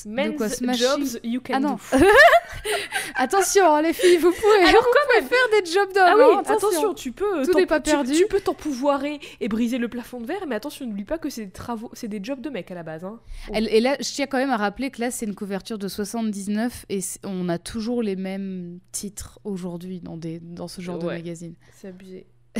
Men's 0.06 0.38
quoi 0.38 0.74
jobs 0.74 1.20
you 1.24 1.42
can 1.42 1.54
Ah 1.56 1.60
non. 1.60 1.76
do. 1.92 1.98
Attention, 3.16 3.66
hein, 3.76 3.82
les 3.82 3.94
filles, 3.94 4.18
vous 4.18 4.32
pouvez, 4.32 4.68
Alors, 4.68 4.84
vous 4.84 4.90
pouvez 5.20 5.28
faire 5.28 5.62
des 5.62 5.72
jobs 5.72 5.92
d'hommes. 5.94 6.04
Ah 6.08 6.16
oui, 6.18 6.36
hein, 6.38 6.44
attention, 6.46 6.94
tu 6.94 7.12
peux 7.12 7.44
Tout 7.46 7.52
t'en- 7.54 7.60
n'est 7.60 7.66
pas 7.66 7.80
tu- 7.82 7.92
perdu. 7.92 8.14
Tu, 8.14 8.26
peux 8.28 8.40
t'empouvoirer 8.40 9.20
et 9.40 9.48
briser 9.48 9.78
le 9.78 9.88
plafond 9.88 10.22
de 10.22 10.26
verre, 10.28 10.46
mais 10.48 10.56
attention, 10.56 10.86
n'oublie 10.86 11.04
pas 11.06 11.18
que 11.18 11.30
c'est 11.30 11.46
des 11.46 11.52
travaux, 11.52 11.90
c'est 11.94 12.08
des 12.08 12.20
jobs 12.24 12.40
de 12.42 12.50
mecs 12.50 12.70
à 12.72 12.76
la 12.76 12.84
base. 12.84 13.04
Hein. 13.04 13.20
Elle- 13.54 13.68
et 13.70 13.80
là, 13.82 13.98
je 14.00 14.10
tiens 14.12 14.28
quand 14.28 14.38
même 14.38 14.52
à 14.52 14.58
rappeler 14.58 14.92
que 14.92 15.02
là, 15.02 15.12
c'est 15.12 15.26
une 15.26 15.36
couverture 15.36 15.78
de 15.78 15.88
79 15.88 16.86
et 16.90 17.00
on 17.24 17.50
a 17.50 17.58
toujours 17.58 18.04
les 18.04 18.16
mêmes 18.16 18.80
titres 18.92 19.40
aujourd'hui 19.44 20.00
dans, 20.02 20.18
des, 20.18 20.40
dans 20.40 20.68
ce 20.68 20.82
genre 20.82 21.00
de 21.00 21.06
magazine. 21.08 21.56
C'est 21.76 21.88
abusé. 21.90 22.28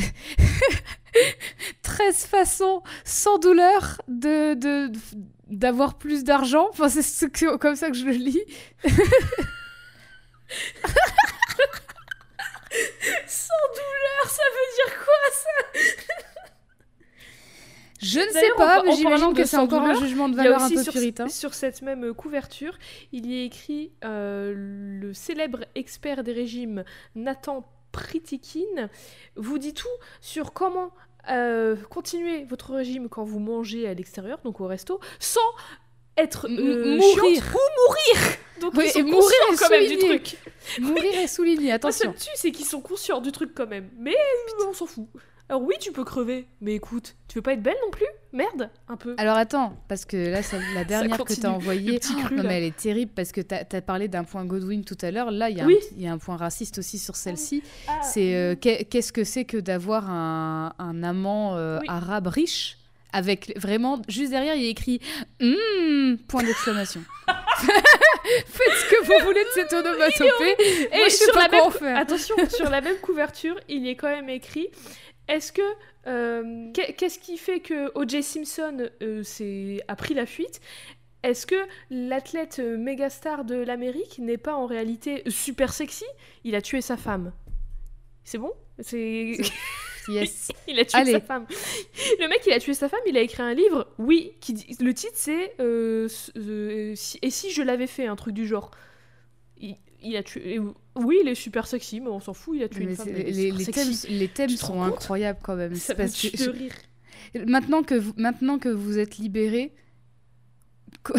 13 1.82 2.16
façons 2.26 2.82
sans 3.04 3.38
douleur 3.38 4.00
de 4.08 4.54
de- 4.54 4.92
d'avoir 5.50 5.98
plus 5.98 6.24
d'argent. 6.24 6.68
Enfin, 6.70 6.88
c'est 6.88 7.02
ce 7.02 7.26
que- 7.26 7.56
comme 7.56 7.76
ça 7.76 7.90
que 7.90 7.96
je 7.96 8.04
le 8.06 8.12
lis. 8.12 8.44
Sans 13.26 13.64
douleur, 13.74 14.26
ça 14.26 14.42
veut 14.52 14.68
dire 14.76 14.98
quoi 15.04 15.14
Je 18.00 18.20
ne 18.20 18.30
sais 18.30 18.50
pas, 18.56 18.82
mais 18.84 18.92
j'imagine 18.96 19.34
que 19.34 19.44
c'est 19.44 19.56
encore 19.58 19.82
un 19.82 19.94
jugement 19.94 20.28
de 20.28 20.36
valeur 20.36 20.62
un 20.62 20.68
peu 20.70 20.82
sur, 20.82 20.92
puritain. 20.92 21.28
sur 21.28 21.52
cette 21.54 21.82
même 21.82 22.14
couverture, 22.14 22.78
il 23.12 23.30
y 23.30 23.40
a 23.40 23.44
écrit 23.44 23.92
euh, 24.04 24.54
le 24.56 25.12
célèbre 25.12 25.64
expert 25.74 26.22
des 26.24 26.32
régimes 26.32 26.84
Nathan 27.14 27.68
Pritikin 27.92 28.88
vous 29.36 29.58
dit 29.58 29.74
tout 29.74 29.88
sur 30.20 30.52
comment 30.52 30.92
euh, 31.28 31.76
continuer 31.90 32.44
votre 32.44 32.74
régime 32.74 33.08
quand 33.08 33.24
vous 33.24 33.38
mangez 33.40 33.86
à 33.88 33.94
l'extérieur, 33.94 34.38
donc 34.44 34.60
au 34.60 34.66
resto, 34.66 35.00
sans 35.18 35.40
être 36.16 36.46
euh, 36.48 36.96
mourir. 36.96 37.42
chiante 37.42 37.54
ou 37.54 37.88
mourir. 37.88 38.36
Donc 38.60 38.72
Oui, 38.74 38.84
ils 38.86 38.90
sont 38.92 38.98
et 38.98 39.02
mourir 39.02 39.20
conscients 39.48 39.52
est 39.52 39.56
quand 39.56 39.70
même 39.70 39.86
du 39.86 39.94
souligné. 40.00 40.20
truc. 40.20 40.38
Mourir 40.80 41.28
souligner, 41.28 41.62
Moi, 41.68 41.70
ça 41.70 41.74
attention. 41.74 42.10
me 42.10 42.14
tue, 42.16 42.28
c'est 42.34 42.50
qu'ils 42.52 42.66
sont 42.66 42.80
conscients 42.80 43.20
du 43.20 43.32
truc 43.32 43.52
quand 43.54 43.66
même. 43.66 43.90
Mais 43.98 44.14
on 44.68 44.72
s'en 44.74 44.86
fout. 44.86 45.08
Alors 45.50 45.62
oui, 45.62 45.74
tu 45.80 45.90
peux 45.90 46.04
crever, 46.04 46.46
mais 46.60 46.74
écoute, 46.76 47.16
tu 47.26 47.38
veux 47.38 47.42
pas 47.42 47.54
être 47.54 47.62
belle 47.62 47.74
non 47.84 47.90
plus? 47.90 48.06
Merde, 48.32 48.70
un 48.86 48.96
peu. 48.96 49.16
Alors 49.18 49.36
attends, 49.36 49.76
parce 49.88 50.04
que 50.04 50.16
là, 50.30 50.44
c'est 50.44 50.60
la 50.76 50.84
dernière 50.84 51.16
que 51.18 51.22
continue. 51.24 51.40
tu 51.40 51.46
as 51.46 51.50
Le 51.50 51.54
envoyée. 51.56 52.00
Oh, 52.08 52.34
non, 52.36 52.42
mais 52.44 52.58
elle 52.58 52.62
est 52.64 52.76
terrible 52.76 53.10
parce 53.16 53.32
que 53.32 53.40
tu 53.40 53.52
as, 53.52 53.82
parlé 53.82 54.06
d'un 54.06 54.22
point 54.22 54.44
Godwin 54.44 54.84
tout 54.84 54.96
à 55.02 55.10
l'heure. 55.10 55.32
Là, 55.32 55.50
il 55.50 55.56
y, 55.58 55.60
a 55.60 55.64
un 55.64 55.66
Oui. 55.66 55.74
petit- 55.80 55.94
il 55.96 56.02
y 56.02 56.06
a 56.06 56.12
un 56.12 56.18
point 56.18 56.36
raciste 56.36 56.78
aussi 56.78 57.00
sur 57.00 57.16
celle-ci. 57.16 57.64
Ah, 57.88 57.98
C'est 58.04 58.36
euh, 58.36 58.54
qu'est- 58.54 58.84
qu'est-ce 58.84 59.12
que 59.12 59.24
c'est 59.24 59.44
que 59.44 59.56
d'avoir 59.56 60.08
un, 60.08 60.72
un 60.78 61.02
amant 61.02 61.56
euh, 61.56 61.80
Oui. 61.80 61.86
arabe 61.88 62.28
riche 62.28 62.76
avec 63.12 63.52
vraiment 63.58 64.00
juste 64.06 64.30
derrière 64.30 64.54
il 64.54 64.62
y 64.62 64.66
a 64.66 64.70
écrit 64.70 65.00
Hum, 65.42 66.16
point 66.28 66.44
d'exclamation. 66.44 67.00
Faites 67.66 68.72
ce 68.72 68.90
que 68.90 69.04
vous 69.04 69.24
voulez 69.26 69.42
de 69.42 69.48
cette 69.54 69.72
onomatopée. 69.72 70.56
Et 70.92 70.96
Moi, 70.96 71.08
je 71.08 71.10
sais 71.10 71.24
sur 71.24 71.34
pas 71.34 71.42
la 71.42 71.48
quoi 71.48 71.58
même... 71.58 71.66
en 71.66 71.70
faire. 71.72 71.96
Attention, 71.98 72.36
sur 72.48 72.70
la 72.70 72.80
même 72.80 72.96
couverture, 73.02 73.56
il 73.68 73.84
y 73.84 73.88
est 73.90 73.96
quand 73.96 74.08
même 74.08 74.28
écrit 74.28 74.68
est-ce 75.30 75.52
que 75.52 75.62
euh, 76.06 76.70
qu'est- 76.72 76.92
qu'est-ce 76.94 77.18
qui 77.18 77.36
fait 77.38 77.60
que 77.60 77.90
O.J. 77.94 78.22
Simpson 78.22 78.88
euh, 79.02 79.22
a 79.88 79.96
pris 79.96 80.14
la 80.14 80.26
fuite? 80.26 80.60
Est-ce 81.22 81.46
que 81.46 81.54
l'athlète 81.90 82.58
euh, 82.60 82.78
méga 82.78 83.10
star 83.10 83.44
de 83.44 83.54
l'Amérique 83.56 84.18
n'est 84.18 84.38
pas 84.38 84.54
en 84.54 84.66
réalité 84.66 85.22
super 85.28 85.72
sexy? 85.72 86.04
Il 86.44 86.54
a 86.54 86.62
tué 86.62 86.80
sa 86.80 86.96
femme. 86.96 87.32
C'est 88.24 88.38
bon? 88.38 88.52
C'est 88.78 89.36
Yes. 90.08 90.48
il 90.66 90.78
a 90.80 90.84
tué 90.86 90.98
Allez. 90.98 91.12
sa 91.12 91.20
femme. 91.20 91.46
Le 92.18 92.26
mec, 92.28 92.40
il 92.46 92.52
a 92.54 92.58
tué 92.58 92.72
sa 92.72 92.88
femme. 92.88 93.00
Il 93.06 93.18
a 93.18 93.20
écrit 93.20 93.42
un 93.42 93.52
livre. 93.52 93.86
Oui, 93.98 94.32
qui 94.40 94.54
dit- 94.54 94.76
le 94.80 94.94
titre 94.94 95.12
c'est 95.14 95.54
euh, 95.60 96.08
et 97.22 97.30
si 97.30 97.50
je 97.50 97.62
l'avais 97.62 97.86
fait 97.86 98.06
un 98.06 98.16
truc 98.16 98.32
du 98.34 98.46
genre. 98.46 98.70
Il, 100.02 100.16
a 100.16 100.22
tué. 100.22 100.58
Oui, 100.96 101.18
il 101.22 101.28
est 101.28 101.34
super 101.34 101.66
sexy, 101.66 102.00
mais 102.00 102.08
on 102.08 102.20
s'en 102.20 102.34
fout. 102.34 102.56
Il 102.56 102.62
a 102.62 102.68
tué 102.68 102.84
Mais 102.84 102.90
une 102.90 102.96
femme. 102.96 103.08
les, 103.08 103.66
thèmes, 103.66 103.92
les 104.08 104.28
thèmes 104.28 104.50
sont 104.50 104.82
incroyables 104.82 105.40
quand 105.42 105.56
même. 105.56 105.74
Ça 105.74 105.94
parce 105.94 106.20
que 106.20 106.44
de 106.44 106.50
rire. 106.50 106.72
Maintenant 107.46 107.82
que 107.82 107.94
vous, 107.94 108.12
maintenant 108.16 108.58
que 108.58 108.68
vous 108.68 108.98
êtes 108.98 109.18
libéré, 109.18 109.72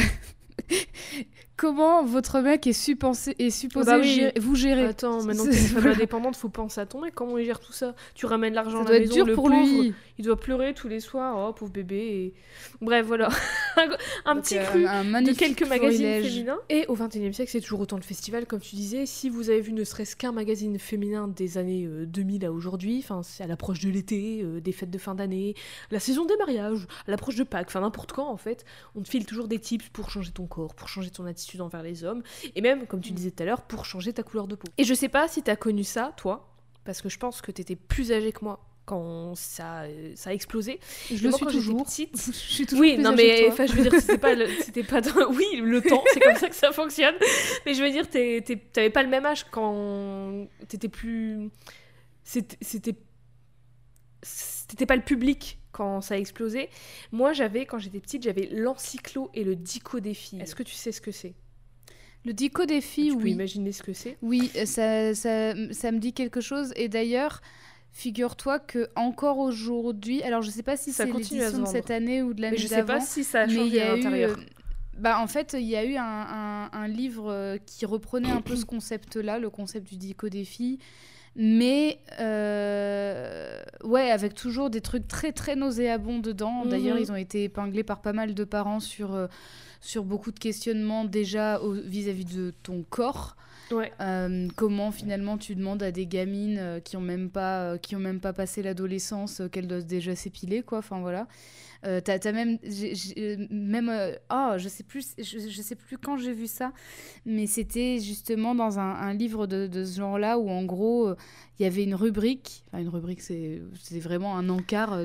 comment 1.61 2.03
votre 2.03 2.39
mec 2.39 2.65
est, 2.65 2.73
suppensé, 2.73 3.35
est 3.37 3.51
supposé 3.51 3.85
Bah 3.91 3.99
oui. 3.99 4.07
gérer- 4.15 4.33
vous 4.39 4.55
gérer? 4.55 4.83
Attends, 4.85 5.21
maintenant 5.23 5.43
C'est- 5.43 5.49
que 5.51 5.55
t'es 5.55 5.61
une 5.61 5.67
femme 5.67 5.87
indépendante, 6.01 6.35
faut 6.35 6.49
penser 6.49 6.81
à 6.81 6.87
ton 6.87 7.01
mec. 7.01 7.13
Comment 7.13 7.37
il 7.37 7.45
gère 7.45 7.59
tout 7.59 7.71
ça? 7.71 7.93
Tu 8.15 8.25
ramènes 8.25 8.55
l'argent 8.55 8.81
à 8.81 8.85
doit 8.85 8.93
la 8.93 8.97
être 8.97 9.03
maison, 9.09 9.13
dur 9.15 9.25
le 9.27 9.35
pour 9.35 9.49
pauvre, 9.49 9.81
lui. 9.81 9.93
Il 10.17 10.25
doit 10.25 10.39
pleurer 10.39 10.73
tous 10.73 10.87
les 10.87 10.99
soirs. 10.99 11.35
Oh, 11.49 11.53
pauvre 11.53 11.71
bébé. 11.71 11.97
et- 11.97 12.33
Bref, 12.81 13.05
voilà. 13.05 13.29
un 14.25 14.35
Donc, 14.35 14.43
petit 14.43 14.57
euh, 14.57 14.63
cru. 14.63 14.85
un 14.87 15.21
de 15.21 15.31
quelques 15.33 15.67
magazines 15.67 16.23
féminins. 16.23 16.57
Et 16.69 16.85
au 16.87 16.95
XXIe 16.95 17.31
siècle, 17.33 17.51
c'est 17.51 17.61
toujours 17.61 17.81
autant 17.81 17.99
de 17.99 18.03
festivals, 18.03 18.45
comme 18.47 18.59
tu 18.59 18.75
disais. 18.75 19.05
Si 19.05 19.29
vous 19.29 19.49
avez 19.51 19.61
vu 19.61 19.73
ne 19.73 19.83
serait-ce 19.83 20.15
qu'un 20.15 20.31
magazine 20.31 20.79
féminin 20.79 21.27
des 21.27 21.57
années 21.59 21.85
euh, 21.85 22.05
2000 22.07 22.43
à 22.45 22.51
aujourd'hui, 22.51 22.99
enfin, 23.03 23.21
c'est 23.23 23.43
à 23.43 23.47
l'approche 23.47 23.79
de 23.81 23.89
l'été, 23.89 24.41
euh, 24.43 24.59
des 24.61 24.71
fêtes 24.71 24.89
de 24.91 24.97
fin 24.97 25.13
d'année, 25.15 25.53
la 25.91 25.99
saison 25.99 26.25
des 26.25 26.37
mariages, 26.37 26.87
à 27.07 27.11
l'approche 27.11 27.35
de 27.35 27.43
Pâques, 27.43 27.67
enfin 27.69 27.81
n'importe 27.81 28.11
quand 28.13 28.27
en 28.29 28.37
fait, 28.37 28.65
on 28.95 29.01
te 29.01 29.09
file 29.09 29.25
toujours 29.25 29.47
des 29.47 29.59
tips 29.59 29.89
pour 29.89 30.09
changer 30.09 30.31
ton 30.31 30.47
corps, 30.47 30.73
pour 30.75 30.87
changer 30.87 31.09
ton 31.09 31.25
attitude 31.25 31.50
envers 31.59 31.83
les 31.83 32.03
hommes, 32.05 32.23
et 32.55 32.61
même, 32.61 32.87
comme 32.87 33.01
tu 33.01 33.11
Mm. 33.11 33.15
disais 33.15 33.31
tout 33.31 33.43
à 33.43 33.45
l'heure, 33.47 33.63
pour 33.63 33.83
changer 33.83 34.13
ta 34.13 34.23
couleur 34.23 34.47
de 34.47 34.55
peau. 34.55 34.67
Et 34.77 34.83
je 34.85 34.93
sais 34.93 35.09
pas 35.09 35.27
si 35.27 35.41
t'as 35.43 35.55
connu 35.57 35.83
ça, 35.83 36.13
toi, 36.15 36.47
parce 36.85 37.01
que 37.01 37.09
je 37.09 37.17
pense 37.19 37.41
que 37.41 37.51
t'étais 37.51 37.75
plus 37.75 38.11
âgée 38.13 38.31
que 38.31 38.45
moi 38.45 38.63
quand 38.85 39.35
ça, 39.35 39.83
euh, 39.83 40.11
ça 40.15 40.31
a 40.31 40.33
explosé. 40.33 40.79
Je 41.13 41.23
le 41.23 41.31
suis 41.31 41.45
toujours. 41.45 41.85
petite, 41.85 42.15
Je 42.27 42.31
suis 42.31 42.65
toujours 42.65 42.81
oui, 42.81 42.95
plus 42.95 43.03
non 43.03 43.13
mais 43.15 43.47
enfin 43.47 43.65
je 43.67 43.73
veux 43.73 43.83
dire 43.83 43.93
c'était 44.01 44.17
pas 44.17 44.35
c'était 44.63 44.83
pas 44.83 45.01
dans- 45.01 45.31
oui 45.33 45.45
le 45.61 45.81
temps 45.81 46.03
c'est 46.11 46.19
comme 46.19 46.35
ça 46.35 46.49
que 46.49 46.55
ça 46.55 46.71
fonctionne 46.71 47.13
mais 47.65 47.75
je 47.75 47.83
veux 47.83 47.91
dire 47.91 48.09
t'avais 48.09 48.89
pas 48.89 49.03
le 49.03 49.09
même 49.09 49.25
âge 49.25 49.45
quand 49.51 50.47
t'étais 50.67 50.89
plus 50.89 51.51
c'était 52.23 52.57
c'était 52.61 52.95
c'était 54.23 54.85
pas 54.85 54.95
le 54.95 55.01
public 55.03 55.59
quand 55.71 56.01
ça 56.01 56.15
a 56.15 56.17
explosé. 56.17 56.69
Moi, 57.11 57.33
j'avais, 57.33 57.65
quand 57.65 57.79
j'étais 57.79 57.99
petite, 57.99 58.23
j'avais 58.23 58.47
l'encyclo 58.51 59.29
et 59.33 59.43
le 59.43 59.55
dico 59.55 59.99
des 59.99 60.13
filles. 60.13 60.41
Est-ce 60.41 60.53
que 60.53 60.63
tu 60.63 60.75
sais 60.75 60.91
ce 60.91 61.01
que 61.01 61.11
c'est? 61.11 61.33
Le 62.25 62.33
dico 62.33 62.65
des 62.65 62.81
filles, 62.81 63.09
Tu 63.11 63.17
peux 63.17 63.23
oui. 63.23 63.31
imaginer 63.31 63.71
ce 63.71 63.81
que 63.83 63.93
c'est? 63.93 64.17
Oui, 64.21 64.51
euh, 64.55 64.65
ça, 64.65 65.15
ça, 65.15 65.53
ça 65.73 65.91
me 65.91 65.99
dit 65.99 66.13
quelque 66.13 66.39
chose. 66.41 66.71
Et 66.75 66.87
d'ailleurs, 66.87 67.41
figure-toi 67.91 68.59
que 68.59 68.89
encore 68.95 69.39
aujourd'hui, 69.39 70.21
alors 70.23 70.41
je 70.41 70.49
sais 70.51 70.63
pas 70.63 70.77
si 70.77 70.91
Ça 70.93 71.05
c'est 71.05 71.11
l'édition 71.11 71.61
de 71.61 71.65
cette 71.65 71.89
année 71.91 72.21
ou 72.21 72.33
de 72.33 72.41
l'année 72.41 72.57
Mais 72.57 72.61
je 72.61 72.67
sais 72.67 72.75
pas 72.83 72.99
d'avant, 72.99 73.05
si 73.05 73.23
ça 73.23 73.41
a 73.41 73.47
changé 73.47 73.81
à 73.81 73.95
l'intérieur. 73.95 74.31
euh, 74.31 74.35
bah 74.97 75.19
en 75.19 75.27
fait, 75.27 75.55
il 75.59 75.65
y 75.67 75.75
a 75.75 75.83
eu 75.83 75.95
un, 75.95 76.03
un- 76.03 76.69
un 76.71 76.87
livre 76.87 77.31
euh, 77.31 77.57
qui 77.65 77.85
reprenait 77.85 78.29
un 78.29 78.41
peu 78.41 78.55
ce 78.55 78.65
concept-là, 78.65 79.39
le 79.39 79.49
concept 79.49 79.89
du 79.89 79.97
dico 79.97 80.29
des 80.29 80.45
filles, 80.45 80.77
mais 81.35 81.99
euh, 82.19 83.61
ouais, 83.83 84.11
avec 84.11 84.33
toujours 84.35 84.69
des 84.69 84.81
trucs 84.81 85.07
très 85.07 85.31
très 85.31 85.55
nauséabonds 85.55 86.19
dedans. 86.19 86.65
D'ailleurs, 86.65 86.97
Mhm. 86.97 87.03
ils 87.03 87.11
ont 87.11 87.15
été 87.15 87.43
épinglés 87.45 87.83
par 87.83 88.01
pas 88.01 88.13
mal 88.13 88.33
de 88.33 88.43
parents 88.43 88.79
sur 88.79 89.15
euh, 89.15 89.27
sur 89.81 90.03
beaucoup 90.05 90.31
de 90.31 90.39
questionnements 90.39 91.03
déjà 91.05 91.59
vis-à-vis 91.85 92.25
de 92.25 92.53
ton 92.63 92.83
corps. 92.89 93.35
Ouais. 93.71 93.91
Euh, 94.01 94.47
comment 94.57 94.91
finalement 94.91 95.37
tu 95.37 95.55
demandes 95.55 95.81
à 95.81 95.91
des 95.91 96.05
gamines 96.05 96.57
euh, 96.59 96.79
qui 96.81 96.97
ont 96.97 97.01
même 97.01 97.29
pas 97.29 97.61
euh, 97.63 97.77
qui 97.77 97.95
ont 97.95 97.99
même 97.99 98.19
pas 98.19 98.33
passé 98.33 98.61
l'adolescence 98.61 99.41
qu'elles 99.49 99.67
doivent 99.67 99.85
déjà 99.85 100.13
s'épiler 100.13 100.61
quoi 100.61 100.79
enfin 100.79 100.99
voilà 100.99 101.25
t'as 102.03 102.31
même 102.33 102.59
même 103.49 103.89
ah 104.29 104.55
je 104.57 104.67
sais 104.67 104.83
plus 104.83 105.15
je, 105.17 105.39
je 105.49 105.61
sais 105.61 105.75
plus 105.75 105.97
quand 105.97 106.17
j'ai 106.17 106.33
vu 106.33 106.45
ça 106.47 106.73
mais 107.25 107.47
c'était 107.47 107.97
justement 107.99 108.53
dans 108.55 108.77
un, 108.77 108.91
un 108.91 109.13
livre 109.13 109.47
de, 109.47 109.67
de 109.67 109.83
ce 109.85 109.97
genre 109.97 110.19
là 110.19 110.37
où 110.37 110.49
en 110.49 110.63
gros 110.63 111.11
il 111.59 111.63
y 111.63 111.65
avait 111.65 111.83
une 111.83 111.95
rubrique 111.95 112.63
enfin 112.67 112.79
une 112.83 112.89
rubrique 112.89 113.21
c'est 113.21 113.61
c'est 113.81 113.99
vraiment 113.99 114.37
un 114.37 114.49
encart 114.49 114.99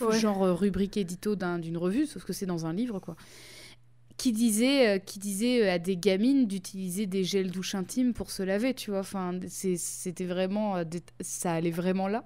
Ouais. 0.00 0.18
genre 0.18 0.40
rubrique 0.58 0.96
édito 0.96 1.36
d'un- 1.36 1.58
d'une 1.60 1.76
revue 1.76 2.06
sauf 2.06 2.24
que 2.24 2.32
c'est 2.32 2.46
dans 2.46 2.66
un 2.66 2.72
livre 2.72 2.98
quoi 2.98 3.14
qui 4.16 4.32
disait, 4.32 4.96
euh, 4.96 4.98
qui 4.98 5.18
disait 5.18 5.62
euh, 5.62 5.72
à 5.74 5.78
des 5.78 5.96
gamines 5.96 6.46
d'utiliser 6.46 7.06
des 7.06 7.24
gels 7.24 7.50
douche 7.50 7.74
intimes 7.74 8.14
pour 8.14 8.30
se 8.30 8.42
laver, 8.42 8.74
tu 8.74 8.90
vois. 8.90 9.00
Enfin, 9.00 9.38
c'était 9.48 10.24
vraiment, 10.24 10.76
euh, 10.76 10.84
ça 11.20 11.52
allait 11.52 11.70
vraiment 11.70 12.08
là. 12.08 12.24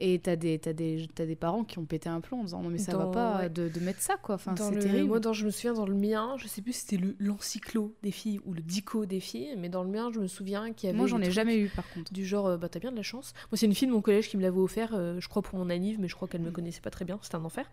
Et 0.00 0.18
t'as 0.18 0.36
des, 0.36 0.58
t'as 0.58 0.72
des, 0.72 1.06
t'as 1.14 1.26
des 1.26 1.36
parents 1.36 1.62
qui 1.64 1.78
ont 1.78 1.84
pété 1.84 2.08
un 2.08 2.20
plomb 2.20 2.40
en 2.40 2.44
disant 2.44 2.62
non 2.62 2.70
mais 2.70 2.78
ça 2.78 2.92
Dans- 2.92 2.98
va 2.98 3.06
pas 3.12 3.38
ouais. 3.42 3.50
de, 3.50 3.68
de 3.68 3.80
mettre 3.80 4.00
ça 4.00 4.16
quoi. 4.22 4.36
Enfin, 4.36 4.54
c'est 4.56 4.70
le- 4.74 4.80
terrible. 4.80 5.04
Moi, 5.08 5.20
dans, 5.20 5.32
je 5.32 5.44
me 5.44 5.50
souviens 5.50 5.74
dans 5.74 5.86
le 5.86 5.94
mien, 5.94 6.34
je 6.38 6.48
sais 6.48 6.62
plus 6.62 6.72
si 6.72 6.80
c'était 6.86 6.96
le- 6.96 7.14
l'encyclo 7.18 7.94
des 8.02 8.10
filles 8.10 8.40
ou 8.46 8.54
le 8.54 8.62
dico 8.62 9.06
des 9.06 9.20
filles, 9.20 9.54
mais 9.58 9.68
dans 9.68 9.82
le 9.82 9.90
mien, 9.90 10.10
je 10.12 10.18
me 10.20 10.26
souviens 10.26 10.72
qu'il 10.72 10.86
y 10.86 10.90
avait. 10.90 10.98
Moi 10.98 11.06
j'en 11.06 11.20
ai 11.20 11.30
jamais 11.30 11.56
eu 11.58 11.68
par 11.68 11.88
contre. 11.92 12.12
Du 12.12 12.24
genre, 12.24 12.46
euh, 12.46 12.56
bah 12.56 12.68
t'as 12.68 12.78
bien 12.80 12.90
de 12.92 12.96
la 12.96 13.02
chance. 13.02 13.32
Moi, 13.50 13.58
c'est 13.58 13.66
une 13.66 13.74
fille 13.74 13.88
de 13.88 13.92
mon 13.92 14.00
collège 14.00 14.28
qui 14.28 14.36
me 14.36 14.42
l'avait 14.42 14.58
offert, 14.58 14.90
euh, 14.94 15.20
je 15.20 15.28
crois 15.28 15.42
pour 15.42 15.58
mon 15.58 15.68
anniv, 15.70 15.98
mais 16.00 16.08
je 16.08 16.14
crois 16.14 16.28
qu'elle 16.28 16.40
me 16.40 16.50
connaissait 16.50 16.80
pas 16.80 16.90
très 16.90 17.04
bien, 17.04 17.18
c'était 17.22 17.36
un 17.36 17.44
enfer. 17.44 17.70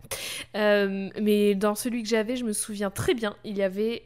Euh, 0.56 1.08
mais 1.20 1.54
dans 1.54 1.74
celui 1.74 2.02
que 2.02 2.08
j'avais, 2.08 2.36
je 2.36 2.44
me 2.44 2.52
souviens 2.52 2.90
très 2.90 3.14
bien, 3.14 3.36
il 3.44 3.56
y 3.56 3.62
avait 3.62 4.04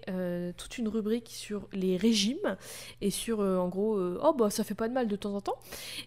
toute 0.57 0.79
une 0.79 0.89
rubrique 0.89 1.29
sur 1.31 1.69
les 1.73 1.97
régimes 1.97 2.57
et 3.01 3.11
sur, 3.11 3.41
en 3.41 3.69
gros, 3.69 3.99
oh 4.23 4.33
bah 4.39 4.51
ça 4.51 4.65
fait 4.65 4.75
pas 4.75 4.89
de 4.89 4.95
mal 4.95 5.09
de 5.09 5.17
temps 5.17 5.35
en 5.35 5.41
temps. 5.41 5.57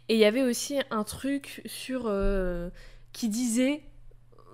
Et 0.09 0.13
il 0.15 0.19
y 0.19 0.25
avait 0.25 0.43
aussi 0.43 0.77
un 0.91 1.03
truc 1.03 1.61
sur 1.65 2.04
euh, 2.07 2.69
qui 3.13 3.29
disait 3.29 3.83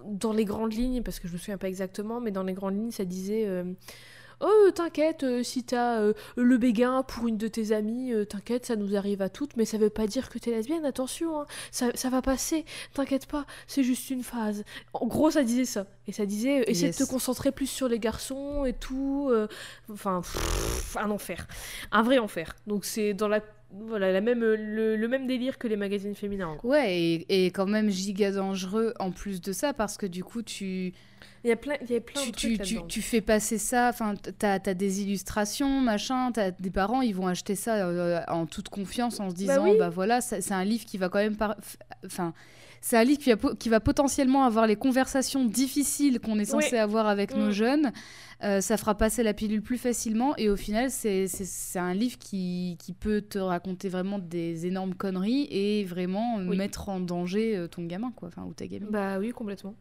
dans 0.05 0.33
les 0.33 0.45
grandes 0.45 0.73
lignes, 0.73 1.03
parce 1.03 1.19
que 1.19 1.27
je 1.27 1.33
me 1.33 1.37
souviens 1.37 1.57
pas 1.57 1.67
exactement, 1.67 2.19
mais 2.19 2.31
dans 2.31 2.43
les 2.43 2.53
grandes 2.53 2.75
lignes, 2.75 2.91
ça 2.91 3.05
disait. 3.05 3.45
euh, 3.47 3.63
Oh, 4.43 4.71
t'inquiète, 4.73 5.21
euh, 5.21 5.43
si 5.43 5.63
t'as 5.63 6.01
le 6.35 6.57
béguin 6.57 7.03
pour 7.03 7.27
une 7.27 7.37
de 7.37 7.47
tes 7.47 7.73
amies, 7.73 8.11
t'inquiète, 8.27 8.65
ça 8.65 8.75
nous 8.75 8.95
arrive 8.95 9.21
à 9.21 9.29
toutes, 9.29 9.55
mais 9.55 9.65
ça 9.65 9.77
veut 9.77 9.91
pas 9.91 10.07
dire 10.07 10.29
que 10.29 10.39
t'es 10.39 10.49
lesbienne, 10.49 10.83
attention, 10.83 11.41
hein, 11.41 11.45
ça, 11.69 11.91
ça 11.93 12.09
va 12.09 12.23
passer, 12.23 12.65
t'inquiète 12.95 13.27
pas, 13.27 13.45
c'est 13.67 13.83
juste 13.83 14.09
une 14.09 14.23
phase. 14.23 14.63
En 14.93 15.05
gros, 15.05 15.29
ça 15.29 15.43
disait 15.43 15.65
ça. 15.65 15.85
Et 16.07 16.11
ça 16.11 16.25
disait, 16.25 16.63
essaie 16.65 16.87
Yes. 16.87 16.97
de 16.97 17.05
te 17.05 17.09
concentrer 17.11 17.51
plus 17.51 17.67
sur 17.67 17.87
les 17.87 17.99
garçons 17.99 18.65
et 18.65 18.73
tout. 18.73 19.31
Enfin, 19.91 20.21
pff, 20.21 20.97
un 20.99 21.11
enfer. 21.11 21.45
Un 21.91 22.01
vrai 22.01 22.17
enfer. 22.17 22.55
Donc 22.65 22.83
c'est 22.85 23.13
dans 23.13 23.27
la... 23.27 23.41
Voilà, 23.73 24.11
la 24.11 24.21
même, 24.21 24.41
le, 24.41 24.95
le 24.97 25.07
même 25.07 25.27
délire 25.27 25.57
que 25.57 25.67
les 25.67 25.77
magazines 25.77 26.15
féminins, 26.15 26.47
en 26.47 26.55
gros. 26.55 26.69
Ouais, 26.69 26.99
et, 26.99 27.45
et 27.45 27.51
quand 27.51 27.67
même 27.67 27.89
giga 27.89 28.31
dangereux 28.31 28.93
en 28.99 29.11
plus 29.11 29.41
de 29.41 29.53
ça 29.53 29.73
parce 29.73 29.97
que 29.97 30.05
du 30.05 30.23
coup 30.23 30.41
tu 30.41 30.93
Il 31.43 31.47
y 31.47 31.51
a 31.51 31.55
plein, 31.55 31.75
il 31.81 31.89
y 31.91 31.95
a 31.95 32.01
plein 32.01 32.21
tu, 32.21 32.31
de 32.31 32.35
tu, 32.35 32.57
trucs 32.57 32.87
tu, 32.87 33.01
fais 33.01 33.21
passer 33.21 33.57
ça, 33.57 33.89
enfin, 33.89 34.15
t'as 34.15 34.59
as 34.65 34.73
des 34.73 35.01
illustrations, 35.03 35.79
machin, 35.79 36.31
t'as 36.33 36.51
des 36.51 36.69
parents, 36.69 37.01
ils 37.01 37.15
vont 37.15 37.27
acheter 37.27 37.55
ça 37.55 37.87
euh, 37.87 38.21
en 38.27 38.45
toute 38.45 38.69
confiance 38.69 39.19
en 39.19 39.29
se 39.29 39.35
disant, 39.35 39.63
oui. 39.71 39.77
bah 39.77 39.89
voilà, 39.89 40.19
c'est 40.21 40.51
un 40.51 40.65
livre 40.65 40.85
qui 40.85 40.97
va 40.97 41.09
quand 41.09 41.19
même, 41.19 41.37
par- 41.37 41.55
enfin, 42.05 42.33
c'est 42.81 42.97
un 42.97 43.03
livre 43.03 43.19
qui 43.19 43.31
va, 43.31 43.37
qui 43.55 43.69
va 43.69 43.79
potentiellement 43.79 44.43
avoir 44.43 44.65
les 44.67 44.75
conversations 44.75 45.45
difficiles 45.45 46.19
qu'on 46.19 46.39
est 46.39 46.45
censé 46.45 46.69
Oui. 46.73 46.77
avoir 46.79 47.07
avec 47.07 47.35
nos 47.35 47.47
Mm. 47.49 47.51
jeunes. 47.51 47.91
Euh, 48.43 48.59
ça 48.59 48.75
fera 48.75 48.95
passer 48.95 49.21
la 49.21 49.35
pilule 49.35 49.61
plus 49.61 49.77
facilement 49.77 50.35
et 50.35 50.49
au 50.49 50.55
final, 50.55 50.89
c'est 50.89 51.27
un 51.75 51.93
livre 51.93 52.17
qui, 52.17 52.75
qui 52.79 52.91
peut 52.93 53.21
te 53.21 53.37
raconter 53.37 53.87
vraiment 53.87 54.17
des 54.17 54.65
énormes 54.65 54.95
conneries 54.95 55.47
et 55.51 55.83
vraiment 55.83 56.37
Oui. 56.37 56.57
mettre 56.57 56.89
en 56.89 56.99
danger 56.99 57.55
euh, 57.55 57.67
ton 57.67 57.85
gamin, 57.85 58.11
quoi, 58.15 58.29
enfin, 58.29 58.43
ou 58.43 58.53
ta 58.53 58.65
gamine. 58.65 58.89
Bah 58.89 59.19
oui, 59.19 59.29
complètement. 59.31 59.75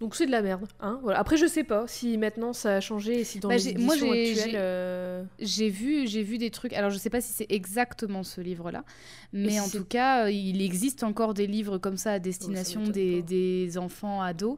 Donc 0.00 0.14
c'est 0.14 0.26
de 0.26 0.30
la 0.30 0.42
merde. 0.42 0.66
Hein 0.80 1.00
voilà. 1.02 1.18
Après, 1.18 1.36
je 1.36 1.46
sais 1.46 1.64
pas 1.64 1.86
si 1.88 2.18
maintenant 2.18 2.52
ça 2.52 2.76
a 2.76 2.80
changé 2.80 3.20
et 3.20 3.24
si 3.24 3.40
dans 3.40 3.48
Bah, 3.48 3.56
les 3.56 3.74
moi, 3.78 3.96
j'ai- 3.96 4.30
actuelles... 4.30 4.50
j'ai- 4.50 4.56
euh, 4.56 5.24
J'ai 5.40 5.68
vu, 5.70 6.06
j'ai 6.06 6.22
vu 6.22 6.38
des 6.38 6.50
trucs. 6.50 6.72
Alors, 6.72 6.90
je 6.90 6.98
sais 6.98 7.10
pas 7.10 7.20
si 7.20 7.32
c'est 7.32 7.46
exactement 7.50 8.22
ce 8.22 8.40
livre-là, 8.40 8.84
mais 9.32 9.58
en 9.58 9.68
tout 9.68 9.84
cas, 9.84 10.26
euh, 10.26 10.30
il 10.30 10.62
existe 10.62 11.02
encore 11.02 11.34
des 11.34 11.46
livres 11.48 11.78
comme 11.78 11.96
ça 11.96 12.12
à 12.12 12.18
destination 12.20 12.80
m'étonne 12.80 13.22
des, 13.22 13.78
enfants 13.78 14.22
ados. 14.22 14.56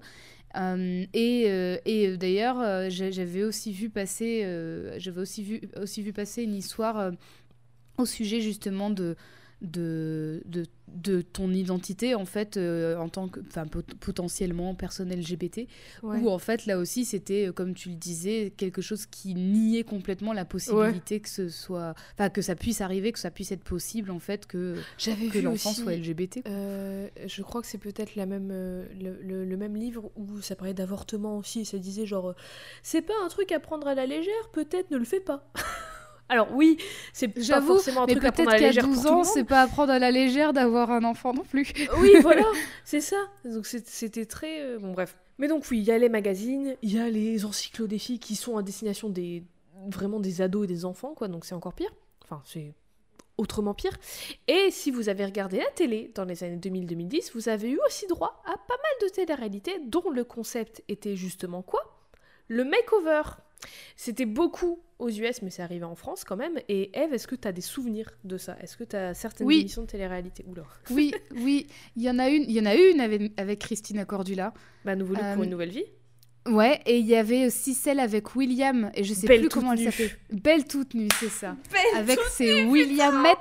Euh, 0.57 1.07
et 1.15 1.45
euh, 1.49 1.79
et, 1.87 2.17
d'ailleurs, 2.19 2.91
j'avais 2.91 3.45
aussi 3.45 3.73
vu 3.73 3.89
passer, 3.89 4.43
j'avais 4.99 5.21
aussi 5.21 5.43
vu 5.43 5.63
aussi 5.81 6.03
vu 6.03 6.13
passer 6.13 6.43
une 6.43 6.55
histoire 6.55 7.13
au 7.97 8.05
sujet 8.05 8.41
justement 8.43 8.91
de 8.91 9.17
de, 9.63 10.43
de, 10.47 10.65
de 11.03 11.21
ton 11.23 11.53
identité 11.53 12.15
en 12.15 12.25
fait 12.25 12.57
euh, 12.57 12.97
en 12.97 13.09
tant 13.09 13.29
que 13.29 13.41
enfin 13.49 13.67
pot- 13.67 13.95
potentiellement 14.01 14.75
personne 14.75 15.11
LGBT 15.11 15.67
ouais. 16.03 16.19
où 16.19 16.29
en 16.31 16.39
fait 16.39 16.67
là 16.67 16.79
aussi 16.79 17.05
c'était 17.05 17.49
euh, 17.49 17.53
comme 17.53 17.75
tu 17.75 17.89
le 17.91 17.95
disais 17.97 18.53
quelque 18.57 18.83
chose 18.83 19.07
qui 19.07 19.35
niait 19.35 19.85
complètement 19.85 20.33
la 20.33 20.45
possibilité 20.45 21.21
que 21.21 21.29
ce 21.29 21.49
soit 21.49 21.95
enfin 22.15 22.29
que 22.31 22.43
ça 22.43 22.55
puisse 22.55 22.81
arriver 22.81 23.13
que 23.13 23.19
ça 23.19 23.31
puisse 23.31 23.53
être 23.53 23.65
possible 23.65 24.11
en 24.11 24.19
fait 24.19 24.47
que 24.47 24.77
J'avais 24.99 25.27
que 25.29 25.39
l'enfant 25.39 25.73
soit 25.73 25.95
LGBT 25.97 26.43
euh, 26.47 27.09
je 27.27 27.43
crois 27.43 27.61
que 27.61 27.67
c'est 27.67 27.79
peut-être 27.79 28.17
la 28.17 28.27
même, 28.27 28.51
euh, 28.53 28.85
le, 29.01 29.19
le- 29.23 29.45
le 29.45 29.57
même 29.57 29.77
livre 29.77 30.11
où 30.17 30.41
ça 30.41 30.57
parlait 30.57 30.75
d'avortement 30.75 31.39
aussi. 31.39 31.65
Ça 31.65 31.79
disait 31.79 32.07
genre, 32.07 32.35
c'est 32.83 33.03
pas 33.03 33.15
un 33.25 33.29
truc 33.29 33.53
à 33.53 33.61
prendre 33.61 33.87
à 33.87 33.95
la 33.95 34.07
légère, 34.07 34.49
peut-être 34.53 34.91
ne 34.91 34.97
le 34.97 35.05
fais 35.05 35.21
pas. 35.21 35.51
Alors 36.31 36.49
oui, 36.55 36.79
c'est 37.13 37.29
pas 37.29 37.41
J'avoue, 37.41 37.75
forcément 37.75 38.05
un 38.05 38.07
mais 38.07 38.13
truc 38.15 38.25
à 38.25 38.33
peut-être 38.33 38.49
prendre 38.49 38.51
à 38.51 38.53
la 38.55 38.61
qu'à 38.61 38.67
légère 38.69 38.87
12 38.87 38.95
pour 38.95 39.03
tout 39.03 39.09
ans 39.11 39.25
c'est 39.25 39.45
pas 39.45 39.63
à 39.63 39.67
prendre 39.67 39.93
à 39.93 39.99
la 39.99 40.11
légère 40.11 40.53
d'avoir 40.53 40.91
un 40.93 41.05
enfant 41.05 41.35
non 41.35 41.43
plus 41.43 41.73
Oui, 41.99 42.13
voilà, 42.23 42.45
c'est 42.85 43.01
ça. 43.01 43.17
Donc 43.45 43.67
c'était 43.67 44.25
très... 44.27 44.63
euh, 44.63 44.79
Bon 44.79 44.93
bref. 44.93 45.19
Mais 45.39 45.49
donc 45.49 45.65
oui, 45.71 45.79
il 45.79 45.85
y 45.85 45.91
a 45.91 45.99
les 45.99 46.09
magazines, 46.09 46.77
il 46.83 46.95
y 46.95 46.99
a 47.01 47.11
les 47.11 47.45
encyclodéfis 47.45 48.19
qui 48.19 48.37
sont 48.37 48.57
à 48.57 48.63
destination 48.63 49.09
des... 49.09 49.43
vraiment 49.89 50.21
des 50.21 50.41
ados 50.41 50.65
et 50.65 50.67
des 50.69 50.85
enfants, 50.85 51.15
quoi. 51.15 51.29
Donc 51.29 51.45
c'est 51.45 51.55
encore 51.55 51.75
pire. 51.75 51.91
Enfin, 52.23 52.43
c'est 52.45 52.75
autrement 53.37 53.75
pire. 53.75 53.97
Et 54.47 54.71
si 54.71 54.91
vous 54.91 55.09
avez 55.09 55.25
regardé 55.25 55.59
la 55.59 55.71
télé 55.71 56.13
dans 56.15 56.25
les 56.25 56.45
années 56.45 56.59
2000-2010, 56.59 57.33
vous 57.35 57.49
avez 57.49 57.71
eu 57.71 57.81
aussi 57.87 58.07
droit 58.07 58.43
à 58.45 58.53
pas 58.53 58.77
mal 58.77 59.09
de 59.09 59.09
télé-réalités 59.09 59.81
dont 59.87 60.11
le 60.11 60.23
concept 60.25 60.85
était 60.89 61.17
justement 61.17 61.63
quoi? 61.63 61.81
Le 62.49 62.65
makeover. 62.65 63.23
C'était 63.97 64.27
beaucoup 64.27 64.83
aux 64.99 65.09
US, 65.09 65.43
mais 65.43 65.51
c'est 65.51 65.63
arrivé 65.63 65.85
en 65.85 65.95
France 65.95 66.25
quand 66.25 66.37
même. 66.37 66.59
Et 66.69 66.91
Eve, 66.99 67.15
est-ce 67.15 67.27
que 67.27 67.35
tu 67.35 67.47
as 67.49 67.53
des 67.53 67.61
souvenirs 67.61 68.11
de 68.25 68.37
ça? 68.39 68.57
Est-ce 68.61 68.77
que 68.77 68.85
tu 68.85 68.97
as 68.97 69.15
certaines 69.15 69.47
Oui. 69.47 69.61
émissions 69.61 69.83
de 69.83 69.87
télé-réalité? 69.87 70.45
Oula. 70.47 70.65
oui 70.91 71.13
oui. 71.37 71.67
Il 71.97 72.03
y 72.03 72.11
en 72.11 72.19
a 72.19 72.29
une 72.29 72.43
il 72.45 72.53
y 72.53 72.61
en 72.61 72.67
a 72.67 72.75
une 72.75 73.01
avec, 73.01 73.33
avec 73.39 73.59
Christina 73.61 74.05
Cordula. 74.05 74.53
Bah, 74.85 74.97
nouveau 74.97 75.15
look 75.15 75.23
pour 75.23 75.41
Euh, 75.41 75.45
une 75.45 75.51
nouvelle 75.51 75.71
vie. 75.71 75.85
ouais 76.49 76.81
et 76.87 76.99
il 76.99 77.07
y 77.07 77.17
avait 77.17 77.47
aussi 77.47 77.75
celle 77.75 78.01
avec 78.01 78.35
William 78.37 78.91
et 78.95 79.05
je 79.05 79.13
sais 79.15 79.27
Belle 79.27 79.41
plus 79.41 79.49
comment 79.51 79.73
elle 79.75 79.85
s'appelle 79.91 80.11
Belle 80.31 80.65
toute 80.67 80.95
nue 80.95 81.09
c'est 81.19 81.29
ça. 81.29 81.57
Belle 81.71 82.01
avec 82.01 82.19
ses 82.31 82.65
Williamettes 82.65 83.37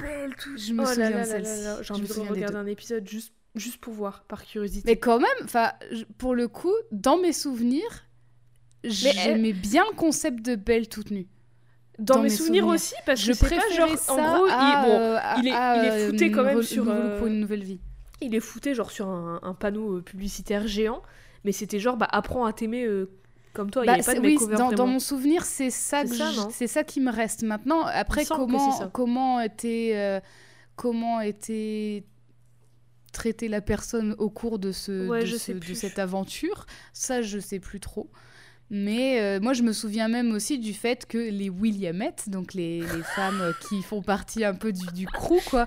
Belle 0.00 0.34
toute 0.36 0.58
je 0.58 0.72
me 0.72 0.82
Oh 0.82 0.86
souviens 0.86 1.20
de 1.20 1.24
celle-ci. 1.24 1.62
J'ai 1.82 1.94
envie 1.94 2.08
de 2.08 2.12
regarder 2.30 2.56
un 2.56 2.66
épisode 2.66 3.06
juste, 3.08 3.32
juste 3.54 3.78
pour 3.78 3.92
voir, 3.92 4.24
par 4.24 4.44
curiosité. 4.44 4.90
Mais 4.90 4.96
quand 4.98 5.20
même, 5.20 5.68
pour 6.18 6.34
le 6.34 6.48
coup, 6.48 6.72
dans 6.90 7.18
mes 7.18 7.32
souvenirs, 7.32 8.04
j'aimais 8.84 9.52
bien 9.52 9.84
le 9.90 9.96
concept 9.96 10.44
de 10.44 10.54
Belle 10.56 10.88
toute 10.88 11.10
nue. 11.10 11.26
dans, 11.98 12.16
dans 12.16 12.22
mes 12.22 12.28
mes 12.28 12.36
souvenirs, 12.36 12.62
souvenirs. 12.62 12.74
aussi, 12.74 12.94
parce 13.06 13.20
Je 13.20 13.32
que 13.32 13.38
préférais 13.38 13.74
genre. 13.76 13.98
ça 13.98 14.12
en 14.12 14.16
gros, 14.36 14.46
à, 14.50 14.82
il, 14.84 14.88
bon, 14.88 14.98
euh, 15.00 15.18
à- 15.20 15.34
il 15.38 15.48
est- 15.48 15.52
à, 15.52 15.76
il 15.76 15.84
est 15.84 15.90
euh, 15.90 16.06
fouté 16.06 16.30
quand 16.30 16.44
même 16.44 16.62
sur, 16.62 16.88
euh, 16.88 17.18
pour 17.18 17.26
une 17.28 17.38
nouvelle 17.40 17.62
vie. 17.62 17.80
il 18.20 18.34
est 18.34 18.40
fouté 18.40 18.74
genre 18.74 18.90
sur 18.90 19.08
un, 19.08 19.40
un 19.42 19.54
panneau 19.54 19.98
euh, 19.98 20.02
publicitaire 20.02 20.66
géant, 20.66 21.02
mais 21.44 21.52
c'était 21.52 21.78
genre 21.80 21.96
bah 21.96 22.08
apprends 22.10 22.44
à 22.44 22.52
t'aimer 22.52 22.84
euh, 22.84 23.10
comme 23.52 23.70
toi. 23.70 23.82
il 23.84 23.86
Bah, 23.86 23.92
avait 23.94 24.02
pas 24.02 24.14
de 24.14 24.20
oui, 24.20 24.36
dans, 24.76 24.86
mon 24.86 24.98
souvenir, 24.98 25.44
c'est 25.44 25.70
ça, 25.70 26.02
que 26.04 26.08
ça, 26.14 26.30
je- 26.32 26.40
non 26.40 26.48
c'est 26.50 26.66
ça 26.66 26.82
qui 26.84 27.00
me 27.00 27.10
reste. 27.12 27.42
Maintenant, 27.42 27.82
après, 27.84 28.24
comment, 28.26 28.88
comment 28.88 29.40
était, 29.40 30.20
comment 30.76 31.20
était 31.20 32.04
traiter 33.12 33.48
la 33.48 33.60
personne 33.60 34.14
au 34.18 34.30
cours 34.30 34.58
de, 34.58 34.72
ce, 34.72 35.08
Ouais, 35.08 35.20
de, 35.20 35.26
je 35.26 35.36
ce- 35.36 35.52
de 35.52 35.74
cette 35.74 35.98
aventure? 35.98 36.64
Ça, 36.94 37.20
je 37.22 37.38
sais 37.38 37.60
plus 37.60 37.78
trop. 37.80 38.10
Mais 38.74 39.20
euh, 39.20 39.38
moi, 39.38 39.52
je 39.52 39.62
me 39.62 39.72
souviens 39.74 40.08
même 40.08 40.32
aussi 40.32 40.58
du 40.58 40.72
fait 40.72 41.04
que 41.06 41.18
les 41.18 41.50
Williamettes, 41.50 42.24
donc 42.30 42.54
les, 42.54 42.80
les 42.80 43.02
femmes 43.14 43.40
euh, 43.42 43.52
qui 43.68 43.82
font 43.82 44.00
partie 44.00 44.44
un 44.46 44.54
peu 44.54 44.72
du, 44.72 44.86
du 44.94 45.06
crew, 45.06 45.40
quoi, 45.50 45.66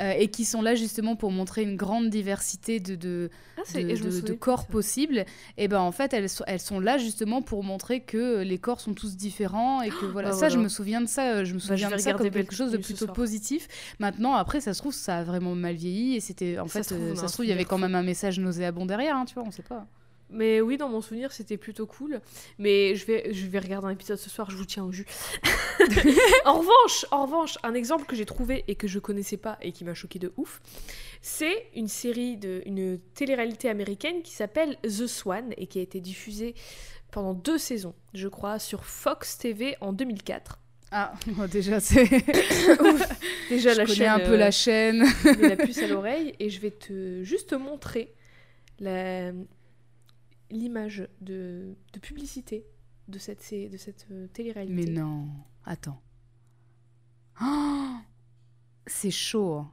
euh, 0.00 0.12
et 0.18 0.28
qui 0.28 0.44
sont 0.44 0.60
là 0.60 0.74
justement 0.74 1.16
pour 1.16 1.30
montrer 1.30 1.62
une 1.62 1.76
grande 1.76 2.10
diversité 2.10 2.78
de, 2.78 2.94
de, 2.94 3.30
Ah, 3.56 3.62
de, 3.74 3.80
de- 4.10 4.20
de 4.20 4.32
corps 4.34 4.66
possibles, 4.66 5.24
et 5.56 5.66
ben 5.66 5.80
en 5.80 5.92
fait 5.92 6.12
elles 6.12 6.28
sont, 6.28 6.44
elles 6.46 6.60
sont 6.60 6.78
là 6.78 6.98
justement 6.98 7.40
pour 7.40 7.64
montrer 7.64 8.00
que 8.00 8.42
les 8.42 8.58
corps 8.58 8.80
sont 8.82 8.92
tous 8.92 9.16
différents 9.16 9.80
et 9.80 9.88
que 9.88 10.04
voilà. 10.04 10.30
bah 10.30 10.36
ça 10.36 10.48
je 10.50 10.58
me 10.58 10.68
souviens 10.68 11.00
de 11.00 11.06
ça 11.06 11.44
je 11.44 11.54
me 11.54 11.58
Bah, 11.58 11.76
je 11.76 11.82
souviens 11.82 11.96
de 11.96 12.00
ça 12.02 12.12
comme 12.12 12.30
quelque 12.30 12.54
chose 12.54 12.70
de 12.70 12.76
plutôt 12.76 13.06
positif. 13.06 13.66
Maintenant 13.98 14.34
après 14.34 14.60
ça 14.60 14.74
se 14.74 14.80
trouve 14.80 14.92
ça 14.92 15.18
a 15.18 15.24
vraiment 15.24 15.54
mal 15.54 15.74
vieilli 15.74 16.16
et 16.16 16.20
c'était 16.20 16.58
en 16.58 16.66
Ça 16.68 16.82
fait 16.82 16.88
se 16.88 16.94
trouve, 16.94 17.06
euh, 17.08 17.14
ça 17.14 17.28
se 17.28 17.32
trouve 17.32 17.46
il 17.46 17.48
y 17.48 17.52
avait 17.52 17.64
quand 17.64 17.78
même 17.78 17.94
un 17.94 18.02
message 18.02 18.38
nauséabond 18.38 18.84
derrière 18.84 19.16
hein, 19.16 19.24
tu 19.26 19.34
vois 19.34 19.44
on 19.46 19.50
sait 19.50 19.62
pas 19.62 19.86
Mais 20.32 20.60
oui, 20.60 20.76
dans 20.76 20.88
mon 20.88 21.00
souvenir, 21.00 21.32
c'était 21.32 21.56
plutôt 21.56 21.86
cool. 21.86 22.20
Mais 22.58 22.94
je 22.94 23.06
vais, 23.06 23.32
je 23.32 23.46
vais 23.46 23.58
regarder 23.58 23.86
un 23.86 23.90
épisode 23.90 24.18
ce 24.18 24.30
soir, 24.30 24.50
je 24.50 24.56
vous 24.56 24.64
tiens 24.64 24.84
au 24.84 24.92
jus. 24.92 25.06
en 26.44 26.58
revanche, 26.58 27.06
en 27.10 27.26
revanche, 27.26 27.58
un 27.62 27.74
exemple 27.74 28.06
que 28.06 28.16
j'ai 28.16 28.24
trouvé 28.24 28.64
et 28.68 28.74
que 28.74 28.88
je 28.88 28.98
connaissais 28.98 29.36
pas 29.36 29.58
et 29.60 29.72
qui 29.72 29.84
m'a 29.84 29.94
choqué 29.94 30.18
de 30.18 30.32
ouf, 30.36 30.60
c'est 31.20 31.68
une 31.74 31.88
série 31.88 32.36
de 32.36 32.62
une 32.66 32.98
télé-réalité 33.14 33.68
américaine 33.68 34.22
qui 34.22 34.32
s'appelle 34.32 34.76
The 34.82 35.06
Swan 35.06 35.52
et 35.56 35.66
qui 35.66 35.78
a 35.78 35.82
été 35.82 36.00
diffusée 36.00 36.54
pendant 37.10 37.34
deux 37.34 37.58
saisons, 37.58 37.94
je 38.14 38.26
crois, 38.26 38.58
sur 38.58 38.84
Fox 38.84 39.38
TV 39.38 39.76
en 39.80 39.92
2004. 39.92 40.58
ah 40.90 41.12
déjà 41.50 41.78
c'est 41.78 42.08
Déjà 43.48 43.72
je 43.74 43.78
la 43.78 43.84
connais 43.84 43.96
chaîne, 43.96 44.08
un 44.08 44.18
peu 44.18 44.32
euh, 44.32 44.36
la 44.36 44.50
chaîne 44.50 45.04
la 45.40 45.56
puce 45.56 45.78
à 45.78 45.86
l'oreille 45.86 46.34
et 46.40 46.48
je 46.48 46.60
vais 46.60 46.70
te 46.70 47.22
juste 47.22 47.50
te 47.50 47.54
montrer 47.54 48.14
la 48.80 49.32
l'image 50.52 51.08
de, 51.20 51.74
de 51.92 51.98
publicité 51.98 52.64
de 53.08 53.18
cette 53.18 53.40
sé- 53.42 53.68
de 53.68 53.76
cette 53.76 54.06
euh, 54.12 54.26
télé-réalité. 54.28 54.74
mais 54.74 54.90
non 54.90 55.26
attends 55.64 56.00
Oh, 57.42 57.94
c'est 58.86 59.10
chaud 59.10 59.54
hein. 59.54 59.72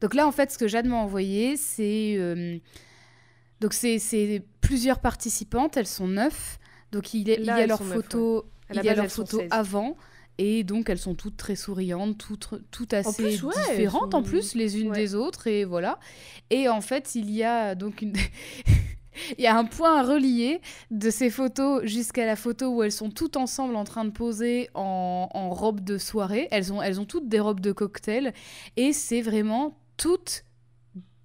donc 0.00 0.14
là 0.14 0.26
en 0.26 0.32
fait 0.32 0.52
ce 0.52 0.58
que 0.58 0.68
Jade 0.68 0.86
m'a 0.86 0.96
envoyé 0.96 1.56
c'est 1.56 2.14
euh, 2.18 2.58
donc 3.60 3.72
c'est 3.72 4.44
plusieurs 4.60 5.00
participantes 5.00 5.76
elles 5.76 5.86
sont 5.86 6.06
neuf 6.06 6.58
donc 6.92 7.14
il, 7.14 7.26
y 7.28 7.32
a 7.50 7.60
elles 7.60 7.68
leur 7.68 7.78
sont 7.78 7.84
neuf, 7.86 7.94
photo 7.94 8.44
À 8.68 8.74
la 8.74 8.82
il 8.82 8.86
y 8.86 8.88
a 8.90 8.94
leur 8.94 9.08
photo 9.10 9.38
16. 9.38 9.48
avant 9.50 9.96
et 10.38 10.62
donc 10.62 10.88
elles 10.88 10.98
sont 10.98 11.16
toutes 11.16 11.36
très 11.36 11.56
souriantes, 11.56 12.16
toutes, 12.16 12.54
toutes 12.70 12.94
assez 12.94 13.22
plus, 13.24 13.42
ouais, 13.42 13.52
elles 13.70 13.76
différentes 13.78 14.14
en 14.14 14.22
plus 14.22 14.54
les 14.54 14.80
unes 14.80 14.90
ouais. 14.90 14.96
des 14.96 15.14
autres 15.16 15.48
et 15.48 15.64
voilà. 15.64 15.98
Et 16.50 16.68
en 16.68 16.80
fait 16.80 17.16
il 17.16 17.28
y 17.30 17.42
a 17.42 17.74
donc 17.74 18.02
une... 18.02 18.12
il 19.36 19.44
y 19.44 19.46
a 19.46 19.56
un 19.56 19.64
point 19.64 19.98
à 19.98 20.02
relier 20.02 20.60
de 20.90 21.10
ces 21.10 21.30
photos 21.30 21.84
jusqu'à 21.84 22.26
la 22.26 22.36
photo 22.36 22.68
où 22.68 22.82
elles 22.82 22.92
sont 22.92 23.10
toutes 23.10 23.36
ensemble 23.36 23.76
en 23.76 23.84
train 23.84 24.04
de 24.04 24.10
poser 24.10 24.68
en, 24.74 25.28
en 25.32 25.50
robe 25.50 25.80
de 25.80 25.98
soirée. 25.98 26.48
Elles 26.50 26.72
ont, 26.72 26.82
elles 26.82 27.00
ont 27.00 27.04
toutes 27.04 27.28
des 27.28 27.40
robes 27.40 27.60
de 27.60 27.72
cocktail 27.72 28.32
et 28.76 28.92
c'est 28.92 29.22
vraiment 29.22 29.76
toutes 29.96 30.44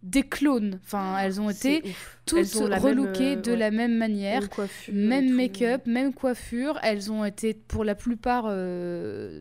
des 0.04 0.24
clones. 0.24 0.80
Enfin 0.84 1.18
elles 1.20 1.40
ont 1.40 1.50
été 1.50 1.82
toutes 2.26 2.54
relookées 2.54 3.38
euh, 3.38 3.42
de 3.42 3.52
ouais, 3.52 3.58
la 3.58 3.72
même 3.72 3.98
manière. 3.98 4.42
même 4.42 4.50
coiffure, 4.50 4.94
Même 4.94 5.34
make-up, 5.34 5.88
même 5.88 6.14
coiffure. 6.14 6.80
Elles 6.84 7.12
ont 7.12 7.24
été 7.24 7.54
pour 7.54 7.84
la 7.84 7.96
plupart 7.96 8.46
euh, 8.48 9.40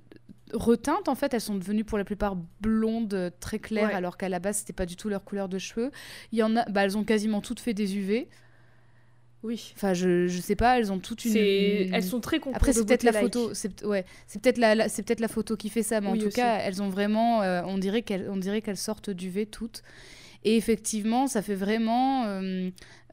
reteintes. 0.53 1.09
En 1.09 1.15
fait, 1.15 1.35
elles 1.35 1.41
sont 1.41 1.55
devenues 1.57 1.85
pour 1.85 1.99
la 1.99 2.05
plupart 2.05 2.37
blondes 2.61 3.15
euh, 3.15 3.31
très 3.41 3.59
claires, 3.59 3.89
Ouais. 3.89 3.95
alors 3.95 4.17
qu'à 4.17 4.29
la 4.29 4.39
base, 4.39 4.59
c'était 4.59 4.73
pas 4.73 4.87
du 4.87 4.97
tout 4.97 5.09
leur 5.09 5.25
couleur 5.25 5.49
de 5.49 5.59
cheveux. 5.59 5.91
Il 6.33 6.39
y 6.39 6.43
en 6.43 6.57
a, 6.57 6.65
bah, 6.71 6.85
elles 6.85 6.97
ont 6.99 7.05
quasiment 7.05 7.41
toutes 7.41 7.61
fait 7.61 7.75
des 7.75 7.97
UV. 7.97 8.29
Oui. 9.43 9.73
Enfin, 9.75 9.93
je, 9.93 10.29
je 10.29 10.41
sais 10.41 10.55
pas, 10.55 10.79
elles 10.79 10.93
ont 10.93 11.01
toutes 11.01 11.25
une. 11.25 11.37
Elles 11.37 12.05
sont 12.05 12.21
très 12.21 12.39
concours 12.39 12.55
Après, 12.57 12.73
c'est 12.73 12.85
peut-être 12.87 13.03
la 13.03 13.11
like. 13.11 13.23
photo. 13.25 13.55
C'est 13.55 13.85
ouais, 13.85 14.05
c'est 14.29 14.41
peut-être 14.41 14.59
la, 14.59 14.77
la- 14.77 14.89
c'est 14.89 15.03
peut-être 15.03 15.19
la 15.19 15.27
photo 15.27 15.57
qui 15.57 15.69
fait 15.69 15.83
ça, 15.83 16.01
mais 16.01 16.07
en 16.07 16.17
tout 16.17 16.27
aussi. 16.27 16.37
cas, 16.37 16.59
elles 16.59 16.81
ont 16.81 16.89
vraiment. 16.89 17.43
euh, 17.43 17.61
on 17.67 17.77
dirait 17.77 18.03
qu'elles, 18.03 18.29
on 18.31 18.37
dirait 18.37 18.63
qu'elles 18.63 18.77
sortent 18.77 19.11
d'UV 19.11 19.47
toutes. 19.47 19.83
Et 20.45 20.57
effectivement, 20.57 21.27
ça 21.29 21.41
fait 21.43 21.55
vraiment 21.57 22.25
euh, 22.27 22.71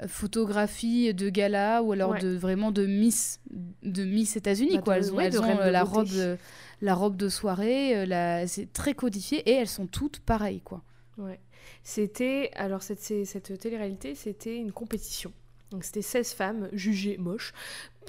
photographie 0.08 1.14
de 1.14 1.30
gala 1.30 1.82
ou 1.84 1.92
alors 1.94 2.12
Ouais. 2.12 2.20
de 2.20 2.30
vraiment 2.36 2.72
de 2.72 2.86
Miss 2.86 3.40
de 3.84 4.04
Miss 4.04 4.36
États-Unis 4.36 4.76
Bah, 4.78 4.82
quoi. 4.84 4.98
Elles 4.98 5.12
ont, 5.12 5.16
ouais, 5.18 5.26
elles 5.26 5.40
ont, 5.40 5.58
la 5.58 5.84
beauté. 5.84 6.12
robe 6.28 6.38
la 6.82 6.96
robe 6.96 7.16
de 7.16 7.30
soirée, 7.30 7.96
euh, 7.96 8.46
c'est 8.48 8.72
très 8.72 8.94
codifié 8.94 9.40
et 9.50 9.54
elles 9.54 9.68
sont 9.68 9.88
toutes 9.88 10.20
pareilles 10.20 10.62
quoi. 10.62 10.84
Ouais. 11.18 11.40
C'était 11.84 12.52
alors 12.56 12.82
cette 12.82 13.02
cette 13.02 13.58
télé-réalité, 13.60 14.16
c'était 14.16 14.58
une 14.58 14.72
compétition. 14.72 15.32
Donc 15.72 15.84
c'était 15.84 16.02
16 16.02 16.34
femmes 16.34 16.70
jugées 16.74 17.18
moches 17.18 17.54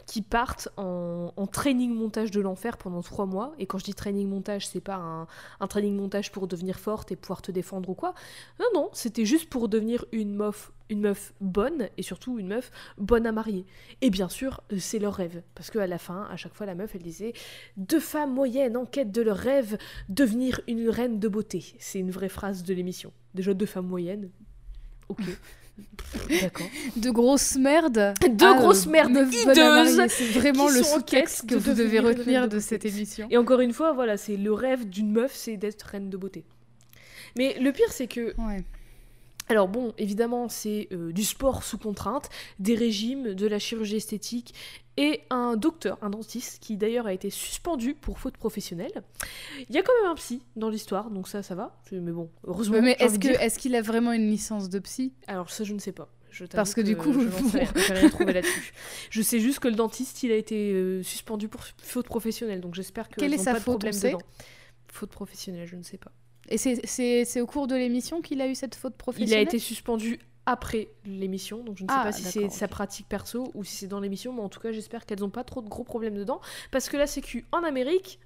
qui 0.07 0.23
partent 0.23 0.69
en, 0.77 1.33
en 1.37 1.47
training 1.47 1.95
montage 1.95 2.31
de 2.31 2.41
l'enfer 2.41 2.77
pendant 2.77 3.03
trois 3.03 3.27
mois. 3.27 3.53
Et 3.59 3.67
quand 3.67 3.79
je 3.79 3.85
dis 3.85 3.95
training 3.95 4.29
montage, 4.29 4.67
c'est 4.67 4.81
pas 4.81 4.97
un, 4.97 5.27
un 5.61 5.67
training 5.67 5.97
montage 5.97 6.33
pour 6.33 6.47
devenir 6.47 6.79
forte 6.79 7.13
et 7.13 7.17
pouvoir 7.17 7.43
te 7.43 7.53
défendre 7.53 7.89
ou 7.89 7.95
quoi. 7.95 8.15
Non, 8.59 8.67
non, 8.75 8.91
c'était 8.93 9.25
juste 9.25 9.49
pour 9.49 9.69
devenir 9.69 10.05
une 10.13 10.35
meuf, 10.35 10.73
une 10.89 11.01
meuf 11.01 11.33
bonne 11.41 11.89
et 11.97 12.03
surtout 12.03 12.39
une 12.39 12.49
meuf 12.49 12.71
bonne 12.99 13.27
à 13.27 13.33
marier. 13.33 13.67
Et 14.01 14.11
bien 14.11 14.29
sûr, 14.29 14.63
c'est 14.79 14.99
leur 14.99 15.15
rêve. 15.15 15.43
Parce 15.55 15.71
qu'à 15.71 15.87
la 15.87 15.99
fin, 15.99 16.27
à 16.31 16.37
chaque 16.37 16.55
fois, 16.55 16.67
la 16.67 16.75
meuf, 16.75 16.95
elle 16.95 17.03
disait 17.03 17.33
Deux 17.77 18.01
femmes 18.01 18.33
moyennes 18.35 18.77
en 18.77 18.87
quête 18.87 19.13
de 19.13 19.23
leur 19.23 19.37
rêve, 19.37 19.79
devenir 20.09 20.61
une 20.67 20.89
reine 20.89 21.19
de 21.19 21.29
beauté. 21.29 21.75
C'est 21.79 21.99
une 21.99 22.11
vraie 22.11 22.29
phrase 22.29 22.63
de 22.63 22.75
l'émission. 22.75 23.13
Déjà, 23.35 23.55
deux 23.55 23.67
femmes 23.67 23.87
moyennes. 23.87 24.31
Ok. 25.09 25.23
D'accord. 26.41 26.67
De 26.97 27.11
grosses 27.11 27.57
merdes. 27.57 28.15
Deux 28.31 28.47
à, 28.47 28.55
grosses 28.55 28.87
merdes 28.87 29.11
hideuses. 29.11 30.03
C'est 30.09 30.39
vraiment 30.39 30.69
le 30.69 30.83
sous-texte 30.83 31.47
que 31.49 31.55
de 31.55 31.61
vous 31.61 31.75
devez 31.75 32.01
retenir 32.01 32.49
de 32.49 32.57
de 32.57 32.61
cette 32.61 32.85
émission. 32.85 33.27
Et 33.31 33.37
encore 33.37 33.61
une 33.61 33.73
fois, 33.73 33.93
voilà, 33.93 34.17
c'est 34.17 34.37
le 34.37 34.53
rêve 34.53 34.89
d'une 34.89 35.13
meuf, 35.13 35.33
c'est 35.35 35.57
d'être 35.57 35.83
reine 35.83 36.11
de 36.11 36.17
beauté. 36.17 36.45
Mais 37.37 37.57
le 37.61 37.73
pire, 37.73 37.93
c'est 37.93 38.09
que 38.09 38.35
Ouais. 38.39 38.65
Alors 39.49 39.67
bon, 39.67 39.93
évidemment, 39.99 40.49
c'est 40.49 40.87
euh, 40.93 41.13
du 41.13 41.25
sport 41.25 41.65
sous 41.65 41.77
contrainte, 41.77 42.29
des 42.61 42.77
régimes, 42.77 43.35
de 43.35 43.47
la 43.49 43.59
chirurgie 43.59 43.97
esthétique 43.97 44.55
et 45.03 45.23
un 45.31 45.57
docteur, 45.57 45.97
un 46.03 46.11
dentiste, 46.11 46.59
qui 46.61 46.77
d'ailleurs 46.77 47.07
a 47.07 47.13
été 47.15 47.31
suspendu 47.31 47.95
pour 47.95 48.19
faute 48.19 48.37
professionnelle. 48.37 48.93
Il 49.69 49.75
y 49.75 49.79
a 49.79 49.83
quand 49.83 49.93
même 50.03 50.11
un 50.11 50.15
psy 50.15 50.43
dans 50.57 50.69
l'histoire, 50.69 51.11
donc 51.11 51.27
ça, 51.27 51.43
ça 51.43 51.55
va. 51.55 51.81
Mais 51.91 52.13
bon, 52.13 52.29
heureusement. 52.47 52.83
Mais 52.83 52.97
est-ce 52.99 53.19
de 53.19 53.59
qu'il 53.61 53.75
a 53.77 53.83
vraiment 53.83 54.13
une 54.13 54.29
licence 54.29 54.69
de 54.69 54.79
psy? 54.81 55.15
Alors 55.27 55.49
ça, 55.51 55.65
je 55.65 55.73
ne 55.73 55.79
sais 55.79 55.93
pas. 55.93 56.09
Je 56.31 56.45
Parce 56.45 56.75
que 56.75 56.81
du 56.81 56.97
coup, 56.97 57.13
je 57.13 57.19
n'en 57.27 57.49
sais 58.19 58.33
là-dessus. 58.33 58.73
Je 59.11 59.23
sais 59.23 59.41
juste 59.41 59.59
que 59.59 59.69
le 59.69 59.75
dentiste, 59.75 60.23
il 60.23 60.31
a 60.33 60.37
été 60.37 60.73
euh, 60.75 61.03
suspendu 61.03 61.49
pour 61.49 61.63
faute 61.83 62.07
professionnelle, 62.07 62.61
donc 62.61 62.75
j'espère 62.75 63.09
que 63.09 63.17
Quelle 63.17 63.35
est 63.35 63.39
sa 63.39 63.53
pas 63.53 63.59
de 63.59 63.65
faute, 63.65 63.81
problème 63.81 63.95
dedans. 64.01 64.19
Faute 64.93 65.11
professionnelle, 65.11 65.67
je 65.67 65.77
ne 65.77 65.83
sais 65.83 65.99
pas. 65.99 66.13
Et 66.49 66.59
c'est- 66.59 67.41
au 67.41 67.47
cours 67.47 67.67
de 67.67 67.75
l'émission 67.77 68.21
qu'il 68.23 68.41
a 68.41 68.49
eu 68.49 68.55
cette 68.55 68.75
faute 68.75 68.93
Il 68.95 68.99
professionnelle? 68.99 69.39
a 69.39 69.43
été 69.43 69.59
suspendu 69.59 70.19
après 70.51 70.89
l'émission, 71.05 71.63
donc 71.63 71.79
je 71.79 71.85
ne 71.85 71.89
sais 71.89 71.95
Ah, 71.97 72.03
pas 72.05 72.13
si 72.13 72.25
c'est 72.25 72.51
sa 72.51 72.67
pratique 72.69 73.09
perso 73.09 73.51
ou 73.55 73.63
si 73.63 73.77
c'est 73.77 73.87
dans 73.87 74.01
l'émission, 74.01 74.33
mais 74.33 74.41
en 74.43 74.49
tout 74.49 74.59
cas 74.61 74.73
j'espère 74.73 75.07
qu'elles 75.07 75.21
n'ont 75.21 75.31
pas 75.31 75.45
trop 75.45 75.63
de 75.63 75.69
gros 75.69 75.85
problèmes 75.85 76.17
dedans, 76.17 76.41
parce 76.73 76.89
que 76.89 76.97
la 76.97 77.07
sécu 77.07 77.47
en 77.53 77.63
Amérique, 77.63 78.19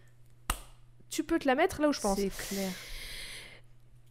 tu 1.10 1.22
peux 1.24 1.38
te 1.38 1.46
la 1.46 1.54
mettre 1.54 1.80
là 1.82 1.88
où 1.88 1.92
je 1.92 2.00
pense. 2.00 2.18
C'est 2.18 2.30
clair. 2.30 2.70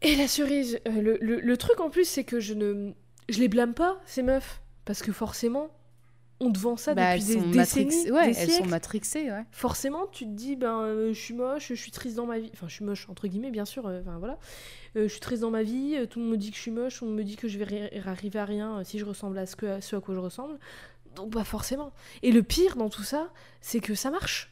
Et 0.03 0.15
la 0.15 0.27
cerise, 0.27 0.79
euh, 0.87 1.01
le, 1.01 1.17
le- 1.21 1.39
le 1.39 1.57
truc 1.57 1.79
en 1.79 1.89
plus 1.89 2.05
c'est 2.07 2.23
que 2.23 2.39
je 2.39 2.53
ne, 2.53 2.91
je 3.29 3.39
les 3.39 3.47
blâme 3.47 3.73
pas 3.73 3.99
ces 4.05 4.21
meufs, 4.21 4.61
parce 4.85 5.01
que 5.01 5.11
forcément 5.11 5.69
on 6.43 6.51
te 6.51 6.59
vend 6.59 6.77
ça 6.77 6.93
Bah, 6.93 7.15
depuis 7.17 7.25
des 7.27 7.41
décennies. 7.51 8.11
Ouais, 8.11 8.31
des 8.31 8.37
elles 8.39 8.49
sont 8.51 8.65
matrixées, 8.65 9.31
ouais. 9.31 9.43
Forcément, 9.51 10.07
tu 10.07 10.25
te 10.25 10.29
dis, 10.31 10.55
ben, 10.55 10.81
euh, 10.81 11.13
je 11.13 11.19
suis 11.19 11.33
moche, 11.33 11.69
je 11.69 11.73
suis 11.75 11.91
triste 11.91 12.15
dans 12.15 12.25
ma 12.25 12.39
vie. 12.39 12.49
Enfin, 12.53 12.67
je 12.67 12.73
suis 12.75 12.85
moche, 12.85 13.07
entre 13.09 13.27
guillemets, 13.27 13.51
bien 13.51 13.65
sûr. 13.65 13.87
euh, 13.87 14.01
Enfin, 14.01 14.17
voilà. 14.19 14.37
Euh, 14.95 15.03
je 15.03 15.07
suis 15.07 15.19
triste 15.19 15.41
dans 15.41 15.51
ma 15.51 15.63
vie, 15.63 15.97
tout 16.09 16.19
le 16.19 16.25
monde 16.25 16.33
me 16.33 16.37
dit 16.37 16.51
que 16.51 16.57
je 16.57 16.61
suis 16.61 16.71
moche, 16.71 17.01
on 17.01 17.07
me 17.07 17.23
dit 17.23 17.35
que 17.35 17.47
je 17.47 17.57
vais 17.57 17.65
ri- 17.65 17.99
arriver 18.05 18.39
à 18.39 18.45
rien 18.45 18.83
si 18.83 18.99
je 18.99 19.05
ressemble 19.05 19.37
à 19.39 19.45
ce, 19.45 19.55
que, 19.55 19.65
à 19.65 19.81
ce 19.81 19.95
à 19.95 20.01
quoi 20.01 20.13
je 20.13 20.19
ressemble. 20.19 20.59
Donc, 21.15 21.31
bah, 21.31 21.43
forcément. 21.43 21.91
Et 22.21 22.31
le 22.31 22.43
pire 22.43 22.75
dans 22.75 22.89
tout 22.89 23.03
ça, 23.03 23.31
c'est 23.61 23.79
que 23.79 23.95
ça 23.95 24.11
marche. 24.11 24.51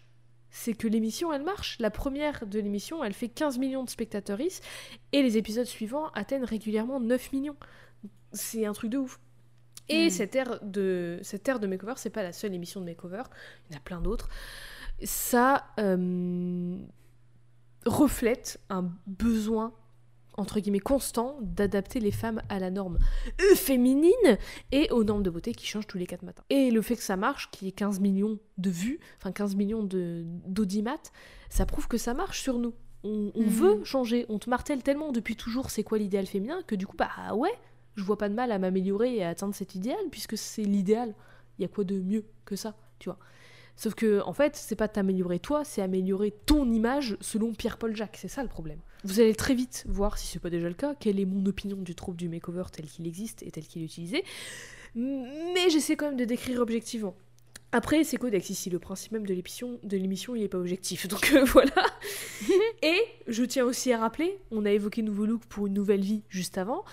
C'est 0.54 0.74
que 0.74 0.88
l'émission, 0.88 1.32
elle 1.32 1.44
marche. 1.44 1.78
La 1.80 1.90
première 1.92 2.46
de 2.46 2.60
l'émission, 2.60 3.04
elle 3.04 3.14
fait 3.14 3.30
15 3.30 3.58
millions 3.58 3.84
de 3.86 3.90
spectateurs 3.90 4.40
et 5.12 5.22
les 5.24 5.38
épisodes 5.38 5.66
suivants 5.66 6.08
atteignent 6.14 6.44
régulièrement 6.44 7.00
9 7.00 7.32
millions. 7.32 7.56
C'est 8.34 8.66
un 8.66 8.74
truc 8.74 8.90
de 8.92 8.98
ouf. 8.98 9.20
Et 9.92 10.08
Mm. 10.08 10.10
cette 10.10 10.36
ère 10.36 10.60
de 10.64 11.20
cette 11.22 11.48
ère 11.48 11.60
de 11.60 11.68
makeover, 11.68 11.94
c'est 11.98 12.10
pas 12.10 12.24
la 12.24 12.34
seule 12.34 12.54
émission 12.54 12.80
de 12.82 12.86
makeover, 12.86 13.24
il 13.70 13.74
y 13.74 13.76
en 13.76 13.80
a 13.80 13.82
plein 13.82 14.02
d'autres. 14.02 14.30
Ça 15.04 15.66
euh, 15.80 16.78
reflète 17.86 18.60
un 18.70 18.92
besoin 19.08 19.74
entre 20.38 20.60
guillemets 20.62 20.80
constant 20.80 21.38
d'adapter 21.42 22.00
les 22.00 22.12
femmes 22.12 22.42
à 22.48 22.58
la 22.58 22.72
norme 22.72 22.98
euh, 23.42 23.56
féminine 23.56 24.38
et 24.72 24.90
aux 24.92 25.04
normes 25.04 25.24
de 25.24 25.30
beauté 25.30 25.54
qui 25.54 25.66
changent 25.68 25.88
tous 25.88 25.98
les 25.98 26.08
4 26.08 26.24
matins. 26.24 26.44
Et 26.50 26.72
le 26.72 26.82
fait 26.82 26.96
que 26.96 27.04
ça 27.04 27.18
marche, 27.18 27.52
qu'il 27.52 27.68
y 27.68 27.70
ait 27.70 27.74
15 27.74 28.00
millions 28.00 28.40
de 28.58 28.70
vues, 28.70 29.00
enfin 29.18 29.34
15 29.34 29.56
millions 29.56 29.84
de 29.84 30.24
d'audimat, 30.48 31.02
ça 31.50 31.66
prouve 31.66 31.88
que 31.90 31.98
ça 31.98 32.14
marche 32.14 32.42
sur 32.42 32.60
nous. 32.60 32.74
On, 33.04 33.32
on 33.36 33.42
Mhm. 33.42 33.50
veut 33.50 33.84
changer, 33.84 34.26
on 34.30 34.40
te 34.40 34.50
martèle 34.50 34.84
tellement 34.84 35.12
depuis 35.12 35.36
toujours 35.36 35.70
c'est 35.70 35.84
quoi 35.84 35.98
l'idéal 35.98 36.26
féminin 36.28 36.62
que 36.66 36.76
du 36.76 36.88
coup, 36.88 36.96
bah 36.96 37.10
ouais, 37.36 37.52
je 37.96 38.04
vois 38.04 38.18
pas 38.18 38.30
de 38.30 38.34
mal 38.34 38.52
à 38.52 38.60
m'améliorer 38.60 39.16
et 39.16 39.24
à 39.24 39.30
atteindre 39.30 39.56
cet 39.56 39.76
idéal 39.76 40.00
puisque 40.12 40.38
c'est 40.38 40.64
l'idéal. 40.64 41.14
Il 41.58 41.64
y 41.64 41.66
a 41.66 41.68
quoi 41.68 41.84
de 41.84 42.00
mieux 42.00 42.26
que 42.46 42.56
ça, 42.56 42.76
tu 43.00 43.10
vois? 43.10 43.20
Sauf 43.76 43.96
que, 43.96 44.22
en 44.26 44.34
fait, 44.34 44.56
c'est 44.56 44.76
pas 44.76 44.88
t'améliorer 44.88 45.40
toi, 45.40 45.64
c'est 45.64 45.82
améliorer 45.82 46.32
ton 46.46 46.72
image 46.72 47.18
selon 47.20 47.54
Pierre-Paul 47.54 47.96
Jacques. 47.96 48.18
C'est 48.20 48.28
ça 48.28 48.44
le 48.44 48.50
problème. 48.50 48.80
Vous 49.04 49.20
allez 49.20 49.34
très 49.34 49.56
vite 49.56 49.86
voir, 49.88 50.18
si 50.18 50.28
c'est 50.28 50.40
pas 50.40 50.50
déjà 50.50 50.68
le 50.68 50.76
cas, 50.76 50.94
quelle 50.94 51.20
est 51.20 51.26
mon 51.26 51.44
opinion 51.46 51.78
du 51.78 51.96
trouble 51.96 52.18
du 52.18 52.30
makeover 52.30 52.66
tel 52.72 52.86
qu'il 52.86 53.08
existe 53.08 53.42
et 53.44 53.52
tel 53.52 53.66
qu'il 53.66 53.82
est 53.82 53.86
utilisé. 53.86 54.24
Mais 54.94 55.70
j'essaie 55.70 55.96
quand 55.96 56.08
même 56.08 56.18
de 56.18 56.26
décrire 56.26 56.60
objectivement. 56.62 57.16
Après, 57.74 58.04
c'est 58.04 58.18
Codex 58.18 58.50
ici, 58.50 58.70
le 58.70 58.80
principe 58.80 59.14
même 59.14 59.26
de 59.26 59.34
l'émission, 59.34 59.80
de 59.82 59.96
l'émission, 59.96 60.36
il 60.36 60.44
est 60.44 60.50
pas 60.50 60.58
objectif. 60.58 61.08
Donc 61.08 61.32
euh, 61.34 61.46
voilà. 61.46 61.86
Et 62.84 63.00
je 63.28 63.44
tiens 63.44 63.64
aussi 63.64 63.94
à 63.94 63.98
rappeler, 63.98 64.38
on 64.52 64.66
a 64.66 64.72
évoqué 64.72 65.02
Nouveau 65.02 65.26
Look 65.26 65.46
pour 65.46 65.68
une 65.68 65.74
nouvelle 65.74 66.02
vie 66.02 66.24
juste 66.28 66.58
avant. 66.58 66.84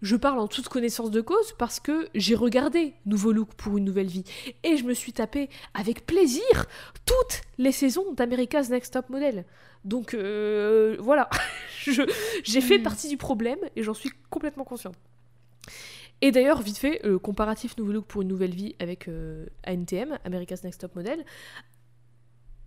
Je 0.00 0.14
parle 0.14 0.38
en 0.38 0.46
toute 0.46 0.68
connaissance 0.68 1.10
de 1.10 1.20
cause 1.20 1.52
parce 1.58 1.80
que 1.80 2.08
j'ai 2.14 2.36
regardé 2.36 2.94
Nouveau 3.04 3.32
Look 3.32 3.54
pour 3.54 3.78
une 3.78 3.84
nouvelle 3.84 4.06
vie 4.06 4.24
et 4.62 4.76
je 4.76 4.84
me 4.84 4.94
suis 4.94 5.12
tapé 5.12 5.48
avec 5.74 6.06
plaisir 6.06 6.66
toutes 7.04 7.40
les 7.58 7.72
saisons 7.72 8.12
d'America's 8.12 8.70
Next 8.70 8.92
Top 8.92 9.08
Model. 9.10 9.44
Donc 9.84 10.14
euh, 10.14 10.96
voilà, 11.00 11.28
j'ai 12.44 12.60
fait 12.60 12.78
Mhm. 12.78 12.84
partie 12.84 13.08
du 13.08 13.16
problème 13.16 13.58
et 13.74 13.82
j'en 13.82 13.94
suis 13.94 14.10
complètement 14.30 14.64
consciente. 14.64 14.94
Et 16.20 16.30
d'ailleurs, 16.32 16.62
vite 16.62 16.78
fait, 16.78 17.00
euh, 17.04 17.18
comparatif 17.18 17.76
Nouveau 17.76 17.92
Look 17.92 18.06
pour 18.06 18.22
une 18.22 18.28
nouvelle 18.28 18.54
vie 18.54 18.74
avec 18.80 19.08
euh, 19.08 19.46
ANTM, 19.66 20.18
America's 20.24 20.62
Next 20.64 20.80
Top 20.80 20.94
Model. 20.96 21.24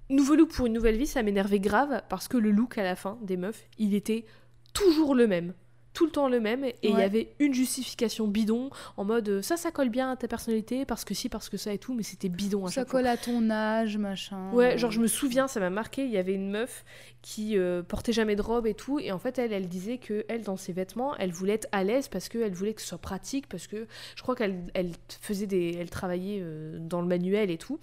Nouveau 0.10 0.36
Look 0.36 0.52
pour 0.52 0.66
une 0.68 0.74
nouvelle 0.74 0.98
vie, 0.98 1.08
ça 1.08 1.24
m'énervait 1.24 1.60
grave 1.62 2.02
parce 2.10 2.28
que 2.28 2.38
le 2.38 2.52
look 2.52 2.78
à 2.78 2.84
la 2.84 2.98
fin 2.98 3.18
des 3.22 3.38
meufs, 3.38 3.64
il 3.78 3.94
était 3.94 4.26
toujours 4.74 5.16
le 5.16 5.28
même. 5.28 5.54
Tout 5.94 6.06
le 6.06 6.12
temps 6.12 6.30
le 6.30 6.40
même, 6.40 6.64
et 6.64 6.76
il 6.84 6.92
y 6.92 7.02
avait 7.02 7.34
une 7.40 7.54
justification 7.54 8.26
bidon 8.28 8.70
en 8.96 9.04
mode 9.04 9.28
euh, 9.28 9.42
ça, 9.42 9.58
ça 9.58 9.72
colle 9.72 9.90
bien 9.90 10.10
à 10.12 10.16
ta 10.16 10.28
personnalité 10.30 10.86
parce 10.86 11.04
que 11.04 11.14
si, 11.14 11.28
parce 11.28 11.50
que 11.50 11.58
ça 11.58 11.74
et 11.74 11.78
tout, 11.80 11.94
mais 11.94 12.04
c'était 12.04 12.30
bidon 12.30 12.66
à 12.66 12.70
Ça 12.70 12.76
chaque 12.76 12.90
fois. 12.90 13.00
colle 13.02 13.08
à 13.08 13.18
ton 13.18 13.50
âge, 13.50 13.98
machin. 13.98 14.52
Ouais, 14.54 14.78
genre 14.78 14.92
je 14.92 15.02
me 15.02 15.08
souviens, 15.08 15.50
ça 15.50 15.60
m'a 15.60 15.70
marqué, 15.70 16.06
il 16.06 16.12
y 16.12 16.18
avait 16.18 16.34
une 16.34 16.50
meuf 16.50 16.86
qui 17.22 17.58
euh, 17.58 17.84
portait 17.84 18.14
jamais 18.14 18.38
de 18.38 18.42
robe 18.42 18.68
et 18.68 18.74
tout, 18.74 19.00
et 19.00 19.12
en 19.12 19.20
fait 19.20 19.38
elle, 19.38 19.52
elle 19.52 19.68
disait 19.68 19.98
que 19.98 20.24
elle 20.30 20.44
dans 20.44 20.56
ses 20.56 20.72
vêtements, 20.72 21.16
elle 21.18 21.32
voulait 21.34 21.54
être 21.56 21.68
à 21.74 21.84
l'aise 21.84 22.08
parce 22.08 22.30
qu'elle 22.30 22.54
voulait 22.54 22.74
que 22.74 22.82
ce 22.82 22.88
soit 22.88 22.98
pratique, 22.98 23.48
parce 23.50 23.68
que 23.68 23.86
je 24.16 24.22
crois 24.22 24.36
qu'elle 24.36 24.64
elle 24.74 24.92
faisait 25.22 25.46
des, 25.48 25.76
elle 25.78 25.90
travaillait 25.90 26.40
euh, 26.42 26.78
dans 26.80 27.02
le 27.02 27.08
manuel 27.08 27.52
et 27.52 27.58
tout. 27.58 27.80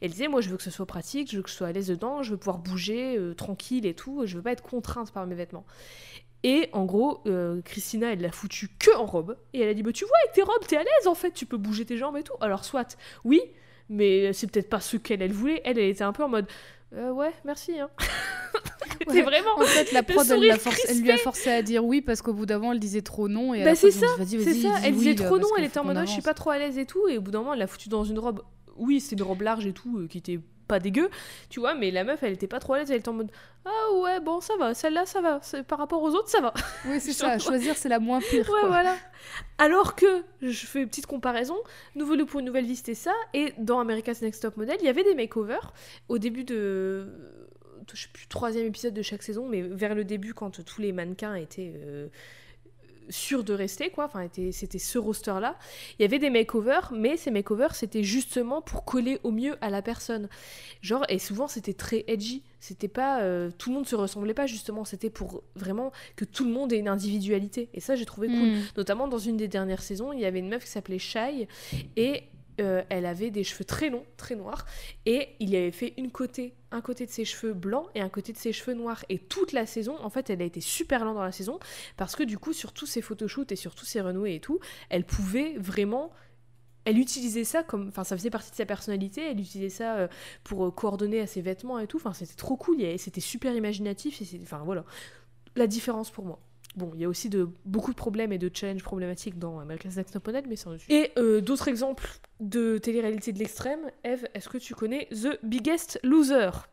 Et 0.00 0.04
elle 0.04 0.12
disait 0.12 0.28
moi 0.28 0.40
je 0.42 0.48
veux 0.48 0.56
que 0.56 0.62
ce 0.62 0.70
soit 0.70 0.86
pratique, 0.86 1.28
je 1.30 1.38
veux 1.38 1.42
que 1.42 1.50
je 1.50 1.54
sois 1.54 1.66
à 1.66 1.72
l'aise 1.72 1.88
dedans, 1.88 2.22
je 2.22 2.30
veux 2.30 2.36
pouvoir 2.36 2.58
bouger 2.58 3.18
euh, 3.18 3.34
tranquille 3.34 3.84
et 3.84 3.94
tout, 3.94 4.22
je 4.26 4.36
veux 4.36 4.42
pas 4.42 4.52
être 4.52 4.62
contrainte 4.62 5.10
par 5.10 5.26
mes 5.26 5.34
vêtements. 5.34 5.64
Et 6.44 6.68
en 6.72 6.84
gros, 6.84 7.20
euh, 7.26 7.60
Christina, 7.64 8.12
elle 8.12 8.20
l'a 8.20 8.30
foutu 8.30 8.68
que 8.78 8.94
en 8.96 9.06
robe. 9.06 9.36
Et 9.54 9.60
elle 9.60 9.68
a 9.68 9.74
dit, 9.74 9.82
bah, 9.82 9.92
tu 9.92 10.04
vois, 10.04 10.16
avec 10.24 10.34
tes 10.34 10.42
robes, 10.42 10.66
t'es 10.66 10.76
à 10.76 10.80
l'aise 10.82 11.06
en 11.06 11.14
fait, 11.14 11.32
tu 11.32 11.46
peux 11.46 11.56
bouger 11.56 11.84
tes 11.84 11.96
jambes 11.96 12.16
et 12.16 12.22
tout. 12.22 12.34
Alors, 12.40 12.64
soit, 12.64 12.96
oui, 13.24 13.40
mais 13.88 14.32
c'est 14.32 14.48
peut-être 14.50 14.68
pas 14.68 14.80
ce 14.80 14.96
qu'elle 14.96 15.22
elle 15.22 15.32
voulait. 15.32 15.60
Elle, 15.64 15.78
elle 15.78 15.88
était 15.90 16.04
un 16.04 16.12
peu 16.12 16.22
en 16.24 16.28
mode, 16.28 16.46
Euh, 16.94 17.10
ouais, 17.10 17.32
merci. 17.44 17.78
Hein. 17.78 17.90
C'était 19.00 19.10
Ouais. 19.12 19.22
vraiment. 19.22 19.58
En 19.58 19.62
fait, 19.64 19.92
la 19.92 20.02
prod, 20.02 20.26
elle, 20.30 20.52
forcé- 20.58 21.00
lui 21.02 21.10
a 21.10 21.16
forcé 21.18 21.50
à 21.50 21.60
dire 21.62 21.84
oui 21.84 22.00
parce 22.00 22.22
qu'au 22.22 22.32
bout 22.32 22.46
d'un 22.46 22.58
moment, 22.58 22.72
elle 22.72 22.80
disait 22.80 23.02
trop 23.02 23.28
non. 23.28 23.52
Et 23.52 23.62
Bah, 23.62 23.74
c'est 23.74 23.90
ça, 23.90 24.06
dit, 24.20 24.42
C'est 24.42 24.54
ça, 24.54 24.74
elle 24.82 24.92
oui, 24.94 24.98
disait 25.00 25.14
là, 25.14 25.26
trop 25.26 25.38
non, 25.38 25.48
elle 25.58 25.64
était 25.64 25.78
en 25.78 25.84
mode, 25.84 25.98
Ouais, 25.98 26.06
je 26.06 26.12
suis 26.12 26.22
pas 26.22 26.32
trop 26.34 26.48
à 26.50 26.58
l'aise 26.58 26.78
et 26.78 26.86
tout. 26.86 27.06
Et 27.08 27.18
au 27.18 27.20
bout 27.20 27.30
d'un 27.30 27.40
moment, 27.40 27.52
elle 27.52 27.58
l'a 27.58 27.66
foutu 27.66 27.88
dans 27.90 28.04
une 28.04 28.18
robe. 28.18 28.42
Oui, 28.76 29.00
c'est 29.00 29.16
une 29.16 29.22
robe 29.22 29.42
large 29.42 29.66
et 29.66 29.72
tout, 29.72 29.98
euh, 29.98 30.06
qui 30.06 30.16
était 30.18 30.40
pas 30.68 30.78
dégueu, 30.78 31.10
tu 31.48 31.58
vois, 31.60 31.74
mais 31.74 31.90
la 31.90 32.04
meuf, 32.04 32.22
elle 32.22 32.34
était 32.34 32.46
pas 32.46 32.60
trop 32.60 32.74
à 32.74 32.78
l'aise. 32.78 32.90
Elle 32.90 32.98
était 32.98 33.08
en 33.08 33.14
mode, 33.14 33.30
ah 33.64 33.92
ouais, 33.94 34.20
bon, 34.20 34.40
ça 34.40 34.54
va, 34.56 34.74
celle-là, 34.74 35.06
ça 35.06 35.20
va. 35.20 35.40
Par 35.66 35.78
rapport 35.78 36.02
aux 36.02 36.10
autres, 36.10 36.28
ça 36.28 36.40
va. 36.40 36.54
Oui, 36.86 37.00
c'est 37.00 37.12
ça. 37.12 37.38
Choisir, 37.38 37.76
c'est 37.76 37.88
la 37.88 37.98
moins 37.98 38.20
pire. 38.20 38.48
Ouais, 38.48 38.60
quoi. 38.60 38.68
voilà. 38.68 38.96
Alors 39.58 39.96
que, 39.96 40.22
je 40.42 40.66
fais 40.66 40.82
une 40.82 40.88
petite 40.88 41.06
comparaison, 41.06 41.56
Nouveau 41.96 42.14
Look 42.14 42.28
pour 42.28 42.40
une 42.40 42.46
nouvelle 42.46 42.66
vie, 42.66 42.76
c'était 42.76 42.94
ça, 42.94 43.12
et 43.34 43.52
dans 43.58 43.80
America's 43.80 44.22
Next 44.22 44.42
Top 44.42 44.56
Model, 44.56 44.76
il 44.80 44.86
y 44.86 44.88
avait 44.88 45.04
des 45.04 45.14
makeovers 45.14 45.72
au 46.08 46.18
début 46.18 46.44
de. 46.44 47.08
Je 47.92 48.02
sais 48.02 48.08
plus, 48.12 48.26
troisième 48.26 48.66
épisode 48.66 48.92
de 48.92 49.02
chaque 49.02 49.22
saison, 49.22 49.48
mais 49.48 49.62
vers 49.62 49.94
le 49.94 50.04
début, 50.04 50.34
quand 50.34 50.62
tous 50.64 50.80
les 50.80 50.92
mannequins 50.92 51.34
étaient. 51.34 51.72
euh, 51.76 52.08
sûrs 53.10 53.44
de 53.44 53.52
rester 53.52 53.90
quoi. 53.90 54.06
Enfin 54.06 54.28
c'était 54.52 54.78
ce 54.78 54.98
roster 54.98 55.34
là 55.40 55.56
il 55.98 56.02
y 56.02 56.04
avait 56.04 56.18
des 56.18 56.30
makeovers 56.30 56.92
mais 56.92 57.16
ces 57.16 57.30
makeovers 57.30 57.74
c'était 57.74 58.02
justement 58.02 58.62
pour 58.62 58.84
coller 58.84 59.18
au 59.22 59.30
mieux 59.30 59.56
à 59.60 59.70
la 59.70 59.82
personne. 59.82 60.28
Genre 60.82 61.04
et 61.08 61.18
souvent 61.18 61.48
c'était 61.48 61.74
très 61.74 62.04
edgy. 62.08 62.42
C'était 62.60 62.88
pas 62.88 63.20
euh, 63.22 63.50
tout 63.56 63.70
le 63.70 63.76
monde 63.76 63.86
se 63.86 63.96
ressemblait 63.96 64.34
pas 64.34 64.46
justement. 64.46 64.84
C'était 64.84 65.10
pour 65.10 65.42
vraiment 65.54 65.92
que 66.16 66.24
tout 66.24 66.44
le 66.44 66.50
monde 66.50 66.72
ait 66.72 66.78
une 66.78 66.88
individualité. 66.88 67.68
Et 67.74 67.80
ça 67.80 67.96
j'ai 67.96 68.04
trouvé 68.04 68.28
cool. 68.28 68.48
Hmm. 68.48 68.62
Notamment 68.76 69.08
dans 69.08 69.18
une 69.18 69.36
des 69.36 69.48
dernières 69.48 69.82
saisons, 69.82 70.12
il 70.12 70.20
y 70.20 70.24
avait 70.24 70.40
une 70.40 70.48
meuf 70.48 70.64
qui 70.64 70.70
s'appelait 70.70 70.98
Shai 70.98 71.48
et 71.96 72.24
euh, 72.60 72.82
elle 72.88 73.06
avait 73.06 73.30
des 73.30 73.44
cheveux 73.44 73.64
très 73.64 73.90
longs, 73.90 74.04
très 74.16 74.34
noirs, 74.34 74.66
et 75.06 75.28
il 75.40 75.50
y 75.50 75.56
avait 75.56 75.70
fait 75.70 75.94
une 75.96 76.10
côté, 76.10 76.54
un 76.70 76.80
côté 76.80 77.06
de 77.06 77.10
ses 77.10 77.24
cheveux 77.24 77.52
blancs 77.52 77.86
et 77.94 78.00
un 78.00 78.08
côté 78.08 78.32
de 78.32 78.38
ses 78.38 78.52
cheveux 78.52 78.74
noirs. 78.74 79.04
Et 79.08 79.18
toute 79.18 79.52
la 79.52 79.66
saison, 79.66 79.96
en 80.00 80.10
fait, 80.10 80.30
elle 80.30 80.42
a 80.42 80.44
été 80.44 80.60
super 80.60 81.04
lente 81.04 81.16
dans 81.16 81.22
la 81.22 81.32
saison 81.32 81.58
parce 81.96 82.16
que 82.16 82.22
du 82.22 82.38
coup, 82.38 82.52
sur 82.52 82.72
tous 82.72 82.86
ses 82.86 83.02
photoshoots 83.02 83.52
et 83.52 83.56
sur 83.56 83.74
tous 83.74 83.84
ses 83.84 84.00
renoués 84.00 84.34
et 84.34 84.40
tout, 84.40 84.58
elle 84.88 85.04
pouvait 85.04 85.54
vraiment 85.58 86.12
elle 86.84 86.98
utilisait 86.98 87.44
ça 87.44 87.62
comme 87.62 87.88
enfin 87.88 88.02
ça 88.02 88.16
faisait 88.16 88.30
partie 88.30 88.50
de 88.50 88.56
sa 88.56 88.64
personnalité 88.64 89.20
elle 89.20 89.38
utilisait 89.38 89.68
ça 89.68 89.96
euh, 89.96 90.08
pour 90.42 90.64
euh, 90.64 90.70
coordonner 90.70 91.20
à 91.20 91.26
ses 91.26 91.42
vêtements 91.42 91.78
et 91.78 91.86
tout. 91.86 91.98
Enfin 91.98 92.14
c'était 92.14 92.34
trop 92.34 92.56
cool 92.56 92.78
c'était 92.96 93.20
super 93.20 93.54
imaginatif 93.54 94.22
et 94.22 94.40
enfin 94.42 94.62
voilà. 94.64 94.84
La 95.54 95.66
différence 95.66 96.10
pour 96.10 96.24
moi 96.24 96.40
Bon, 96.76 96.92
il 96.94 97.00
y 97.00 97.04
a 97.04 97.08
aussi 97.08 97.28
de, 97.28 97.48
beaucoup 97.64 97.90
de 97.90 97.96
problèmes 97.96 98.32
et 98.32 98.38
de 98.38 98.50
challenges 98.52 98.84
problématiques 98.84 99.38
dans 99.38 99.58
America's 99.58 99.96
Next 99.96 100.12
Top 100.14 100.26
Model, 100.26 100.44
mais 100.48 100.54
c'est 100.56 100.68
un 100.68 100.72
autre 100.72 100.82
sujet. 100.82 100.94
Et 101.06 101.12
euh, 101.18 101.40
d'autres 101.40 101.66
exemples 101.68 102.06
de 102.40 102.78
télé-réalité 102.78 103.32
de 103.32 103.38
l'extrême. 103.40 103.80
Eve, 104.04 104.26
est-ce 104.34 104.48
que 104.48 104.58
tu 104.58 104.74
connais 104.74 105.08
The 105.10 105.38
Biggest 105.42 105.98
Loser? 106.04 106.50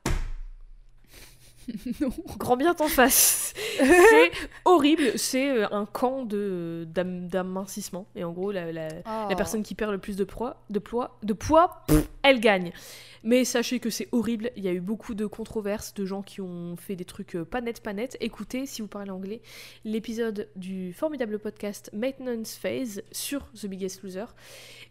Non. 1.99 2.09
Grand 2.37 2.57
bien 2.57 2.75
t'en 2.75 2.87
face. 2.87 3.53
c'est 3.77 4.31
horrible. 4.65 5.17
C'est 5.17 5.49
euh, 5.49 5.67
un 5.71 5.85
camp 5.87 6.23
de 6.23 6.85
d'am- 6.87 7.27
d'amincissement. 7.27 8.05
Et 8.15 8.23
en 8.23 8.31
gros, 8.33 8.51
la, 8.51 8.71
la- 8.71 8.89
Oh. 9.07 9.25
la 9.29 9.35
personne 9.35 9.63
qui 9.63 9.73
perd 9.73 9.91
le 9.91 9.97
plus 9.97 10.15
de 10.15 10.23
poids, 10.23 10.63
de 10.69 10.77
poids, 10.77 11.17
de 11.23 11.33
poids 11.33 11.83
pff, 11.87 12.07
elle 12.21 12.39
gagne. 12.39 12.71
Mais 13.25 13.43
sachez 13.43 13.79
que 13.79 13.89
c'est 13.89 14.07
horrible. 14.11 14.51
Il 14.55 14.63
y 14.63 14.67
a 14.67 14.71
eu 14.71 14.79
beaucoup 14.79 15.15
de 15.15 15.25
controverses, 15.25 15.95
de 15.95 16.05
gens 16.05 16.21
qui 16.21 16.41
ont 16.41 16.75
fait 16.77 16.95
des 16.95 17.05
trucs 17.05 17.35
euh, 17.35 17.43
pas 17.43 17.59
nets, 17.59 17.81
pas 17.81 17.91
nets. 17.91 18.15
Écoutez, 18.19 18.67
si 18.67 18.83
vous 18.83 18.87
parlez 18.87 19.09
anglais, 19.09 19.41
l'épisode 19.83 20.47
du 20.55 20.93
formidable 20.93 21.39
podcast 21.39 21.89
Maintenance 21.91 22.53
Phase 22.53 23.01
sur 23.11 23.51
The 23.59 23.65
Biggest 23.65 24.03
Loser. 24.03 24.25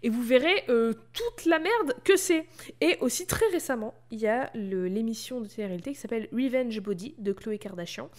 Et 0.02 0.08
vous 0.08 0.24
verrez 0.24 0.64
euh, 0.68 0.94
toute 1.12 1.46
la 1.46 1.60
merde 1.60 1.94
que 2.02 2.16
c'est. 2.16 2.46
Et 2.80 2.96
aussi 3.00 3.28
très 3.28 3.46
récemment, 3.52 3.94
il 4.10 4.18
y 4.18 4.26
a 4.26 4.50
l'émission 4.54 5.40
de 5.40 5.46
télé-réalité 5.46 5.92
qui 5.92 6.00
s'appelle 6.00 6.28
Revenge 6.32 6.80
Body 6.80 7.14
de 7.18 7.32
Chloé 7.32 7.58
Kardashian. 7.58 8.10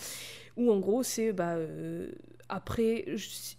Où 0.55 0.71
en 0.71 0.79
gros, 0.79 1.03
c'est 1.03 1.33
bah, 1.33 1.55
euh, 1.55 2.07
après, 2.49 3.05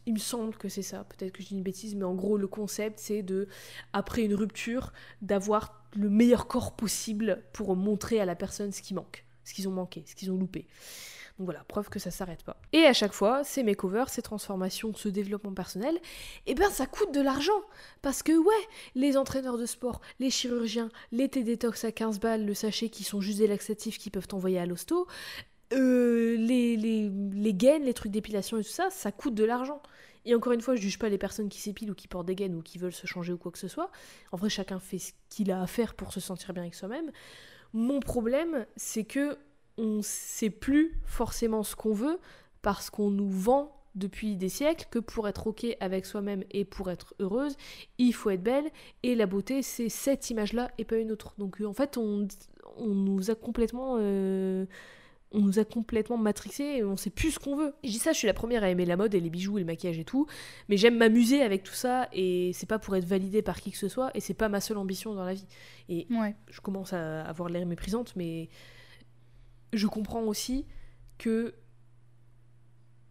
il 0.06 0.14
me 0.14 0.18
semble 0.18 0.54
que 0.56 0.68
c'est 0.68 0.82
ça, 0.82 1.04
peut-être 1.04 1.32
que 1.32 1.42
je 1.42 1.48
dis 1.48 1.54
une 1.54 1.62
bêtise, 1.62 1.94
mais 1.94 2.04
en 2.04 2.14
gros, 2.14 2.36
le 2.36 2.46
concept, 2.46 2.98
c'est 2.98 3.22
de, 3.22 3.48
après 3.92 4.22
une 4.22 4.34
rupture, 4.34 4.92
d'avoir 5.22 5.84
le 5.94 6.08
meilleur 6.08 6.46
corps 6.46 6.76
possible 6.76 7.42
pour 7.52 7.74
montrer 7.76 8.20
à 8.20 8.24
la 8.24 8.36
personne 8.36 8.72
ce 8.72 8.82
qui 8.82 8.94
manque, 8.94 9.24
ce 9.44 9.54
qu'ils 9.54 9.68
ont 9.68 9.72
manqué, 9.72 10.04
ce 10.06 10.14
qu'ils 10.14 10.30
ont 10.30 10.36
loupé. 10.36 10.66
Donc 11.38 11.46
voilà, 11.46 11.64
preuve 11.64 11.90
que 11.90 11.98
ça 11.98 12.10
s'arrête 12.10 12.42
pas. 12.44 12.56
Et 12.72 12.86
à 12.86 12.94
chaque 12.94 13.12
fois, 13.12 13.44
ces 13.44 13.62
makeovers, 13.62 14.08
ces 14.08 14.22
transformations, 14.22 14.94
ce 14.94 15.08
développement 15.08 15.52
personnel, 15.52 15.98
eh 16.46 16.54
ben 16.54 16.70
ça 16.70 16.86
coûte 16.86 17.12
de 17.12 17.20
l'argent. 17.20 17.60
Parce 18.00 18.22
que 18.22 18.32
ouais, 18.32 18.68
les 18.94 19.18
entraîneurs 19.18 19.58
de 19.58 19.66
sport, 19.66 20.00
les 20.18 20.30
chirurgiens, 20.30 20.88
les 21.12 21.28
thé 21.28 21.42
détox 21.42 21.84
à 21.84 21.92
15 21.92 22.20
balles, 22.20 22.46
le 22.46 22.54
sachet 22.54 22.88
qui 22.88 23.04
sont 23.04 23.20
juste 23.20 23.38
des 23.38 23.46
laxatifs 23.46 23.98
qui 23.98 24.08
peuvent 24.08 24.26
t'envoyer 24.28 24.58
à 24.58 24.64
l'hosto, 24.64 25.06
euh, 25.72 26.36
les, 26.36 26.76
les, 26.76 27.10
les 27.10 27.54
gaines, 27.54 27.84
les 27.84 27.94
trucs 27.94 28.12
d'épilation 28.12 28.58
et 28.58 28.62
tout 28.62 28.70
ça, 28.70 28.88
ça 28.90 29.12
coûte 29.12 29.34
de 29.34 29.44
l'argent. 29.44 29.80
Et 30.24 30.34
encore 30.34 30.52
une 30.52 30.60
fois, 30.60 30.74
je 30.74 30.80
juge 30.80 30.98
pas 30.98 31.08
les 31.08 31.18
personnes 31.18 31.48
qui 31.48 31.60
s'épilent 31.60 31.90
ou 31.90 31.94
qui 31.94 32.08
portent 32.08 32.26
des 32.26 32.34
gaines 32.34 32.54
ou 32.56 32.62
qui 32.62 32.78
veulent 32.78 32.92
se 32.92 33.06
changer 33.06 33.32
ou 33.32 33.38
quoi 33.38 33.52
que 33.52 33.58
ce 33.58 33.68
soit. 33.68 33.90
En 34.32 34.36
vrai, 34.36 34.50
chacun 34.50 34.80
fait 34.80 34.98
ce 34.98 35.12
qu'il 35.28 35.52
a 35.52 35.62
à 35.62 35.66
faire 35.68 35.94
pour 35.94 36.12
se 36.12 36.18
sentir 36.18 36.52
bien 36.52 36.64
avec 36.64 36.74
soi-même. 36.74 37.12
Mon 37.72 38.00
problème, 38.00 38.66
c'est 38.76 39.04
que 39.04 39.38
on 39.78 40.00
sait 40.02 40.50
plus 40.50 40.98
forcément 41.04 41.62
ce 41.62 41.76
qu'on 41.76 41.92
veut 41.92 42.18
parce 42.62 42.90
qu'on 42.90 43.10
nous 43.10 43.28
vend 43.28 43.72
depuis 43.94 44.36
des 44.36 44.48
siècles 44.48 44.86
que 44.90 44.98
pour 44.98 45.28
être 45.28 45.46
ok 45.46 45.66
avec 45.80 46.06
soi-même 46.06 46.44
et 46.50 46.64
pour 46.64 46.90
être 46.90 47.14
heureuse, 47.20 47.56
il 47.98 48.12
faut 48.12 48.30
être 48.30 48.42
belle 48.42 48.70
et 49.02 49.14
la 49.14 49.26
beauté 49.26 49.62
c'est 49.62 49.88
cette 49.88 50.30
image-là 50.30 50.70
et 50.78 50.84
pas 50.84 50.96
une 50.96 51.12
autre. 51.12 51.34
Donc 51.38 51.60
en 51.60 51.72
fait 51.72 51.96
on, 51.96 52.26
on 52.76 52.88
nous 52.88 53.30
a 53.30 53.34
complètement 53.34 53.96
euh, 53.98 54.66
on 55.32 55.40
nous 55.40 55.58
a 55.58 55.64
complètement 55.64 56.16
matrixé 56.16 56.62
et 56.64 56.84
on 56.84 56.96
sait 56.96 57.10
plus 57.10 57.32
ce 57.32 57.38
qu'on 57.38 57.56
veut. 57.56 57.74
Je 57.84 57.90
dis 57.90 57.98
ça, 57.98 58.12
je 58.12 58.18
suis 58.18 58.26
la 58.26 58.32
première 58.34 58.62
à 58.62 58.70
aimer 58.70 58.86
la 58.86 58.96
mode 58.96 59.14
et 59.14 59.20
les 59.20 59.28
bijoux 59.30 59.58
et 59.58 59.60
le 59.60 59.66
maquillage 59.66 59.98
et 59.98 60.04
tout, 60.04 60.26
mais 60.68 60.76
j'aime 60.76 60.96
m'amuser 60.96 61.42
avec 61.42 61.62
tout 61.64 61.74
ça 61.74 62.08
et 62.12 62.52
c'est 62.54 62.66
pas 62.66 62.78
pour 62.78 62.94
être 62.96 63.04
validée 63.04 63.42
par 63.42 63.60
qui 63.60 63.72
que 63.72 63.78
ce 63.78 63.88
soit 63.88 64.10
et 64.16 64.20
c'est 64.20 64.34
pas 64.34 64.48
ma 64.48 64.60
seule 64.60 64.78
ambition 64.78 65.14
dans 65.14 65.24
la 65.24 65.34
vie. 65.34 65.46
Et 65.88 66.06
Ouais. 66.10 66.34
je 66.48 66.60
commence 66.60 66.92
à 66.92 67.22
avoir 67.24 67.48
l'air 67.48 67.66
méprisante, 67.66 68.14
mais 68.16 68.48
je 69.72 69.86
comprends 69.88 70.22
aussi 70.22 70.64
que 71.18 71.54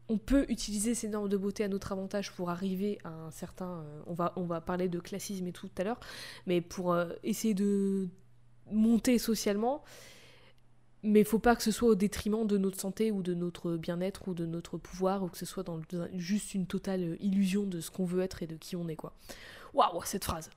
on 0.07 0.18
peut 0.20 0.45
utiliser 0.49 0.93
ces 0.93 1.09
normes 1.09 1.30
de 1.30 1.38
beauté 1.38 1.63
à 1.63 1.68
notre 1.68 1.91
avantage 1.91 2.32
pour 2.32 2.49
arriver 2.51 2.99
à 3.03 3.09
un 3.09 3.32
certain. 3.32 3.82
euh, 3.82 4.01
on, 4.05 4.13
va, 4.13 4.34
on 4.36 4.43
va 4.43 4.61
parler 4.61 4.88
de 4.88 4.99
classisme 4.99 5.47
et 5.47 5.51
tout 5.51 5.68
tout 5.68 5.82
à 5.82 5.84
l'heure, 5.84 5.99
mais 6.45 6.61
pour 6.61 6.93
euh, 6.93 7.09
essayer 7.24 7.53
de 7.55 8.07
monter 8.72 9.18
socialement. 9.18 9.84
Mais 11.06 11.22
il 11.22 11.26
faut 11.26 11.39
pas 11.39 11.56
que 11.56 11.64
ce 11.64 11.72
soit 11.72 11.89
au 11.89 11.95
détriment 11.95 12.47
de 12.47 12.58
notre 12.58 12.80
santé 12.80 13.12
ou 13.12 13.22
de 13.22 13.34
notre 13.34 13.78
bien-être 13.78 14.28
ou 14.28 14.34
de 14.34 14.45
notre 14.45 14.78
pouvoir 14.78 15.24
ou 15.24 15.28
que 15.28 15.38
ce 15.38 15.45
soit 15.45 15.64
dans 15.64 15.80
juste 16.16 16.53
une 16.56 16.66
totale 16.66 17.18
illusion 17.20 17.64
de 17.64 17.80
ce 17.80 17.91
qu'on 17.91 18.06
veut 18.06 18.22
être 18.22 18.41
et 18.43 18.47
de 18.47 18.56
qui 18.56 18.76
on 18.76 18.88
est 18.88 18.95
quoi. 18.95 19.14
Waouh, 19.74 20.01
cette 20.03 20.26
phrase. 20.26 20.49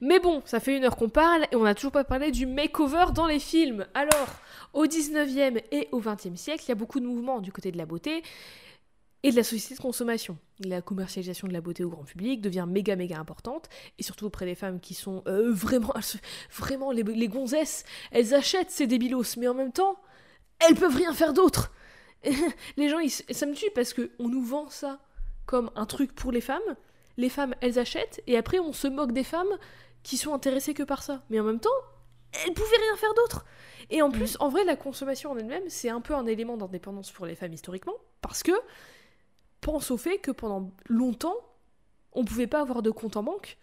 Mais 0.00 0.20
bon, 0.20 0.42
ça 0.44 0.60
fait 0.60 0.76
une 0.76 0.84
heure 0.84 0.96
qu'on 0.96 1.08
parle 1.08 1.46
et 1.52 1.56
on 1.56 1.62
n'a 1.62 1.74
toujours 1.74 1.92
pas 1.92 2.04
parlé 2.04 2.30
du 2.30 2.46
makeover 2.46 3.06
dans 3.14 3.26
les 3.26 3.38
films. 3.38 3.86
Alors, 3.94 4.28
au 4.72 4.86
19e 4.86 5.62
et 5.70 5.88
au 5.92 6.00
20e 6.00 6.36
siècle, 6.36 6.64
il 6.66 6.68
y 6.68 6.72
a 6.72 6.76
beaucoup 6.76 7.00
de 7.00 7.06
mouvements 7.06 7.40
du 7.40 7.52
côté 7.52 7.72
de 7.72 7.78
la 7.78 7.86
beauté 7.86 8.22
et 9.26 9.32
de 9.32 9.36
la 9.36 9.42
société 9.42 9.74
de 9.74 9.80
consommation. 9.80 10.38
La 10.60 10.80
commercialisation 10.80 11.48
de 11.48 11.52
la 11.52 11.60
beauté 11.60 11.82
au 11.82 11.90
grand 11.90 12.04
public 12.04 12.40
devient 12.40 12.64
méga 12.68 12.94
méga 12.94 13.18
importante 13.18 13.68
et 13.98 14.04
surtout 14.04 14.26
auprès 14.26 14.46
des 14.46 14.54
femmes 14.54 14.78
qui 14.78 14.94
sont 14.94 15.24
euh, 15.26 15.50
vraiment 15.52 15.92
vraiment 16.52 16.92
les, 16.92 17.02
les 17.02 17.26
gonzesses, 17.26 17.84
elles 18.12 18.34
achètent 18.34 18.70
ces 18.70 18.86
débilos 18.86 19.36
mais 19.36 19.48
en 19.48 19.54
même 19.54 19.72
temps, 19.72 19.96
elles 20.60 20.76
peuvent 20.76 20.94
rien 20.94 21.12
faire 21.12 21.32
d'autre. 21.32 21.72
les 22.76 22.88
gens 22.88 23.00
ils 23.00 23.10
ça 23.10 23.46
me 23.46 23.54
tue 23.54 23.70
parce 23.74 23.92
que 23.92 24.12
on 24.20 24.28
nous 24.28 24.44
vend 24.44 24.70
ça 24.70 25.00
comme 25.44 25.72
un 25.74 25.86
truc 25.86 26.14
pour 26.14 26.30
les 26.30 26.40
femmes. 26.40 26.76
Les 27.16 27.28
femmes, 27.28 27.54
elles 27.60 27.80
achètent 27.80 28.22
et 28.28 28.36
après 28.36 28.60
on 28.60 28.72
se 28.72 28.86
moque 28.86 29.10
des 29.10 29.24
femmes 29.24 29.58
qui 30.04 30.18
sont 30.18 30.34
intéressées 30.34 30.72
que 30.72 30.84
par 30.84 31.02
ça. 31.02 31.24
Mais 31.30 31.40
en 31.40 31.44
même 31.44 31.58
temps, 31.58 31.70
elles 32.32 32.52
pouvaient 32.52 32.76
rien 32.76 32.96
faire 32.96 33.14
d'autre. 33.14 33.44
Et 33.90 34.02
en 34.02 34.10
plus, 34.10 34.36
en 34.38 34.48
vrai, 34.48 34.64
la 34.64 34.76
consommation 34.76 35.32
en 35.32 35.36
elle-même, 35.36 35.64
c'est 35.68 35.88
un 35.88 36.00
peu 36.00 36.14
un 36.14 36.26
élément 36.26 36.56
d'indépendance 36.56 37.10
pour 37.10 37.26
les 37.26 37.34
femmes 37.34 37.52
historiquement, 37.52 37.94
parce 38.20 38.42
que 38.42 38.52
pense 39.66 39.90
au 39.90 39.96
fait 39.96 40.18
que 40.18 40.30
pendant 40.30 40.70
longtemps, 40.88 41.34
on 42.12 42.24
pouvait 42.24 42.46
pas 42.46 42.60
avoir 42.60 42.82
de 42.82 42.92
compte 42.92 43.16
en 43.16 43.24
banque. 43.24 43.58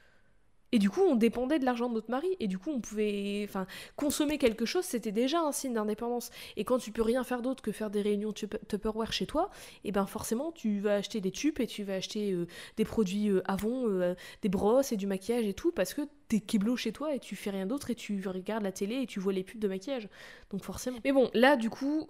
Et 0.73 0.79
du 0.79 0.89
coup, 0.89 1.01
on 1.01 1.15
dépendait 1.15 1.59
de 1.59 1.65
l'argent 1.65 1.87
de 1.87 1.93
notre 1.93 2.09
mari. 2.09 2.35
Et 2.39 2.47
du 2.47 2.57
coup, 2.57 2.71
on 2.71 2.81
pouvait. 2.81 3.45
Enfin, 3.47 3.67
consommer 3.95 4.39
quelque 4.39 4.65
chose, 4.65 4.83
c'était 4.83 5.11
déjà 5.11 5.39
un 5.39 5.51
signe 5.51 5.73
d'indépendance. 5.73 6.31
Et 6.57 6.65
quand 6.65 6.79
tu 6.79 6.91
peux 6.91 7.03
rien 7.03 7.23
faire 7.23 7.43
d'autre 7.43 7.61
que 7.61 7.71
faire 7.71 7.91
des 7.91 8.01
réunions 8.01 8.33
Tup- 8.33 8.57
Tupperware 8.67 9.13
chez 9.13 9.27
toi, 9.27 9.51
et 9.83 9.91
ben 9.91 10.07
forcément, 10.07 10.51
tu 10.51 10.79
vas 10.79 10.95
acheter 10.95 11.21
des 11.21 11.29
tubes 11.31 11.59
et 11.59 11.67
tu 11.67 11.83
vas 11.83 11.93
acheter 11.93 12.31
euh, 12.31 12.47
des 12.75 12.85
produits 12.85 13.29
euh, 13.29 13.43
Avon, 13.45 13.87
euh, 13.87 14.15
des 14.41 14.49
brosses 14.49 14.91
et 14.91 14.97
du 14.97 15.05
maquillage 15.05 15.45
et 15.45 15.53
tout, 15.53 15.71
parce 15.71 15.93
que 15.93 16.01
t'es 16.27 16.39
keblo 16.39 16.75
chez 16.75 16.91
toi 16.91 17.13
et 17.13 17.19
tu 17.19 17.35
fais 17.35 17.51
rien 17.51 17.67
d'autre 17.67 17.91
et 17.91 17.95
tu 17.95 18.27
regardes 18.27 18.63
la 18.63 18.71
télé 18.71 18.95
et 18.95 19.05
tu 19.05 19.19
vois 19.19 19.31
les 19.31 19.43
pubs 19.43 19.59
de 19.59 19.67
maquillage. 19.67 20.09
Donc 20.49 20.63
forcément. 20.63 20.97
Mais 21.05 21.11
bon, 21.11 21.29
là, 21.35 21.55
du 21.55 21.69
coup, 21.69 22.09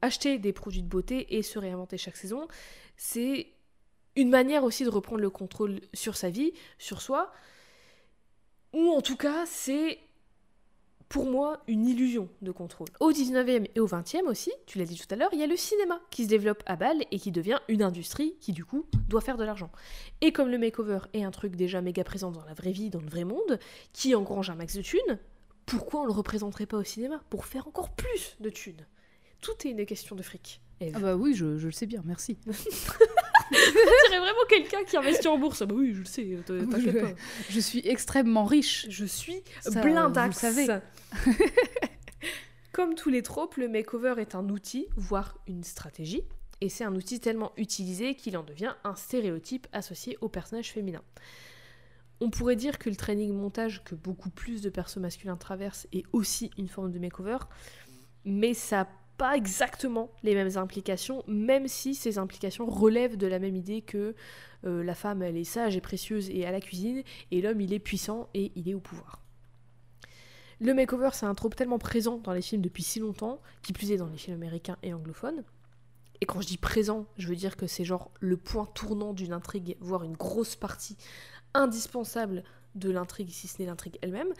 acheter 0.00 0.38
des 0.38 0.54
produits 0.54 0.82
de 0.82 0.88
beauté 0.88 1.36
et 1.36 1.42
se 1.42 1.58
réinventer 1.58 1.98
chaque 1.98 2.16
saison, 2.16 2.48
c'est 2.96 3.48
une 4.16 4.30
manière 4.30 4.64
aussi 4.64 4.84
de 4.84 4.88
reprendre 4.88 5.20
le 5.20 5.30
contrôle 5.30 5.80
sur 5.92 6.16
sa 6.16 6.30
vie, 6.30 6.52
sur 6.78 7.02
soi, 7.02 7.30
ou 8.78 8.92
en 8.92 9.00
tout 9.00 9.16
cas, 9.16 9.44
c'est 9.44 9.98
pour 11.08 11.24
moi 11.24 11.60
une 11.66 11.84
illusion 11.84 12.28
de 12.42 12.52
contrôle. 12.52 12.86
Au 13.00 13.10
19e 13.10 13.66
et 13.74 13.80
au 13.80 13.88
20e 13.88 14.28
aussi, 14.28 14.52
tu 14.66 14.78
l'as 14.78 14.84
dit 14.84 14.96
tout 14.96 15.12
à 15.12 15.16
l'heure, 15.16 15.30
il 15.32 15.40
y 15.40 15.42
a 15.42 15.48
le 15.48 15.56
cinéma 15.56 16.00
qui 16.10 16.22
se 16.22 16.28
développe 16.28 16.62
à 16.64 16.76
Bâle 16.76 17.02
et 17.10 17.18
qui 17.18 17.32
devient 17.32 17.58
une 17.66 17.82
industrie 17.82 18.36
qui 18.40 18.52
du 18.52 18.64
coup 18.64 18.86
doit 19.08 19.20
faire 19.20 19.36
de 19.36 19.42
l'argent. 19.42 19.72
Et 20.20 20.30
comme 20.30 20.48
le 20.48 20.58
makeover 20.58 21.00
est 21.12 21.24
un 21.24 21.32
truc 21.32 21.56
déjà 21.56 21.80
méga 21.80 22.04
présent 22.04 22.30
dans 22.30 22.44
la 22.44 22.54
vraie 22.54 22.70
vie, 22.70 22.88
dans 22.88 23.00
le 23.00 23.08
vrai 23.08 23.24
monde, 23.24 23.58
qui 23.92 24.14
engrange 24.14 24.48
un 24.48 24.54
max 24.54 24.76
de 24.76 24.82
thunes, 24.82 25.18
pourquoi 25.66 26.02
on 26.02 26.06
le 26.06 26.12
représenterait 26.12 26.66
pas 26.66 26.76
au 26.76 26.84
cinéma 26.84 27.20
Pour 27.30 27.46
faire 27.46 27.66
encore 27.66 27.90
plus 27.90 28.36
de 28.38 28.48
thunes? 28.48 28.86
Tout 29.40 29.66
est 29.66 29.70
une 29.70 29.86
question 29.86 30.14
de 30.14 30.22
fric. 30.22 30.60
Eve. 30.80 30.94
Ah 30.96 31.00
bah 31.00 31.16
oui, 31.16 31.34
je, 31.34 31.58
je 31.58 31.66
le 31.66 31.72
sais 31.72 31.86
bien, 31.86 32.02
merci. 32.04 32.38
On 32.46 32.50
dirait 33.50 34.18
vraiment 34.20 34.44
quelqu'un 34.48 34.84
qui 34.84 34.96
investit 34.96 35.26
en 35.28 35.38
bourse. 35.38 35.62
Ah 35.62 35.66
bah 35.66 35.74
oui, 35.76 35.92
je 35.94 35.98
le 36.00 36.04
sais, 36.04 36.38
euh, 36.50 36.64
t'inquiète 36.66 36.94
Je- 36.94 37.00
pas. 37.00 37.12
Je 37.50 37.60
suis 37.60 37.86
extrêmement 37.86 38.44
riche. 38.44 38.86
Je 38.88 39.04
suis 39.04 39.42
vous 39.66 39.72
le 39.82 40.32
savez. 40.32 40.66
Comme 42.72 42.94
tous 42.94 43.10
les 43.10 43.22
tropes, 43.22 43.56
le 43.56 43.68
makeover 43.68 44.14
est 44.18 44.34
un 44.34 44.48
outil, 44.50 44.86
voire 44.96 45.36
une 45.48 45.64
stratégie, 45.64 46.22
et 46.60 46.68
c'est 46.68 46.84
un 46.84 46.94
outil 46.94 47.18
tellement 47.18 47.52
utilisé 47.56 48.14
qu'il 48.14 48.36
en 48.36 48.44
devient 48.44 48.74
un 48.84 48.94
stéréotype 48.94 49.66
associé 49.72 50.16
au 50.20 50.28
personnage 50.28 50.70
féminin. 50.70 51.02
On 52.20 52.30
pourrait 52.30 52.56
dire 52.56 52.78
que 52.78 52.90
le 52.90 52.96
training 52.96 53.32
montage 53.32 53.82
que 53.84 53.94
beaucoup 53.94 54.30
plus 54.30 54.60
de 54.62 54.70
persos 54.70 54.98
masculins 54.98 55.36
traversent 55.36 55.88
est 55.92 56.04
aussi 56.12 56.50
une 56.58 56.68
forme 56.68 56.92
de 56.92 56.98
makeover, 56.98 57.38
mais 58.24 58.54
ça 58.54 58.88
pas 59.18 59.36
exactement 59.36 60.10
les 60.22 60.34
mêmes 60.34 60.56
implications, 60.56 61.22
même 61.26 61.68
si 61.68 61.94
ces 61.94 62.18
implications 62.18 62.66
relèvent 62.66 63.16
de 63.16 63.26
la 63.26 63.40
même 63.40 63.56
idée 63.56 63.82
que 63.82 64.14
euh, 64.64 64.82
la 64.82 64.94
femme 64.94 65.22
elle 65.22 65.36
est 65.36 65.44
sage 65.44 65.76
et 65.76 65.80
précieuse 65.80 66.30
et 66.30 66.46
à 66.46 66.52
la 66.52 66.60
cuisine, 66.60 67.02
et 67.30 67.42
l'homme 67.42 67.60
il 67.60 67.72
est 67.74 67.80
puissant 67.80 68.28
et 68.32 68.52
il 68.54 68.68
est 68.68 68.74
au 68.74 68.80
pouvoir. 68.80 69.20
Le 70.60 70.72
makeover, 70.72 71.10
c'est 71.12 71.26
un 71.26 71.34
trope 71.34 71.56
tellement 71.56 71.78
présent 71.78 72.18
dans 72.18 72.32
les 72.32 72.42
films 72.42 72.62
depuis 72.62 72.82
si 72.82 73.00
longtemps, 73.00 73.40
qui 73.62 73.72
plus 73.72 73.92
est 73.92 73.96
dans 73.96 74.08
les 74.08 74.16
films 74.16 74.36
américains 74.36 74.76
et 74.82 74.94
anglophones. 74.94 75.44
Et 76.20 76.26
quand 76.26 76.40
je 76.40 76.48
dis 76.48 76.56
présent, 76.56 77.06
je 77.16 77.28
veux 77.28 77.36
dire 77.36 77.56
que 77.56 77.66
c'est 77.66 77.84
genre 77.84 78.10
le 78.20 78.36
point 78.36 78.66
tournant 78.74 79.12
d'une 79.12 79.32
intrigue, 79.32 79.76
voire 79.80 80.02
une 80.02 80.16
grosse 80.16 80.56
partie 80.56 80.96
indispensable 81.54 82.42
de 82.74 82.90
l'intrigue, 82.90 83.30
si 83.30 83.48
ce 83.48 83.60
n'est 83.60 83.66
l'intrigue 83.66 83.98
elle-même, 84.02 84.32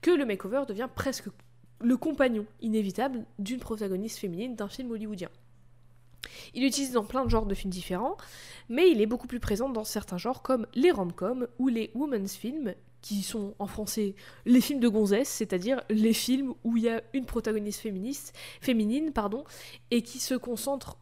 que 0.00 0.10
le 0.10 0.24
makeover 0.24 0.64
devient 0.66 0.88
presque 0.94 1.28
le 1.80 1.96
compagnon 1.96 2.46
inévitable 2.60 3.24
d'une 3.38 3.60
protagoniste 3.60 4.18
féminine 4.18 4.54
d'un 4.54 4.68
film 4.68 4.90
hollywoodien. 4.90 5.30
Il 6.54 6.62
l'utilise 6.62 6.92
dans 6.92 7.04
plein 7.04 7.24
de 7.24 7.30
genres 7.30 7.46
de 7.46 7.54
films 7.54 7.72
différents, 7.72 8.16
mais 8.68 8.90
il 8.90 9.00
est 9.00 9.06
beaucoup 9.06 9.26
plus 9.26 9.40
présent 9.40 9.68
dans 9.68 9.84
certains 9.84 10.18
genres 10.18 10.42
comme 10.42 10.66
les 10.74 10.90
rom-coms 10.90 11.46
ou 11.58 11.68
les 11.68 11.90
women's 11.94 12.34
films, 12.34 12.74
qui 13.02 13.22
sont 13.22 13.54
en 13.58 13.66
français 13.66 14.14
les 14.46 14.62
films 14.62 14.80
de 14.80 14.88
gonzesse, 14.88 15.28
c'est-à-dire 15.28 15.82
les 15.90 16.14
films 16.14 16.54
où 16.64 16.78
il 16.78 16.84
y 16.84 16.88
a 16.88 17.02
une 17.12 17.26
protagoniste 17.26 17.82
féminine, 18.62 19.12
pardon, 19.12 19.44
et 19.90 20.00
qui 20.00 20.18
se 20.18 20.34
concentre 20.34 20.96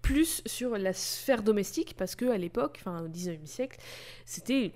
plus 0.00 0.40
sur 0.46 0.78
la 0.78 0.92
sphère 0.92 1.42
domestique, 1.42 1.94
parce 1.96 2.14
que 2.14 2.26
à 2.26 2.38
l'époque, 2.38 2.78
enfin 2.80 3.02
au 3.02 3.08
19e 3.08 3.46
siècle, 3.46 3.80
c'était 4.24 4.72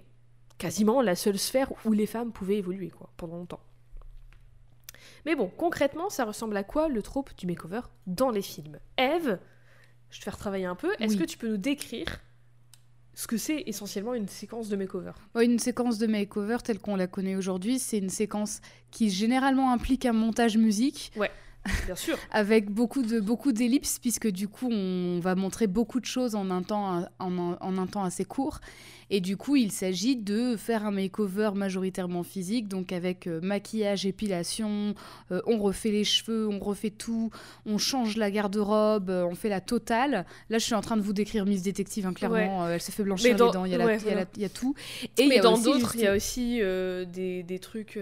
quasiment 0.58 1.02
la 1.02 1.14
seule 1.14 1.38
sphère 1.38 1.72
où 1.84 1.92
les 1.92 2.06
femmes 2.06 2.32
pouvaient 2.32 2.58
évoluer, 2.58 2.90
quoi, 2.90 3.10
pendant 3.16 3.36
longtemps. 3.36 3.60
Mais 5.26 5.34
bon, 5.36 5.50
concrètement, 5.56 6.10
ça 6.10 6.24
ressemble 6.24 6.56
à 6.56 6.64
quoi 6.64 6.88
le 6.88 7.02
trope 7.02 7.30
du 7.36 7.46
makeover 7.46 7.80
dans 8.06 8.30
les 8.30 8.42
films? 8.42 8.78
Eve, 8.98 9.38
je 10.10 10.18
te 10.18 10.24
faire 10.24 10.36
travailler 10.36 10.64
un 10.66 10.74
peu, 10.74 10.90
est-ce 10.98 11.14
Oui. 11.14 11.18
que 11.20 11.24
tu 11.24 11.38
peux 11.38 11.48
nous 11.48 11.56
décrire 11.56 12.20
ce 13.14 13.26
que 13.26 13.36
c'est 13.36 13.62
essentiellement 13.66 14.14
une 14.14 14.28
séquence 14.28 14.68
de 14.68 14.76
makeover? 14.76 15.12
Ouais, 15.34 15.44
Une 15.44 15.58
séquence 15.58 15.98
de 15.98 16.06
makeover 16.06 16.58
telle 16.64 16.78
qu'on 16.78 16.96
la 16.96 17.06
connaît 17.06 17.36
aujourd'hui, 17.36 17.78
c'est 17.78 17.98
une 17.98 18.08
séquence 18.10 18.60
qui 18.90 19.10
généralement 19.10 19.72
implique 19.72 20.06
un 20.06 20.12
montage 20.14 20.56
musique 20.56 21.12
Bien 21.86 21.94
sûr. 21.96 22.18
avec 22.30 22.70
beaucoup 22.70 23.02
de 23.02 23.20
beaucoup 23.20 23.52
d'ellipses 23.52 23.98
puisque 23.98 24.28
du 24.28 24.48
coup 24.48 24.68
on 24.70 25.20
va 25.20 25.34
montrer 25.34 25.66
beaucoup 25.66 26.00
de 26.00 26.04
choses 26.06 26.34
en 26.34 26.50
un 26.50 26.62
temps 26.62 27.04
en, 27.18 27.38
un- 27.38 27.58
en 27.60 27.78
un 27.78 27.86
temps 27.86 28.04
assez 28.04 28.24
court. 28.24 28.60
Et 29.10 29.20
du 29.20 29.36
coup 29.36 29.56
il 29.56 29.70
s'agit 29.70 30.16
de 30.16 30.56
faire 30.56 30.86
un 30.86 30.90
makeover 30.90 31.50
majoritairement 31.54 32.22
physique 32.22 32.66
donc 32.66 32.92
avec 32.92 33.26
euh, 33.26 33.40
maquillage 33.42 34.06
épilation 34.06 34.94
euh, 35.30 35.42
on 35.46 35.58
refait 35.58 35.90
les 35.90 36.04
cheveux 36.04 36.48
on 36.48 36.58
refait 36.58 36.88
tout 36.90 37.30
on 37.66 37.76
change 37.76 38.16
la 38.16 38.30
garde-robe 38.30 39.10
euh, 39.10 39.24
on 39.24 39.34
fait 39.34 39.50
la 39.50 39.60
totale. 39.60 40.24
Là 40.48 40.58
je 40.58 40.64
suis 40.64 40.74
en 40.74 40.80
train 40.80 40.96
de 40.96 41.02
vous 41.02 41.12
décrire 41.12 41.44
Miss 41.44 41.62
Détective 41.62 42.06
hein, 42.06 42.14
clairement 42.14 42.68
elle 42.70 42.80
se 42.80 42.90
fait 42.90 43.02
blanchir 43.02 43.30
Mais 43.32 43.34
dans- 43.36 43.46
les 43.48 43.52
dents 43.52 43.64
il 43.66 43.72
y 43.72 43.74
a, 43.74 43.84
ouais, 43.84 43.98
y 44.36 44.44
y 44.44 44.48
tout. 44.50 44.74
Et 45.18 45.38
a 45.38 45.42
dans 45.42 45.58
d'autres, 45.58 45.94
il 45.96 46.00
y 46.02 46.06
a 46.06 46.14
aussi 46.16 46.58
des, 47.12 47.42
des 47.42 47.58
trucs, 47.58 47.98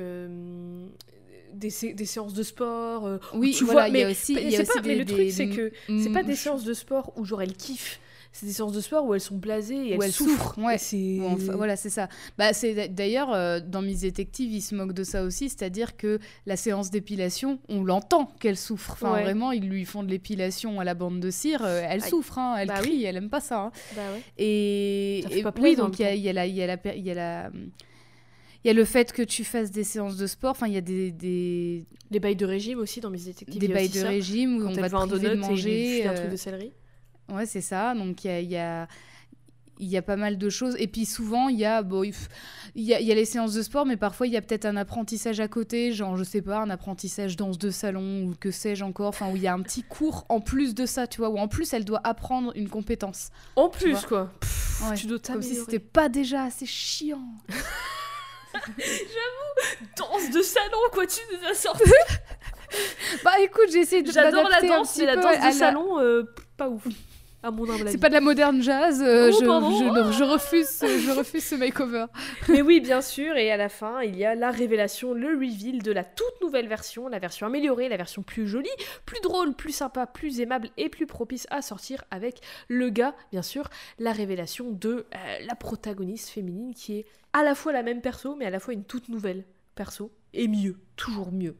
des, 1.54 1.70
sé- 1.70 1.94
des 1.94 2.06
séances 2.06 2.34
de 2.34 2.42
sport. 2.42 3.06
euh, 3.06 3.18
oui 3.34 3.54
tu 3.56 3.64
voilà 3.64 3.80
vois, 3.82 3.88
il 3.88 3.96
y 3.98 4.02
a 4.02 4.06
mais 4.06 4.10
aussi 4.12 4.32
y 4.34 4.56
a 4.56 4.60
aussi 4.60 4.66
pas- 4.72 4.80
mais 4.82 4.88
des- 4.94 4.96
le 4.96 5.04
truc, 5.04 5.30
c'est 5.30 5.48
que 5.48 5.72
c'est 5.98 6.10
pas 6.12 6.22
Mm, 6.22 6.26
des 6.26 6.36
séances 6.36 6.64
de 6.64 6.74
sport 6.74 7.12
où 7.16 7.24
genre 7.24 7.42
elles 7.42 7.54
kiffent. 7.56 8.00
C'est 8.32 8.46
des 8.46 8.52
séances 8.52 8.72
de 8.74 8.80
sport 8.80 9.04
où 9.06 9.12
elles 9.14 9.20
sont 9.20 9.34
blasées 9.38 9.74
et 9.74 9.90
elles, 9.94 9.98
Où 9.98 10.02
elles 10.04 10.12
souffrent. 10.12 10.54
souffrent, 10.54 10.58
ouais. 10.64 10.78
C'est 10.78 11.18
enfin, 11.20 11.56
voilà, 11.56 11.74
c'est 11.74 11.90
ça. 11.90 12.08
Bah, 12.38 12.52
c'est 12.52 12.86
d'ailleurs 12.88 13.32
euh, 13.32 13.58
dans 13.58 13.82
Miss 13.82 14.02
Détective, 14.02 14.52
ils 14.52 14.60
se 14.60 14.72
moquent 14.76 14.92
de 14.92 15.02
ça 15.02 15.24
aussi, 15.24 15.48
c'est-à-dire 15.48 15.96
que 15.96 16.20
la 16.46 16.54
séance 16.56 16.92
d'épilation, 16.92 17.58
on 17.68 17.82
l'entend 17.82 18.26
qu'elle 18.38 18.56
souffre. 18.56 18.92
Enfin, 18.92 19.14
Ouais. 19.14 19.22
vraiment, 19.24 19.50
ils 19.50 19.68
lui 19.68 19.84
font 19.84 20.04
de 20.04 20.10
l'épilation 20.10 20.78
à 20.78 20.84
la 20.84 20.94
bande 20.94 21.18
de 21.18 21.28
cire, 21.28 21.64
euh, 21.64 21.82
elle 21.84 22.04
Aïe. 22.04 22.08
souffre, 22.08 22.38
hein, 22.38 22.54
elle 22.56 22.68
Bah 22.68 22.74
crie, 22.80 23.02
elle 23.02 23.16
aime 23.16 23.30
pas 23.30 23.40
ça. 23.40 23.62
hein. 23.62 23.72
Bah 23.96 24.02
ouais. 24.14 24.22
Et, 24.38 25.22
Ça 25.24 25.34
et 25.36 25.44
oui, 25.60 25.74
donc 25.74 25.98
il 25.98 26.02
y 26.02 26.28
a 26.28 26.32
la, 26.32 26.46
y 26.46 26.62
a 26.62 26.66
la, 27.14 27.50
il 28.64 28.68
y 28.68 28.70
a 28.70 28.74
le 28.74 28.84
fait 28.84 29.12
que 29.12 29.22
tu 29.22 29.44
fasses 29.44 29.70
des 29.70 29.84
séances 29.84 30.16
de 30.16 30.26
sport. 30.26 30.50
Enfin, 30.50 30.66
il 30.66 30.74
y 30.74 30.78
a 30.78 30.80
des, 30.82 31.10
des, 31.12 31.86
Les 32.10 32.20
bails 32.20 32.36
de 32.36 32.46
régime 32.46 32.78
aussi 32.78 33.00
dans 33.00 33.10
mes 33.10 33.18
détectives. 33.18 33.58
des 33.60 33.68
bails 33.68 33.88
de 33.88 33.94
ça. 34.00 34.08
régime 34.08 34.56
où 34.58 34.64
Quand 34.64 34.78
on 34.78 34.80
va 34.80 34.90
te 34.90 34.96
priver 35.08 35.28
de 35.28 35.32
et 35.32 35.36
manger. 35.36 36.06
un 36.06 36.10
euh, 36.12 36.16
truc 36.16 36.30
de 36.30 36.36
céleri. 36.36 36.72
Ouais, 37.32 37.46
c'est 37.46 37.60
ça. 37.62 37.94
Donc 37.94 38.24
il 38.24 38.28
y 38.28 38.30
a, 38.30 38.40
il 38.40 38.50
y 38.50 38.56
a- 38.56 38.88
il 39.82 39.88
y 39.88 39.96
a 39.96 40.02
pas 40.02 40.16
mal 40.16 40.36
de 40.36 40.50
choses. 40.50 40.76
Et 40.78 40.86
puis 40.88 41.06
souvent, 41.06 41.48
il 41.48 41.58
y 41.58 41.64
a, 41.64 41.80
bon, 41.82 42.02
il, 42.04 42.12
y 42.74 42.92
a, 42.92 43.00
il 43.00 43.06
y 43.06 43.12
a 43.12 43.14
les 43.14 43.24
séances 43.24 43.54
de 43.54 43.62
sport, 43.62 43.86
mais 43.86 43.96
parfois 43.96 44.26
il 44.26 44.32
y 44.34 44.36
a 44.36 44.42
peut-être 44.42 44.66
un 44.66 44.76
apprentissage 44.76 45.40
à 45.40 45.48
côté, 45.48 45.92
genre, 45.92 46.18
je 46.18 46.24
sais 46.24 46.42
pas, 46.42 46.58
un 46.58 46.68
apprentissage 46.68 47.34
danse 47.34 47.56
de 47.56 47.70
salon 47.70 48.24
ou 48.26 48.34
que 48.38 48.50
sais-je 48.50 48.84
encore, 48.84 49.08
enfin, 49.08 49.32
où 49.32 49.36
il 49.36 49.42
y 49.42 49.46
a 49.46 49.54
un 49.54 49.62
petit 49.62 49.82
cours 49.82 50.26
en 50.28 50.42
plus 50.42 50.74
de 50.74 50.84
ça, 50.84 51.06
tu 51.06 51.16
vois, 51.22 51.30
où 51.30 51.38
en 51.38 51.48
plus 51.48 51.72
elle 51.72 51.86
doit 51.86 52.02
apprendre 52.04 52.52
une 52.56 52.68
compétence. 52.68 53.30
En 53.56 53.70
plus, 53.70 53.96
quoi. 54.04 54.30
Pff, 54.40 54.82
Ouais, 54.90 54.96
tu 54.96 55.06
dois 55.06 55.18
Comme 55.18 55.40
si 55.40 55.54
c'était 55.54 55.78
pas 55.78 56.10
déjà 56.10 56.42
assez 56.44 56.66
chiant. 56.66 57.22
Danse 59.96 60.30
de 60.30 60.42
salon, 60.42 60.78
quoi, 60.92 61.06
tu 61.06 61.20
nous 61.32 61.48
as 61.48 61.54
sorti. 61.54 61.90
Bah 63.24 63.40
écoute, 63.40 63.66
j'ai 63.72 63.80
essayé 63.80 64.02
de 64.02 64.12
J'adore 64.12 64.48
la 64.48 64.60
danse, 64.60 64.96
mais 64.96 65.06
la 65.06 65.16
danse 65.16 65.44
de 65.44 65.50
salon, 65.50 65.98
euh, 66.00 66.22
pas 66.56 66.68
ouf. 66.68 66.84
À 67.42 67.50
mon 67.50 67.64
humble 67.64 67.82
avis. 67.82 67.92
C'est 67.92 67.98
pas 67.98 68.08
de 68.10 68.14
la 68.14 68.20
moderne 68.20 68.60
jazz, 68.62 69.00
euh, 69.02 69.30
Oh, 69.32 69.38
je, 69.40 70.22
refuse, 70.24 70.68
ce- 70.68 70.98
je 70.98 71.10
refuse 71.10 71.42
ce 71.44 71.54
makeover. 71.54 72.04
Mais 72.48 72.60
oui, 72.60 72.80
bien 72.80 73.00
sûr, 73.00 73.36
et 73.36 73.50
à 73.50 73.56
la 73.56 73.68
fin, 73.70 74.02
il 74.02 74.16
y 74.16 74.24
a 74.26 74.34
la 74.34 74.50
révélation, 74.50 75.14
le 75.14 75.28
reveal 75.28 75.82
de 75.82 75.90
la 75.92 76.04
toute 76.04 76.40
nouvelle 76.42 76.68
version, 76.68 77.08
la 77.08 77.18
version 77.18 77.46
améliorée, 77.46 77.88
la 77.88 77.96
version 77.96 78.22
plus 78.22 78.46
jolie, 78.46 78.68
plus 79.06 79.20
drôle, 79.22 79.54
plus 79.54 79.72
sympa, 79.72 80.06
plus 80.06 80.40
aimable 80.40 80.68
et 80.76 80.88
plus 80.90 81.06
propice 81.06 81.46
à 81.50 81.62
sortir 81.62 82.04
avec 82.10 82.40
le 82.68 82.90
gars, 82.90 83.14
bien 83.32 83.42
sûr, 83.42 83.68
la 83.98 84.12
révélation 84.12 84.70
de 84.70 85.06
euh, 85.14 85.38
la 85.46 85.54
protagoniste 85.54 86.28
féminine 86.28 86.74
qui 86.74 86.98
est 86.98 87.06
à 87.32 87.42
la 87.42 87.54
fois 87.54 87.72
la 87.72 87.82
même 87.82 88.00
perso, 88.02 88.36
mais 88.36 88.44
à 88.44 88.50
la 88.50 88.60
fois 88.60 88.74
une 88.74 88.84
toute 88.84 89.08
nouvelle 89.08 89.44
perso, 89.74 90.10
et 90.34 90.46
mieux, 90.46 90.76
toujours 90.96 91.32
mieux. 91.32 91.56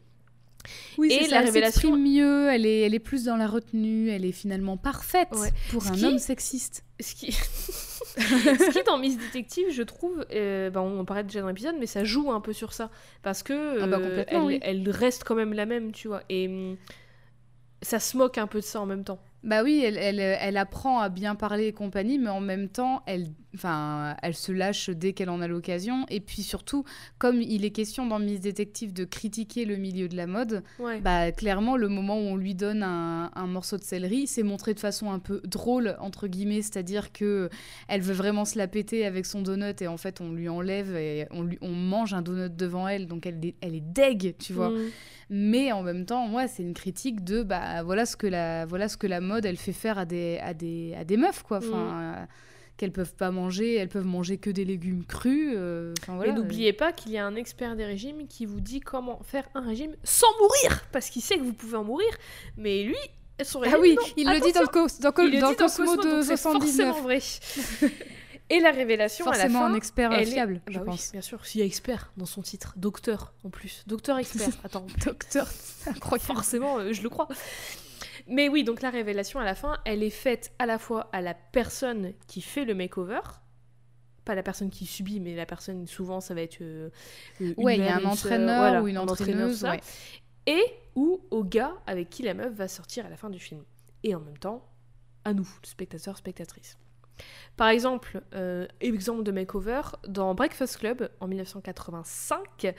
Oui, 0.98 1.08
Et 1.10 1.22
c'est 1.24 1.28
la 1.28 1.28
ça, 1.28 1.36
elle 1.38 1.44
révélation- 1.46 1.96
mieux, 1.96 2.48
elle 2.50 2.66
est, 2.66 2.80
elle 2.80 2.94
est 2.94 2.98
plus 2.98 3.24
dans 3.24 3.36
la 3.36 3.46
retenue, 3.46 4.08
elle 4.10 4.24
est 4.24 4.32
finalement 4.32 4.76
parfaite 4.76 5.28
Ouais. 5.32 5.50
pour 5.70 5.82
Ce 5.82 5.88
un 5.88 5.92
qui- 5.92 6.04
homme 6.06 6.18
sexiste. 6.18 6.84
Ce 7.00 7.14
qui, 7.14 7.32
ce 8.16 8.70
qui 8.78 8.82
dans 8.84 8.98
Miss 8.98 9.16
Detective, 9.18 9.66
je 9.72 9.82
trouve, 9.82 10.24
euh, 10.32 10.68
bah, 10.70 10.82
on 10.82 10.98
en 11.00 11.04
parlait 11.04 11.22
déjà 11.24 11.40
dans 11.40 11.48
l'épisode, 11.48 11.76
mais 11.78 11.86
ça 11.86 12.04
joue 12.04 12.30
un 12.32 12.40
peu 12.40 12.52
sur 12.52 12.72
ça. 12.72 12.90
Parce 13.22 13.42
que 13.42 13.80
Ah 13.82 13.86
bah, 13.86 13.96
euh, 13.98 14.08
complètement, 14.08 14.40
elle, 14.40 14.46
oui. 14.46 14.58
elle 14.62 14.90
reste 14.90 15.24
quand 15.24 15.34
même 15.34 15.52
la 15.54 15.66
même, 15.66 15.92
tu 15.92 16.08
vois. 16.08 16.22
Et 16.28 16.46
hum, 16.48 16.76
ça 17.82 17.98
se 17.98 18.16
moque 18.16 18.36
un 18.38 18.46
peu 18.46 18.58
de 18.60 18.64
ça 18.64 18.80
en 18.80 18.86
même 18.86 19.04
temps. 19.04 19.18
Bah 19.42 19.62
oui, 19.62 19.82
elle, 19.82 19.96
elle, 19.96 20.20
elle 20.20 20.56
apprend 20.58 20.98
à 21.00 21.08
bien 21.08 21.34
parler 21.34 21.68
et 21.68 21.72
compagnie, 21.72 22.18
mais 22.18 22.28
en 22.28 22.40
même 22.40 22.68
temps, 22.68 23.02
elle, 23.06 23.28
enfin, 23.54 24.16
elle 24.22 24.34
se 24.34 24.52
lâche 24.52 24.90
dès 24.90 25.12
qu'elle 25.12 25.30
en 25.30 25.40
a 25.40 25.48
l'occasion. 25.48 26.06
Et 26.08 26.20
puis 26.20 26.42
surtout, 26.42 26.84
comme 27.18 27.40
il 27.42 27.64
est 27.64 27.70
question 27.70 28.06
dans 28.06 28.18
Miss 28.18 28.40
Détective 28.40 28.92
de 28.92 29.04
critiquer 29.04 29.64
le 29.64 29.76
milieu 29.76 30.08
de 30.08 30.16
la 30.16 30.26
mode, 30.26 30.62
Ouais. 30.78 31.00
bah 31.00 31.32
clairement, 31.32 31.76
le 31.76 31.88
moment 31.88 32.16
où 32.16 32.22
on 32.22 32.36
lui 32.36 32.54
donne 32.54 32.82
un, 32.82 33.30
un 33.34 33.46
morceau 33.46 33.76
de 33.76 33.82
céleri, 33.82 34.26
c'est 34.26 34.42
montré 34.42 34.74
de 34.74 34.80
façon 34.80 35.10
un 35.10 35.18
peu 35.18 35.40
drôle, 35.44 35.96
entre 36.00 36.26
guillemets, 36.28 36.62
c'est-à-dire 36.62 37.12
que 37.12 37.50
elle 37.88 38.00
veut 38.02 38.14
vraiment 38.14 38.44
se 38.44 38.56
la 38.58 38.68
péter 38.68 39.04
avec 39.06 39.26
son 39.26 39.42
donut 39.42 39.80
et 39.82 39.86
en 39.88 39.96
fait, 39.96 40.20
on 40.20 40.32
lui 40.32 40.48
enlève 40.48 40.94
et 40.96 41.26
on, 41.30 41.42
lui, 41.42 41.58
on 41.60 41.70
mange 41.72 42.14
un 42.14 42.22
donut 42.22 42.54
devant 42.54 42.86
elle, 42.88 43.06
donc 43.06 43.26
elle, 43.26 43.44
est- 43.44 43.54
elle 43.60 43.74
est 43.74 43.80
deg, 43.80 44.34
tu 44.38 44.52
vois. 44.52 44.68
Hum. 44.68 44.88
Mais 45.32 45.70
en 45.70 45.82
même 45.84 46.06
temps, 46.06 46.26
moi, 46.26 46.48
c'est 46.48 46.62
une 46.64 46.74
critique 46.74 47.22
de 47.22 47.44
bah 47.44 47.84
voilà 47.84 48.04
ce 48.04 48.16
que 48.16 48.26
la 48.26 48.66
voilà 48.66 48.88
ce 48.88 48.96
que 48.96 49.06
la 49.06 49.20
mode 49.20 49.44
elle 49.44 49.56
fait 49.56 49.72
faire 49.72 49.96
à 49.96 50.04
des 50.04 50.38
à 50.42 50.54
des 50.54 50.92
à 50.98 51.04
des 51.04 51.16
meufs 51.16 51.44
quoi. 51.44 51.58
Enfin 51.58 51.68
Mm. 51.68 52.02
euh, 52.02 52.24
qu'elles 52.80 52.92
peuvent 52.92 53.14
pas 53.14 53.30
manger, 53.30 53.74
elles 53.74 53.90
peuvent 53.90 54.06
manger 54.06 54.38
que 54.38 54.48
des 54.48 54.64
légumes 54.64 55.04
crus. 55.04 55.52
euh, 55.54 55.92
voilà. 56.08 56.32
Mais 56.32 56.38
n'oubliez 56.38 56.72
pas 56.72 56.92
qu'il 56.92 57.12
y 57.12 57.18
a 57.18 57.26
un 57.26 57.34
expert 57.36 57.76
des 57.76 57.84
régimes 57.84 58.26
qui 58.26 58.46
vous 58.46 58.60
dit 58.60 58.80
comment 58.80 59.20
faire 59.22 59.44
un 59.54 59.60
régime 59.60 59.94
sans 60.02 60.26
mourir, 60.40 60.82
parce 60.90 61.10
qu'il 61.10 61.20
sait 61.20 61.36
que 61.36 61.42
vous 61.42 61.52
pouvez 61.52 61.76
en 61.76 61.84
mourir, 61.84 62.08
mais 62.56 62.82
lui, 62.84 62.96
son 63.44 63.58
régime, 63.60 63.76
Ah 63.78 63.80
oui, 63.82 63.94
non, 63.96 64.02
il 64.16 64.26
le 64.28 64.40
dit 64.40 64.52
dans 64.52 64.60
le, 64.62 64.66
dans, 64.66 65.12
il 65.24 65.30
le 65.34 65.40
dans 65.40 65.50
dit 65.50 65.56
dans 65.56 65.66
Cosmo, 65.66 65.84
Cosmo, 65.96 66.02
de 66.02 66.10
donc 66.10 66.24
c'est 66.24 66.36
79. 66.38 66.86
forcément 66.96 67.02
vrai. 67.02 67.20
Et 68.52 68.58
la 68.58 68.72
révélation 68.72 69.26
à 69.26 69.30
la 69.30 69.34
Forcément 69.36 69.60
fin, 69.60 69.66
un 69.66 69.74
expert 69.74 70.12
elle 70.12 70.26
est- 70.26 70.32
fiable, 70.32 70.54
Bah 70.66 70.72
je 70.74 70.78
oui, 70.80 70.84
pense. 70.84 71.12
bien 71.12 71.20
sûr, 71.20 71.46
s'il 71.46 71.60
y 71.60 71.62
a 71.62 71.66
expert 71.66 72.10
dans 72.16 72.26
son 72.26 72.42
titre, 72.42 72.74
docteur 72.76 73.32
en 73.44 73.50
plus, 73.50 73.84
docteur 73.86 74.18
expert. 74.18 74.48
Attends, 74.64 74.86
Docteur, 75.04 75.46
incroyable. 75.86 76.26
forcément, 76.26 76.78
euh, 76.78 76.92
je 76.92 77.00
le 77.02 77.08
crois. 77.10 77.28
Mais 78.30 78.48
oui, 78.48 78.64
donc 78.64 78.80
la 78.80 78.90
révélation 78.90 79.40
à 79.40 79.44
la 79.44 79.54
fin, 79.54 79.78
elle 79.84 80.02
est 80.02 80.10
faite 80.10 80.52
à 80.58 80.66
la 80.66 80.78
fois 80.78 81.08
à 81.12 81.20
la 81.20 81.34
personne 81.34 82.12
qui 82.28 82.40
fait 82.40 82.64
le 82.64 82.74
makeover, 82.74 83.20
pas 84.24 84.34
la 84.34 84.42
personne 84.42 84.70
qui 84.70 84.86
subit, 84.86 85.18
mais 85.20 85.34
la 85.34 85.46
personne, 85.46 85.86
souvent, 85.86 86.20
ça 86.20 86.34
va 86.34 86.42
être. 86.42 86.60
euh, 86.60 86.90
une 87.40 87.54
Ouais, 87.56 87.76
il 87.78 87.84
y 87.84 87.88
a 87.88 87.96
un 87.96 88.04
entraîneur 88.04 88.56
voilà, 88.58 88.82
ou 88.82 88.88
une 88.88 88.98
entraîneur, 88.98 89.48
entraîneuse. 89.50 89.64
ouais. 89.64 89.80
Et 90.46 90.62
ou 90.94 91.20
au 91.30 91.44
gars 91.44 91.74
avec 91.86 92.10
qui 92.10 92.22
la 92.22 92.34
meuf 92.34 92.52
va 92.54 92.68
sortir 92.68 93.06
à 93.06 93.08
la 93.08 93.16
fin 93.16 93.30
du 93.30 93.38
film. 93.38 93.64
Et 94.02 94.14
en 94.14 94.20
même 94.20 94.38
temps, 94.38 94.66
à 95.24 95.34
nous, 95.34 95.48
spectateurs, 95.62 96.16
spectatrices. 96.16 96.76
Par 97.56 97.68
exemple, 97.68 98.22
euh, 98.34 98.66
exemple 98.80 99.22
de 99.22 99.32
makeover, 99.32 99.82
dans 100.08 100.34
Breakfast 100.34 100.78
Club 100.78 101.10
en 101.20 101.26
1985, 101.26 102.74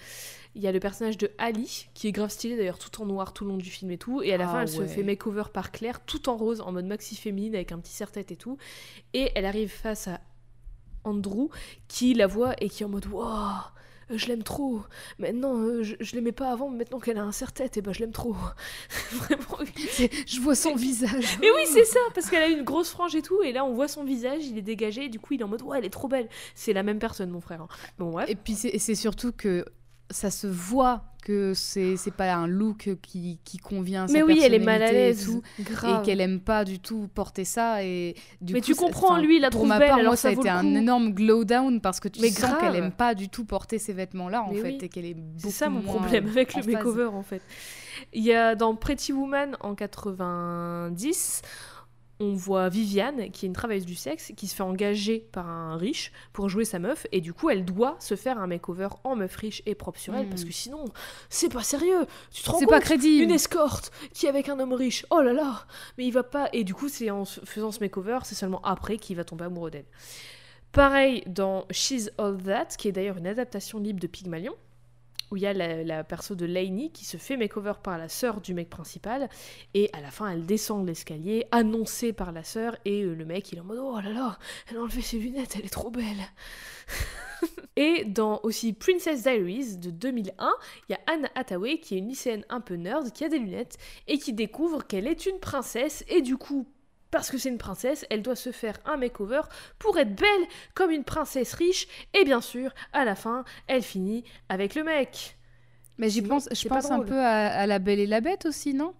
il 0.56 0.62
y 0.62 0.68
a 0.68 0.72
le 0.72 0.80
personnage 0.80 1.18
de 1.18 1.30
Ali 1.38 1.88
qui 1.94 2.08
est 2.08 2.12
grave 2.12 2.30
stylé 2.30 2.58
d'ailleurs, 2.58 2.80
tout 2.80 3.02
en 3.02 3.06
noir 3.06 3.34
tout 3.34 3.44
le 3.44 3.52
long 3.52 3.58
du 3.58 3.70
film 3.70 3.92
et 3.92 3.98
tout. 3.98 4.22
Et 4.24 4.34
à 4.34 4.38
la 4.38 4.50
Ah 4.50 4.54
fin, 4.54 4.62
elle 4.62 4.70
se 4.70 4.86
fait 4.88 5.04
makeover 5.04 5.44
par 5.54 5.72
Claire, 5.72 6.04
tout 6.06 6.30
en 6.30 6.38
rose, 6.38 6.62
en 6.62 6.72
mode 6.72 6.86
maxi 6.86 7.16
féminine 7.16 7.54
avec 7.54 7.72
un 7.72 7.80
petit 7.80 7.94
serre-tête 7.94 8.32
et 8.32 8.38
tout. 8.38 8.58
Et 9.14 9.32
elle 9.36 9.46
arrive 9.46 9.70
face 9.70 10.08
à 10.08 10.20
Andrew 11.04 11.50
qui 11.88 12.14
la 12.14 12.28
voit 12.28 12.54
et 12.62 12.70
qui 12.70 12.84
est 12.84 12.86
en 12.86 12.90
mode 12.90 13.06
Waouh, 13.08 13.62
je 14.18 14.28
l'aime 14.28 14.44
trop. 14.44 14.82
Maintenant, 15.20 15.58
euh, 15.60 15.84
je, 15.84 15.96
je 16.00 16.16
l'aimais 16.16 16.32
pas 16.32 16.52
avant, 16.52 16.70
mais 16.70 16.80
maintenant 16.80 17.00
qu'elle 17.00 17.18
a 17.18 17.24
un 17.24 17.32
serre-tête, 17.32 17.78
et 17.78 17.82
ben 17.82 17.94
je 17.94 18.00
l'aime 18.00 18.12
trop. 18.12 18.36
Vraiment. 19.12 19.60
Je 20.26 20.40
vois 20.42 20.56
son 20.56 20.76
visage. 20.76 21.38
Mais 21.42 21.50
oui, 21.52 21.62
c'est 21.72 21.86
ça, 21.86 22.00
parce 22.14 22.30
qu'elle 22.30 22.44
a 22.44 22.48
une 22.48 22.64
grosse 22.64 22.90
frange 22.90 23.16
et 23.16 23.22
tout, 23.22 23.42
et 23.44 23.52
là 23.52 23.66
on 23.66 23.74
voit 23.74 23.88
son 23.88 24.04
visage, 24.04 24.46
il 24.46 24.58
est 24.58 24.62
dégagé, 24.62 25.06
et 25.06 25.10
du 25.10 25.20
coup 25.20 25.34
il 25.34 25.42
est 25.42 25.44
en 25.44 25.48
mode 25.48 25.62
ouais, 25.64 25.78
elle 25.80 25.86
est 25.86 25.90
trop 25.90 26.08
belle. 26.08 26.28
C'est 26.56 26.74
la 26.74 26.84
même 26.84 27.00
personne, 27.00 27.30
mon 27.30 27.42
frère. 27.42 27.62
hein. 27.62 27.68
Bon, 28.00 28.12
bref. 28.12 28.30
Et 28.30 28.36
puis 28.36 28.56
c'est 28.56 28.96
surtout 28.96 29.32
que 29.32 29.66
ça 30.12 30.30
se 30.32 30.48
voit 30.48 31.06
que 31.24 31.54
c'est 31.54 31.98
c'est 31.98 32.10
pas 32.12 32.34
un 32.34 32.48
look 32.48 32.90
qui, 33.04 33.40
qui 33.46 33.58
convient 33.60 34.06
à 34.06 34.08
sa 34.08 34.14
Mais 34.14 34.24
oui, 34.24 34.42
elle 34.44 34.56
est 34.56 34.60
mal 34.60 34.82
à 34.82 34.90
et 34.90 34.94
l'aise. 34.94 35.30
et 35.60 36.04
qu'elle 36.04 36.20
aime 36.20 36.40
pas 36.40 36.66
du 36.66 36.80
tout 36.80 37.10
porter 37.14 37.46
ça 37.46 37.84
et 37.84 38.16
du 38.42 38.54
Mais 38.54 38.60
coup, 38.60 38.66
tu 38.66 38.76
comprends, 38.76 39.18
lui, 39.18 39.40
la 39.40 39.52
pour 39.52 39.68
ma 39.68 39.80
part 39.80 39.94
alors 40.00 40.06
moi 40.08 40.16
ça 40.16 40.24
ça 40.24 40.28
a 40.30 40.32
été 40.32 40.50
un 40.50 40.66
énorme 40.74 41.12
glow 41.14 41.44
down 41.46 41.80
parce 41.80 42.00
que 42.00 42.08
tu 42.08 42.22
Mais 42.22 42.32
sens 42.32 42.60
qu'elle 42.60 42.76
aime 42.76 42.92
pas 42.92 43.14
du 43.14 43.30
tout 43.30 43.46
porter 43.46 43.78
ces 43.78 43.94
vêtements 43.94 44.30
là 44.30 44.42
en 44.44 44.52
Mais 44.52 44.62
fait 44.62 44.68
oui. 44.70 44.80
et 44.82 44.90
qu'elle 44.90 45.06
est 45.06 45.14
beaucoup 45.14 45.38
C'est 45.38 45.52
ça 45.52 45.70
mon 45.70 45.82
moins 45.82 45.94
problème 45.98 46.28
avec 46.28 46.56
le 46.56 46.64
phase. 46.64 46.74
makeover 46.74 47.06
en 47.06 47.22
fait. 47.24 47.42
Il 48.14 48.24
y 48.24 48.34
a 48.34 48.56
dans 48.56 48.76
Pretty 48.76 49.14
Woman 49.14 49.56
en 49.60 49.76
90, 49.76 51.42
on 52.22 52.34
voit 52.34 52.70
Viviane, 52.70 53.32
qui 53.32 53.46
est 53.46 53.48
une 53.48 53.54
travailleuse 53.54 53.86
du 53.86 53.96
sexe, 53.96 54.32
qui 54.38 54.48
se 54.48 54.56
fait 54.56 54.64
engager 54.64 55.28
par 55.32 55.50
un 55.50 55.76
riche 55.76 56.12
pour 56.34 56.48
jouer 56.50 56.66
sa 56.66 56.80
meuf, 56.80 57.08
et 57.12 57.20
du 57.20 57.34
coup 57.34 57.50
elle 57.50 57.66
doit 57.66 57.96
se 58.00 58.16
faire 58.16 58.38
un 58.38 58.48
makeover 58.48 58.90
en 59.04 59.16
meuf 59.16 59.36
riche 59.36 59.62
et 59.66 59.76
propre 59.76 60.00
sur 60.00 60.16
elle, 60.16 60.30
parce 60.30 60.46
que 60.46 60.52
sinon 60.52 60.86
c'est 61.30 61.52
pas 61.52 61.64
sérieux. 61.64 62.06
Tu 62.32 62.44
te 62.44 62.50
rends 62.50 62.60
compte 62.60 62.70
pas 62.70 62.80
crédible 62.80 63.24
Une 63.24 63.32
escorte 63.32 63.92
qui 64.14 64.28
est 64.28 64.30
avec 64.30 64.50
un 64.50 64.60
homme 64.60 64.74
riche. 64.74 65.06
Oh 65.10 65.22
là 65.22 65.34
là 65.34 65.66
Mais 65.98 66.06
il 66.06 66.12
va 66.12 66.24
pas. 66.24 66.50
Et 66.54 66.64
du 66.64 66.74
coup, 66.74 66.90
c'est 66.90 67.10
en 67.10 67.26
faisant 67.26 67.72
ce 67.72 67.80
makeover, 67.80 68.20
c'est 68.24 68.36
seulement 68.36 68.62
après 68.62 68.98
qu'il 68.98 69.16
va 69.18 69.24
tomber 69.24 69.46
amoureux 69.46 69.72
d'elle. 69.72 69.86
Pareil 70.72 71.24
dans 71.28 71.66
She's 71.72 72.12
All 72.18 72.38
That, 72.44 72.68
qui 72.78 72.88
est 72.88 72.92
d'ailleurs 72.92 73.18
une 73.18 73.28
adaptation 73.28 73.80
libre 73.80 74.00
de 74.00 74.08
Pygmalion, 74.08 74.56
où 75.32 75.38
il 75.38 75.44
y 75.44 75.48
a 75.48 75.54
la, 75.54 76.04
perso 76.04 76.36
de 76.36 76.46
Lainey 76.46 76.90
qui 76.90 77.06
se 77.06 77.18
fait 77.18 77.38
makeover 77.38 77.74
par 77.82 77.98
la 77.98 78.10
sœur 78.10 78.42
du 78.42 78.54
mec 78.54 78.70
principal, 78.70 79.30
et 79.74 79.90
à 79.94 80.02
la 80.02 80.12
fin, 80.12 80.30
elle 80.30 80.46
descend 80.46 80.86
l'escalier, 80.86 81.46
annoncée 81.52 82.14
par 82.14 82.32
la 82.32 82.44
sœur, 82.44 82.78
et 82.86 83.04
euh, 83.04 83.14
le 83.14 83.26
mec, 83.26 83.52
il 83.52 83.58
est 83.58 83.62
en 83.62 83.66
mode 83.66 83.80
Oh 83.82 84.00
là 84.00 84.12
là, 84.12 84.38
elle 84.70 84.78
a 84.78 84.82
enlevé 84.82 85.02
ses 85.02 85.18
lunettes, 85.18 85.56
elle 85.58 85.66
est 85.66 85.70
trop 85.70 85.90
belle. 85.90 86.22
Et 87.76 88.04
dans 88.06 88.40
aussi 88.44 88.74
Princess 88.74 89.24
Diaries 89.24 89.78
de 89.78 89.90
2001, 89.90 90.52
il 90.88 90.92
y 90.92 90.96
a 90.96 91.00
Anne 91.08 91.30
Hathaway 91.36 91.80
qui 91.80 91.96
est 91.96 92.00
une 92.00 92.10
lycéenne 92.10 92.46
un 92.50 92.62
peu 92.62 92.76
nerd 92.76 93.12
qui 93.12 93.24
a 93.24 93.30
des 93.30 93.40
lunettes 93.40 93.78
et 94.08 94.20
qui 94.20 94.34
découvre 94.34 94.86
qu'elle 94.86 95.08
est 95.08 95.26
une 95.26 95.40
princesse 95.40 96.04
et 96.08 96.22
du 96.22 96.38
coup 96.38 96.68
parce 97.12 97.30
que 97.30 97.38
c'est 97.38 97.50
une 97.50 97.58
princesse, 97.58 98.06
elle 98.10 98.22
doit 98.22 98.36
se 98.36 98.52
faire 98.52 98.78
un 98.86 98.98
makeover 98.98 99.42
pour 99.80 99.98
être 100.00 100.16
belle 100.16 100.48
comme 100.74 100.92
une 100.92 101.04
princesse 101.04 101.54
riche 101.54 101.88
et 102.14 102.24
bien 102.24 102.42
sûr, 102.42 102.74
à 102.94 103.06
la 103.06 103.16
fin, 103.16 103.44
elle 103.68 103.84
finit 103.84 104.24
avec 104.50 104.76
le 104.76 104.84
mec. 104.84 105.38
mais 105.98 106.10
j'y 106.10 106.22
pense 106.22 106.50
je 106.52 106.68
pense 106.68 106.90
un 106.92 107.00
peu 107.02 107.20
à, 107.20 107.48
à 107.62 107.68
la 107.68 107.80
Belle 107.80 108.00
et 108.00 108.08
la 108.08 108.22
Bête 108.22 108.46
aussi 108.46 108.74
non? 108.74 108.94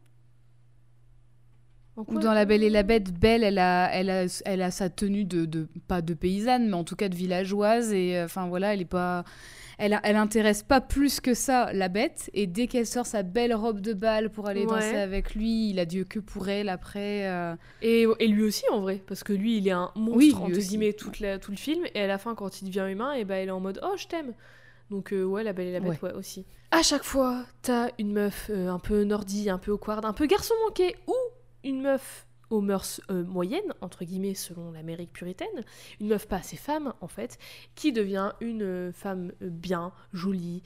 Ou 2.08 2.20
dans 2.20 2.34
La 2.34 2.46
Belle 2.46 2.64
et 2.64 2.70
la 2.70 2.84
Bête, 2.84 3.12
Belle, 3.14 3.44
elle 3.44 3.60
a, 3.60 3.90
elle 3.94 4.10
a, 4.10 4.26
elle 4.46 4.62
a 4.62 4.72
sa 4.72 4.90
tenue 4.90 5.26
de, 5.26 5.46
de- 5.46 5.68
pas 5.88 6.02
de 6.02 6.14
paysanne, 6.14 6.68
mais 6.70 6.74
en 6.74 6.84
tout 6.84 6.96
cas 6.96 7.10
de 7.10 7.16
villageoise. 7.16 7.92
Et 7.94 8.18
euh, 8.18 8.26
enfin 8.26 8.48
voilà, 8.48 8.74
elle 8.74 8.82
est 8.82 8.86
pas, 8.86 9.24
elle, 9.82 10.00
elle 10.04 10.16
intéresse 10.16 10.64
pas 10.64 10.80
plus 10.80 11.20
que 11.20 11.34
ça 11.34 11.74
la 11.74 11.90
Bête. 11.90 12.30
Et 12.34 12.48
dès 12.48 12.68
qu'elle 12.68 12.86
sort 12.88 13.06
sa 13.06 13.24
belle 13.24 13.54
robe 13.54 13.82
de 13.82 13.94
bal 13.94 14.30
pour 14.30 14.48
aller 14.48 14.62
Ouais. 14.62 14.68
danser 14.68 14.96
avec 14.98 15.36
lui, 15.36 15.70
il 15.72 15.80
a 15.80 15.86
Dieu 15.86 16.04
que 16.06 16.20
pour 16.20 16.48
elle 16.50 16.70
après. 16.70 17.28
euh, 17.28 17.56
Et, 17.82 18.06
et 18.20 18.28
lui 18.28 18.44
aussi 18.44 18.64
en 18.72 18.80
vrai, 18.82 19.02
parce 19.08 19.24
que 19.24 19.34
lui 19.34 19.58
il 19.58 19.68
est 19.68 19.72
un 19.72 19.92
monstre 19.96 20.18
Oui, 20.18 20.34
entre 20.36 20.52
guillemets 20.58 20.94
toute 20.94 21.20
la- 21.20 21.40
tout 21.40 21.52
le 21.52 21.58
film, 21.58 21.84
et 21.94 22.02
à 22.02 22.08
la 22.08 22.18
fin 22.18 22.36
quand 22.36 22.62
il 22.62 22.66
devient 22.70 22.88
humain, 22.92 23.14
et 23.14 23.26
ben 23.26 23.36
elle 23.36 23.48
est 23.50 23.52
en 23.52 23.60
mode 23.60 23.80
oh 23.84 23.96
je 23.98 24.08
t'aime. 24.08 24.34
Donc 24.90 25.14
euh, 25.14 25.24
ouais 25.24 25.44
la 25.44 25.54
belle 25.54 25.68
et 25.68 25.74
la 25.74 25.80
bête 25.80 26.02
ouais, 26.02 26.14
aussi. 26.14 26.46
À 26.72 26.84
chaque 26.84 27.04
fois 27.04 27.44
t'as 27.62 27.90
une 28.00 28.14
meuf 28.14 28.50
euh, 28.50 28.70
un 28.70 28.80
peu 28.80 29.04
nordie, 29.04 29.50
un 29.50 29.58
peu 29.58 29.72
awkward, 29.72 30.06
un 30.06 30.14
peu 30.14 30.26
garçon 30.28 30.54
manqué, 30.68 30.96
ou 31.08 31.16
une 31.64 31.82
meuf 31.82 32.28
aux 32.52 32.62
mœurs 32.62 33.02
euh, 33.10 33.24
moyennes, 33.24 33.74
entre 33.82 34.06
guillemets, 34.06 34.36
selon 34.36 34.72
l'Amérique 34.72 35.14
puritaine, 35.14 35.66
une 36.00 36.10
meuf 36.10 36.28
pas 36.28 36.38
assez 36.38 36.58
femme, 36.58 36.94
en 37.02 37.08
fait, 37.08 37.40
qui 37.74 37.92
devient 37.92 38.34
une 38.42 38.62
euh, 38.62 38.92
femme 38.92 39.32
euh, 39.42 39.50
bien, 39.50 39.92
jolie, 40.14 40.62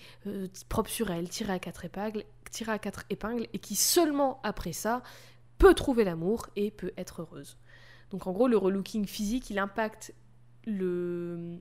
propre 0.67 0.89
sur 0.89 1.11
elle, 1.11 1.29
tirée 1.29 1.53
à 1.53 1.59
quatre 1.59 1.85
épingles, 1.85 2.25
à 2.67 2.79
quatre 2.79 3.05
épingles, 3.09 3.47
et 3.53 3.59
qui 3.59 3.75
seulement 3.75 4.39
après 4.43 4.73
ça 4.73 5.03
peut 5.57 5.73
trouver 5.73 6.03
l'amour 6.03 6.47
et 6.55 6.71
peut 6.71 6.91
être 6.97 7.21
heureuse. 7.21 7.57
Donc 8.11 8.27
en 8.27 8.31
gros, 8.31 8.47
le 8.47 8.57
relooking 8.57 9.05
physique, 9.05 9.49
il 9.49 9.59
impacte 9.59 10.13
le... 10.65 11.57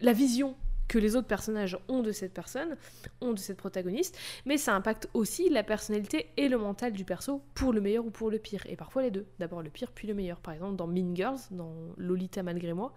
la 0.00 0.12
vision 0.12 0.56
que 0.88 0.98
les 0.98 1.16
autres 1.16 1.26
personnages 1.26 1.78
ont 1.88 2.02
de 2.02 2.12
cette 2.12 2.32
personne, 2.32 2.76
ont 3.20 3.32
de 3.32 3.38
cette 3.38 3.58
protagoniste, 3.58 4.18
mais 4.46 4.56
ça 4.56 4.74
impacte 4.74 5.08
aussi 5.14 5.50
la 5.50 5.62
personnalité 5.62 6.30
et 6.36 6.48
le 6.48 6.58
mental 6.58 6.92
du 6.92 7.04
perso 7.04 7.42
pour 7.54 7.72
le 7.72 7.80
meilleur 7.80 8.06
ou 8.06 8.10
pour 8.10 8.30
le 8.30 8.38
pire. 8.38 8.62
Et 8.66 8.76
parfois 8.76 9.02
les 9.02 9.10
deux. 9.10 9.26
D'abord 9.38 9.62
le 9.62 9.70
pire, 9.70 9.92
puis 9.92 10.08
le 10.08 10.14
meilleur. 10.14 10.38
Par 10.40 10.54
exemple, 10.54 10.76
dans 10.76 10.86
Mean 10.86 11.14
Girls, 11.14 11.38
dans 11.50 11.74
Lolita 11.98 12.42
malgré 12.42 12.72
moi, 12.72 12.92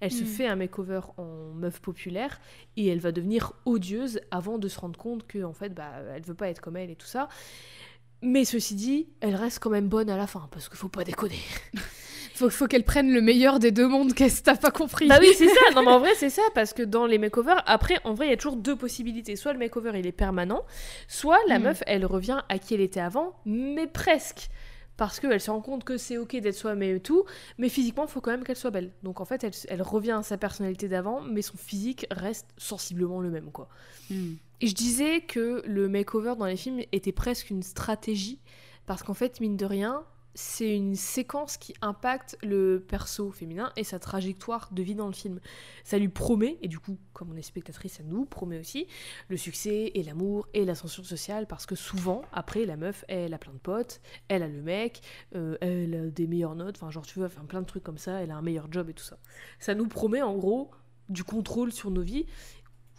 elle 0.00 0.12
se 0.12 0.22
Mm. 0.22 0.26
fait 0.26 0.46
un 0.46 0.56
makeover 0.56 1.00
en 1.16 1.52
meuf 1.54 1.80
populaire 1.80 2.40
et 2.76 2.86
elle 2.86 3.00
va 3.00 3.10
devenir 3.12 3.52
odieuse 3.64 4.20
avant 4.30 4.58
de 4.58 4.68
se 4.68 4.78
rendre 4.78 4.98
compte 4.98 5.26
que 5.26 5.42
en 5.42 5.52
fait, 5.52 5.74
bah, 5.74 5.90
elle 6.14 6.22
veut 6.22 6.34
pas 6.34 6.48
être 6.48 6.60
comme 6.60 6.76
elle 6.76 6.90
et 6.90 6.96
tout 6.96 7.06
ça. 7.06 7.28
Mais 8.22 8.44
ceci 8.44 8.74
dit, 8.74 9.08
elle 9.20 9.34
reste 9.36 9.58
quand 9.60 9.70
même 9.70 9.88
bonne 9.88 10.10
à 10.10 10.16
la 10.16 10.26
fin, 10.26 10.48
parce 10.50 10.68
qu'il 10.68 10.78
faut 10.78 10.88
pas 10.88 11.04
déconner. 11.04 11.38
Faut, 12.34 12.50
faut 12.50 12.68
qu'elle 12.68 12.84
prenne 12.84 13.12
le 13.12 13.20
meilleur 13.20 13.58
des 13.58 13.72
deux 13.72 13.88
mondes, 13.88 14.14
qu'est-ce 14.14 14.38
que 14.38 14.44
t'as 14.44 14.56
pas 14.56 14.70
compris 14.70 15.08
Bah 15.08 15.18
oui, 15.20 15.26
c'est 15.36 15.48
ça. 15.48 15.60
Non, 15.74 15.82
mais 15.82 15.90
en 15.90 15.98
vrai, 15.98 16.14
c'est 16.14 16.30
ça. 16.30 16.42
Parce 16.54 16.72
que 16.72 16.84
dans 16.84 17.04
les 17.04 17.18
makeovers, 17.18 17.64
après, 17.66 17.96
en 18.04 18.14
vrai, 18.14 18.28
il 18.28 18.30
y 18.30 18.32
a 18.32 18.36
toujours 18.36 18.54
deux 18.54 18.76
possibilités. 18.76 19.34
Soit 19.34 19.54
le 19.54 19.58
makeover, 19.58 19.90
il 19.98 20.06
est 20.06 20.12
permanent. 20.12 20.62
Soit 21.08 21.38
la 21.48 21.58
Mm. 21.58 21.62
meuf, 21.64 21.82
elle 21.88 22.06
revient 22.06 22.38
à 22.48 22.60
qui 22.60 22.74
elle 22.74 22.80
était 22.80 23.00
avant, 23.00 23.34
mais 23.44 23.88
presque. 23.88 24.50
Parce 24.96 25.18
qu'elle 25.18 25.40
se 25.40 25.50
rend 25.50 25.60
compte 25.60 25.82
que 25.82 25.96
c'est 25.96 26.16
ok 26.16 26.36
d'être 26.36 26.54
soi-même 26.54 26.94
et 26.96 27.00
tout, 27.00 27.24
mais 27.56 27.68
physiquement, 27.68 28.04
il 28.04 28.08
faut 28.08 28.20
quand 28.20 28.30
même 28.30 28.44
qu'elle 28.44 28.54
soit 28.54 28.70
belle. 28.70 28.92
Donc 29.02 29.20
en 29.20 29.24
fait, 29.24 29.42
elle, 29.42 29.52
elle 29.68 29.82
revient 29.82 30.12
à 30.20 30.22
sa 30.22 30.36
personnalité 30.38 30.86
d'avant, 30.86 31.20
mais 31.22 31.42
son 31.42 31.56
physique 31.56 32.06
reste 32.12 32.46
sensiblement 32.56 33.20
le 33.20 33.30
même, 33.30 33.50
quoi. 33.50 33.68
Hmm. 34.10 34.34
Je 34.60 34.72
disais 34.72 35.20
que 35.20 35.62
le 35.66 35.88
makeover 35.88 36.34
dans 36.36 36.46
les 36.46 36.56
films 36.56 36.80
était 36.90 37.12
presque 37.12 37.50
une 37.50 37.62
stratégie, 37.62 38.40
parce 38.86 39.02
qu'en 39.02 39.14
fait, 39.14 39.40
mine 39.40 39.56
de 39.56 39.64
rien, 39.64 40.04
c'est 40.34 40.76
une 40.76 40.94
séquence 40.94 41.56
qui 41.56 41.74
impacte 41.80 42.38
le 42.42 42.84
perso 42.86 43.30
féminin 43.30 43.72
et 43.76 43.84
sa 43.84 43.98
trajectoire 43.98 44.68
de 44.72 44.82
vie 44.82 44.94
dans 44.94 45.06
le 45.06 45.12
film. 45.12 45.40
Ça 45.84 45.98
lui 45.98 46.08
promet, 46.08 46.58
et 46.62 46.68
du 46.68 46.78
coup, 46.78 46.98
comme 47.12 47.30
on 47.32 47.36
est 47.36 47.42
spectatrice, 47.42 47.94
ça 47.94 48.02
nous 48.02 48.24
promet 48.24 48.58
aussi, 48.58 48.86
le 49.28 49.36
succès 49.36 49.92
et 49.94 50.02
l'amour 50.02 50.48
et 50.54 50.64
l'ascension 50.64 51.04
sociale, 51.04 51.46
parce 51.46 51.66
que 51.66 51.74
souvent, 51.74 52.22
après, 52.32 52.66
la 52.66 52.76
meuf, 52.76 53.04
elle 53.08 53.34
a 53.34 53.38
plein 53.38 53.52
de 53.52 53.58
potes, 53.58 54.00
elle 54.28 54.42
a 54.42 54.48
le 54.48 54.62
mec, 54.62 55.02
euh, 55.34 55.56
elle 55.60 55.94
a 55.94 56.06
des 56.06 56.26
meilleures 56.26 56.56
notes, 56.56 56.76
enfin, 56.76 56.90
genre, 56.90 57.06
tu 57.06 57.18
vois, 57.18 57.26
enfin, 57.26 57.44
plein 57.44 57.60
de 57.60 57.66
trucs 57.66 57.84
comme 57.84 57.98
ça, 57.98 58.22
elle 58.22 58.30
a 58.32 58.36
un 58.36 58.42
meilleur 58.42 58.66
job 58.70 58.90
et 58.90 58.94
tout 58.94 59.04
ça. 59.04 59.18
Ça 59.60 59.74
nous 59.74 59.86
promet, 59.86 60.22
en 60.22 60.36
gros, 60.36 60.70
du 61.08 61.24
contrôle 61.24 61.72
sur 61.72 61.90
nos 61.90 62.02
vies, 62.02 62.26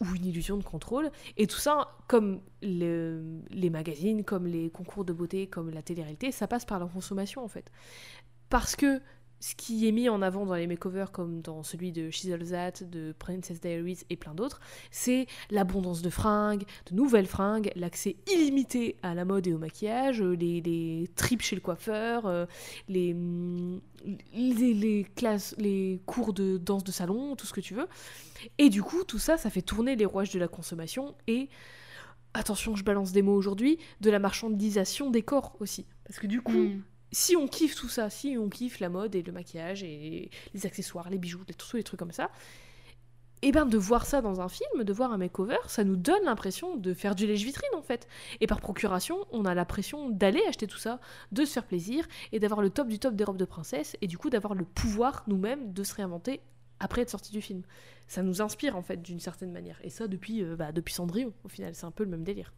ou 0.01 0.05
une 0.15 0.25
illusion 0.25 0.57
de 0.57 0.63
contrôle. 0.63 1.11
Et 1.37 1.47
tout 1.47 1.57
ça, 1.57 1.97
comme 2.07 2.41
le- 2.61 3.41
les 3.49 3.69
magazines, 3.69 4.23
comme 4.23 4.47
les 4.47 4.69
concours 4.69 5.05
de 5.05 5.13
beauté, 5.13 5.47
comme 5.47 5.69
la 5.71 5.81
télé-réalité, 5.81 6.31
ça 6.31 6.47
passe 6.47 6.65
par 6.65 6.79
la 6.79 6.85
consommation 6.85 7.43
en 7.43 7.47
fait. 7.47 7.71
Parce 8.49 8.75
que 8.75 9.01
ce 9.39 9.55
qui 9.55 9.87
est 9.87 9.91
mis 9.91 10.09
en 10.09 10.21
avant 10.21 10.45
dans 10.45 10.55
les 10.55 10.67
makeovers, 10.67 11.11
comme 11.11 11.41
dans 11.41 11.63
celui 11.63 11.91
de 11.91 12.09
That, 12.49 12.85
de 12.85 13.13
Princess 13.17 13.61
Diaries 13.61 13.99
et 14.09 14.17
plein 14.17 14.33
d'autres, 14.33 14.59
c'est 14.91 15.27
l'abondance 15.49 16.01
de 16.01 16.09
fringues, 16.09 16.63
de 16.89 16.95
nouvelles 16.95 17.27
fringues, 17.27 17.71
l'accès 17.75 18.17
illimité 18.31 18.97
à 19.01 19.15
la 19.15 19.25
mode 19.25 19.47
et 19.47 19.53
au 19.53 19.57
maquillage, 19.57 20.21
euh, 20.21 20.35
les, 20.35 20.61
les 20.61 21.09
trips 21.15 21.41
chez 21.41 21.55
le 21.55 21.61
coiffeur, 21.61 22.25
euh, 22.25 22.45
les, 22.87 23.15
les, 24.33 24.73
les 24.73 25.05
classes, 25.15 25.55
les 25.57 26.01
cours 26.05 26.33
de 26.33 26.57
danse 26.57 26.83
de 26.83 26.91
salon, 26.91 27.35
tout 27.35 27.45
ce 27.45 27.53
que 27.53 27.61
tu 27.61 27.73
veux. 27.73 27.87
Et 28.57 28.69
du 28.69 28.83
coup, 28.83 29.03
tout 29.03 29.19
ça, 29.19 29.37
ça 29.37 29.49
fait 29.49 29.61
tourner 29.61 29.95
les 29.95 30.05
rouages 30.05 30.31
de 30.31 30.39
la 30.39 30.47
consommation 30.47 31.15
et, 31.27 31.49
attention, 32.33 32.75
je 32.75 32.83
balance 32.83 33.11
des 33.11 33.21
mots 33.21 33.35
aujourd'hui, 33.35 33.79
de 34.01 34.09
la 34.09 34.19
marchandisation 34.19 35.09
des 35.09 35.21
corps 35.21 35.55
aussi. 35.59 35.85
Parce 36.05 36.19
que 36.19 36.27
du 36.27 36.41
coup, 36.41 36.53
Hmm. 36.53 36.81
Si 37.11 37.35
on 37.35 37.47
kiffe 37.47 37.75
tout 37.75 37.89
ça, 37.89 38.09
si 38.09 38.37
on 38.37 38.49
kiffe 38.49 38.79
la 38.79 38.89
mode 38.89 39.15
et 39.15 39.21
le 39.21 39.31
maquillage 39.31 39.83
et 39.83 40.29
les 40.53 40.65
accessoires, 40.65 41.09
les 41.09 41.17
bijoux, 41.17 41.43
tous 41.57 41.77
les 41.77 41.83
trucs 41.83 41.99
comme 41.99 42.11
ça, 42.11 42.29
et 43.41 43.51
ben 43.51 43.65
de 43.65 43.77
voir 43.77 44.05
ça 44.05 44.21
dans 44.21 44.41
un 44.41 44.49
film, 44.49 44.83
de 44.83 44.93
voir 44.93 45.13
un 45.13 45.17
makeover, 45.17 45.57
ça 45.67 45.83
nous 45.83 45.95
donne 45.95 46.23
l'impression 46.25 46.75
de 46.75 46.93
faire 46.93 47.15
du 47.15 47.25
lèche-vitrine 47.25 47.73
en 47.75 47.81
fait. 47.81 48.07
Et 48.41 48.47
par 48.47 48.59
procuration, 48.59 49.25
on 49.31 49.45
a 49.45 49.55
l'impression 49.55 50.09
d'aller 50.09 50.41
acheter 50.47 50.67
tout 50.67 50.77
ça, 50.77 50.99
de 51.31 51.45
se 51.45 51.53
faire 51.53 51.65
plaisir 51.65 52.05
et 52.33 52.39
d'avoir 52.39 52.61
le 52.61 52.69
top 52.69 52.89
du 52.89 52.99
top 52.99 53.15
des 53.15 53.23
robes 53.23 53.37
de 53.37 53.45
princesse 53.45 53.95
et 54.01 54.07
du 54.07 54.17
coup 54.17 54.29
d'avoir 54.29 54.55
le 54.55 54.65
pouvoir 54.65 55.23
nous-mêmes 55.27 55.71
de 55.71 55.83
se 55.83 55.95
réinventer 55.95 56.41
après 56.81 57.01
être 57.01 57.09
sorti 57.09 57.31
du 57.31 57.41
film. 57.41 57.63
Ça 58.07 58.23
nous 58.23 58.41
inspire 58.41 58.75
en 58.75 58.81
fait 58.81 59.01
d'une 59.01 59.19
certaine 59.19 59.51
manière. 59.51 59.79
Et 59.83 59.89
ça 59.89 60.07
depuis, 60.07 60.43
euh, 60.43 60.55
bah, 60.57 60.71
depuis 60.73 60.93
Cendrillon 60.93 61.33
au 61.45 61.49
final, 61.49 61.75
c'est 61.75 61.85
un 61.85 61.91
peu 61.91 62.03
le 62.03 62.09
même 62.09 62.23
délire. 62.23 62.53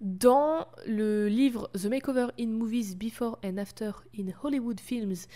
Dans 0.00 0.68
le 0.86 1.26
livre 1.26 1.70
The 1.74 1.86
Makeover 1.86 2.28
in 2.38 2.46
Movies 2.46 2.94
Before 2.94 3.36
and 3.44 3.56
After 3.56 3.90
in 4.16 4.26
Hollywood 4.44 4.78
Films 4.78 5.26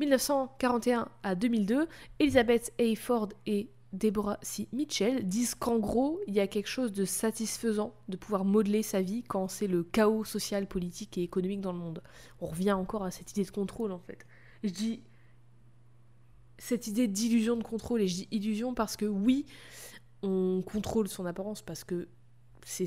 1941 0.00 1.08
à 1.22 1.34
2002, 1.36 1.86
Elizabeth 2.18 2.72
A. 2.80 2.96
Ford 2.96 3.28
et 3.46 3.68
Deborah 3.92 4.38
C. 4.42 4.66
Mitchell 4.72 5.28
disent 5.28 5.54
qu'en 5.54 5.78
gros, 5.78 6.18
il 6.26 6.34
y 6.34 6.40
a 6.40 6.48
quelque 6.48 6.66
chose 6.66 6.92
de 6.92 7.04
satisfaisant 7.04 7.94
de 8.08 8.16
pouvoir 8.16 8.44
modeler 8.44 8.82
sa 8.82 9.02
vie 9.02 9.22
quand 9.22 9.46
c'est 9.46 9.68
le 9.68 9.84
chaos 9.84 10.24
social, 10.24 10.66
politique 10.66 11.16
et 11.16 11.22
économique 11.22 11.60
dans 11.60 11.72
le 11.72 11.78
monde. 11.78 12.02
On 12.40 12.46
revient 12.46 12.72
encore 12.72 13.04
à 13.04 13.12
cette 13.12 13.30
idée 13.30 13.44
de 13.44 13.50
contrôle 13.50 13.92
en 13.92 14.00
fait. 14.00 14.26
Je 14.64 14.70
dis 14.70 15.02
cette 16.58 16.88
idée 16.88 17.06
d'illusion 17.06 17.56
de 17.56 17.62
contrôle, 17.62 18.00
et 18.00 18.08
je 18.08 18.14
dis 18.14 18.28
illusion 18.32 18.74
parce 18.74 18.96
que 18.96 19.04
oui, 19.04 19.46
on 20.22 20.62
contrôle 20.62 21.06
son 21.06 21.24
apparence 21.26 21.62
parce 21.62 21.84
que 21.84 22.08
c'est 22.64 22.86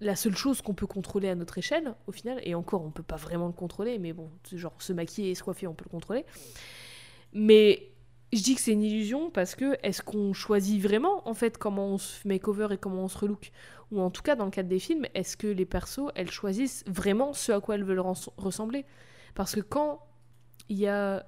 la 0.00 0.16
seule 0.16 0.36
chose 0.36 0.60
qu'on 0.60 0.74
peut 0.74 0.86
contrôler 0.86 1.28
à 1.28 1.34
notre 1.34 1.58
échelle, 1.58 1.94
au 2.06 2.12
final, 2.12 2.40
et 2.42 2.54
encore, 2.54 2.84
on 2.84 2.90
peut 2.90 3.02
pas 3.02 3.16
vraiment 3.16 3.46
le 3.46 3.52
contrôler, 3.52 3.98
mais 3.98 4.12
bon, 4.12 4.30
genre 4.52 4.74
se 4.80 4.92
maquiller 4.92 5.30
et 5.30 5.34
se 5.34 5.42
coiffer, 5.42 5.66
on 5.66 5.74
peut 5.74 5.84
le 5.86 5.90
contrôler. 5.90 6.24
Mais 7.32 7.90
je 8.32 8.42
dis 8.42 8.54
que 8.54 8.60
c'est 8.60 8.72
une 8.72 8.82
illusion 8.82 9.30
parce 9.30 9.54
que 9.54 9.76
est-ce 9.82 10.02
qu'on 10.02 10.32
choisit 10.32 10.82
vraiment, 10.82 11.26
en 11.28 11.34
fait, 11.34 11.56
comment 11.58 11.86
on 11.86 11.98
se 11.98 12.26
makeover 12.26 12.68
et 12.72 12.78
comment 12.78 13.04
on 13.04 13.08
se 13.08 13.18
relook? 13.18 13.50
Ou 13.92 14.00
en 14.00 14.10
tout 14.10 14.22
cas, 14.22 14.34
dans 14.34 14.44
le 14.44 14.50
cadre 14.50 14.68
des 14.68 14.80
films, 14.80 15.06
est-ce 15.14 15.36
que 15.36 15.46
les 15.46 15.66
persos, 15.66 16.10
elles 16.14 16.30
choisissent 16.30 16.84
vraiment 16.86 17.32
ce 17.32 17.52
à 17.52 17.60
quoi 17.60 17.76
elles 17.76 17.84
veulent 17.84 18.00
res- 18.00 18.30
ressembler? 18.36 18.86
Parce 19.34 19.54
que 19.54 19.60
quand 19.60 20.00
il 20.68 20.78
y 20.78 20.88
a 20.88 21.26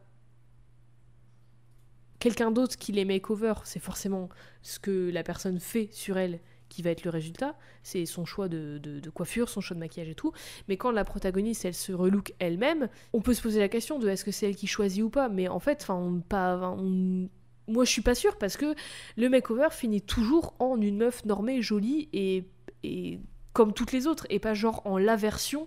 quelqu'un 2.18 2.50
d'autre 2.50 2.76
qui 2.76 2.92
les 2.92 3.04
makeover, 3.04 3.54
c'est 3.64 3.78
forcément 3.78 4.28
ce 4.62 4.78
que 4.78 5.10
la 5.10 5.22
personne 5.22 5.60
fait 5.60 5.88
sur 5.92 6.18
elle 6.18 6.40
qui 6.68 6.82
va 6.82 6.90
être 6.90 7.04
le 7.04 7.10
résultat. 7.10 7.56
C'est 7.82 8.06
son 8.06 8.24
choix 8.24 8.48
de, 8.48 8.78
de- 8.78 9.00
de 9.00 9.10
coiffure, 9.10 9.48
son 9.48 9.60
choix 9.60 9.74
de 9.74 9.80
maquillage 9.80 10.08
et 10.08 10.14
tout. 10.14 10.32
Mais 10.68 10.76
quand 10.76 10.90
la 10.90 11.04
protagoniste, 11.04 11.64
elle 11.64 11.74
se 11.74 11.92
relook 11.92 12.34
elle-même, 12.38 12.88
on 13.12 13.20
peut 13.20 13.34
se 13.34 13.42
poser 13.42 13.60
la 13.60 13.68
question 13.68 13.98
de 13.98 14.08
est-ce 14.08 14.24
que 14.24 14.30
c'est 14.32 14.46
elle 14.48 14.56
qui 14.56 14.66
choisit 14.66 15.02
ou 15.02 15.10
pas. 15.10 15.28
Mais 15.28 15.48
en 15.48 15.58
fait, 15.60 15.78
enfin, 15.82 15.94
on, 15.94 16.20
pas, 16.20 16.74
on- 16.78 17.28
moi 17.68 17.84
je 17.84 17.90
suis 17.90 18.02
pas 18.02 18.14
sûre 18.14 18.36
parce 18.38 18.56
que 18.56 18.74
le 19.16 19.28
makeover 19.28 19.68
finit 19.72 20.00
toujours 20.02 20.54
en 20.58 20.80
une 20.80 20.98
meuf 20.98 21.24
normée, 21.24 21.62
jolie 21.62 22.08
et, 22.12 22.44
et 22.84 23.20
comme 23.52 23.72
toutes 23.72 23.92
les 23.92 24.06
autres, 24.06 24.26
et 24.30 24.38
pas 24.38 24.54
genre 24.54 24.82
en 24.84 24.98
la 24.98 25.16
version 25.16 25.66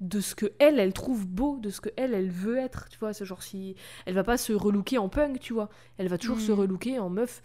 de 0.00 0.20
ce 0.20 0.34
que 0.34 0.52
elle, 0.58 0.80
elle 0.80 0.92
trouve 0.92 1.26
beau, 1.28 1.58
de 1.60 1.70
ce 1.70 1.80
que 1.80 1.88
elle, 1.96 2.12
elle 2.14 2.28
veut 2.30 2.58
être, 2.58 2.88
tu 2.90 2.98
vois, 2.98 3.12
ce 3.12 3.22
genre 3.24 3.42
si 3.42 3.76
elle 4.04 4.14
va 4.14 4.24
pas 4.24 4.36
se 4.36 4.52
relooker 4.52 4.98
en 4.98 5.08
punk, 5.08 5.38
tu 5.38 5.52
vois, 5.52 5.68
elle 5.96 6.08
va 6.08 6.18
toujours 6.18 6.38
Mm. 6.38 6.40
se 6.40 6.52
relooker 6.52 6.98
en 6.98 7.08
meuf 7.08 7.42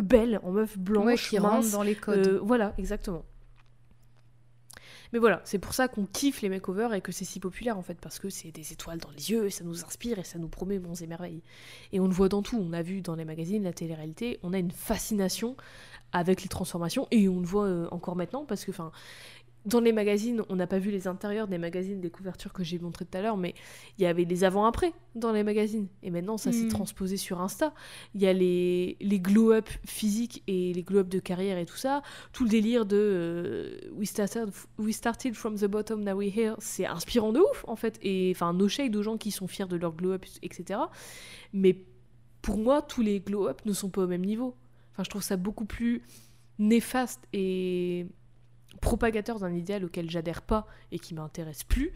belle, 0.00 0.40
en 0.42 0.52
meuf 0.52 0.78
blanche, 0.78 1.04
Ouais, 1.06 1.16
qui 1.16 1.38
rentre 1.38 1.70
dans 1.70 1.82
les 1.82 1.94
codes. 1.94 2.26
euh, 2.26 2.40
voilà, 2.42 2.74
exactement. 2.78 3.24
Mais 5.12 5.18
voilà, 5.18 5.42
c'est 5.44 5.58
pour 5.58 5.74
ça 5.74 5.88
qu'on 5.88 6.06
kiffe 6.06 6.40
les 6.40 6.48
makeovers 6.48 6.94
et 6.94 7.02
que 7.02 7.12
c'est 7.12 7.26
si 7.26 7.38
populaire 7.38 7.76
en 7.76 7.82
fait, 7.82 7.98
parce 8.00 8.18
que 8.18 8.30
c'est 8.30 8.50
des 8.50 8.72
étoiles 8.72 8.96
dans 8.98 9.10
les 9.10 9.30
yeux, 9.30 9.44
et 9.44 9.50
ça 9.50 9.62
nous 9.62 9.84
inspire 9.84 10.18
et 10.18 10.24
ça 10.24 10.38
nous 10.38 10.48
promet 10.48 10.78
bons 10.78 10.94
et 11.02 11.06
merveilles. 11.06 11.42
Et 11.92 12.00
on 12.00 12.06
le 12.06 12.14
voit 12.14 12.30
dans 12.30 12.40
tout, 12.40 12.56
on 12.58 12.72
a 12.72 12.80
vu 12.80 13.02
dans 13.02 13.14
les 13.14 13.26
magazines, 13.26 13.62
la 13.62 13.74
télé-réalité, 13.74 14.38
on 14.42 14.54
a 14.54 14.58
une 14.58 14.70
fascination 14.70 15.54
avec 16.12 16.42
les 16.42 16.48
transformations, 16.48 17.08
et 17.10 17.28
on 17.28 17.40
le 17.40 17.46
voit 17.46 17.66
euh, 17.66 17.88
encore 17.90 18.16
maintenant, 18.16 18.46
parce 18.46 18.64
que 18.64 18.70
enfin, 18.70 18.90
dans 19.64 19.80
les 19.80 19.92
magazines, 19.92 20.42
on 20.48 20.56
n'a 20.56 20.66
pas 20.66 20.78
vu 20.78 20.90
les 20.90 21.06
intérieurs 21.06 21.46
des 21.46 21.58
magazines, 21.58 22.00
des 22.00 22.10
couvertures 22.10 22.52
que 22.52 22.64
j'ai 22.64 22.78
montrées 22.78 23.04
tout 23.04 23.16
à 23.16 23.22
l'heure, 23.22 23.36
mais 23.36 23.54
il 23.96 24.02
y 24.02 24.06
avait 24.06 24.24
les 24.24 24.42
avant-après 24.44 24.92
dans 25.14 25.30
les 25.30 25.44
magazines. 25.44 25.86
Et 26.02 26.10
maintenant, 26.10 26.36
ça 26.36 26.50
s'est 26.50 26.64
Mm. 26.64 26.68
transposé 26.68 27.16
sur 27.16 27.40
Insta. 27.40 27.72
Il 28.14 28.22
y 28.22 28.26
a 28.26 28.32
les, 28.32 28.96
les 29.00 29.20
glow-up 29.20 29.68
physiques 29.84 30.42
et 30.48 30.72
les 30.72 30.82
glow-up 30.82 31.08
de 31.08 31.20
carrière 31.20 31.58
et 31.58 31.66
tout 31.66 31.76
ça. 31.76 32.02
Tout 32.32 32.44
le 32.44 32.50
délire 32.50 32.86
de 32.86 32.96
euh, 32.96 33.78
we, 33.92 34.08
started, 34.08 34.50
we 34.78 34.94
started 34.94 35.34
from 35.34 35.56
the 35.56 35.66
bottom, 35.66 36.02
now 36.02 36.14
we're 36.14 36.36
here. 36.36 36.54
C'est 36.58 36.86
inspirant 36.86 37.32
de 37.32 37.38
ouf, 37.38 37.64
en 37.68 37.76
fait. 37.76 37.98
Et 38.02 38.32
enfin, 38.34 38.52
no 38.52 38.66
shade 38.68 38.96
aux 38.96 39.02
gens 39.02 39.16
qui 39.16 39.30
sont 39.30 39.46
fiers 39.46 39.66
de 39.68 39.76
leur 39.76 39.92
glow-up, 39.92 40.24
etc. 40.42 40.80
Mais 41.52 41.84
pour 42.40 42.58
moi, 42.58 42.82
tous 42.82 43.02
les 43.02 43.20
glow-up 43.20 43.64
ne 43.64 43.72
sont 43.72 43.90
pas 43.90 44.02
au 44.02 44.08
même 44.08 44.24
niveau. 44.24 44.56
Enfin, 44.92 45.04
je 45.04 45.10
trouve 45.10 45.22
ça 45.22 45.36
beaucoup 45.36 45.64
plus 45.66 46.02
néfaste 46.58 47.22
et 47.32 48.06
propagateur 48.80 49.38
d'un 49.38 49.52
idéal 49.52 49.84
auquel 49.84 50.10
j'adhère 50.10 50.42
pas 50.42 50.66
et 50.90 50.98
qui 50.98 51.14
m'intéresse 51.14 51.64
plus, 51.64 51.92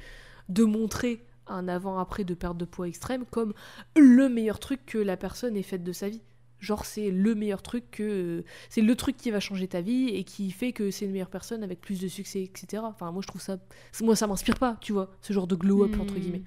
de 0.48 0.64
montrer 0.64 1.24
un 1.48 1.68
avant-après 1.68 2.24
de 2.24 2.34
perte 2.34 2.56
de 2.56 2.64
poids 2.64 2.88
extrême 2.88 3.24
comme 3.26 3.54
le 3.96 4.28
meilleur 4.28 4.58
truc 4.58 4.84
que 4.84 4.98
la 4.98 5.16
personne 5.16 5.56
ait 5.56 5.62
fait 5.62 5.78
de 5.78 5.92
sa 5.92 6.08
vie. 6.08 6.22
Genre, 6.58 6.86
c'est 6.86 7.10
le 7.10 7.34
meilleur 7.34 7.60
truc 7.62 7.90
que. 7.90 8.42
C'est 8.70 8.80
le 8.80 8.96
truc 8.96 9.16
qui 9.18 9.30
va 9.30 9.40
changer 9.40 9.68
ta 9.68 9.82
vie 9.82 10.08
et 10.08 10.24
qui 10.24 10.50
fait 10.50 10.72
que 10.72 10.90
c'est 10.90 11.04
une 11.04 11.12
meilleure 11.12 11.28
personne 11.30 11.62
avec 11.62 11.82
plus 11.82 12.00
de 12.00 12.08
succès, 12.08 12.42
etc. 12.42 12.82
Enfin, 12.86 13.12
moi, 13.12 13.20
je 13.20 13.26
trouve 13.26 13.42
ça. 13.42 13.58
Moi, 14.00 14.16
ça 14.16 14.26
m'inspire 14.26 14.58
pas, 14.58 14.78
tu 14.80 14.92
vois, 14.92 15.10
ce 15.20 15.34
genre 15.34 15.46
de 15.46 15.54
glow-up, 15.54 15.94
entre 16.00 16.14
Hmm. 16.14 16.18
guillemets. 16.18 16.42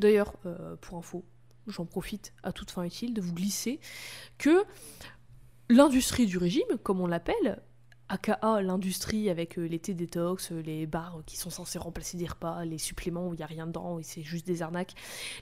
D'ailleurs, 0.00 0.34
euh, 0.46 0.74
pour 0.80 0.98
info, 0.98 1.24
j'en 1.68 1.86
profite 1.86 2.32
à 2.42 2.52
toute 2.52 2.72
fin 2.72 2.82
utile 2.82 3.14
de 3.14 3.20
vous 3.20 3.32
glisser 3.32 3.78
que 4.36 4.64
l'industrie 5.68 6.26
du 6.26 6.36
régime, 6.38 6.66
comme 6.82 7.00
on 7.00 7.06
l'appelle, 7.06 7.62
aka 8.08 8.38
l'industrie 8.62 9.28
avec 9.30 9.58
euh, 9.58 9.66
les 9.66 9.78
thés 9.78 9.94
détox, 9.94 10.52
euh, 10.52 10.60
les 10.60 10.86
bars 10.86 11.20
qui 11.26 11.36
sont 11.36 11.50
censés 11.50 11.78
remplacer 11.78 12.16
des 12.16 12.26
repas, 12.26 12.64
les 12.64 12.78
suppléments 12.78 13.28
où 13.28 13.34
il 13.34 13.38
n'y 13.38 13.42
a 13.42 13.46
rien 13.46 13.66
dedans 13.66 13.98
et 13.98 14.02
c'est 14.02 14.22
juste 14.22 14.46
des 14.46 14.62
arnaques, 14.62 14.94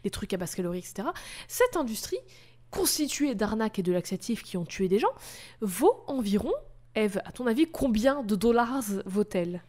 les 0.04 0.10
trucs 0.10 0.32
à 0.34 0.36
basse 0.36 0.54
calorie, 0.54 0.78
etc. 0.78 1.08
Cette 1.48 1.76
industrie, 1.76 2.18
constituée 2.70 3.34
d'arnaques 3.34 3.78
et 3.78 3.82
de 3.82 3.92
laxatifs 3.92 4.42
qui 4.42 4.56
ont 4.56 4.64
tué 4.64 4.88
des 4.88 4.98
gens, 4.98 5.12
vaut 5.60 6.02
environ, 6.08 6.52
Eve, 6.94 7.20
à 7.24 7.32
ton 7.32 7.46
avis, 7.46 7.66
combien 7.70 8.22
de 8.22 8.34
dollars 8.34 8.82
vaut-elle? 9.06 9.62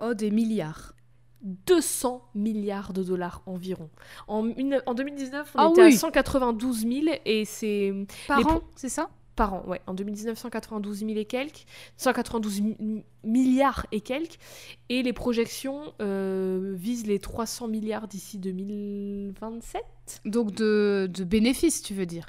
Oh, 0.00 0.14
des 0.14 0.30
milliards. 0.30 0.94
200 1.40 2.30
milliards 2.34 2.92
de 2.92 3.02
dollars 3.04 3.42
environ. 3.46 3.90
En, 4.26 4.50
en 4.86 4.94
2019, 4.94 5.52
on 5.54 5.58
Ah 5.58 5.68
était 5.70 5.82
oui. 5.84 5.94
à 5.94 5.96
192 5.96 6.80
000 6.80 6.92
et 7.24 7.44
c'est 7.44 7.92
Par 8.26 8.38
Les 8.40 8.44
an, 8.44 8.62
c'est 8.74 8.88
ça? 8.88 9.08
Par 9.38 9.54
an, 9.54 9.62
ouais. 9.66 9.80
En 9.86 9.94
2019, 9.94 10.36
192 10.36 10.98
000 10.98 11.10
et 11.12 11.24
quelques, 11.24 11.64
192 11.96 12.60
mi- 12.60 13.04
milliards 13.24 13.86
et 13.92 14.00
quelques, 14.02 14.38
et 14.90 15.02
les 15.02 15.12
projections 15.14 15.94
euh, 16.02 16.74
visent 16.76 17.06
les 17.06 17.18
300 17.18 17.68
milliards 17.68 18.08
d'ici 18.08 18.36
2027. 18.38 19.82
Donc 20.24 20.52
de, 20.54 21.08
de 21.12 21.24
bénéfices, 21.24 21.82
tu 21.82 21.94
veux 21.94 22.06
dire? 22.06 22.26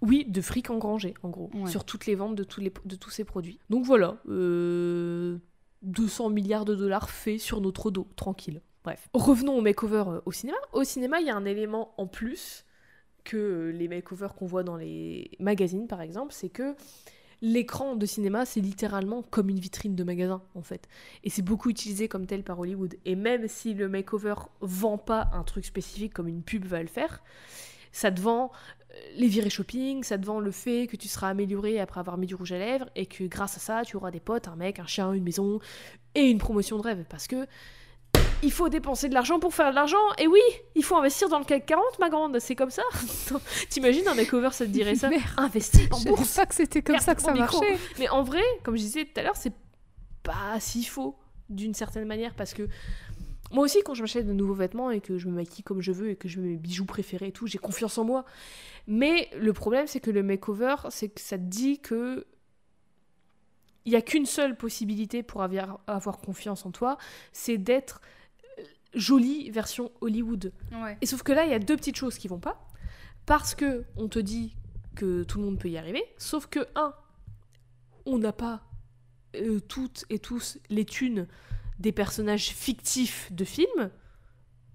Oui, 0.00 0.24
de 0.26 0.40
fric 0.40 0.70
engrangé, 0.70 1.14
en 1.22 1.28
gros, 1.30 1.50
Ouais. 1.54 1.70
sur 1.70 1.84
toutes 1.84 2.06
les 2.06 2.14
ventes 2.14 2.34
de 2.34 2.44
tous, 2.44 2.60
les, 2.60 2.72
de 2.84 2.96
tous 2.96 3.10
ces 3.10 3.24
produits. 3.24 3.58
Donc 3.70 3.84
voilà, 3.84 4.16
euh, 4.28 5.38
200 5.82 6.30
milliards 6.30 6.64
de 6.64 6.74
dollars 6.74 7.08
faits 7.10 7.40
sur 7.40 7.60
notre 7.60 7.90
dos, 7.90 8.08
tranquille. 8.16 8.62
Bref. 8.84 9.08
Revenons 9.14 9.56
au 9.56 9.60
makeover 9.60 10.04
euh, 10.08 10.20
au 10.26 10.32
cinéma. 10.32 10.58
Au 10.72 10.82
cinéma, 10.82 11.20
il 11.20 11.26
y 11.26 11.30
a 11.30 11.36
un 11.36 11.44
élément 11.44 11.94
en 11.98 12.06
plus 12.08 12.64
que 13.24 13.36
euh, 13.36 13.70
les 13.70 13.88
makeovers 13.88 14.34
qu'on 14.34 14.46
voit 14.46 14.62
dans 14.62 14.76
les 14.76 15.30
magazines, 15.38 15.86
par 15.86 16.00
exemple, 16.00 16.32
c'est 16.32 16.48
que 16.48 16.74
l'écran 17.42 17.96
de 17.96 18.06
cinéma, 18.06 18.46
c'est 18.46 18.60
littéralement 18.60 19.22
comme 19.22 19.48
une 19.48 19.58
vitrine 19.58 19.96
de 19.96 20.04
magasin, 20.04 20.42
en 20.54 20.62
fait. 20.62 20.88
Et 21.24 21.30
c'est 21.30 21.42
beaucoup 21.42 21.70
utilisé 21.70 22.08
comme 22.08 22.26
tel 22.26 22.44
par 22.44 22.58
Hollywood. 22.58 22.94
Et 23.04 23.16
même 23.16 23.48
si 23.48 23.74
le 23.74 23.88
makeover 23.88 24.34
vend 24.60 24.96
pas 24.96 25.28
un 25.32 25.42
truc 25.42 25.64
spécifique 25.64 26.14
comme 26.14 26.28
une 26.28 26.42
pub 26.42 26.64
va 26.64 26.80
le 26.80 26.88
faire, 26.88 27.22
ça 27.90 28.10
te 28.10 28.20
vend 28.20 28.52
euh, 28.90 28.94
les 29.16 29.26
virées 29.26 29.50
shopping, 29.50 30.04
ça 30.04 30.16
te 30.18 30.24
vend 30.24 30.38
le 30.38 30.52
fait 30.52 30.86
que 30.86 30.96
tu 30.96 31.08
seras 31.08 31.28
amélioré 31.28 31.80
après 31.80 32.00
avoir 32.00 32.16
mis 32.16 32.26
du 32.26 32.36
rouge 32.36 32.52
à 32.52 32.58
lèvres 32.58 32.88
et 32.94 33.06
que 33.06 33.24
grâce 33.24 33.56
à 33.56 33.60
ça, 33.60 33.82
tu 33.84 33.96
auras 33.96 34.12
des 34.12 34.20
potes, 34.20 34.46
un 34.48 34.56
mec, 34.56 34.78
un 34.78 34.86
chien, 34.86 35.12
une 35.12 35.24
maison 35.24 35.58
et 36.14 36.30
une 36.30 36.38
promotion 36.38 36.78
de 36.78 36.82
rêve. 36.82 37.04
Parce 37.08 37.26
que 37.26 37.46
il 38.42 38.52
faut 38.52 38.68
dépenser 38.68 39.08
de 39.08 39.14
l'argent 39.14 39.38
pour 39.38 39.54
faire 39.54 39.70
de 39.70 39.74
l'argent. 39.74 39.96
Et 40.18 40.26
oui, 40.26 40.40
il 40.74 40.84
faut 40.84 40.96
investir 40.96 41.28
dans 41.28 41.38
le 41.38 41.44
CAC 41.44 41.66
40, 41.66 41.84
ma 42.00 42.08
grande. 42.08 42.38
C'est 42.40 42.54
comme 42.54 42.70
ça. 42.70 42.82
T'imagines 43.70 44.06
un 44.08 44.14
makeover, 44.14 44.50
ça 44.52 44.64
te 44.64 44.70
dirait 44.70 44.94
ça 44.94 45.08
Merde. 45.08 45.22
Investis 45.36 45.88
en 45.90 45.98
Je 45.98 46.08
bourse. 46.08 46.24
savais 46.28 46.44
pas 46.44 46.48
que 46.48 46.54
c'était 46.54 46.82
comme 46.82 46.94
Merde, 46.94 47.04
ça 47.04 47.14
que 47.14 47.22
ça 47.22 47.32
micro. 47.32 47.60
marchait. 47.60 47.78
Mais 47.98 48.08
en 48.08 48.22
vrai, 48.22 48.42
comme 48.62 48.76
je 48.76 48.82
disais 48.82 49.04
tout 49.04 49.18
à 49.20 49.22
l'heure, 49.22 49.36
c'est 49.36 49.54
pas 50.22 50.58
si 50.60 50.84
faux 50.84 51.16
d'une 51.50 51.74
certaine 51.74 52.06
manière 52.06 52.34
parce 52.34 52.54
que 52.54 52.68
moi 53.50 53.64
aussi, 53.64 53.82
quand 53.84 53.92
je 53.94 54.00
m'achète 54.00 54.26
de 54.26 54.32
nouveaux 54.32 54.54
vêtements 54.54 54.90
et 54.90 55.00
que 55.00 55.18
je 55.18 55.28
me 55.28 55.34
maquille 55.34 55.62
comme 55.62 55.82
je 55.82 55.92
veux 55.92 56.08
et 56.10 56.16
que 56.16 56.26
je 56.26 56.40
mets 56.40 56.48
mes 56.48 56.56
bijoux 56.56 56.86
préférés 56.86 57.26
et 57.28 57.32
tout, 57.32 57.46
j'ai 57.46 57.58
confiance 57.58 57.98
en 57.98 58.04
moi. 58.04 58.24
Mais 58.86 59.28
le 59.38 59.52
problème, 59.52 59.86
c'est 59.86 60.00
que 60.00 60.10
le 60.10 60.22
makeover, 60.22 60.76
c'est 60.88 61.08
que 61.10 61.20
ça 61.20 61.36
te 61.36 61.42
dit 61.44 61.78
que 61.78 62.26
il 63.84 63.92
y 63.92 63.96
a 63.96 64.02
qu'une 64.02 64.26
seule 64.26 64.56
possibilité 64.56 65.22
pour 65.22 65.42
avoir, 65.42 65.80
avoir 65.86 66.18
confiance 66.18 66.66
en 66.66 66.70
toi, 66.70 66.98
c'est 67.32 67.58
d'être 67.58 68.00
euh, 68.58 68.62
jolie 68.94 69.50
version 69.50 69.90
Hollywood. 70.00 70.52
Ouais. 70.72 70.96
Et 71.00 71.06
sauf 71.06 71.22
que 71.22 71.32
là, 71.32 71.44
il 71.44 71.50
y 71.50 71.54
a 71.54 71.58
deux 71.58 71.76
petites 71.76 71.96
choses 71.96 72.18
qui 72.18 72.28
vont 72.28 72.40
pas. 72.40 72.66
Parce 73.26 73.54
que 73.54 73.84
on 73.96 74.08
te 74.08 74.18
dit 74.18 74.56
que 74.94 75.22
tout 75.22 75.38
le 75.38 75.44
monde 75.44 75.58
peut 75.58 75.68
y 75.68 75.78
arriver. 75.78 76.02
Sauf 76.18 76.46
que, 76.46 76.66
un, 76.74 76.92
on 78.06 78.18
n'a 78.18 78.32
pas 78.32 78.62
euh, 79.36 79.60
toutes 79.60 80.04
et 80.10 80.18
tous 80.18 80.58
les 80.68 80.84
thunes 80.84 81.26
des 81.78 81.92
personnages 81.92 82.50
fictifs 82.50 83.32
de 83.32 83.44
films. 83.44 83.90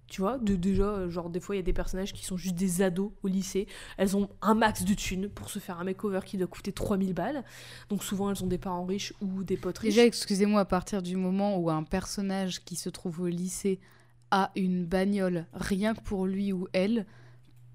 Tu 0.07 0.21
vois, 0.21 0.37
de, 0.37 0.55
déjà, 0.55 0.83
euh, 0.83 1.09
genre, 1.09 1.29
des 1.29 1.39
fois, 1.39 1.55
il 1.55 1.59
y 1.59 1.61
a 1.61 1.63
des 1.63 1.73
personnages 1.73 2.13
qui 2.13 2.25
sont 2.25 2.37
juste 2.37 2.55
des 2.55 2.81
ados 2.81 3.11
au 3.23 3.27
lycée. 3.27 3.67
Elles 3.97 4.15
ont 4.15 4.29
un 4.41 4.53
max 4.55 4.83
de 4.83 4.93
thunes 4.93 5.29
pour 5.29 5.49
se 5.49 5.59
faire 5.59 5.79
un 5.79 5.83
makeover 5.83 6.21
qui 6.25 6.37
doit 6.37 6.47
coûter 6.47 6.71
3000 6.71 7.13
balles. 7.13 7.43
Donc, 7.89 8.03
souvent, 8.03 8.31
elles 8.31 8.43
ont 8.43 8.47
des 8.47 8.57
parents 8.57 8.85
riches 8.85 9.13
ou 9.21 9.43
des 9.43 9.57
potes 9.57 9.79
riches. 9.79 9.95
Déjà, 9.95 10.05
excusez-moi, 10.05 10.61
à 10.61 10.65
partir 10.65 11.01
du 11.01 11.17
moment 11.17 11.57
où 11.57 11.69
un 11.69 11.83
personnage 11.83 12.63
qui 12.63 12.75
se 12.75 12.89
trouve 12.89 13.21
au 13.21 13.27
lycée 13.27 13.79
a 14.31 14.51
une 14.55 14.85
bagnole 14.85 15.45
rien 15.53 15.93
que 15.93 16.01
pour 16.01 16.25
lui 16.25 16.51
ou 16.53 16.67
elle, 16.73 17.05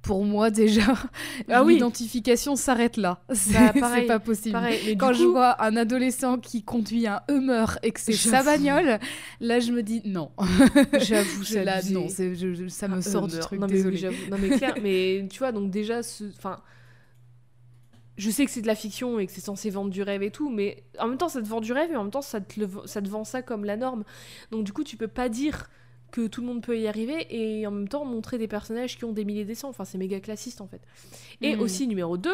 pour 0.03 0.25
moi 0.25 0.51
déjà, 0.51 0.83
Ah 1.49 1.63
oui. 1.65 1.75
l'identification 1.75 2.57
s'arrête 2.57 2.97
là. 2.97 3.21
C'est 3.33 3.53
Bah, 3.53 3.73
c'est 3.95 4.07
pas 4.07 4.19
possible. 4.19 4.53
Pareil, 4.53 4.97
Quand 4.99 5.13
je 5.13 5.25
vois 5.25 5.63
un 5.63 5.77
adolescent 5.77 6.39
qui 6.39 6.63
conduit 6.63 7.07
un 7.07 7.23
Hummer 7.29 7.65
et 7.83 7.93
que 7.93 8.01
c'est 8.01 8.13
sa 8.13 8.43
bagnole, 8.43 8.99
là 9.41 9.61
je 9.61 9.71
me 9.73 9.83
dis 9.83 10.03
non. 10.05 10.31
J'avoue, 10.99 11.43
là, 11.65 11.77
abusé. 11.77 11.95
non, 11.95 12.07
je- 12.09 12.69
ça 12.69 12.89
me 12.89 12.97
Ah, 12.97 13.03
sort 13.03 13.25
euh, 13.25 13.29
du 13.29 13.39
truc, 13.39 13.61
non, 13.61 13.67
mais 13.69 13.75
désolé. 13.75 14.11
non 14.31 14.39
mais 14.41 14.51
clair, 14.51 14.75
mais 14.83 15.27
tu 15.31 15.39
vois 15.39 15.53
donc 15.53 15.71
déjà 15.71 16.03
ce 16.03 16.25
enfin 16.37 16.61
je 18.19 18.31
sais 18.31 18.45
que 18.45 18.51
c'est 18.51 18.61
de 18.63 18.67
la 18.67 18.75
fiction 18.75 19.19
et 19.19 19.27
que 19.27 19.33
c'est 19.33 19.41
censé 19.41 19.71
vendre 19.71 19.91
du 19.91 20.03
rêve 20.03 20.23
et 20.23 20.31
tout, 20.31 20.51
mais 20.51 20.85
en 20.99 21.09
même 21.09 21.17
temps 21.19 21.29
ça 21.31 21.41
te 21.41 21.47
vend 21.49 21.61
du 21.61 21.73
rêve 21.73 21.91
et 21.93 21.97
en 21.97 22.03
même 22.03 22.11
temps 22.13 22.23
ça 22.23 22.41
te, 22.41 22.61
le- 22.61 22.69
ça 22.87 23.01
te 23.01 23.09
vend 23.09 23.25
ça 23.25 23.41
comme 23.43 23.65
la 23.65 23.77
norme. 23.77 24.05
Donc 24.51 24.65
du 24.65 24.73
coup 24.73 24.85
tu 24.85 24.97
peux 24.97 25.09
pas 25.09 25.29
dire 25.29 25.69
que 26.13 26.29
tout 26.29 26.41
le 26.43 26.47
monde 26.47 26.63
peut 26.63 26.79
y 26.79 26.87
arriver 26.87 27.27
et 27.31 27.67
en 27.67 27.73
même 27.73 27.89
temps 27.89 28.05
montrer 28.05 28.39
des 28.39 28.47
personnages 28.47 28.97
qui 28.97 29.05
ont 29.05 29.13
des 29.13 29.25
milliers 29.25 29.45
des 29.45 29.57
cents. 29.57 29.71
Enfin 29.71 29.85
c'est 29.85 29.99
méga 29.99 30.21
classiste 30.21 30.61
en 30.61 30.69
fait. 30.69 30.83
Et 31.41 31.57
Mm. 31.57 31.61
aussi 31.61 31.87
numéro 31.89 32.17
2, 32.17 32.31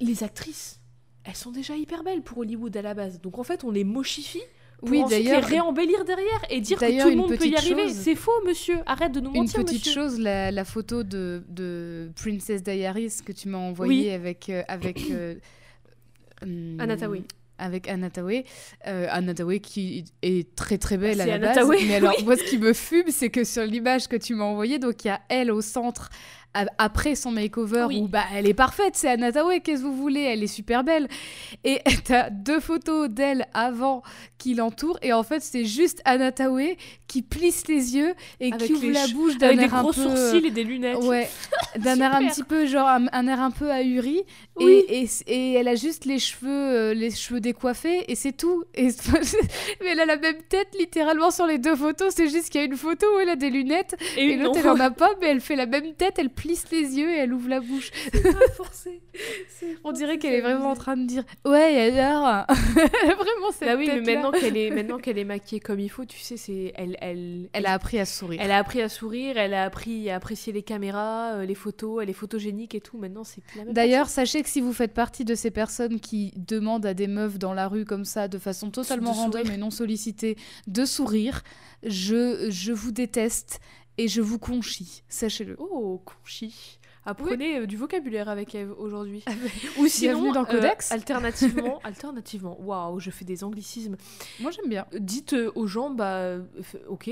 les 0.00 0.24
actrices, 0.24 0.80
elles 1.24 1.34
sont 1.36 1.50
déjà 1.50 1.76
hyper 1.76 2.02
belles 2.02 2.22
pour 2.22 2.38
Hollywood 2.38 2.74
à 2.76 2.82
la 2.82 2.94
base. 2.94 3.20
Donc 3.20 3.38
en 3.38 3.44
fait 3.44 3.64
on 3.64 3.70
les 3.70 3.84
mochifie 3.84 4.40
pour 4.78 4.88
Oui, 4.90 5.02
ensuite 5.02 5.24
les 5.24 5.36
réembellir 5.38 6.04
derrière 6.06 6.40
et 6.48 6.60
dire 6.62 6.78
que 6.78 6.86
tout 7.02 7.06
le 7.08 7.12
une 7.12 7.18
monde 7.18 7.28
peut 7.28 7.34
y 7.34 7.50
petite 7.50 7.58
arriver. 7.58 7.92
C'est 7.92 8.14
faux 8.14 8.32
monsieur, 8.46 8.78
arrête 8.86 9.12
de 9.12 9.20
nous 9.20 9.30
Une 9.34 9.42
mentir 9.42 9.62
petite 9.62 9.84
monsieur. 9.84 9.92
chose, 10.02 10.18
la, 10.18 10.50
la 10.50 10.64
photo 10.64 11.02
de, 11.02 11.42
de 11.48 12.10
Princess 12.16 12.62
Diaries 12.62 13.12
que 13.24 13.32
tu 13.32 13.48
m'as 13.48 13.58
envoyée 13.58 14.04
Oui. 14.04 14.10
avec 14.10 14.48
euh, 14.48 14.62
avec 14.68 15.02
euh, 15.10 15.34
hum, 16.42 16.76
Anna. 16.80 16.96
Avec 17.60 17.88
Anna 17.88 18.10
Thaoué. 18.10 18.44
Euh, 18.86 19.06
Anna 19.10 19.34
qui 19.62 20.04
est 20.22 20.54
très 20.56 20.78
très 20.78 20.96
belle 20.96 21.20
à 21.20 21.26
la 21.26 21.34
Anna 21.34 21.54
base. 21.54 21.68
Mais 21.86 21.94
alors 21.94 22.14
moi 22.24 22.36
ce 22.36 22.44
qui 22.44 22.58
me 22.58 22.72
fume 22.72 23.10
c'est 23.10 23.30
que 23.30 23.44
sur 23.44 23.64
l'image 23.64 24.08
que 24.08 24.16
tu 24.16 24.34
m'as 24.34 24.44
envoyée, 24.44 24.78
donc 24.78 25.04
il 25.04 25.08
y 25.08 25.10
a 25.10 25.20
elle 25.28 25.50
au 25.50 25.60
centre 25.60 26.08
après 26.78 27.14
son 27.14 27.30
makeover 27.30 27.84
Oui. 27.88 28.00
où 28.00 28.08
bah 28.08 28.24
elle 28.34 28.48
est 28.48 28.54
parfaite, 28.54 28.94
c'est 28.94 29.08
Anna 29.08 29.30
Thaoué, 29.32 29.60
qu'est-ce 29.60 29.82
que 29.82 29.86
vous 29.86 29.94
voulez, 29.96 30.22
elle 30.22 30.42
est 30.42 30.46
super 30.48 30.82
belle. 30.84 31.06
Et 31.64 31.80
t'as 32.04 32.30
deux 32.30 32.60
photos 32.60 33.08
d'elle 33.08 33.46
avant 33.54 34.02
qui 34.38 34.54
l'entourent 34.54 34.98
et 35.02 35.12
en 35.12 35.22
fait 35.22 35.40
c'est 35.42 35.64
juste 35.64 36.00
Anna 36.04 36.32
Thaoué 36.32 36.76
qui 37.06 37.22
plisse 37.22 37.68
les 37.68 37.96
yeux 37.96 38.14
et 38.40 38.52
Avec 38.52 38.66
qui 38.66 38.72
ouvre 38.74 38.90
la 38.90 39.06
che- 39.06 39.12
bouche 39.12 39.36
d'un 39.38 39.54
des 39.54 39.62
air 39.64 39.74
un 39.74 39.82
gros 39.82 39.92
peu 39.92 40.02
sourcils 40.02 40.46
et 40.46 40.50
des 40.50 40.64
lunettes. 40.64 40.96
Ouais, 41.04 41.28
d'un 41.78 42.00
air 42.00 42.14
un 42.14 42.26
petit 42.26 42.42
peu 42.44 42.66
genre 42.66 42.88
un, 42.88 43.06
un 43.12 43.26
air 43.28 43.40
un 43.40 43.50
peu 43.50 43.70
ahuri 43.70 44.22
Oui. 44.56 44.84
et, 44.88 45.02
et, 45.02 45.08
et 45.26 45.52
elle 45.54 45.68
a 45.68 45.74
juste 45.76 46.04
les 46.04 46.18
cheveux 46.18 46.48
euh, 46.50 46.94
les 46.94 47.10
cheveux 47.10 47.40
décoiffés 47.40 48.10
et 48.10 48.14
c'est 48.14 48.32
tout. 48.32 48.64
Et 48.74 48.88
mais 49.82 49.88
elle 49.92 50.00
a 50.00 50.06
la 50.06 50.16
même 50.16 50.40
tête 50.48 50.68
littéralement 50.78 51.30
sur 51.30 51.46
les 51.46 51.58
deux 51.58 51.76
photos, 51.76 52.12
c'est 52.16 52.28
juste 52.28 52.48
qu'il 52.50 52.60
y 52.60 52.64
a 52.64 52.66
une 52.66 52.76
photo 52.76 53.06
où 53.16 53.20
elle 53.20 53.28
a 53.28 53.36
des 53.36 53.50
lunettes 53.50 53.96
Et, 54.16 54.36
l'autre 54.36 54.58
elle 54.60 54.68
en 54.70 54.80
a 54.80 54.90
pas 54.90 55.10
mais 55.20 55.28
elle 55.28 55.40
fait 55.40 55.56
la 55.56 55.66
même 55.66 55.94
tête, 55.94 56.14
elle 56.18 56.30
plisse 56.40 56.70
les 56.70 56.96
yeux 56.98 57.10
et 57.10 57.18
elle 57.18 57.32
ouvre 57.34 57.48
la 57.48 57.60
bouche. 57.60 57.90
forcé. 58.56 59.02
On 59.84 59.92
dirait 59.92 60.18
qu'elle 60.18 60.34
est 60.34 60.40
vraiment 60.40 60.70
en 60.70 60.74
train 60.74 60.96
de 60.96 61.06
dire 61.06 61.24
"Ouais, 61.44 61.98
alors 62.00 62.46
vraiment 62.48 63.50
cette 63.52 63.68
Bah 63.68 63.76
oui, 63.76 63.86
mais 63.86 64.00
maintenant 64.14 64.32
qu'elle 64.32 64.56
est 64.56 64.70
maintenant 64.70 64.98
qu'elle 65.02 65.18
est 65.18 65.24
maquillée 65.24 65.60
comme 65.60 65.80
il 65.80 65.90
faut, 65.90 66.04
tu 66.04 66.18
sais, 66.18 66.36
c'est 66.36 66.72
elle 66.76 66.96
elle 67.00 67.48
elle 67.52 67.66
a 67.66 67.72
appris 67.74 67.98
à 67.98 68.04
sourire. 68.06 68.40
elle 68.42 68.50
a 68.52 68.58
appris 68.58 68.80
à 68.80 68.88
sourire, 68.88 69.36
elle 69.36 69.54
a 69.54 69.64
appris 69.64 70.08
à 70.10 70.16
apprécier 70.16 70.52
les 70.52 70.62
caméras, 70.62 71.34
euh, 71.34 71.44
les 71.44 71.54
photos, 71.54 72.02
elle 72.02 72.10
est 72.10 72.14
photogénique 72.14 72.74
et 72.74 72.80
tout. 72.80 72.96
Maintenant, 72.96 73.24
c'est. 73.24 73.42
D'ailleurs, 73.70 74.08
sachez 74.08 74.42
que 74.42 74.48
si 74.48 74.60
vous 74.60 74.72
faites 74.72 74.94
partie 74.94 75.24
de 75.24 75.34
ces 75.34 75.50
personnes 75.50 76.00
qui 76.00 76.32
demandent 76.36 76.86
à 76.86 76.94
des 76.94 77.06
meufs 77.06 77.38
dans 77.38 77.52
la 77.52 77.68
rue 77.68 77.84
comme 77.84 78.04
ça, 78.04 78.28
de 78.28 78.38
façon 78.38 78.70
totalement 78.70 79.12
De 79.12 79.16
random 79.16 79.40
sourire. 79.42 79.54
et 79.54 79.58
non 79.58 79.70
sollicitée, 79.70 80.36
de 80.66 80.84
sourire, 80.84 81.42
je, 81.82 82.46
je 82.50 82.72
vous 82.72 82.92
déteste 82.92 83.60
et 83.98 84.08
je 84.08 84.20
vous 84.20 84.38
conchis. 84.38 85.02
Sachez-le. 85.08 85.56
Oh, 85.58 86.02
conchi. 86.04 86.78
Apprenez 87.06 87.60
euh, 87.60 87.66
du 87.66 87.76
vocabulaire 87.76 88.28
avec 88.28 88.54
Eve 88.54 88.74
aujourd'hui. 88.78 89.22
Ah 89.26 89.32
bah, 89.32 89.48
Ou 89.78 89.86
sinon, 89.88 90.32
dans 90.32 90.42
euh, 90.42 90.44
Codex. 90.44 90.92
alternativement, 90.92 91.80
alternativement, 91.84 92.60
waouh, 92.60 93.00
je 93.00 93.10
fais 93.10 93.24
des 93.24 93.42
anglicismes. 93.42 93.96
Moi 94.40 94.50
j'aime 94.50 94.68
bien. 94.68 94.86
Dites 94.98 95.32
euh, 95.32 95.50
aux 95.54 95.66
gens, 95.66 95.90
bah, 95.90 96.16
euh, 96.16 96.42
ok, 96.88 97.10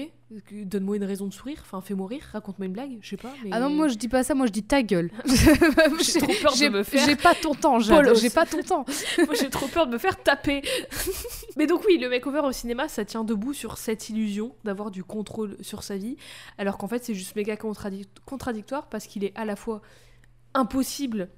donne-moi 0.50 0.96
une 0.96 1.04
raison 1.04 1.26
de 1.26 1.32
sourire, 1.32 1.58
enfin, 1.62 1.80
fais-moi 1.80 2.06
rire, 2.06 2.22
raconte-moi 2.32 2.66
une 2.66 2.72
blague, 2.72 2.98
je 3.00 3.08
sais 3.08 3.16
pas. 3.16 3.32
Mais... 3.42 3.50
Ah 3.52 3.60
non, 3.60 3.70
moi 3.70 3.88
je 3.88 3.94
dis 3.94 4.08
pas 4.08 4.22
ça, 4.22 4.34
moi 4.34 4.46
je 4.46 4.52
dis 4.52 4.62
ta 4.62 4.82
gueule. 4.82 5.10
J'ai 5.26 6.20
trop 6.20 6.32
peur 6.42 6.54
de 6.54 6.68
me 6.68 6.82
faire 6.82 7.06
J'ai 7.06 7.16
pas 7.16 7.34
ton 7.34 7.54
temps. 7.54 7.80
J'ai 7.80 8.30
pas 8.30 8.44
ton 8.44 8.62
temps. 8.62 8.84
Moi, 9.18 9.34
j'ai 9.34 9.50
trop 9.50 9.66
peur 9.66 9.86
de 9.86 9.92
me 9.92 9.98
faire 9.98 10.22
taper. 10.22 10.62
Mais 11.56 11.66
donc 11.66 11.82
oui, 11.86 11.98
le 11.98 12.08
makeover 12.08 12.40
au 12.40 12.52
cinéma, 12.52 12.88
ça 12.88 13.04
tient 13.04 13.24
debout 13.24 13.52
sur 13.52 13.78
cette 13.78 14.08
illusion 14.10 14.54
d'avoir 14.64 14.90
du 14.90 15.02
contrôle 15.02 15.56
sur 15.60 15.82
sa 15.82 15.96
vie, 15.96 16.16
alors 16.58 16.78
qu'en 16.78 16.88
fait, 16.88 17.04
c'est 17.04 17.14
juste 17.14 17.34
méga 17.34 17.54
contradic- 17.56 18.08
contradictoire 18.24 18.88
parce 18.88 19.06
qu'il 19.06 19.24
est 19.24 19.36
à 19.36 19.44
la 19.44 19.56
fois 19.56 19.82
impossible, 20.54 21.30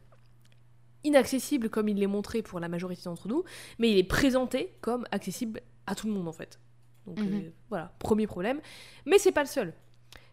inaccessible 1.04 1.70
comme 1.70 1.88
il 1.88 1.96
l'est 1.98 2.06
montré 2.06 2.42
pour 2.42 2.60
la 2.60 2.68
majorité 2.68 3.04
d'entre 3.04 3.28
nous, 3.28 3.44
mais 3.78 3.90
il 3.90 3.98
est 3.98 4.04
présenté 4.04 4.74
comme 4.80 5.06
accessible 5.10 5.60
à 5.86 5.94
tout 5.94 6.06
le 6.06 6.12
monde 6.12 6.28
en 6.28 6.32
fait. 6.32 6.58
Donc 7.06 7.18
Mhm. 7.20 7.34
euh, 7.46 7.50
voilà, 7.68 7.92
premier 7.98 8.26
problème. 8.26 8.60
Mais 9.06 9.18
c'est 9.18 9.32
pas 9.32 9.42
le 9.42 9.48
seul. 9.48 9.72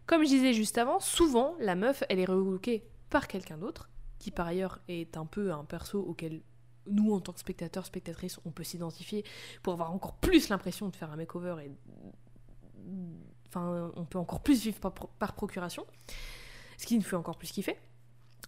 Comme 0.05 0.23
je 0.23 0.27
disais 0.29 0.53
juste 0.53 0.77
avant, 0.77 0.99
souvent 0.99 1.55
la 1.59 1.75
meuf, 1.75 2.03
elle 2.09 2.19
est 2.19 2.25
relookée 2.25 2.83
par 3.09 3.27
quelqu'un 3.27 3.57
d'autre, 3.57 3.89
qui 4.19 4.31
par 4.31 4.47
ailleurs 4.47 4.79
est 4.87 5.17
un 5.17 5.25
peu 5.25 5.51
un 5.51 5.63
perso 5.65 5.99
auquel 5.99 6.41
nous, 6.89 7.13
en 7.13 7.19
tant 7.19 7.33
que 7.33 7.39
spectateurs, 7.39 7.85
spectatrices, 7.85 8.39
on 8.45 8.51
peut 8.51 8.63
s'identifier 8.63 9.25
pour 9.61 9.73
avoir 9.73 9.91
encore 9.91 10.15
plus 10.15 10.47
l'impression 10.49 10.87
de 10.87 10.95
faire 10.95 11.11
un 11.11 11.17
makeover 11.17 11.55
et. 11.65 11.71
Enfin, 13.47 13.91
on 13.95 14.05
peut 14.05 14.17
encore 14.19 14.41
plus 14.41 14.61
vivre 14.63 14.79
par, 14.79 14.93
par 14.93 15.33
procuration, 15.33 15.85
ce 16.77 16.85
qui 16.85 16.95
nous 16.95 17.01
fait 17.03 17.15
encore 17.15 17.37
plus 17.37 17.51
kiffer. 17.51 17.77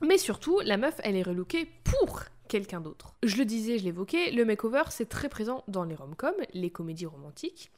Mais 0.01 0.17
surtout, 0.17 0.59
la 0.61 0.77
meuf, 0.77 0.99
elle 1.03 1.15
est 1.15 1.23
relookée 1.23 1.65
pour 1.83 2.23
quelqu'un 2.47 2.81
d'autre. 2.81 3.15
Je 3.23 3.37
le 3.37 3.45
disais, 3.45 3.77
je 3.77 3.83
l'évoquais, 3.83 4.31
le 4.31 4.45
makeover, 4.45 4.83
c'est 4.89 5.07
très 5.09 5.29
présent 5.29 5.63
dans 5.67 5.83
les 5.83 5.95
rom-coms, 5.95 6.35
les 6.53 6.69
comédies 6.69 7.05
romantiques. 7.05 7.71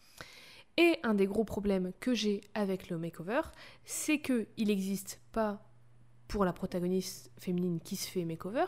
Et 0.81 0.97
un 1.03 1.13
des 1.13 1.27
gros 1.27 1.43
problèmes 1.43 1.91
que 1.99 2.15
j'ai 2.15 2.41
avec 2.55 2.89
le 2.89 2.97
makeover, 2.97 3.41
c'est 3.85 4.17
que 4.17 4.47
il 4.57 4.69
n'existe 4.69 5.21
pas 5.31 5.61
pour 6.27 6.43
la 6.43 6.53
protagoniste 6.53 7.29
féminine 7.37 7.79
qui 7.79 7.95
se 7.95 8.09
fait 8.09 8.25
makeover, 8.25 8.65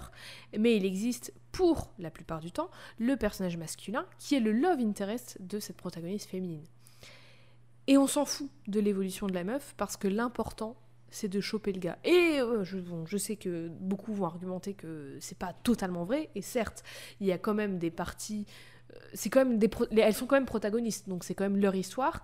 mais 0.55 0.77
il 0.77 0.85
existe 0.85 1.33
pour 1.51 1.91
la 1.97 2.11
plupart 2.11 2.39
du 2.39 2.51
temps 2.51 2.69
le 2.99 3.17
personnage 3.17 3.57
masculin 3.57 4.05
qui 4.19 4.35
est 4.35 4.39
le 4.39 4.51
love 4.51 4.79
interest 4.79 5.37
de 5.39 5.59
cette 5.59 5.77
protagoniste 5.77 6.29
féminine. 6.29 6.63
Et 7.87 7.97
on 7.97 8.05
s'en 8.05 8.25
fout 8.25 8.47
de 8.67 8.79
l'évolution 8.79 9.25
de 9.25 9.33
la 9.33 9.43
meuf 9.43 9.73
parce 9.75 9.97
que 9.97 10.07
l'important 10.07 10.77
c'est 11.09 11.29
de 11.29 11.41
choper 11.41 11.71
le 11.71 11.79
gars. 11.79 11.97
Et 12.03 12.39
euh, 12.39 12.63
je, 12.63 12.77
bon, 12.77 13.07
je 13.07 13.17
sais 13.17 13.37
que 13.37 13.69
beaucoup 13.79 14.13
vont 14.13 14.25
argumenter 14.25 14.75
que 14.75 15.17
c'est 15.19 15.37
pas 15.37 15.53
totalement 15.53 16.05
vrai, 16.05 16.29
et 16.35 16.41
certes, 16.41 16.83
il 17.19 17.27
y 17.27 17.31
a 17.31 17.39
quand 17.39 17.53
même 17.55 17.79
des 17.79 17.91
parties. 17.91 18.45
C'est 19.13 19.29
quand 19.29 19.39
même 19.45 19.57
des 19.59 19.67
pro- 19.67 19.85
elles 19.91 20.13
sont 20.13 20.25
quand 20.25 20.35
même 20.35 20.45
protagonistes, 20.45 21.07
donc 21.09 21.23
c'est 21.23 21.35
quand 21.35 21.43
même 21.45 21.57
leur 21.57 21.75
histoire. 21.75 22.23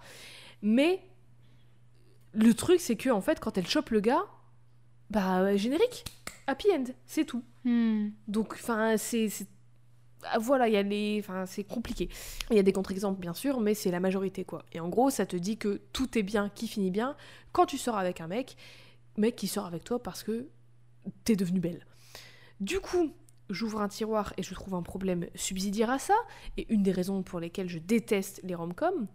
Mais 0.62 1.02
le 2.34 2.54
truc, 2.54 2.80
c'est 2.80 2.96
que 2.96 3.10
en 3.10 3.22
fait, 3.22 3.40
quand 3.40 3.58
elle 3.58 3.68
chope 3.68 3.90
le 3.90 4.00
gars, 4.02 4.24
bah 5.10 5.40
euh, 5.42 5.58
générique, 5.58 6.06
happy 6.48 6.68
end, 6.72 6.84
c'est 7.06 7.26
tout. 7.26 7.44
Hmm. 7.64 8.10
Donc, 8.28 8.54
enfin, 8.54 8.98
c'est. 8.98 9.30
c'est- 9.30 9.48
ah, 10.24 10.38
Voilà, 10.40 10.68
il 10.68 10.74
y 10.74 10.78
a 10.78 10.84
les. 10.84 11.18
Enfin, 11.20 11.46
c'est 11.46 11.64
compliqué. 11.64 12.10
Il 12.52 12.56
y 12.56 12.60
a 12.60 12.64
des 12.64 12.74
contre-exemples, 12.74 13.20
bien 13.20 13.34
sûr, 13.34 13.60
mais 13.62 13.74
c'est 13.74 13.92
la 13.92 14.00
majorité, 14.00 14.44
quoi. 14.44 14.64
Et 14.74 14.80
en 14.80 14.90
gros, 14.90 15.10
ça 15.10 15.26
te 15.26 15.36
dit 15.36 15.58
que 15.58 15.82
tout 15.94 16.18
est 16.18 16.24
bien, 16.24 16.50
qui 16.50 16.68
finit 16.68 16.92
bien, 16.92 17.16
quand 17.52 17.66
tu 17.66 17.78
sors 17.78 17.98
avec 17.98 18.22
un 18.22 18.28
mec, 18.28 18.56
mec 19.18 19.36
qui 19.36 19.48
sort 19.48 19.66
avec 19.66 19.84
toi 19.84 20.02
parce 20.02 20.24
que 20.24 20.48
t'es 21.24 21.36
devenue 21.36 21.60
belle. 21.60 21.86
Du 22.60 22.80
coup, 22.80 23.14
j'ouvre 23.50 23.82
un 23.82 23.88
tiroir 23.88 24.34
et 24.38 24.44
je 24.44 24.54
trouve 24.54 24.76
un 24.76 24.82
problème 24.82 25.28
subsidiaire 25.36 25.90
à 25.90 26.00
ça, 26.00 26.16
et 26.58 26.72
une 26.74 26.84
des 26.84 26.92
raisons 26.92 27.24
pour 27.24 27.40
lesquelles 27.40 27.70
je 27.70 27.80
déteste 27.80 28.42
les 28.44 28.56
rom-coms, 28.56 29.08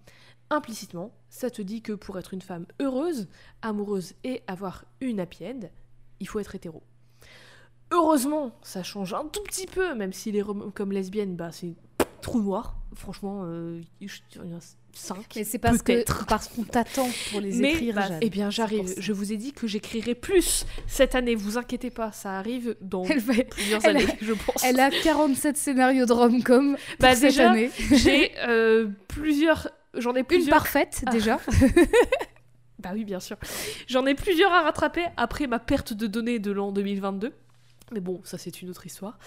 implicitement, 0.50 1.12
ça 1.30 1.50
te 1.50 1.62
dit 1.62 1.82
que 1.82 1.92
pour 1.92 2.18
être 2.18 2.34
une 2.34 2.42
femme 2.42 2.66
heureuse, 2.80 3.28
amoureuse 3.62 4.14
et 4.24 4.42
avoir 4.46 4.84
une 5.00 5.20
happy 5.20 5.46
end, 5.46 5.60
il 6.20 6.28
faut 6.28 6.40
être 6.40 6.54
hétéro. 6.54 6.82
Heureusement, 7.90 8.52
ça 8.62 8.82
change 8.82 9.14
un 9.14 9.26
tout 9.26 9.42
petit 9.42 9.66
peu, 9.66 9.94
même 9.94 10.12
si 10.12 10.32
les 10.32 10.42
rom 10.42 10.72
comme 10.72 10.92
lesbiennes, 10.92 11.36
bah 11.36 11.52
c'est 11.52 11.74
trou 12.22 12.40
noir. 12.40 12.76
Franchement, 12.94 13.42
euh, 13.44 13.80
5. 14.94 15.16
Mais 15.36 15.44
c'est 15.44 15.58
parce 15.58 15.82
que 15.82 16.04
parce 16.24 16.48
qu'on 16.48 16.62
t'attend 16.64 17.08
pour 17.30 17.40
les 17.40 17.52
Mais, 17.56 17.72
écrire, 17.72 17.94
bah, 17.94 18.08
eh 18.20 18.30
bien, 18.30 18.50
j'arrive. 18.50 18.94
Je 18.98 19.12
vous 19.12 19.32
ai 19.32 19.36
dit 19.36 19.52
que 19.52 19.66
j'écrirai 19.66 20.14
plus 20.14 20.64
cette 20.86 21.14
année. 21.14 21.34
Vous 21.34 21.58
inquiétez 21.58 21.90
pas, 21.90 22.12
ça 22.12 22.38
arrive 22.38 22.76
dans 22.80 23.04
Elle, 23.04 23.20
va- 23.20 23.34
plusieurs 23.44 23.84
elle 23.84 23.96
a- 23.96 24.00
années, 24.00 24.18
je 24.22 24.32
pense. 24.32 24.64
elle 24.64 24.80
a 24.80 24.90
47 24.90 25.56
scénarios 25.56 26.06
de 26.06 26.12
rom-com 26.12 26.76
Bah, 27.00 27.14
cette 27.14 27.30
déjà, 27.30 27.50
année. 27.50 27.70
J'ai 27.92 28.32
euh, 28.46 28.88
plusieurs. 29.08 29.68
J'en 29.96 30.14
ai 30.14 30.20
Une 30.20 30.24
plusieurs. 30.24 30.56
parfaite 30.56 31.02
Ah. 31.06 31.10
déjà. 31.10 31.38
Bah 32.80 32.90
oui, 32.92 33.04
bien 33.04 33.20
sûr. 33.20 33.36
J'en 33.86 34.04
ai 34.04 34.14
plusieurs 34.14 34.52
à 34.52 34.60
rattraper 34.60 35.04
après 35.16 35.46
ma 35.46 35.58
perte 35.58 35.94
de 35.94 36.06
données 36.06 36.38
de 36.38 36.50
l'an 36.52 36.70
2022. 36.70 37.32
Mais 37.92 38.00
bon, 38.00 38.20
ça 38.24 38.36
c'est 38.36 38.60
une 38.60 38.68
autre 38.68 38.84
histoire. 38.84 39.18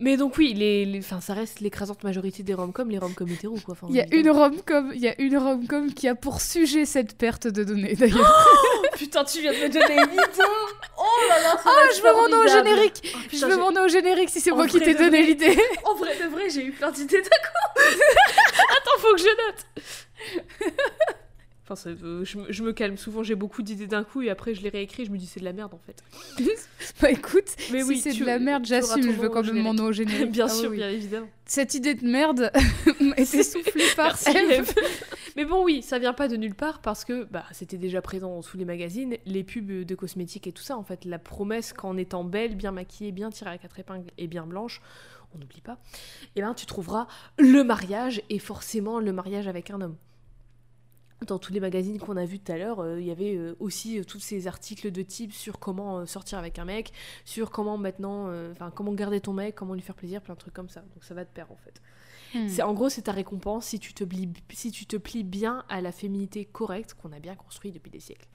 Mais 0.00 0.16
donc 0.16 0.36
oui, 0.38 0.54
les, 0.54 1.00
ça 1.02 1.34
reste 1.34 1.60
l'écrasante 1.60 2.02
majorité 2.02 2.42
des 2.42 2.54
rom-coms, 2.54 2.88
les 2.90 2.98
rom-coms 2.98 3.28
hétéros 3.28 3.58
quoi. 3.64 3.76
Il 3.88 3.94
y 3.94 4.00
a 4.00 4.06
une 4.10 4.30
rom-com, 4.30 4.90
il 4.94 5.00
y 5.00 5.08
a 5.08 5.20
une 5.20 5.36
rom-com 5.36 5.92
qui 5.92 6.08
a 6.08 6.14
pour 6.14 6.40
sujet 6.40 6.86
cette 6.86 7.16
perte 7.16 7.46
de 7.46 7.62
données 7.62 7.94
d'ailleurs. 7.94 8.32
Putain, 8.96 9.24
tu 9.24 9.40
viens 9.40 9.52
de 9.52 9.58
me 9.58 9.68
donner 9.68 9.94
une 9.94 10.12
idée. 10.12 10.22
Oh 10.98 11.04
là 11.28 11.38
là, 11.42 11.60
ça 11.62 11.70
être 11.84 11.96
je 11.96 12.02
veux 12.02 12.30
nom 12.30 12.38
au 12.44 12.48
générique. 12.48 13.14
Oh, 13.14 13.18
Je 13.30 13.46
veux 13.46 13.56
nom 13.56 13.84
au 13.84 13.88
générique 13.88 14.30
si 14.30 14.40
c'est 14.40 14.50
moi 14.50 14.66
qui 14.66 14.80
t'ai 14.80 14.94
donné 14.94 15.22
l'idée. 15.22 15.58
En 15.84 15.94
vrai 15.94 16.16
de 16.16 16.28
vrai, 16.28 16.48
j'ai 16.48 16.64
eu 16.64 16.72
plein 16.72 16.90
d'idées 16.90 17.20
d'un 17.20 17.28
coup. 17.28 17.76
Attends, 18.76 18.98
faut 18.98 19.14
que 19.14 19.20
je 19.20 19.24
note. 19.26 20.72
Enfin, 21.64 21.76
ça, 21.76 21.90
euh, 21.90 22.24
je, 22.24 22.38
me- 22.38 22.50
je 22.52 22.62
me 22.64 22.72
calme. 22.72 22.96
Souvent, 22.96 23.22
j'ai 23.22 23.36
beaucoup 23.36 23.62
d'idées 23.62 23.86
d'un 23.86 24.02
coup 24.02 24.20
et 24.22 24.30
après, 24.30 24.52
je 24.54 24.62
les 24.62 24.68
réécris. 24.68 25.04
Je 25.04 25.10
me 25.12 25.16
dis, 25.18 25.26
c'est 25.26 25.38
de 25.40 25.44
la 25.44 25.52
merde 25.52 25.72
en 25.74 25.78
fait. 25.78 26.02
Bah 27.00 27.10
écoute, 27.10 27.44
Mais 27.70 27.82
si 27.82 27.88
oui, 27.88 27.98
c'est 27.98 28.12
de 28.12 28.24
la 28.24 28.38
merde, 28.40 28.64
j'assume. 28.66 29.02
Je 29.04 29.10
veux 29.12 29.28
quand 29.28 29.44
même 29.44 29.62
mon 29.62 29.72
nom 29.74 29.84
au 29.86 29.92
générique. 29.92 30.30
bien 30.32 30.46
Ah 30.46 30.48
sûr, 30.48 30.70
oui. 30.70 30.76
bien 30.78 30.90
évidemment. 30.90 31.28
Cette 31.46 31.74
idée 31.74 31.94
de 31.94 32.04
merde 32.06 32.50
m'a 33.00 33.16
été 33.16 33.42
soufflée 33.44 33.84
par 33.96 34.16
Eve. 34.28 34.72
Mais 35.36 35.44
bon, 35.44 35.64
oui, 35.64 35.82
ça 35.82 35.98
vient 35.98 36.12
pas 36.12 36.28
de 36.28 36.36
nulle 36.36 36.54
part 36.54 36.80
parce 36.80 37.04
que 37.04 37.24
bah, 37.24 37.44
c'était 37.52 37.78
déjà 37.78 38.02
présent 38.02 38.42
sous 38.42 38.56
les 38.58 38.64
magazines, 38.64 39.16
les 39.26 39.44
pubs 39.44 39.84
de 39.84 39.94
cosmétiques 39.94 40.46
et 40.48 40.52
tout 40.52 40.62
ça. 40.62 40.76
En 40.76 40.82
fait, 40.84 41.04
la 41.04 41.18
promesse 41.18 41.72
qu'en 41.72 41.96
étant 41.96 42.24
belle, 42.24 42.56
bien 42.56 42.72
maquillée, 42.72 43.12
bien 43.12 43.30
tirée 43.30 43.50
à 43.50 43.58
quatre 43.58 43.78
épingles 43.78 44.10
et 44.18 44.26
bien 44.26 44.44
blanche, 44.46 44.82
on 45.34 45.38
n'oublie 45.38 45.62
pas, 45.62 45.78
et 46.36 46.42
ben 46.42 46.52
tu 46.52 46.66
trouveras 46.66 47.06
le 47.38 47.62
mariage 47.64 48.20
et 48.28 48.38
forcément 48.38 48.98
le 49.00 49.12
mariage 49.12 49.48
avec 49.48 49.70
un 49.70 49.80
homme. 49.80 49.96
Dans 51.26 51.38
tous 51.38 51.52
les 51.52 51.60
magazines 51.60 51.98
qu'on 51.98 52.16
a 52.16 52.24
vus 52.24 52.38
tout 52.38 52.52
à 52.52 52.58
l'heure, 52.58 52.80
euh, 52.80 53.00
il 53.00 53.06
y 53.06 53.10
avait 53.10 53.34
euh, 53.36 53.54
aussi 53.60 53.98
euh, 53.98 54.04
tous 54.04 54.20
ces 54.20 54.46
articles 54.46 54.90
de 54.90 55.02
type 55.02 55.32
sur 55.32 55.58
comment 55.58 56.04
sortir 56.06 56.38
avec 56.38 56.58
un 56.58 56.64
mec, 56.64 56.92
sur 57.24 57.50
comment 57.50 57.78
maintenant, 57.78 58.30
enfin 58.50 58.70
comment 58.70 58.92
garder 58.92 59.20
ton 59.20 59.32
mec, 59.32 59.54
comment 59.54 59.74
lui 59.74 59.82
faire 59.82 59.94
plaisir, 59.94 60.20
plein 60.20 60.34
de 60.34 60.38
trucs 60.38 60.54
comme 60.54 60.68
ça. 60.68 60.80
Donc 60.80 61.04
ça 61.04 61.14
va 61.14 61.24
te 61.24 61.32
perdre 61.32 61.52
en 61.52 61.56
fait. 61.56 61.80
Hmm. 62.34 62.48
C'est 62.48 62.62
en 62.62 62.72
gros 62.72 62.88
c'est 62.88 63.02
ta 63.02 63.12
récompense 63.12 63.66
si 63.66 63.78
tu 63.78 63.92
te 63.94 64.04
plies, 64.04 64.32
si 64.52 64.70
tu 64.70 64.86
te 64.86 64.96
plies 64.96 65.24
bien 65.24 65.64
à 65.68 65.80
la 65.80 65.92
féminité 65.92 66.44
correcte 66.44 66.94
qu'on 66.94 67.12
a 67.12 67.18
bien 67.18 67.34
construit 67.34 67.72
depuis 67.72 67.90
des 67.90 68.00
siècles. 68.00 68.28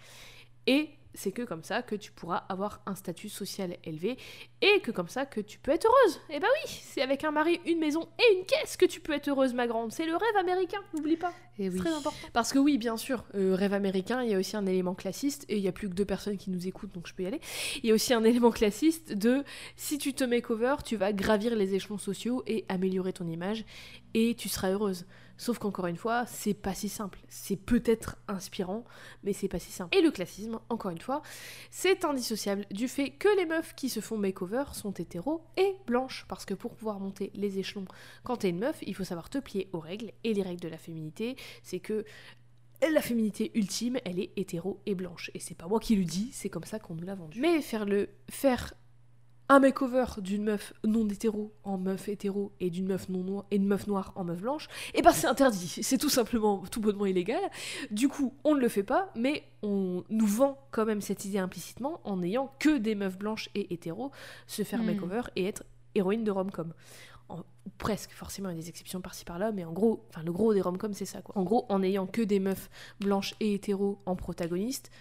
Et 0.68 0.90
c'est 1.18 1.32
que 1.32 1.42
comme 1.42 1.64
ça 1.64 1.82
que 1.82 1.96
tu 1.96 2.12
pourras 2.12 2.44
avoir 2.50 2.82
un 2.86 2.96
statut 2.96 3.30
social 3.30 3.76
élevé 3.84 4.18
et 4.62 4.80
que 4.82 4.92
comme 4.92 5.08
ça 5.08 5.26
que 5.26 5.42
tu 5.42 5.58
peux 5.58 5.72
être 5.72 5.86
heureuse. 5.86 6.22
Et 6.30 6.40
bah 6.40 6.48
oui, 6.64 6.70
c'est 6.84 7.02
avec 7.02 7.24
un 7.24 7.32
mari, 7.32 7.60
une 7.66 7.80
maison 7.80 8.08
et 8.20 8.38
une 8.38 8.46
caisse 8.46 8.78
que 8.78 8.86
tu 8.86 9.00
peux 9.00 9.14
être 9.14 9.28
heureuse 9.28 9.54
ma 9.54 9.68
grande. 9.68 9.92
C'est 9.92 10.06
le 10.06 10.16
rêve 10.16 10.38
américain, 10.40 10.80
n'oublie 10.94 11.18
pas. 11.18 11.34
Et 11.58 11.64
C'est 11.64 11.70
oui. 11.70 11.80
très 11.80 11.92
important. 11.92 12.28
Parce 12.34 12.54
que 12.54 12.60
oui, 12.60 12.78
bien 12.78 12.98
sûr, 12.98 13.26
euh, 13.34 13.56
rêve 13.56 13.74
américain, 13.74 14.22
il 14.22 14.30
y 14.30 14.36
a 14.36 14.38
aussi 14.38 14.56
un 14.56 14.66
élément 14.68 14.94
classiste, 14.94 15.46
et 15.50 15.58
il 15.58 15.64
y 15.64 15.68
a 15.68 15.72
plus 15.72 15.90
que 15.90 15.96
deux 15.96 16.06
personnes 16.06 16.38
qui 16.38 16.52
nous 16.52 16.68
écoutent, 16.68 16.94
donc 16.94 17.08
je 17.08 17.16
peux 17.16 17.24
y 17.24 17.28
aller. 17.28 17.42
Il 17.82 17.90
y 17.90 17.92
a 17.92 17.96
aussi 17.96 18.14
un 18.14 18.24
élément 18.24 18.52
classiste 18.52 19.14
de 19.14 19.44
si 19.76 19.98
tu 19.98 20.14
te 20.14 20.24
make-over, 20.24 20.76
tu 20.86 20.98
vas 20.98 21.14
gravir 21.14 21.56
les 21.56 21.74
échelons 21.74 21.98
sociaux 21.98 22.44
et 22.46 22.66
améliorer 22.70 23.12
ton 23.12 23.28
image, 23.28 23.66
et 24.14 24.36
tu 24.36 24.50
seras 24.50 24.70
heureuse. 24.70 25.06
Sauf 25.38 25.60
qu'encore 25.60 25.88
une 25.88 25.98
fois, 25.98 26.26
c'est 26.26 26.54
pas 26.54 26.74
si 26.74 26.90
simple. 26.90 27.20
C'est 27.30 27.56
peut-être 27.56 28.18
inspirant, 28.28 28.86
mais 29.24 29.34
c'est 29.34 29.48
pas 29.48 29.60
si 29.60 29.72
simple. 29.72 29.96
Et 29.96 30.02
le 30.02 30.12
classisme, 30.12 30.60
encore 30.70 30.92
une 30.92 31.02
fois, 31.02 31.22
c'est 31.70 32.06
indissociable 32.06 32.66
du 32.72 32.88
fait 32.88 33.12
que 33.12 33.30
les 33.38 33.46
meufs 33.46 33.76
qui 33.76 33.90
se 33.90 34.00
font 34.00 34.18
make-over 34.18 34.66
sont 34.74 34.92
hétéros 34.92 35.44
et 35.58 35.76
blanches. 35.86 36.26
Parce 36.28 36.46
que 36.46 36.54
pour 36.54 36.76
pouvoir 36.76 37.00
monter 37.00 37.32
les 37.36 37.60
échelons 37.60 37.86
quand 38.24 38.38
t'es 38.38 38.50
une 38.50 38.60
meuf, 38.60 38.78
il 38.82 38.96
faut 38.96 39.04
savoir 39.04 39.30
te 39.30 39.38
plier 39.38 39.70
aux 39.74 39.80
règles. 39.80 40.12
Et 40.24 40.34
les 40.34 40.42
règles 40.42 40.62
de 40.62 40.70
la 40.70 40.78
féminité, 40.78 41.36
c'est 41.64 41.80
que 41.80 42.04
la 42.82 43.02
féminité 43.02 43.52
ultime, 43.56 43.98
elle 44.06 44.20
est 44.20 44.32
hétéro 44.36 44.82
et 44.86 44.96
blanche. 44.96 45.32
Et 45.34 45.40
c'est 45.40 45.56
pas 45.56 45.68
moi 45.68 45.80
qui 45.80 45.96
le 45.96 46.04
dis, 46.04 46.30
c'est 46.32 46.50
comme 46.50 46.64
ça 46.64 46.80
qu'on 46.80 46.96
nous 46.96 47.06
l'a 47.06 47.16
vendu. 47.16 47.40
Mais 47.40 47.62
faire 47.62 47.86
le 47.86 48.10
faire 48.30 48.74
un 49.50 49.60
makeover 49.60 50.06
d'une 50.20 50.44
meuf 50.44 50.74
non 50.84 51.08
hétéro 51.08 51.54
en 51.64 51.78
meuf 51.78 52.10
hétéro 52.10 52.52
et 52.60 52.70
d'une 52.70 52.88
meuf 52.88 53.08
non 53.08 53.24
noire 53.24 53.46
et 53.52 53.60
meuf 53.60 53.88
noire 53.88 54.12
en 54.16 54.24
meuf 54.26 54.42
blanche, 54.42 54.68
et 54.94 55.02
ben 55.02 55.12
c'est 55.12 55.28
interdit, 55.28 55.68
c'est 55.84 55.98
tout 55.98 56.10
simplement 56.10 56.64
tout 56.70 56.82
bonnement 56.82 57.06
illégal. 57.06 57.40
Du 57.92 58.10
coup, 58.10 58.34
on 58.44 58.56
ne 58.56 58.60
le 58.60 58.68
fait 58.68 58.84
pas, 58.84 59.12
mais 59.16 59.44
on 59.64 60.04
nous 60.10 60.28
vend 60.28 60.58
quand 60.72 60.86
même 60.86 61.00
cette 61.02 61.24
idée 61.26 61.38
implicitement 61.40 62.02
en 62.04 62.18
n'ayant 62.18 62.52
que 62.60 62.78
des 62.78 62.96
meufs 62.96 63.18
blanches 63.18 63.50
et 63.56 63.74
hétéros 63.74 64.12
se 64.48 64.64
faire 64.64 64.82
Hmm. 64.82 64.88
makeover 64.88 65.22
et 65.38 65.46
être 65.46 65.64
héroïne 65.96 66.24
de 66.26 66.32
rom-com. 66.32 66.74
En- 67.30 67.44
presque, 67.78 68.12
forcément, 68.12 68.50
il 68.50 68.56
y 68.56 68.60
a 68.60 68.62
des 68.62 68.70
exceptions 68.70 69.02
par-ci 69.02 69.26
par-là, 69.26 69.52
mais 69.52 69.64
en 69.66 69.74
gros, 69.74 70.06
enfin 70.10 70.24
le 70.24 70.32
gros 70.32 70.54
des 70.54 70.62
rom-com 70.62 70.94
c'est 70.94 71.06
ça 71.06 71.22
quoi. 71.22 71.38
En 71.38 71.44
gros, 71.44 71.66
en 71.70 71.80
n'ayant 71.80 72.06
que 72.08 72.22
des 72.22 72.40
meufs 72.40 72.70
blanches 73.00 73.34
et 73.40 73.54
hétéros 73.54 74.00
en 74.06 74.16
protagoniste, 74.16 74.92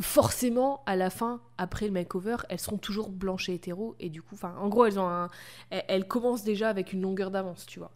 forcément, 0.00 0.82
à 0.86 0.96
la 0.96 1.10
fin, 1.10 1.40
après 1.58 1.86
le 1.86 1.92
makeover, 1.92 2.36
elles 2.48 2.60
seront 2.60 2.78
toujours 2.78 3.10
blanches 3.10 3.48
et 3.48 3.54
hétéros, 3.54 3.96
et 3.98 4.10
du 4.10 4.22
coup, 4.22 4.36
en 4.42 4.68
gros, 4.68 4.84
elles 4.84 4.98
ont 4.98 5.08
un, 5.08 5.30
elles 5.70 6.06
commencent 6.06 6.44
déjà 6.44 6.68
avec 6.68 6.92
une 6.92 7.02
longueur 7.02 7.30
d'avance, 7.30 7.66
tu 7.66 7.78
vois. 7.78 7.92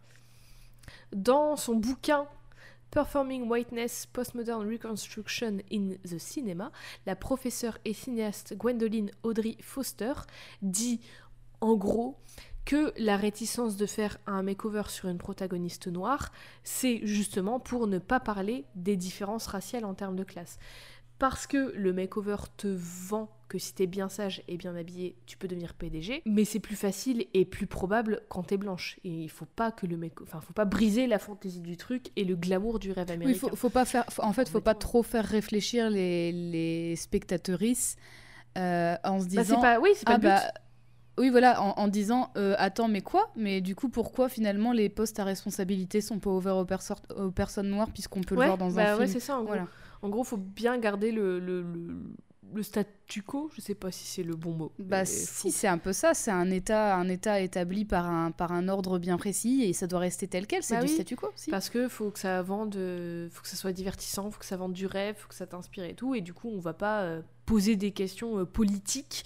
Dans 1.13 1.55
son 1.55 1.75
bouquin 1.75 2.27
Performing 2.91 3.47
Whiteness 3.47 4.07
Postmodern 4.07 4.69
Reconstruction 4.69 5.59
in 5.71 5.91
the 6.03 6.17
Cinema, 6.17 6.71
la 7.05 7.15
professeure 7.15 7.77
et 7.85 7.93
cinéaste 7.93 8.55
Gwendoline 8.57 9.11
Audrey 9.23 9.55
Foster 9.61 10.13
dit 10.61 10.99
en 11.61 11.75
gros 11.75 12.17
que 12.65 12.93
la 12.97 13.15
réticence 13.15 13.77
de 13.77 13.85
faire 13.85 14.17
un 14.27 14.43
makeover 14.43 14.83
sur 14.87 15.07
une 15.07 15.17
protagoniste 15.17 15.87
noire, 15.87 16.31
c'est 16.63 16.99
justement 17.03 17.59
pour 17.59 17.87
ne 17.87 17.97
pas 17.97 18.19
parler 18.19 18.65
des 18.75 18.97
différences 18.97 19.47
raciales 19.47 19.85
en 19.85 19.93
termes 19.93 20.15
de 20.15 20.23
classe. 20.23 20.59
Parce 21.21 21.45
que 21.45 21.71
le 21.75 21.93
makeover 21.93 22.37
te 22.57 22.67
vend 22.67 23.29
que 23.47 23.59
si 23.59 23.75
t'es 23.75 23.85
bien 23.85 24.09
sage 24.09 24.41
et 24.47 24.57
bien 24.57 24.75
habillé, 24.75 25.15
tu 25.27 25.37
peux 25.37 25.47
devenir 25.47 25.75
PDG, 25.75 26.23
mais 26.25 26.45
c'est 26.45 26.59
plus 26.59 26.75
facile 26.75 27.27
et 27.35 27.45
plus 27.45 27.67
probable 27.67 28.21
quand 28.27 28.41
t'es 28.41 28.57
blanche. 28.57 28.97
Et 29.03 29.09
il 29.09 29.29
faut 29.29 29.45
pas 29.45 29.71
que 29.71 29.85
le 29.85 29.99
enfin 30.23 30.41
faut 30.41 30.53
pas 30.53 30.65
briser 30.65 31.05
la 31.05 31.19
fantaisie 31.19 31.59
du 31.61 31.77
truc 31.77 32.07
et 32.15 32.23
le 32.23 32.35
glamour 32.35 32.79
du 32.79 32.91
rêve 32.91 33.05
Oui, 33.09 33.13
américain. 33.13 33.49
faut, 33.49 33.55
faut 33.55 33.69
pas 33.69 33.85
faire. 33.85 34.05
faut- 34.09 34.23
en 34.23 34.33
fait, 34.33 34.49
faut 34.49 34.61
pas 34.61 34.73
trop 34.73 35.03
faire 35.03 35.25
réfléchir 35.25 35.91
les, 35.91 36.31
les 36.31 36.95
spectatrices 36.95 37.97
euh, 38.57 38.95
en 39.03 39.19
se 39.19 39.25
Bah, 39.25 39.43
disant. 39.43 39.55
c'est 39.57 39.61
pas, 39.61 39.79
oui, 39.79 39.89
c'est 39.95 40.05
pas 40.05 40.13
ah 40.13 40.15
le 40.15 40.21
but. 40.21 40.27
bah. 40.27 40.51
Oui, 41.17 41.29
voilà, 41.29 41.61
en, 41.61 41.71
en 41.77 41.87
disant 41.87 42.31
euh, 42.37 42.55
attends, 42.57 42.87
mais 42.87 43.01
quoi? 43.01 43.29
Mais 43.35 43.61
du 43.61 43.75
coup, 43.75 43.89
pourquoi 43.89 44.29
finalement 44.29 44.71
les 44.71 44.89
postes 44.89 45.19
à 45.19 45.23
responsabilité 45.25 46.01
sont 46.01 46.19
pas 46.19 46.31
ouverts 46.31 46.57
aux, 46.57 46.65
perso- 46.65 46.95
aux 47.15 47.31
personnes 47.31 47.69
noires 47.69 47.89
puisqu'on 47.91 48.21
peut 48.21 48.35
ouais, 48.35 48.45
le 48.45 48.45
voir 48.47 48.57
dans 48.57 48.71
bah 48.71 48.93
un 48.93 48.97
ouais, 48.97 49.05
film? 49.05 49.13
c'est 49.13 49.19
ça 49.19 49.35
en 49.37 49.43
gros. 49.43 49.47
Voilà. 49.49 49.67
En 50.01 50.09
gros, 50.09 50.23
faut 50.23 50.37
bien 50.37 50.77
garder 50.77 51.11
le, 51.11 51.39
le, 51.39 51.61
le, 51.61 51.95
le 52.53 52.63
statu 52.63 53.21
quo. 53.21 53.49
Je 53.55 53.61
sais 53.61 53.75
pas 53.75 53.91
si 53.91 54.05
c'est 54.05 54.23
le 54.23 54.35
bon 54.35 54.51
mot. 54.53 54.71
Bah 54.79 55.05
si, 55.05 55.51
c'est 55.51 55.67
un 55.67 55.77
peu 55.77 55.93
ça. 55.93 56.13
C'est 56.13 56.31
un 56.31 56.49
état, 56.49 56.95
un 56.95 57.07
état 57.07 57.39
établi 57.39 57.85
par 57.85 58.09
un, 58.09 58.31
par 58.31 58.51
un 58.51 58.67
ordre 58.67 58.97
bien 58.99 59.17
précis 59.17 59.63
et 59.63 59.73
ça 59.73 59.87
doit 59.87 59.99
rester 59.99 60.27
tel 60.27 60.47
quel. 60.47 60.63
C'est 60.63 60.75
Bah 60.75 60.81
du 60.81 60.87
oui. 60.87 60.93
statu 60.95 61.15
quo. 61.15 61.29
Si. 61.35 61.49
Parce 61.51 61.69
que 61.69 61.87
faut 61.87 62.09
que 62.11 62.19
ça 62.19 62.41
vende, 62.41 62.75
faut 63.31 63.41
que 63.41 63.47
ça 63.47 63.55
soit 63.55 63.73
divertissant, 63.73 64.31
faut 64.31 64.39
que 64.39 64.45
ça 64.45 64.57
vende 64.57 64.73
du 64.73 64.85
rêve, 64.87 65.15
faut 65.17 65.27
que 65.29 65.35
ça 65.35 65.45
t'inspire 65.47 65.83
et 65.85 65.93
tout. 65.95 66.15
Et 66.15 66.21
du 66.21 66.33
coup, 66.33 66.49
on 66.49 66.59
va 66.59 66.73
pas 66.73 67.01
euh, 67.01 67.21
poser 67.45 67.75
des 67.75 67.91
questions 67.91 68.39
euh, 68.39 68.45
politiques 68.45 69.23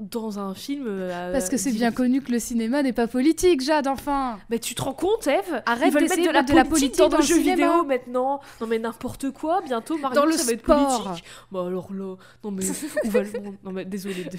dans 0.00 0.38
un 0.38 0.54
film. 0.54 0.86
euh, 0.88 1.32
Parce 1.32 1.48
que 1.50 1.56
c'est 1.58 1.70
bien 1.72 1.92
connu 1.92 2.22
que 2.22 2.32
le 2.32 2.38
cinéma 2.38 2.82
n'est 2.82 2.92
pas 2.94 3.06
politique, 3.06 3.60
Jade. 3.60 3.86
Enfin. 3.86 4.38
Mais 4.50 4.58
tu 4.58 4.74
te 4.74 4.82
rends 4.82 4.94
compte, 4.94 5.26
Eve? 5.26 5.62
Arrête 5.66 5.92
d'essayer 5.92 6.22
mettre 6.22 6.28
de 6.30 6.34
la, 6.34 6.42
de 6.42 6.50
de 6.52 6.54
la 6.56 6.64
politique, 6.64 6.96
politique 6.96 6.98
dans 6.98 7.08
dans 7.10 7.18
le 7.18 7.22
cinéma. 7.24 7.54
vidéo 7.54 7.84
maintenant. 7.84 8.40
Non 8.60 8.66
mais 8.66 8.78
n'importe 8.78 9.30
quoi. 9.32 9.60
Bientôt, 9.64 9.98
Mario, 9.98 10.18
Dans 10.20 10.26
le 10.26 10.32
ça 10.32 10.44
va 10.44 10.52
être 10.52 10.60
sport. 10.62 11.02
politique. 11.04 11.24
Bah 11.52 11.66
alors 11.66 11.88
là, 11.92 12.14
non 12.42 12.50
mais 12.50 12.64
où 13.04 13.10
va 13.10 13.22
le 13.22 13.40
monde? 13.40 13.56
Non 13.62 13.72
mais 13.72 13.84
désolé. 13.84 14.24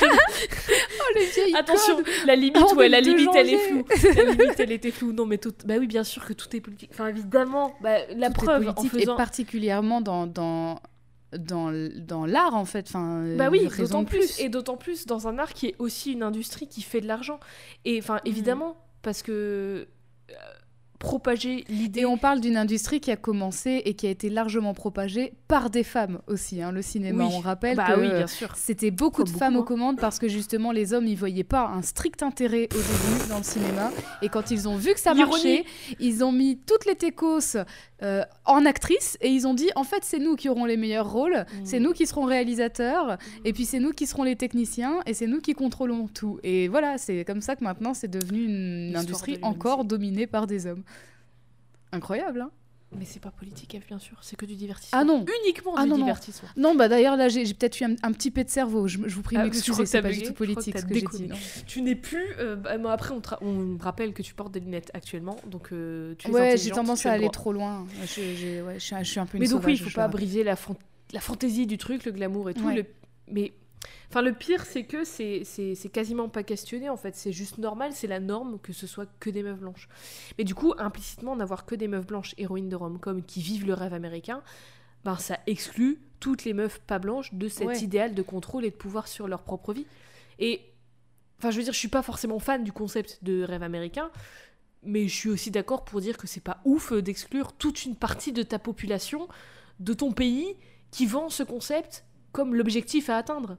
Oh 0.00 1.14
les 1.18 1.26
vieilles 1.26 1.54
Attention, 1.56 1.96
la 2.26 2.36
limite, 2.36 2.56
ouais, 2.76 2.86
est 2.86 2.88
la 2.88 3.00
le 3.00 3.06
2 3.06 3.16
limite, 3.16 3.30
elle 3.34 3.48
est 3.50 3.58
floue. 3.58 3.84
La 4.16 4.24
limite, 4.24 4.60
elle 4.60 4.72
était 4.72 4.90
floue. 4.90 5.12
Non, 5.12 5.26
mais 5.26 5.38
tout, 5.38 5.52
bah 5.64 5.74
oui, 5.78 5.86
bien 5.86 6.04
sûr 6.04 6.24
que 6.26 6.32
tout 6.32 6.54
est 6.54 6.60
politique. 6.60 6.90
Enfin, 6.92 7.08
évidemment, 7.08 7.72
bah, 7.80 7.98
la 8.14 8.28
Tout 8.30 8.42
est 8.42 8.44
preuve 8.44 8.68
en 8.68 8.74
politique 8.74 9.00
faisant. 9.00 9.14
et 9.14 9.16
particulièrement 9.16 10.00
dans 10.00 10.26
dans 10.26 10.80
dans, 11.36 11.72
dans 11.96 12.26
l'art 12.26 12.54
en 12.54 12.64
fait. 12.64 12.86
Enfin. 12.88 13.24
Bah 13.36 13.48
oui, 13.50 13.68
d'autant 13.78 14.04
plus. 14.04 14.40
Et 14.40 14.48
d'autant 14.48 14.76
plus 14.76 15.06
dans 15.06 15.28
un 15.28 15.38
art 15.38 15.52
qui 15.52 15.66
est 15.66 15.76
aussi 15.78 16.12
une 16.12 16.22
industrie 16.22 16.68
qui 16.68 16.82
fait 16.82 17.00
de 17.00 17.06
l'argent. 17.06 17.40
Et 17.84 17.98
enfin, 17.98 18.20
évidemment, 18.24 18.76
parce 19.02 19.22
que 19.22 19.88
euh, 20.30 20.34
propager 20.98 21.64
l'idée. 21.68 22.00
Et 22.00 22.06
on 22.06 22.18
parle 22.18 22.40
d'une 22.40 22.56
industrie 22.56 23.00
qui 23.00 23.10
a 23.10 23.16
commencé 23.16 23.82
et 23.84 23.94
qui 23.94 24.06
a 24.06 24.10
été 24.10 24.28
largement 24.28 24.74
propagée 24.74 25.32
par 25.46 25.70
des 25.70 25.84
femmes 25.84 26.20
aussi, 26.26 26.60
hein, 26.60 26.72
le 26.72 26.82
cinéma. 26.82 27.24
Oui. 27.24 27.32
On 27.34 27.40
rappelle 27.40 27.76
bah 27.76 27.94
que 27.94 28.00
oui, 28.00 28.08
c'était 28.56 28.90
beaucoup 28.90 29.24
Comme 29.24 29.32
de 29.32 29.38
femmes 29.38 29.56
aux 29.56 29.62
commandes 29.62 29.98
parce 29.98 30.18
que 30.18 30.28
justement 30.28 30.72
les 30.72 30.92
hommes 30.92 31.06
ils 31.06 31.16
voyaient 31.16 31.44
pas 31.44 31.66
un 31.68 31.82
strict 31.82 32.22
intérêt 32.22 32.68
au 32.72 32.76
début 32.76 33.28
dans 33.28 33.38
le 33.38 33.44
cinéma 33.44 33.90
et 34.22 34.28
quand 34.28 34.50
ils 34.50 34.68
ont 34.68 34.76
vu 34.76 34.92
que 34.92 35.00
ça 35.00 35.14
marchait, 35.14 35.64
ils 36.00 36.24
ont 36.24 36.32
mis 36.32 36.58
toutes 36.58 36.84
les 36.84 36.96
techos 36.96 37.56
euh, 38.02 38.22
en 38.44 38.64
actrices 38.64 39.18
et 39.20 39.28
ils 39.28 39.46
ont 39.46 39.54
dit 39.54 39.70
en 39.74 39.82
fait 39.84 40.04
c'est 40.04 40.18
nous 40.20 40.36
qui 40.36 40.48
aurons 40.48 40.64
les 40.66 40.76
meilleurs 40.76 41.10
rôles, 41.10 41.44
Mm. 41.48 41.64
c'est 41.64 41.80
nous 41.80 41.92
qui 41.92 42.06
serons 42.06 42.24
réalisateurs 42.24 43.18
et 43.44 43.52
puis 43.52 43.64
c'est 43.64 43.80
nous 43.80 43.90
qui 43.90 44.06
serons 44.06 44.22
les 44.22 44.36
techniciens 44.36 45.00
et 45.06 45.14
c'est 45.14 45.26
nous 45.26 45.40
qui 45.40 45.54
contrôlons 45.54 46.06
tout. 46.08 46.38
Et 46.42 46.68
voilà, 46.68 46.96
c'est 46.98 47.24
comme 47.24 47.40
ça 47.40 47.56
que 47.56 47.64
maintenant 47.64 47.94
c'est 47.94 48.08
devenu 48.08 48.44
une 48.44 48.96
industrie 48.96 49.38
de 49.38 49.44
encore 49.44 49.84
dominée 49.84 50.26
par 50.26 50.46
des 50.46 50.66
hommes. 50.66 50.82
Incroyable, 51.92 52.42
hein? 52.42 52.50
Mais 52.96 53.04
c'est 53.04 53.20
pas 53.20 53.30
politique, 53.30 53.78
bien 53.86 53.98
sûr. 53.98 54.16
C'est 54.22 54.34
que 54.36 54.46
du 54.46 54.54
divertissement. 54.56 54.98
Ah 54.98 55.04
non 55.04 55.24
Uniquement 55.44 55.74
Ah 55.76 55.82
du 55.84 55.90
non, 55.90 55.96
divertissement. 55.98 56.48
Non, 56.56 56.74
bah 56.74 56.88
d'ailleurs, 56.88 57.16
là, 57.16 57.28
j'ai 57.28 57.44
peut-être 57.52 57.78
eu 57.80 57.84
un, 57.84 57.94
un 58.02 58.12
petit 58.12 58.30
pet 58.30 58.44
de 58.44 58.48
cerveau. 58.50 58.88
Je, 58.88 58.96
je 59.04 59.14
vous 59.14 59.20
prie 59.22 59.36
de 59.36 59.42
Ah, 59.42 59.44
m'excuser, 59.44 59.84
c'est 59.84 60.00
pas 60.00 60.08
bugué, 60.08 60.22
du 60.22 60.26
tout 60.28 60.32
politique 60.32 60.78
ce 60.78 60.84
que 60.86 60.94
j'ai 60.94 61.00
dit. 61.02 61.28
non. 61.28 61.36
Tu 61.66 61.82
n'es 61.82 61.94
plus. 61.94 62.24
euh, 62.38 62.56
bah, 62.56 62.78
moi, 62.78 62.92
après, 62.92 63.12
on, 63.14 63.20
on 63.42 63.52
me 63.52 63.82
rappelle 63.82 64.14
que 64.14 64.22
tu 64.22 64.32
portes 64.32 64.52
des 64.52 64.60
lunettes 64.60 64.90
actuellement, 64.94 65.36
donc 65.46 65.68
euh, 65.72 66.14
tu 66.18 66.28
es 66.28 66.30
Ouais, 66.30 66.56
j'ai 66.56 66.70
tendance 66.70 67.04
à 67.04 67.10
le 67.10 67.14
aller 67.24 67.30
trop 67.30 67.52
loin. 67.52 67.86
Je, 68.06 68.06
j'ai- 68.34 68.62
ouais, 68.62 68.74
je, 68.74 68.78
suis, 68.84 68.94
un- 68.94 69.02
je 69.02 69.10
suis 69.10 69.20
un 69.20 69.26
peu 69.26 69.36
une 69.36 69.42
Mais 69.42 69.48
donc 69.50 69.64
oui, 69.66 69.74
il 69.74 69.78
sauvage, 69.78 69.92
faut 69.92 69.96
pas 70.00 70.08
briser 70.08 70.42
la, 70.42 70.56
fan- 70.56 70.74
la 71.12 71.20
fantaisie 71.20 71.66
du 71.66 71.76
truc, 71.76 72.06
le 72.06 72.12
glamour 72.12 72.48
et 72.48 72.54
tout. 72.54 72.64
Ouais. 72.64 72.74
le- 72.76 72.86
Mais 73.30 73.52
enfin, 74.10 74.22
le 74.22 74.32
pire, 74.32 74.64
c'est 74.64 74.84
que 74.84 75.04
c'est 75.04 75.42
c'est- 75.44 75.74
c'est 75.74 75.88
quasiment 75.88 76.28
pas 76.28 76.42
questionné 76.42 76.88
en 76.88 76.96
fait. 76.96 77.14
C'est 77.16 77.32
juste 77.32 77.58
normal, 77.58 77.92
c'est 77.92 78.06
la 78.06 78.20
norme 78.20 78.58
que 78.60 78.72
ce 78.72 78.86
soit 78.86 79.06
que 79.20 79.30
des 79.30 79.42
meufs 79.42 79.58
blanches. 79.60 79.88
Mais 80.38 80.44
du 80.44 80.54
coup, 80.54 80.74
implicitement, 80.78 81.36
n'avoir 81.36 81.66
que 81.66 81.74
des 81.74 81.88
meufs 81.88 82.06
blanches 82.06 82.34
héroïnes 82.38 82.68
de 82.68 82.76
rom-com 82.76 83.22
qui 83.22 83.40
vivent 83.40 83.66
le 83.66 83.74
rêve 83.74 83.94
américain, 83.94 84.42
ben 85.04 85.16
ça 85.16 85.38
exclut 85.46 86.00
toutes 86.20 86.44
les 86.44 86.52
meufs 86.54 86.80
pas 86.80 86.98
blanches 86.98 87.32
de 87.34 87.48
cet 87.48 87.66
Ouais. 87.68 87.78
idéal 87.80 88.14
de 88.14 88.22
contrôle 88.22 88.64
et 88.64 88.70
de 88.70 88.76
pouvoir 88.76 89.06
sur 89.08 89.28
leur 89.28 89.42
propre 89.42 89.72
vie. 89.72 89.86
Et 90.40 90.62
enfin, 91.38 91.50
je 91.52 91.58
veux 91.58 91.62
dire, 91.64 91.72
je 91.72 91.78
suis 91.78 91.88
pas 91.88 92.02
forcément 92.02 92.38
fan 92.40 92.64
du 92.64 92.72
concept 92.72 93.18
de 93.22 93.42
rêve 93.44 93.62
américain. 93.62 94.10
Mais 94.84 95.08
je 95.08 95.14
suis 95.14 95.28
aussi 95.28 95.50
d'accord 95.50 95.84
pour 95.84 96.00
dire 96.00 96.16
que 96.16 96.26
c'est 96.28 96.40
pas 96.42 96.60
ouf 96.64 96.92
d'exclure 96.92 97.52
toute 97.52 97.84
une 97.84 97.96
partie 97.96 98.32
de 98.32 98.44
ta 98.44 98.60
population, 98.60 99.26
de 99.80 99.92
ton 99.92 100.12
pays, 100.12 100.56
qui 100.92 101.04
vend 101.04 101.28
ce 101.30 101.42
concept 101.42 102.04
comme 102.32 102.54
l'objectif 102.54 103.10
à 103.10 103.16
atteindre. 103.16 103.58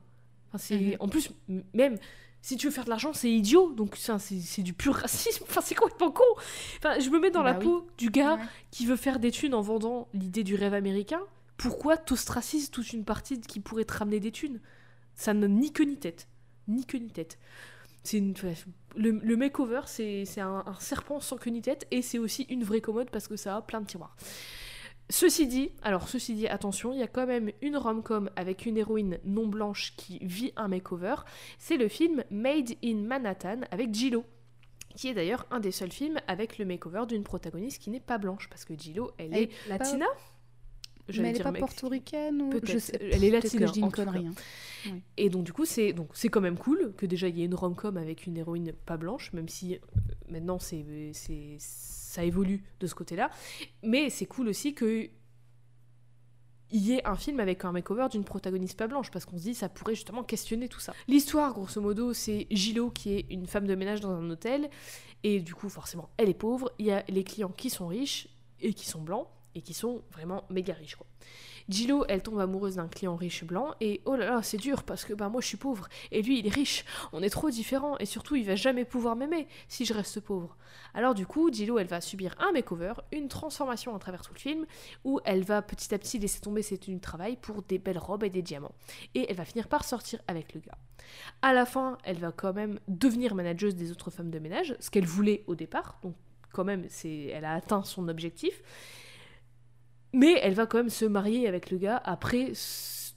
Enfin. 0.54 0.76
Mhm. 0.76 0.96
En 1.00 1.08
plus, 1.08 1.32
même 1.74 1.98
si 2.42 2.56
tu 2.58 2.68
veux 2.68 2.72
faire 2.72 2.86
de 2.86 2.90
l'argent, 2.90 3.12
c'est 3.14 3.30
idiot, 3.30 3.74
donc 3.74 3.96
c'est, 3.98 4.62
du 4.62 4.74
pur 4.74 4.94
racisme. 4.96 5.44
Enfin, 5.48 5.62
c'est 5.62 5.76
complètement 5.76 6.12
con. 6.12 6.24
Enfin, 6.78 7.00
je 7.00 7.10
me 7.10 7.20
mets 7.20 7.32
dans 7.32 7.44
la 7.44 7.54
Bah 7.54 7.60
oui. 7.60 7.66
peau 7.66 7.88
du 7.98 8.10
gars 8.10 8.36
Ouais. 8.36 8.42
qui 8.72 8.86
veut 8.86 8.96
faire 8.96 9.20
des 9.20 9.32
thunes 9.32 9.54
en 9.54 9.62
vendant 9.62 10.08
l'idée 10.14 10.44
du 10.44 10.56
rêve 10.56 10.74
américain. 10.74 11.22
Pourquoi 11.58 11.98
t'ostracises 11.98 12.72
toute 12.72 12.94
une 12.94 13.04
partie 13.04 13.42
qui 13.42 13.60
pourrait 13.60 13.84
te 13.86 13.94
ramener 13.94 14.20
des 14.22 14.32
thunes? 14.32 14.62
Ça 15.16 15.34
n'a 15.34 15.48
ni 15.50 15.74
queue 15.74 15.84
ni 15.84 15.98
tête. 15.98 16.28
Ni 16.70 16.86
queue 16.86 17.00
ni 17.00 17.12
tête. 17.12 17.38
C'est 18.04 18.18
une... 18.20 18.34
le, 18.96 19.12
le 19.12 19.36
makeover, 19.36 19.82
c'est, 19.86 20.24
c'est 20.24 20.40
un, 20.40 20.64
un 20.66 20.80
serpent 20.80 21.20
sans 21.20 21.36
queue 21.36 21.50
ni 21.52 21.62
tête 21.62 21.86
et 21.92 22.02
c'est 22.02 22.18
aussi 22.18 22.44
une 22.44 22.64
vraie 22.64 22.80
commode 22.80 23.10
parce 23.10 23.28
que 23.28 23.36
ça 23.36 23.58
a 23.58 23.62
plein 23.62 23.82
de 23.82 23.88
tiroirs. 23.88 24.16
Ceci 25.12 25.48
dit, 25.48 25.72
alors 25.82 26.08
ceci 26.08 26.36
dit, 26.36 26.48
attention, 26.48 26.94
il 26.94 27.00
y 27.00 27.04
a 27.04 27.08
quand 27.08 27.26
même 27.26 27.52
une 27.64 27.78
rom-com 27.78 28.30
avec 28.36 28.66
une 28.68 28.78
héroïne 28.78 29.18
non 29.24 29.48
blanche 29.48 29.94
qui 29.98 30.20
vit 30.22 30.54
un 30.56 30.68
makeover. 30.68 31.16
C'est 31.58 31.78
le 31.78 31.88
film 31.88 32.24
Made 32.30 32.74
in 32.84 32.98
Manhattan 32.98 33.62
avec 33.72 33.92
Gillo, 33.94 34.24
qui 34.96 35.08
est 35.08 35.16
d'ailleurs 35.16 35.48
un 35.50 35.60
des 35.60 35.72
seuls 35.72 35.92
films 35.92 36.20
avec 36.28 36.60
le 36.60 36.66
makeover 36.66 37.06
d'une 37.08 37.24
protagoniste 37.24 37.82
qui 37.82 37.90
n'est 37.90 38.00
pas 38.00 38.20
blanche, 38.20 38.50
parce 38.50 38.66
que 38.66 38.76
Gillo, 38.78 39.10
elle, 39.18 39.34
Elle 39.34 39.44
est 39.44 39.48
pas- 39.48 39.78
latina. 39.80 40.06
Mais 41.22 41.30
elle 41.30 41.36
est 41.36 41.38
dire 41.38 41.44
pas 41.44 41.52
portoricaine 41.60 42.42
ou 42.42 42.52
je 42.64 42.78
sais- 42.78 42.98
Elle 43.02 43.24
est 43.24 43.30
latine, 43.30 43.60
je 43.68 43.72
dis 43.74 43.80
une 43.80 43.92
connerie. 43.92 44.28
hein. 44.28 44.34
Et 45.18 45.30
donc 45.30 45.44
du 45.44 45.52
coup, 45.54 45.66
c'est 45.66 45.92
donc 45.94 46.10
c'est 46.14 46.30
quand 46.30 46.42
même 46.42 46.58
cool 46.58 46.94
que 46.96 47.06
déjà 47.06 47.28
il 47.28 47.38
y 47.38 47.42
ait 47.42 47.46
une 47.46 47.56
rom-com 47.56 47.98
avec 47.98 48.26
une 48.26 48.38
héroïne 48.38 48.72
pas 48.86 48.98
blanche, 48.98 49.34
même 49.34 49.50
si 49.50 49.76
euh, 49.76 49.80
maintenant 50.30 50.58
c'est 50.60 51.12
c'est 51.14 51.56
ça 51.60 52.24
évolue 52.24 52.64
de 52.80 52.88
ce 52.88 52.96
côté-là. 52.96 53.30
Mais 53.84 54.10
c'est 54.10 54.26
cool 54.26 54.48
aussi 54.48 54.74
que 54.74 55.10
il 56.72 56.82
y 56.86 56.94
ait 56.94 57.06
un 57.08 57.16
film 57.16 57.40
avec 57.40 57.66
un 57.66 57.72
makeover 57.72 58.08
d'une 58.12 58.24
protagoniste 58.24 58.78
pas 58.78 58.88
blanche 58.88 59.10
parce 59.10 59.26
qu'on 59.26 59.38
se 59.40 59.44
dit 59.44 59.56
ça 59.56 59.70
pourrait 59.70 59.96
justement 59.96 60.24
questionner 60.24 60.70
tout 60.70 60.80
ça. 60.80 60.94
L'histoire, 61.08 61.52
grosso 61.54 61.82
modo, 61.82 62.14
c'est 62.14 62.46
Gilo 62.52 62.92
qui 62.92 63.14
est 63.16 63.26
une 63.32 63.48
femme 63.48 63.66
de 63.66 63.74
ménage 63.74 64.02
dans 64.02 64.12
un 64.12 64.30
hôtel 64.30 64.70
et 65.24 65.40
du 65.40 65.56
coup 65.56 65.68
forcément 65.68 66.10
elle 66.18 66.30
est 66.30 66.34
pauvre. 66.36 66.72
Il 66.78 66.86
y 66.86 66.92
a 66.92 67.04
les 67.10 67.24
clients 67.24 67.50
qui 67.50 67.70
sont 67.72 67.88
riches 67.88 68.28
et 68.62 68.74
qui 68.74 68.88
sont 68.88 69.02
blancs. 69.02 69.28
Et 69.60 69.62
qui 69.62 69.74
sont 69.74 70.02
vraiment 70.12 70.46
méga 70.50 70.74
riches 70.74 70.96
quoi. 70.96 71.06
Gillo, 71.70 72.04
elle 72.10 72.24
tombe 72.24 72.40
amoureuse 72.40 72.78
d'un 72.78 72.88
client 72.88 73.16
riche 73.16 73.44
blanc 73.44 73.76
et 73.80 74.02
oh 74.06 74.16
là 74.16 74.26
là, 74.26 74.42
c'est 74.42 74.58
dur 74.58 74.82
parce 74.82 75.06
que 75.06 75.14
bah 75.14 75.30
moi 75.30 75.40
je 75.40 75.46
suis 75.46 75.58
pauvre 75.58 75.88
et 76.12 76.24
lui 76.24 76.40
il 76.40 76.48
est 76.48 76.54
riche. 76.54 76.84
On 77.14 77.22
est 77.22 77.30
trop 77.30 77.52
différents 77.52 77.96
et 78.00 78.08
surtout 78.08 78.36
il 78.36 78.44
va 78.44 78.56
jamais 78.56 78.86
pouvoir 78.86 79.16
m'aimer 79.16 79.48
si 79.68 79.86
je 79.86 79.94
reste 79.94 80.20
pauvre. 80.20 80.58
Alors 80.96 81.14
du 81.14 81.28
coup, 81.28 81.52
Gillo, 81.52 81.78
elle 81.78 81.86
va 81.86 82.02
subir 82.02 82.36
un 82.40 82.52
makeover, 82.54 82.94
une 83.12 83.28
transformation 83.28 83.96
à 83.96 84.00
travers 84.00 84.24
tout 84.24 84.34
le 84.34 84.40
film 84.40 84.66
où 85.04 85.20
elle 85.26 85.44
va 85.44 85.62
petit 85.62 85.94
à 85.94 86.00
petit 86.00 86.18
laisser 86.18 86.42
tomber 86.42 86.64
ses 86.64 86.80
tenues 86.80 86.98
de 86.98 87.02
travail 87.02 87.38
pour 87.38 87.62
des 87.62 87.78
belles 87.78 88.00
robes 88.00 88.24
et 88.24 88.32
des 88.32 88.42
diamants. 88.42 88.74
Et 89.14 89.30
elle 89.30 89.36
va 89.36 89.46
finir 89.46 89.68
par 89.68 89.84
sortir 89.84 90.20
avec 90.28 90.56
le 90.56 90.62
gars. 90.62 90.78
À 91.44 91.54
la 91.54 91.68
fin, 91.68 92.00
elle 92.04 92.18
va 92.18 92.32
quand 92.32 92.54
même 92.54 92.80
devenir 92.88 93.36
manageuse 93.36 93.76
des 93.76 93.92
autres 93.92 94.10
femmes 94.10 94.32
de 94.32 94.40
ménage, 94.40 94.76
ce 94.80 94.90
qu'elle 94.90 95.06
voulait 95.06 95.44
au 95.46 95.54
départ. 95.54 96.00
Donc 96.02 96.16
quand 96.52 96.64
même, 96.64 96.86
c'est 96.90 97.26
elle 97.26 97.46
a 97.46 97.54
atteint 97.54 97.84
son 97.84 98.08
objectif. 98.08 98.64
Mais 100.14 100.40
elle 100.42 100.54
va 100.54 100.66
quand 100.66 100.78
même 100.78 100.90
se 100.90 101.06
marier 101.06 101.48
avec 101.48 101.70
le 101.70 101.78
gars 101.78 102.02
après 102.04 102.54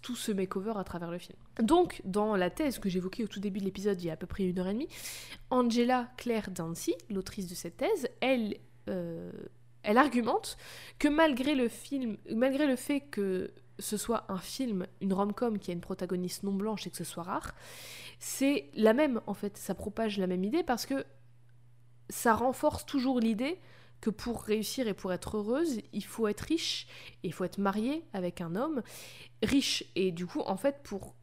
tout 0.03 0.17
ce 0.17 0.33
makeover 0.33 0.73
à 0.77 0.85
travers 0.85 1.11
le 1.11 1.19
film. 1.19 1.39
Donc, 1.61 2.03
dans 2.05 2.37
la 2.37 2.51
thèse 2.51 2.79
que 2.79 2.89
j'évoquais 2.89 3.25
au 3.25 3.29
tout 3.29 3.41
début 3.41 3.61
de 3.61 3.65
l'épisode, 3.65 4.03
il 4.03 4.07
y 4.07 4.11
a 4.11 4.15
à 4.15 4.17
peu 4.17 4.27
près 4.27 4.45
une 4.45 4.59
heure 4.59 4.67
et 4.67 4.73
demie, 4.73 4.89
Angela 5.51 6.09
Claire 6.17 6.51
Dancy, 6.51 6.95
l'autrice 7.09 7.47
de 7.47 7.55
cette 7.55 7.77
thèse, 7.77 8.09
elle, 8.21 8.57
euh, 8.89 9.31
elle 9.85 9.97
argumente 9.97 10.57
que 10.99 11.09
malgré 11.09 11.55
le 11.55 11.69
film, 11.69 12.17
malgré 12.35 12.67
le 12.67 12.77
fait 12.77 13.01
que 13.01 13.53
ce 13.79 13.97
soit 13.97 14.25
un 14.29 14.39
film, 14.39 14.87
une 15.01 15.13
rom-com 15.13 15.59
qui 15.59 15.71
a 15.71 15.75
une 15.75 15.81
protagoniste 15.81 16.43
non 16.43 16.53
blanche 16.53 16.87
et 16.87 16.91
que 16.91 16.97
ce 16.97 17.05
soit 17.05 17.23
rare, 17.23 17.55
c'est 18.19 18.71
la 18.75 18.93
même 18.93 19.21
en 19.27 19.35
fait, 19.35 19.57
ça 19.57 19.75
propage 19.75 20.19
la 20.19 20.27
même 20.27 20.45
idée 20.45 20.63
parce 20.63 20.85
que 20.85 21.05
ça 22.09 22.35
renforce 22.35 22.85
toujours 22.85 23.21
l'idée 23.21 23.59
que 24.03 24.11
pour 24.11 24.43
réussir 24.43 24.89
et 24.89 24.95
pour 24.95 25.13
être 25.13 25.39
heureuse, 25.39 25.81
il 25.93 26.05
faut 26.05 26.29
être 26.29 26.41
riche, 26.41 26.87
et 27.23 27.29
il 27.29 27.33
faut 27.33 27.45
être 27.45 27.59
marié 27.59 28.05
avec 28.13 28.43
un 28.43 28.57
homme 28.57 28.83
riche. 29.43 29.85
Et 29.95 30.11
du 30.11 30.27
coup, 30.27 30.41
en 30.41 30.57
fait, 30.57 30.83
pour 30.83 31.15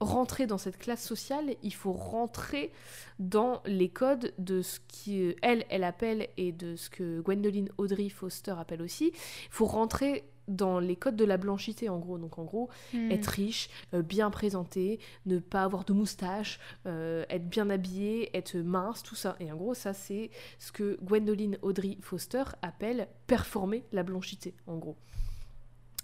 rentrer 0.00 0.46
dans 0.46 0.58
cette 0.58 0.78
classe 0.78 1.04
sociale, 1.04 1.54
il 1.62 1.74
faut 1.74 1.92
rentrer 1.92 2.72
dans 3.18 3.62
les 3.66 3.90
codes 3.90 4.32
de 4.38 4.62
ce 4.62 4.80
qu'elle, 4.80 5.66
elle 5.68 5.84
appelle, 5.84 6.28
et 6.38 6.52
de 6.52 6.74
ce 6.74 6.88
que 6.88 7.20
Gwendoline 7.20 7.68
Audrey 7.76 8.08
Foster 8.08 8.54
appelle 8.58 8.80
aussi. 8.80 9.12
Il 9.14 9.50
faut 9.52 9.66
rentrer 9.66 10.24
dans 10.48 10.78
les 10.78 10.96
codes 10.96 11.16
de 11.16 11.24
la 11.24 11.36
blanchité 11.36 11.88
en 11.88 11.98
gros. 11.98 12.18
Donc 12.18 12.38
en 12.38 12.44
gros, 12.44 12.68
Hmm. 12.92 13.10
être 13.10 13.26
riche, 13.26 13.68
euh, 13.94 14.02
bien 14.02 14.30
présenté, 14.30 15.00
ne 15.26 15.38
pas 15.38 15.62
avoir 15.62 15.84
de 15.84 15.92
moustache, 15.92 16.58
euh, 16.86 17.24
être 17.28 17.48
bien 17.48 17.68
habillé, 17.70 18.36
être 18.36 18.56
mince, 18.56 19.02
tout 19.02 19.14
ça. 19.16 19.36
Et 19.40 19.50
en 19.50 19.56
gros, 19.56 19.74
ça 19.74 19.92
c'est 19.92 20.30
ce 20.58 20.72
que 20.72 20.98
Gwendoline 21.02 21.58
Audrey 21.62 21.98
Foster 22.00 22.44
appelle 22.62 23.08
performer 23.26 23.84
la 23.92 24.02
blanchité 24.02 24.54
en 24.66 24.76
gros. 24.78 24.96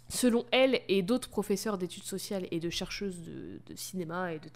Selon 0.08 0.44
elle 0.50 0.82
et 0.88 1.00
d'autres 1.02 1.30
professeurs 1.30 1.78
d'études 1.78 2.02
sociales 2.02 2.46
et 2.50 2.60
de 2.60 2.68
chercheuses 2.68 3.22
de, 3.22 3.60
de 3.64 3.74
cinéma 3.74 4.34
et 4.34 4.38
de, 4.40 4.48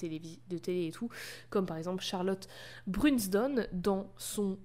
de 0.50 0.58
télé 0.58 0.86
et 0.86 0.90
tout, 0.92 1.08
comme 1.48 1.64
par 1.64 1.78
exemple 1.78 2.02
Charlotte 2.04 2.46
Brunsdon 2.86 3.66
dans 3.72 4.12
son 4.18 4.58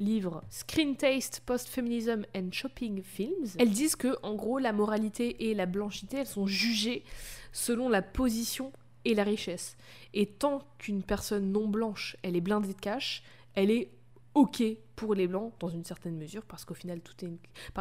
livre 0.00 0.42
Screen 0.50 0.96
Taste, 0.96 1.42
Post-Feminism 1.46 2.22
and 2.34 2.50
Shopping 2.52 3.02
Films, 3.02 3.46
elles 3.58 3.70
disent 3.70 3.96
que, 3.96 4.16
en 4.22 4.34
gros, 4.34 4.58
la 4.58 4.72
moralité 4.72 5.48
et 5.48 5.54
la 5.54 5.66
blanchité, 5.66 6.18
elles 6.18 6.26
sont 6.26 6.46
jugées 6.46 7.04
selon 7.52 7.88
la 7.88 8.02
position 8.02 8.72
et 9.04 9.14
la 9.14 9.24
richesse. 9.24 9.76
Et 10.14 10.26
tant 10.26 10.62
qu'une 10.78 11.02
personne 11.02 11.52
non 11.52 11.68
blanche, 11.68 12.16
elle 12.22 12.36
est 12.36 12.40
blindée 12.40 12.74
de 12.74 12.80
cash, 12.80 13.22
elle 13.54 13.70
est 13.70 13.90
ok 14.34 14.62
pour 14.96 15.14
les 15.14 15.26
blancs 15.26 15.52
dans 15.60 15.68
une 15.68 15.84
certaine 15.84 16.16
mesure, 16.16 16.44
parce 16.44 16.64
qu'au 16.64 16.74
final 16.74 17.00
tout 17.00 17.14
est 17.24 17.28
une... 17.28 17.38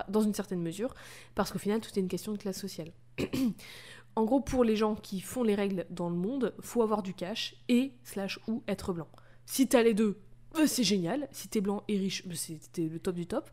dans 0.10 0.22
une 0.22 0.34
certaine 0.34 0.62
mesure, 0.62 0.94
parce 1.36 1.52
qu'au 1.52 1.60
final 1.60 1.82
tout 1.82 1.90
est 1.96 2.00
une 2.02 2.08
question 2.08 2.32
de 2.32 2.38
classe 2.38 2.60
sociale. 2.60 2.92
en 4.16 4.24
gros, 4.26 4.40
pour 4.40 4.64
les 4.64 4.76
gens 4.76 4.96
qui 4.96 5.20
font 5.20 5.44
les 5.44 5.56
règles 5.56 5.86
dans 5.90 6.10
le 6.10 6.16
monde, 6.16 6.54
faut 6.60 6.82
avoir 6.82 7.04
du 7.04 7.14
cash 7.14 7.56
et 7.70 7.94
slash 8.04 8.40
ou 8.48 8.64
être 8.68 8.94
blanc. 8.94 9.08
Si 9.46 9.68
t'as 9.68 9.82
les 9.82 9.94
deux, 9.94 10.20
euh, 10.60 10.68
c'est 10.68 10.84
génial. 10.84 11.28
Si 11.32 11.48
t'es 11.48 11.62
blanc 11.62 11.84
et 11.88 11.98
riche, 11.98 12.24
euh, 12.28 12.32
c'était 12.36 12.84
le 12.88 13.00
top 13.00 13.16
du 13.16 13.26
top. 13.28 13.50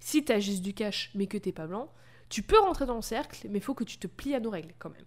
Si 0.00 0.24
t'as 0.24 0.40
juste 0.40 0.62
du 0.62 0.74
cash 0.74 1.10
mais 1.14 1.26
que 1.26 1.38
t'es 1.38 1.52
pas 1.52 1.66
blanc, 1.66 1.90
tu 2.28 2.42
peux 2.42 2.58
rentrer 2.60 2.86
dans 2.86 2.96
le 2.96 3.02
cercle, 3.02 3.46
mais 3.50 3.60
faut 3.60 3.74
que 3.74 3.84
tu 3.84 3.98
te 3.98 4.06
plies 4.06 4.34
à 4.34 4.40
nos 4.40 4.50
règles 4.50 4.74
quand 4.78 4.90
même. 4.90 5.04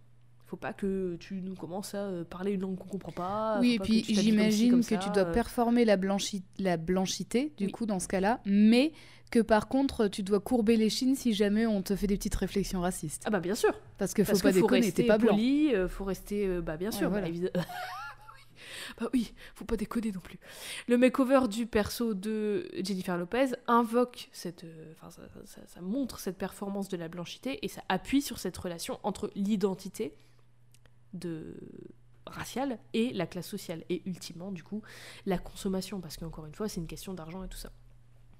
Faut 0.47 0.57
pas 0.57 0.73
que 0.73 1.15
tu 1.19 1.41
nous 1.41 1.55
commences 1.55 1.95
à 1.95 2.03
euh, 2.05 2.23
parler 2.23 2.51
une 2.51 2.61
langue 2.61 2.77
qu'on 2.77 2.87
comprend 2.87 3.11
pas. 3.11 3.57
Oui, 3.61 3.73
et 3.73 3.79
puis 3.79 4.03
que 4.03 4.13
j'imagine 4.13 4.85
que 4.85 4.93
tu 4.95 5.09
dois 5.09 5.23
euh. 5.23 5.31
performer 5.33 5.85
la, 5.85 5.97
blanchi- 5.97 6.43
la 6.59 6.77
blanchité, 6.77 7.51
du 7.57 7.65
Oui. 7.65 7.71
coup, 7.71 7.87
dans 7.87 7.99
ce 7.99 8.07
cas-là, 8.07 8.41
mais 8.45 8.91
que 9.31 9.39
par 9.39 9.67
contre, 9.67 10.07
tu 10.07 10.21
dois 10.21 10.39
courber 10.39 10.77
les 10.77 10.91
chines 10.91 11.15
si 11.15 11.33
jamais 11.33 11.65
on 11.65 11.81
te 11.81 11.95
fait 11.95 12.05
des 12.05 12.15
petites 12.15 12.35
réflexions 12.35 12.79
racistes. 12.81 13.23
Ah 13.25 13.31
bah 13.31 13.39
bien 13.39 13.55
sûr. 13.55 13.73
Parce 13.97 14.13
que 14.13 14.23
faut 14.23 14.33
Parce 14.33 14.43
pas 14.43 14.49
faut 14.53 14.61
déconner, 14.61 14.91
t'es 14.91 15.03
pas 15.05 15.17
blanc. 15.17 15.33
poli, 15.33 15.73
euh, 15.73 15.87
faut 15.87 16.03
rester, 16.03 16.45
euh, 16.45 16.61
bah 16.61 16.77
bien 16.77 16.91
Ouais, 16.91 16.95
sûr, 16.95 17.09
voilà. 17.09 17.23
bah, 17.23 17.29
évidemment. 17.29 17.65
bah 18.99 19.09
oui, 19.13 19.33
faut 19.53 19.65
pas 19.65 19.77
déconner 19.77 20.11
non 20.11 20.19
plus. 20.19 20.39
Le 20.87 20.97
makeover 20.97 21.47
du 21.47 21.65
perso 21.65 22.13
de 22.13 22.69
Jennifer 22.83 23.17
Lopez 23.17 23.51
invoque 23.67 24.29
cette, 24.31 24.63
euh, 24.63 24.93
enfin 24.93 25.09
ça, 25.09 25.81
montre 25.81 26.19
cette 26.19 26.37
performance 26.37 26.89
de 26.89 26.97
la 26.97 27.07
blanchité 27.07 27.63
et 27.63 27.67
ça 27.67 27.83
appuie 27.89 28.21
sur 28.21 28.39
cette 28.39 28.57
relation 28.57 28.99
entre 29.03 29.31
l'identité 29.35 30.13
de 31.13 31.55
raciale 32.27 32.79
et 32.93 33.13
la 33.13 33.27
classe 33.27 33.47
sociale 33.47 33.83
et 33.89 34.01
ultimement 34.05 34.51
du 34.51 34.63
coup 34.63 34.81
la 35.25 35.37
consommation 35.37 36.01
parce 36.01 36.17
qu'encore 36.17 36.47
une 36.47 36.55
fois 36.55 36.67
c'est 36.67 36.81
une 36.81 36.87
question 36.87 37.13
d'argent 37.13 37.43
et 37.43 37.47
tout 37.47 37.57
ça. 37.57 37.71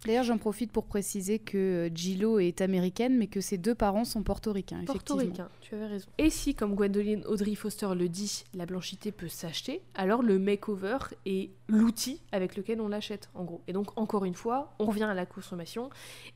D'ailleurs, 0.06 0.24
j'en 0.24 0.38
profite 0.38 0.72
pour 0.72 0.86
préciser 0.86 1.40
que 1.40 1.90
Gillo 1.94 2.38
est 2.38 2.62
américaine, 2.62 3.18
mais 3.18 3.26
que 3.26 3.42
ses 3.42 3.58
deux 3.58 3.74
parents 3.74 4.06
sont 4.06 4.22
portoricains, 4.22 4.82
effectivement. 4.84 5.18
Portoricain, 5.18 5.50
tu 5.62 5.74
avais 5.74 5.88
raison. 5.88 6.08
Et 6.20 6.30
si, 6.30 6.54
comme 6.54 6.76
Gwendoline 6.76 7.24
Audrey 7.26 7.56
Foster 7.56 7.88
le 7.96 8.08
dit, 8.08 8.44
la 8.54 8.68
blanchité 8.68 9.12
peut 9.12 9.28
s'acheter, 9.28 9.82
alors 9.96 10.22
le 10.22 10.38
makeover 10.38 10.98
est 11.26 11.50
l'outil 11.68 12.22
avec 12.32 12.56
lequel 12.56 12.82
on 12.82 12.88
l'achète, 12.88 13.30
en 13.34 13.44
gros. 13.46 13.62
Et 13.68 13.74
donc, 13.74 13.98
encore 14.00 14.26
une 14.26 14.36
fois, 14.36 14.76
on 14.78 14.86
revient 14.86 15.04
à 15.04 15.16
la 15.16 15.26
consommation 15.26 15.90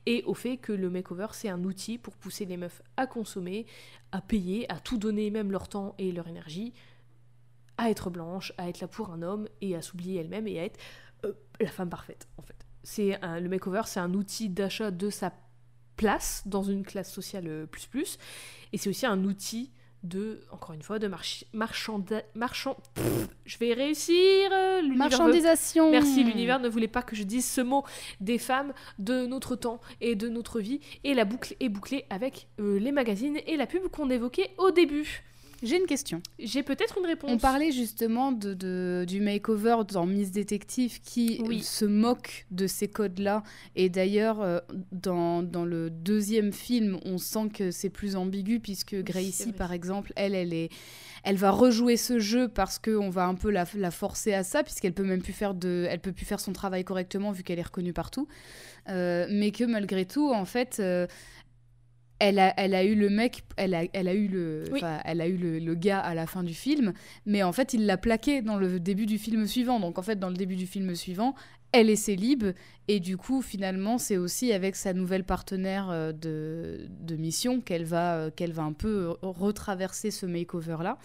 et 0.07 0.23
au 0.23 0.33
fait 0.33 0.57
que 0.57 0.73
le 0.73 0.89
makeover, 0.89 1.27
c'est 1.33 1.49
un 1.49 1.63
outil 1.63 1.99
pour 1.99 2.15
pousser 2.15 2.45
les 2.45 2.57
meufs 2.57 2.81
à 2.97 3.05
consommer, 3.05 3.67
à 4.11 4.21
payer, 4.21 4.71
à 4.71 4.79
tout 4.79 4.97
donner, 4.97 5.29
même 5.29 5.51
leur 5.51 5.67
temps 5.67 5.93
et 5.99 6.11
leur 6.11 6.27
énergie, 6.27 6.73
à 7.77 7.89
être 7.89 8.09
blanche, 8.09 8.51
à 8.57 8.67
être 8.67 8.81
là 8.81 8.87
pour 8.87 9.11
un 9.11 9.21
homme 9.21 9.47
et 9.61 9.75
à 9.75 9.81
s'oublier 9.81 10.19
elle-même 10.19 10.47
et 10.47 10.59
à 10.59 10.65
être 10.65 10.79
euh, 11.25 11.33
la 11.59 11.69
femme 11.69 11.89
parfaite, 11.89 12.27
en 12.37 12.41
fait. 12.41 12.58
C'est 12.91 13.19
un- 13.23 13.39
le 13.39 13.49
makeover, 13.49 13.83
c'est 13.85 13.99
un 13.99 14.13
outil 14.15 14.49
d'achat 14.49 14.89
de 14.89 15.11
sa 15.11 15.31
place 15.95 16.41
dans 16.47 16.63
une 16.63 16.83
classe 16.83 17.11
sociale 17.13 17.45
euh, 17.47 17.65
plus 17.67 17.85
plus, 17.85 18.17
et 18.73 18.77
c'est 18.79 18.89
aussi 18.89 19.05
un 19.05 19.23
outil 19.25 19.71
de, 20.01 20.39
encore 20.49 20.73
une 20.73 20.81
fois, 20.81 20.97
de 20.97 21.07
marchi- 21.07 21.45
marchanda- 21.53 22.23
marchand. 22.33 22.77
Pff, 22.95 23.27
je 23.45 23.57
vais 23.59 23.73
réussir. 23.73 24.15
euh, 24.51 24.81
veut- 24.81 24.95
Marchandisation 24.95 25.91
Merci, 25.91 26.23
l'univers 26.23 26.59
ne 26.59 26.67
voulait 26.69 26.87
pas 26.87 27.01
que 27.03 27.15
je 27.15 27.23
dise 27.23 27.45
ce 27.45 27.61
mot 27.61 27.83
des 28.21 28.37
femmes 28.39 28.73
de 28.97 29.25
notre 29.27 29.55
temps 29.55 29.81
et 30.01 30.15
de 30.15 30.27
notre 30.29 30.59
vie. 30.59 30.79
Et 31.03 31.13
la 31.13 31.25
boucle 31.25 31.55
est 31.59 31.69
bouclée 31.69 32.05
avec 32.09 32.47
euh, 32.59 32.79
les 32.79 32.91
magazines 32.93 33.37
et 33.45 33.55
la 33.57 33.67
pub 33.67 33.87
qu'on 33.89 34.09
évoquait 34.09 34.51
au 34.57 34.71
début. 34.71 35.21
J'ai 35.61 35.77
une 35.77 35.85
question. 35.87 36.21
J'ai 36.39 36.63
peut-être 36.63 36.97
une 36.99 37.05
réponse. 37.05 37.29
On 37.31 37.37
parlait 37.37 37.71
justement 37.71 38.31
de, 38.31 38.53
de- 38.53 39.05
du 39.07 39.19
makeover 39.19 39.77
dans 39.91 40.05
Miss 40.05 40.31
Détective 40.31 41.01
qui 41.01 41.41
Oui. 41.45 41.61
se 41.61 41.85
moque 41.85 42.45
de 42.51 42.65
ces 42.67 42.87
codes-là. 42.87 43.43
Et 43.75 43.89
d'ailleurs, 43.89 44.41
euh, 44.41 44.59
dans, 44.91 45.43
dans 45.43 45.65
le 45.65 45.89
deuxième 45.89 46.53
film, 46.53 46.97
on 47.03 47.17
sent 47.17 47.49
que 47.53 47.71
c'est 47.71 47.89
plus 47.89 48.15
ambigu 48.15 48.59
puisque 48.59 48.95
Gracie, 48.95 49.51
par 49.51 49.73
exemple, 49.73 50.13
elle, 50.15 50.35
elle 50.35 50.53
est... 50.53 50.69
Elle 51.25 51.35
va 51.35 51.51
rejouer 51.51 51.97
ce 51.97 52.17
jeu 52.19 52.47
parce 52.47 52.79
qu'on 52.79 53.09
va 53.09 53.25
un 53.25 53.35
peu 53.35 53.49
la, 53.51 53.65
la 53.75 53.91
forcer 53.91 54.33
à 54.33 54.43
ça, 54.45 54.63
puisqu'elle 54.63 54.93
peut 54.93 55.03
même 55.03 55.21
plus 55.21 55.33
faire 55.33 55.53
de, 55.53 55.85
elle 55.89 55.99
peut 55.99 56.13
plus 56.13 56.25
faire 56.25 56.39
son 56.39 56.53
travail 56.53 56.85
correctement 56.85 57.33
vu 57.33 57.43
qu'elle 57.43 57.59
est 57.59 57.63
reconnue 57.63 57.91
partout. 57.91 58.25
Euh, 58.87 59.27
mais 59.29 59.51
que 59.51 59.65
malgré 59.65 60.05
tout, 60.05 60.31
en 60.31 60.45
fait, 60.45 60.77
euh, 60.79 61.07
elle 62.19 62.37
a, 62.39 62.53
elle 62.57 62.75
a 62.75 62.83
eu 62.83 62.95
le 62.95 63.09
mec, 63.09 63.43
elle 63.57 63.73
a, 63.73 63.83
elle 63.93 64.07
a 64.07 64.13
eu 64.13 64.27
le, 64.27 64.65
Oui. 64.71 64.81
elle 65.05 65.21
a 65.21 65.27
eu 65.27 65.37
le, 65.37 65.59
le 65.59 65.75
gars 65.75 65.99
à 65.99 66.13
la 66.13 66.27
fin 66.27 66.43
du 66.43 66.53
film, 66.53 66.93
mais 67.25 67.43
en 67.43 67.51
fait, 67.53 67.73
il 67.73 67.85
l'a 67.85 67.97
plaqué 67.97 68.41
dans 68.41 68.57
le 68.57 68.79
début 68.79 69.05
du 69.05 69.17
film 69.17 69.47
suivant. 69.47 69.79
Donc 69.79 69.97
en 69.97 70.01
fait, 70.01 70.19
dans 70.19 70.29
le 70.29 70.35
début 70.35 70.55
du 70.57 70.67
film 70.67 70.93
suivant, 70.95 71.33
elle 71.71 71.89
est 71.89 71.95
célib 71.95 72.45
et 72.87 72.99
du 72.99 73.15
coup, 73.15 73.41
finalement, 73.41 73.97
c'est 73.99 74.17
aussi 74.17 74.51
avec 74.51 74.75
sa 74.75 74.91
nouvelle 74.93 75.23
partenaire 75.23 75.89
euh, 75.91 76.11
de, 76.11 76.87
de 77.01 77.15
mission 77.15 77.61
qu'elle 77.61 77.85
va, 77.85 78.15
euh, 78.15 78.31
qu'elle 78.31 78.51
va 78.53 78.63
un 78.63 78.73
peu 78.73 79.15
retraverser 79.21 80.11
ce 80.11 80.25
makeover 80.25 80.77
là. 80.81 80.97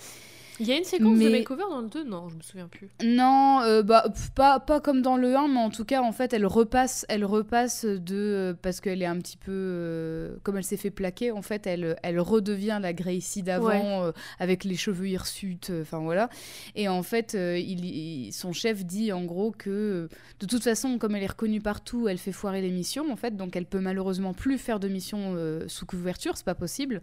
Il 0.60 0.66
y 0.68 0.72
a 0.72 0.76
une 0.78 0.84
séquence 0.84 1.18
de 1.18 1.28
makeover 1.30 1.64
dans 1.68 1.80
le 1.80 1.88
2 1.88 2.04
Non, 2.04 2.28
je 2.28 2.36
me 2.36 2.40
souviens 2.42 2.68
plus. 2.68 2.88
Non, 3.04 3.60
euh, 3.62 3.82
bah, 3.82 4.04
pas, 4.36 4.60
pas 4.60 4.80
comme 4.80 5.02
dans 5.02 5.16
le 5.16 5.34
1, 5.34 5.48
mais 5.48 5.58
en 5.58 5.70
tout 5.70 5.84
cas, 5.84 6.00
en 6.00 6.12
fait, 6.12 6.32
elle 6.32 6.46
repasse, 6.46 7.04
elle 7.08 7.24
repasse 7.24 7.84
de. 7.84 8.14
euh, 8.14 8.54
parce 8.62 8.80
qu'elle 8.80 9.02
est 9.02 9.06
un 9.06 9.18
petit 9.18 9.36
peu. 9.36 9.50
euh, 9.52 10.36
comme 10.44 10.56
elle 10.56 10.62
s'est 10.64 10.76
fait 10.76 10.90
plaquer, 10.92 11.32
en 11.32 11.42
fait, 11.42 11.66
elle, 11.66 11.96
elle 12.04 12.20
redevient 12.20 12.78
la 12.80 12.92
Gracie 12.92 13.42
d'avant, 13.42 13.64
Ouais. 14.06 14.12
avec 14.38 14.62
les 14.62 14.76
cheveux 14.76 15.08
hirsutes, 15.08 15.72
enfin 15.80 15.98
voilà. 15.98 16.28
Et 16.76 16.86
en 16.88 17.02
fait, 17.02 17.34
il, 17.34 17.84
il- 17.84 18.32
son 18.32 18.52
chef 18.52 18.84
dit 18.84 19.12
en 19.12 19.24
gros 19.24 19.50
que, 19.50 20.08
de 20.40 20.46
toute 20.46 20.62
façon, 20.62 20.98
comme 20.98 21.16
elle 21.16 21.22
est 21.24 21.26
reconnue 21.26 21.60
partout, 21.60 22.06
elle 22.06 22.18
fait 22.18 22.30
foirer 22.32 22.60
les 22.62 22.70
missions, 22.70 23.10
en 23.10 23.16
fait, 23.16 23.36
donc 23.36 23.56
elle 23.56 23.66
peut 23.66 23.80
malheureusement 23.80 24.34
plus 24.34 24.58
faire 24.58 24.78
de 24.78 24.86
missions 24.88 25.36
sous 25.66 25.84
couverture, 25.86 26.36
c'est 26.36 26.44
pas 26.46 26.54
possible. 26.54 27.00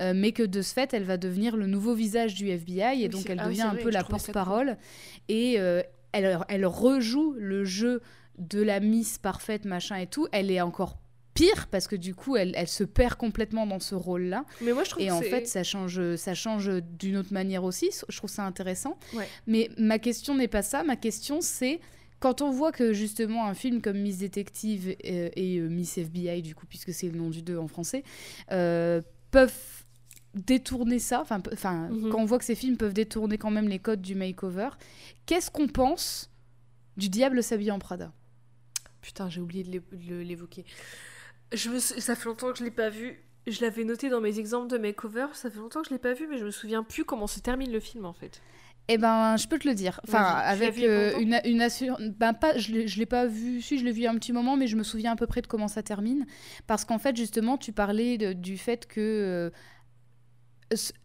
Mais 0.00 0.32
que 0.32 0.42
de 0.42 0.62
ce 0.62 0.72
fait, 0.74 0.92
elle 0.94 1.04
va 1.04 1.16
devenir 1.16 1.56
le 1.56 1.66
nouveau 1.66 1.94
visage 1.94 2.34
du 2.34 2.48
FBI, 2.48 2.83
et 2.92 3.04
Oui, 3.04 3.08
donc 3.08 3.28
elle 3.28 3.40
ah 3.40 3.46
devient 3.46 3.62
un 3.62 3.74
vrai, 3.74 3.82
peu 3.82 3.90
la 3.90 4.02
cool. 4.02 4.10
porte-parole. 4.10 4.76
Et 5.28 5.58
euh, 5.58 5.82
elle, 6.12 6.38
elle 6.48 6.66
rejoue 6.66 7.34
le 7.38 7.64
jeu 7.64 8.02
de 8.38 8.60
la 8.60 8.80
Miss 8.80 9.18
parfaite, 9.18 9.64
machin 9.64 9.96
et 9.96 10.06
tout. 10.06 10.26
Elle 10.32 10.50
est 10.50 10.60
encore 10.60 10.98
pire 11.34 11.66
parce 11.68 11.88
que 11.88 11.96
du 11.96 12.14
coup, 12.14 12.36
elle, 12.36 12.52
elle 12.56 12.68
se 12.68 12.84
perd 12.84 13.14
complètement 13.14 13.66
dans 13.66 13.80
ce 13.80 13.94
rôle-là. 13.94 14.44
Mais 14.60 14.72
moi, 14.72 14.84
je 14.84 14.90
trouve 14.90 15.02
Et 15.02 15.08
que 15.08 15.12
en 15.12 15.20
fait, 15.20 15.46
ça 15.46 15.64
change, 15.64 16.16
ça 16.16 16.34
change 16.34 16.70
d'une 16.98 17.16
autre 17.16 17.32
manière 17.32 17.64
aussi. 17.64 17.90
Je 18.08 18.16
trouve 18.16 18.30
ça 18.30 18.44
intéressant. 18.44 18.98
Ouais. 19.14 19.28
Mais 19.46 19.70
ma 19.76 19.98
question 19.98 20.34
n'est 20.34 20.48
pas 20.48 20.62
ça. 20.62 20.84
Ma 20.84 20.96
question, 20.96 21.40
c'est 21.40 21.80
quand 22.24 22.40
on 22.40 22.50
voit 22.50 22.72
que 22.72 22.94
justement 22.94 23.46
un 23.46 23.52
film 23.52 23.82
comme 23.82 23.98
Miss 23.98 24.16
Détective 24.16 24.96
euh, 25.04 25.28
et 25.36 25.58
euh, 25.58 25.68
Miss 25.68 25.98
FBI, 25.98 26.40
du 26.40 26.54
coup, 26.54 26.64
puisque 26.64 26.94
c'est 26.94 27.08
le 27.08 27.18
nom 27.18 27.28
du 27.28 27.42
deux 27.42 27.58
en 27.58 27.68
français, 27.68 28.02
euh, 28.50 29.02
peuvent 29.30 29.83
détourner 30.34 30.98
ça, 30.98 31.20
enfin, 31.22 31.88
Mhm. 31.88 32.10
quand 32.10 32.18
on 32.20 32.24
voit 32.24 32.38
que 32.38 32.44
ces 32.44 32.54
films 32.54 32.76
peuvent 32.76 32.92
détourner 32.94 33.38
quand 33.38 33.50
même 33.50 33.68
les 33.68 33.78
codes 33.78 34.02
du 34.02 34.14
makeover, 34.14 34.70
qu'est-ce 35.26 35.50
qu'on 35.50 35.68
pense 35.68 36.30
du 36.96 37.08
diable 37.08 37.42
s'habille 37.42 37.70
en 37.70 37.78
Prada? 37.78 38.12
Putain, 39.00 39.28
j'ai 39.28 39.40
oublié 39.40 39.64
de 39.64 40.14
l'évoquer. 40.22 40.64
Je 41.52 41.70
me 41.70 41.78
sou- 41.78 42.00
Ça 42.00 42.14
fait 42.16 42.24
longtemps 42.26 42.52
que 42.52 42.58
je 42.58 42.64
l'ai 42.64 42.70
pas 42.70 42.88
vu. 42.88 43.20
Je 43.46 43.60
l'avais 43.60 43.84
noté 43.84 44.08
dans 44.08 44.20
mes 44.22 44.38
exemples 44.38 44.68
de 44.68 44.78
makeover. 44.78 45.26
Ça 45.34 45.50
fait 45.50 45.58
longtemps 45.58 45.82
que 45.82 45.88
je 45.88 45.92
l'ai 45.92 45.98
pas 45.98 46.14
vu, 46.14 46.26
mais 46.28 46.38
je 46.38 46.44
me 46.46 46.50
souviens 46.50 46.82
plus 46.82 47.04
comment 47.04 47.26
se 47.26 47.40
termine 47.40 47.70
le 47.70 47.80
film 47.80 48.06
en 48.06 48.14
fait. 48.14 48.40
Eh 48.88 48.98
ben, 48.98 49.36
je 49.38 49.46
peux 49.48 49.58
te 49.58 49.66
le 49.68 49.74
dire. 49.74 50.00
Enfin, 50.06 50.22
avec 50.22 50.78
euh, 50.78 51.18
une, 51.18 51.40
une 51.44 51.62
assurance. 51.62 52.00
Ben, 52.18 52.32
pas, 52.34 52.56
je 52.58 52.72
l'ai- 52.98 53.06
pas 53.06 53.26
vu. 53.26 53.60
Si, 53.62 53.78
je 53.78 53.84
l'ai 53.84 53.92
vu 53.92 54.06
un 54.06 54.14
petit 54.16 54.32
moment, 54.32 54.56
mais 54.56 54.66
je 54.66 54.76
me 54.76 54.82
souviens 54.82 55.12
à 55.12 55.16
peu 55.16 55.26
près 55.26 55.40
de 55.42 55.46
comment 55.46 55.68
ça 55.68 55.82
termine. 55.82 56.26
Parce 56.66 56.84
qu'en 56.84 56.98
fait, 56.98 57.16
justement, 57.16 57.56
tu 57.58 57.72
parlais 57.72 58.16
de- 58.18 58.32
du 58.32 58.56
fait 58.58 58.86
que. 58.86 59.00
euh, 59.00 59.50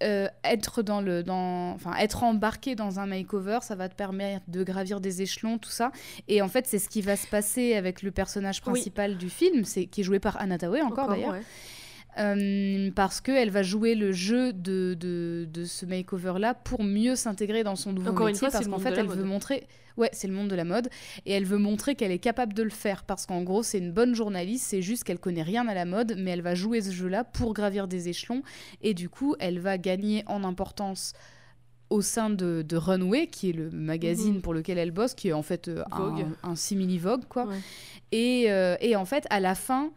euh, 0.04 0.28
être 0.44 0.82
dans 0.82 1.02
le 1.02 1.24
dans 1.24 1.72
enfin 1.74 1.94
être 1.98 2.24
embarqué 2.24 2.76
dans 2.76 3.00
un 3.00 3.06
makeover 3.06 3.60
ça 3.62 3.76
va 3.76 3.90
te 3.90 3.96
permettre 3.96 4.44
de 4.48 4.64
gravir 4.64 5.00
des 5.02 5.22
échelons 5.22 5.58
tout 5.58 5.70
ça 5.70 5.92
et 6.28 6.42
en 6.42 6.48
fait 6.48 6.68
c'est 6.68 6.80
ce 6.80 6.90
qui 6.90 7.02
va 7.02 7.16
se 7.16 7.28
passer 7.28 7.76
avec 7.76 8.02
le 8.02 8.12
personnage 8.12 8.62
Oui. 8.66 8.72
principal 8.74 9.18
du 9.18 9.30
film 9.30 9.66
c'est 9.66 9.86
qui 9.86 10.02
est 10.02 10.04
joué 10.04 10.20
par 10.20 10.40
Anna 10.42 10.58
Thaoué 10.58 10.82
encore, 10.82 11.08
d'ailleurs 11.10 11.34
ouais. 11.34 11.42
Euh, 12.18 12.90
parce 12.96 13.22
qu'elle 13.22 13.50
va 13.52 13.64
jouer 13.64 13.96
le 13.96 14.12
jeu 14.12 14.52
de, 14.54 14.96
de, 15.00 15.48
de 15.52 15.66
ce 15.66 15.86
makeover-là 15.86 16.54
pour 16.54 16.84
mieux 16.84 17.16
s'intégrer 17.16 17.64
dans 17.64 17.76
son 17.76 17.94
nouveau 17.94 18.10
Encore 18.12 18.28
une 18.28 18.34
métier, 18.34 18.40
fois, 18.40 18.50
c'est 18.50 18.58
parce 18.58 18.68
qu'en 18.68 18.80
fait, 18.80 18.98
elle 18.98 19.08
veut 19.08 19.24
montrer... 19.24 19.68
Ouais, 19.98 20.10
c'est 20.14 20.28
le 20.30 20.34
monde 20.34 20.48
de 20.48 20.56
la 20.56 20.64
mode, 20.64 20.88
et 21.26 21.34
elle 21.34 21.44
veut 21.44 21.58
montrer 21.58 21.94
qu'elle 21.96 22.12
est 22.12 22.20
capable 22.20 22.54
de 22.54 22.64
le 22.64 22.70
faire, 22.70 23.04
parce 23.04 23.26
qu'en 23.26 23.44
gros, 23.44 23.64
c'est 23.64 23.80
une 23.80 23.92
bonne 23.92 24.16
journaliste, 24.16 24.66
c'est 24.66 24.82
juste 24.82 25.04
qu'elle 25.04 25.20
connaît 25.20 25.44
rien 25.44 25.68
à 25.68 25.74
la 25.74 25.84
mode, 25.84 26.16
mais 26.18 26.32
elle 26.32 26.42
va 26.42 26.56
jouer 26.56 26.80
ce 26.80 26.92
jeu-là 26.92 27.26
pour 27.26 27.54
gravir 27.54 27.86
des 27.90 28.08
échelons, 28.08 28.42
et 28.82 28.94
du 28.94 29.10
coup, 29.10 29.36
elle 29.40 29.60
va 29.60 29.78
gagner 29.78 30.24
en 30.28 30.46
importance 30.46 31.12
au 31.90 32.02
sein 32.02 32.30
de, 32.30 32.62
de 32.62 32.78
Runway, 32.78 33.28
qui 33.28 33.50
est 33.50 33.54
le 33.54 33.72
magazine 33.72 34.36
Mhm. 34.36 34.42
pour 34.42 34.54
lequel 34.54 34.78
elle 34.78 34.92
bosse, 34.92 35.16
qui 35.16 35.30
est 35.30 35.34
en 35.34 35.42
fait 35.42 35.68
euh, 35.68 35.84
Vogue. 35.92 36.26
un, 36.44 36.52
un 36.52 36.56
simili-Vogue, 36.56 37.26
quoi. 37.28 37.48
Ouais. 37.48 37.58
Et, 38.14 38.46
euh, 38.52 38.78
et 38.80 38.96
en 38.96 39.06
fait, 39.06 39.26
à 39.30 39.42
la 39.42 39.54
fin, 39.56 39.92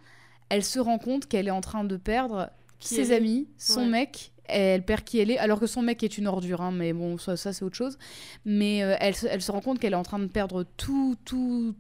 elle 0.55 0.63
se 0.65 0.79
rend 0.79 0.99
compte 0.99 1.27
qu'elle 1.27 1.49
est 1.49 1.51
en 1.53 1.61
train 1.61 1.85
de 1.85 1.97
perdre 1.97 2.51
Qui 2.79 2.95
ses 2.95 3.13
amis, 3.13 3.49
son 3.59 3.81
Ouais. 3.83 3.87
mec. 3.89 4.33
Elle 4.47 4.85
perd 4.85 5.03
qui 5.05 5.19
elle 5.19 5.31
est, 5.31 5.39
alors 5.39 5.59
que 5.61 5.67
son 5.67 5.83
mec 5.83 6.03
est 6.03 6.19
une 6.19 6.27
ordure, 6.27 6.61
hein, 6.61 6.73
mais 6.73 6.93
bon, 6.93 7.17
ça, 7.17 7.37
ça, 7.37 7.53
c'est 7.53 7.65
autre 7.65 7.77
chose. 7.77 7.97
Mais 8.45 8.83
euh, 8.83 8.97
elle, 9.01 9.15
se- 9.15 9.27
elle 9.27 9.41
se 9.41 9.51
rend 9.53 9.61
compte 9.61 9.79
qu'elle 9.79 9.93
est 9.95 9.97
en 9.97 10.03
train 10.03 10.19
de 10.19 10.27
perdre 10.27 10.65
tout, 10.77 11.17
tout, 11.25 11.75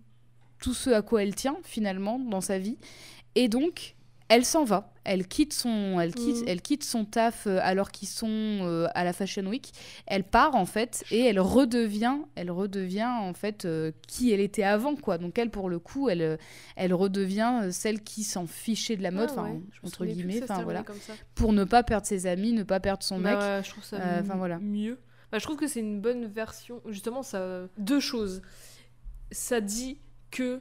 tout 0.60 0.72
ce 0.74 0.88
à 0.90 1.02
quoi 1.02 1.22
elle 1.22 1.34
tient, 1.34 1.56
finalement, 1.64 2.18
dans 2.18 2.40
sa 2.40 2.58
vie. 2.58 2.78
Et 3.34 3.48
donc, 3.48 3.94
elle 4.28 4.44
s'en 4.44 4.64
va. 4.64 4.88
Elle 5.04 5.26
quitte 5.26 5.52
son, 5.52 5.98
elle 5.98 6.14
quitte, 6.14 6.42
Mhm. 6.42 6.44
elle 6.48 6.62
quitte 6.62 6.84
son 6.84 7.04
taf 7.04 7.46
euh, 7.48 7.58
alors 7.62 7.90
qu'ils 7.90 8.06
sont 8.08 8.28
euh, 8.28 8.86
à 8.94 9.02
la 9.02 9.12
Fashion 9.12 9.44
Week. 9.46 9.72
Elle 10.06 10.22
part 10.22 10.54
en 10.54 10.64
fait 10.64 11.04
et 11.10 11.20
elle 11.24 11.40
redevient, 11.40 12.18
elle 12.36 12.50
redevient 12.52 13.08
en 13.20 13.34
fait 13.34 13.64
euh, 13.64 13.90
qui 14.06 14.30
elle 14.32 14.38
était 14.40 14.62
avant 14.62 14.94
quoi. 14.94 15.18
Donc 15.18 15.38
elle 15.38 15.50
pour 15.50 15.68
le 15.68 15.78
coup, 15.80 16.08
elle, 16.08 16.38
elle 16.76 16.94
redevient 16.94 17.68
celle 17.72 18.00
qui 18.02 18.22
s'en 18.22 18.46
fichait 18.46 18.96
de 18.96 19.02
la 19.02 19.10
mode, 19.10 19.30
Ah 19.36 19.42
ouais, 19.42 19.60
entre 19.84 20.06
guillemets, 20.06 20.40
enfin 20.44 20.62
voilà, 20.62 20.84
pour 21.34 21.52
ne 21.52 21.64
pas 21.64 21.82
perdre 21.82 22.06
ses 22.06 22.26
amis, 22.26 22.52
ne 22.52 22.62
pas 22.62 22.78
perdre 22.78 23.02
son 23.02 23.18
Bah 23.18 23.30
mec. 23.32 23.40
ouais, 23.40 23.60
je 23.64 23.70
trouve 23.70 23.84
ça 23.84 23.96
Euh, 24.00 24.22
voilà. 24.36 24.58
mieux. 24.60 24.98
Bah, 25.32 25.38
je 25.38 25.44
trouve 25.44 25.56
que 25.56 25.66
c'est 25.66 25.80
une 25.80 26.00
bonne 26.00 26.26
version. 26.26 26.80
Justement, 26.86 27.22
ça. 27.22 27.62
Deux 27.78 28.00
choses. 28.00 28.42
Ça 29.32 29.60
dit 29.60 29.98
que. 30.30 30.60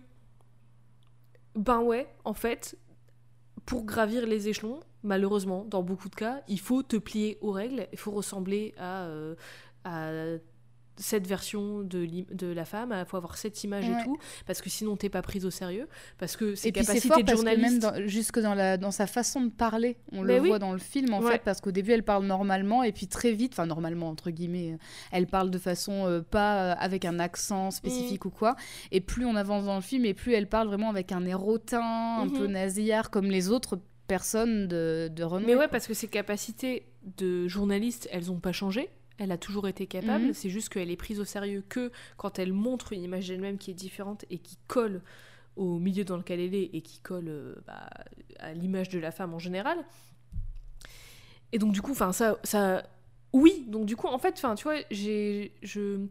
Ben 1.56 1.82
ouais, 1.82 2.08
en 2.24 2.34
fait, 2.34 2.78
pour 3.66 3.86
gravir 3.86 4.26
les 4.26 4.48
échelons, 4.48 4.80
malheureusement, 5.04 5.66
dans 5.66 5.84
beaucoup 5.84 6.10
de 6.10 6.16
cas, 6.16 6.42
il 6.48 6.60
faut 6.60 6.84
te 6.84 6.98
plier 6.98 7.38
aux 7.42 7.52
règles, 7.52 7.88
il 7.92 7.98
faut 7.98 8.12
ressembler 8.12 8.74
à, 8.78 9.04
euh, 9.06 9.36
cette 11.02 11.28
version 11.28 11.82
de, 11.82 12.08
la 12.54 12.64
femme, 12.64 12.96
il 12.98 13.06
faut 13.06 13.18
avoir 13.18 13.38
cette 13.38 13.62
image 13.66 13.84
Ouais. 13.90 14.00
et 14.00 14.04
tout, 14.06 14.18
parce 14.46 14.62
que 14.62 14.70
sinon 14.70 14.96
t'es 14.96 15.10
pas 15.10 15.22
prise 15.22 15.46
au 15.46 15.50
sérieux, 15.52 15.88
parce 16.18 16.38
que 16.38 16.56
ses 16.56 16.70
Et 16.70 16.72
puis 16.72 16.82
capacités 16.86 17.08
fort 17.10 17.18
de 17.18 17.24
parce 17.24 17.42
que 17.42 17.46
même 17.46 17.60
journaliste... 17.60 17.82
dans, 17.82 18.08
jusque 18.08 18.40
dans, 18.40 18.54
la, 18.54 18.78
dans 18.78 18.92
sa 18.92 19.08
façon 19.08 19.42
de 19.42 19.50
parler, 19.50 19.98
on 20.14 20.22
Mais 20.24 20.36
le 20.38 20.42
oui. 20.44 20.48
voit 20.50 20.60
dans 20.60 20.72
le 20.72 20.78
film 20.80 21.14
en 21.14 21.20
Ouais. 21.22 21.34
fait, 21.34 21.42
parce 21.44 21.60
qu'au 21.60 21.72
début 21.72 21.92
elle 21.92 22.04
parle 22.04 22.26
normalement 22.26 22.84
et 22.84 22.92
puis 22.92 23.08
très 23.08 23.32
vite, 23.34 23.54
enfin 23.54 23.66
normalement 23.66 24.10
entre 24.10 24.30
guillemets, 24.30 24.74
euh, 24.74 24.78
elle 25.12 25.28
parle 25.28 25.50
de 25.50 25.58
façon 25.58 26.06
euh, 26.08 26.22
pas 26.22 26.72
euh, 26.72 26.76
avec 26.80 27.04
un 27.06 27.20
accent 27.20 27.68
Mm. 27.68 27.72
spécifique 27.72 28.26
ou 28.26 28.30
quoi. 28.30 28.56
Et 28.92 29.02
plus 29.02 29.26
on 29.26 29.36
avance 29.36 29.66
dans 29.66 29.76
le 29.76 29.82
film 29.82 30.06
et 30.06 30.14
plus 30.14 30.34
elle 30.34 30.48
parle 30.48 30.68
vraiment 30.68 30.90
avec 30.90 31.12
un 31.12 31.26
air 31.26 31.46
hautain, 31.48 31.82
un 32.20 32.26
Mhm. 32.26 32.32
peu 32.38 32.48
nasillard 32.48 33.10
comme 33.10 33.26
les 33.32 33.50
autres 33.50 33.80
personnes 34.08 34.68
de, 34.68 35.10
de 35.14 35.24
renom. 35.24 35.46
Mais 35.48 35.56
ouais, 35.56 35.68
parce 35.68 35.88
que 35.88 35.94
ses 35.94 36.08
capacités 36.08 36.86
de 37.18 37.48
journaliste, 37.48 38.08
elles 38.12 38.30
ont 38.32 38.40
pas 38.40 38.52
changé. 38.52 38.90
Elle 39.22 39.32
a 39.32 39.38
toujours 39.38 39.68
été 39.68 39.86
capable. 39.86 40.26
Mhm. 40.26 40.34
C'est 40.34 40.50
juste 40.50 40.70
qu'elle 40.70 40.90
est 40.90 40.98
prise 40.98 41.20
au 41.20 41.26
sérieux 41.26 41.64
que 41.70 41.92
quand 42.18 42.40
elle 42.40 42.54
montre 42.54 42.92
une 42.92 43.04
image 43.04 43.28
d'elle-même 43.28 43.60
qui 43.60 43.70
est 43.70 43.76
différente 43.76 44.26
et 44.32 44.40
qui 44.40 44.58
colle 44.66 45.04
au 45.56 45.78
milieu 45.78 46.04
dans 46.04 46.18
lequel 46.18 46.40
elle 46.40 46.56
est 46.56 46.72
et 46.74 46.82
qui 46.82 46.98
colle 47.02 47.28
euh, 47.28 47.56
bah, 47.68 47.88
à 48.40 48.54
l'image 48.54 48.90
de 48.90 48.98
la 48.98 49.12
femme 49.12 49.36
en 49.36 49.38
général. 49.38 49.78
Et 51.52 51.60
donc 51.60 51.72
du 51.72 51.84
coup, 51.84 51.92
enfin 51.92 52.14
ça, 52.14 52.40
ça, 52.44 52.84
oui. 53.32 53.64
Donc 53.68 53.86
du 53.86 53.96
coup, 53.96 54.08
en 54.08 54.18
fait, 54.18 54.34
enfin 54.38 54.56
tu 54.56 54.64
vois, 54.64 54.78
j'ai, 54.90 55.54
je, 55.62 56.08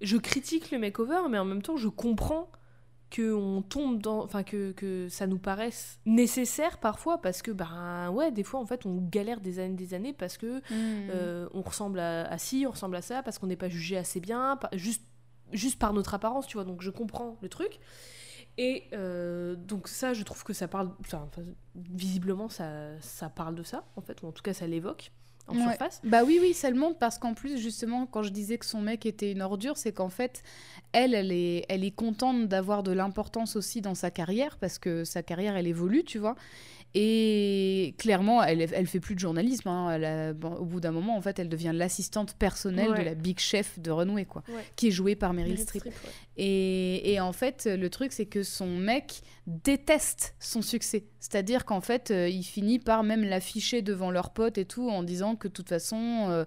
je 0.00 0.16
critique 0.16 0.72
le 0.72 0.80
makeover, 0.80 1.28
mais 1.30 1.38
en 1.38 1.44
même 1.44 1.62
temps, 1.62 1.76
je 1.76 1.86
comprends 1.86 2.50
que 3.12 3.32
on 3.34 3.62
tombe 3.62 4.00
dans 4.02 4.24
enfin 4.24 4.42
que, 4.42 4.72
que 4.72 5.06
ça 5.08 5.26
nous 5.26 5.38
paraisse 5.38 6.00
nécessaire 6.06 6.78
parfois 6.78 7.20
parce 7.20 7.42
que 7.42 7.50
ben 7.52 8.10
ouais 8.10 8.32
des 8.32 8.42
fois 8.42 8.58
en 8.60 8.66
fait 8.66 8.86
on 8.86 8.96
galère 8.96 9.40
des 9.40 9.58
années 9.60 9.76
des 9.76 9.92
années 9.94 10.12
parce 10.14 10.36
que 10.38 10.56
Mhm. 10.56 10.62
euh, 11.10 11.48
on 11.54 11.62
ressemble 11.62 12.00
à, 12.00 12.24
à 12.26 12.38
ci 12.38 12.64
on 12.66 12.70
ressemble 12.72 12.96
à 12.96 13.02
ça 13.02 13.22
parce 13.22 13.38
qu'on 13.38 13.46
n'est 13.48 13.56
pas 13.56 13.68
jugé 13.68 13.96
assez 13.96 14.18
bien 14.20 14.56
par- 14.56 14.70
juste 14.76 15.02
juste 15.52 15.78
par 15.78 15.92
notre 15.92 16.14
apparence 16.14 16.46
tu 16.46 16.56
vois. 16.56 16.64
Donc 16.64 16.80
je 16.82 16.90
comprends 16.90 17.36
le 17.42 17.48
truc. 17.48 17.78
Et 18.58 18.84
euh, 18.92 19.54
donc 19.56 19.88
ça 19.88 20.12
je 20.14 20.22
trouve 20.24 20.42
que 20.44 20.52
ça 20.52 20.68
parle 20.68 20.90
enfin, 21.00 21.22
enfin, 21.26 21.42
visiblement 21.74 22.48
ça 22.48 22.98
ça 23.00 23.28
parle 23.30 23.54
de 23.54 23.62
ça 23.62 23.84
en 23.96 24.02
fait 24.02 24.22
ou 24.22 24.26
en 24.26 24.32
tout 24.32 24.42
cas 24.42 24.52
ça 24.54 24.66
l'évoque 24.66 25.10
en 25.48 25.54
Ouais. 25.54 25.62
surface 25.62 26.00
Bah 26.04 26.22
oui, 26.24 26.38
oui, 26.40 26.54
ça 26.54 26.70
le 26.70 26.76
montre 26.76 26.98
parce 26.98 27.18
qu'en 27.18 27.34
plus, 27.34 27.58
justement, 27.58 28.06
quand 28.06 28.22
je 28.22 28.30
disais 28.30 28.58
que 28.58 28.66
son 28.66 28.80
mec 28.80 29.06
était 29.06 29.32
une 29.32 29.42
ordure, 29.42 29.76
c'est 29.76 29.92
qu'en 29.92 30.08
fait, 30.08 30.42
elle, 30.92 31.14
elle 31.14 31.32
est, 31.32 31.64
elle 31.68 31.84
est 31.84 31.90
contente 31.90 32.48
d'avoir 32.48 32.82
de 32.82 32.92
l'importance 32.92 33.56
aussi 33.56 33.80
dans 33.80 33.94
sa 33.94 34.10
carrière 34.10 34.56
parce 34.58 34.78
que 34.78 35.04
sa 35.04 35.22
carrière, 35.22 35.56
elle 35.56 35.66
évolue, 35.66 36.04
tu 36.04 36.18
vois. 36.18 36.36
Et 36.94 37.94
clairement, 37.96 38.42
elle, 38.42 38.60
elle 38.60 38.86
fait 38.86 39.00
plus 39.00 39.14
de 39.14 39.20
journalisme. 39.20 39.68
hein. 39.68 39.90
Elle 39.92 40.04
a- 40.04 40.32
bon, 40.34 40.52
au 40.56 40.64
bout 40.66 40.80
d'un 40.80 40.90
moment, 40.92 41.16
en 41.16 41.22
fait, 41.22 41.38
elle 41.38 41.48
devient 41.48 41.72
l'assistante 41.74 42.34
personnelle 42.34 42.92
de 42.94 43.02
la 43.02 43.14
big 43.14 43.38
chef 43.38 43.78
de 43.78 43.90
Runway, 43.90 44.26
quoi, 44.26 44.42
Ouais. 44.48 44.62
qui 44.76 44.88
est 44.88 44.90
jouée 44.90 45.16
par 45.16 45.32
Meryl 45.32 45.52
Meryl 45.52 45.62
Streep. 45.64 45.84
Ouais. 45.86 45.92
Et, 46.36 47.12
et 47.12 47.20
en 47.20 47.32
fait, 47.32 47.66
le 47.66 47.88
truc, 47.88 48.12
c'est 48.12 48.26
que 48.26 48.42
son 48.42 48.66
mec 48.66 49.20
déteste 49.46 50.34
son 50.38 50.60
succès. 50.60 51.04
C'est-à-dire 51.18 51.64
qu'en 51.64 51.80
fait, 51.80 52.10
euh, 52.10 52.28
il 52.28 52.42
finit 52.42 52.78
par 52.78 53.02
même 53.04 53.24
l'afficher 53.24 53.80
devant 53.80 54.10
leurs 54.10 54.30
potes 54.30 54.58
et 54.58 54.64
tout, 54.66 54.88
en 54.90 55.02
disant 55.02 55.34
que 55.36 55.48
de 55.48 55.52
toute 55.52 55.68
façon, 55.70 56.26
euh, 56.28 56.44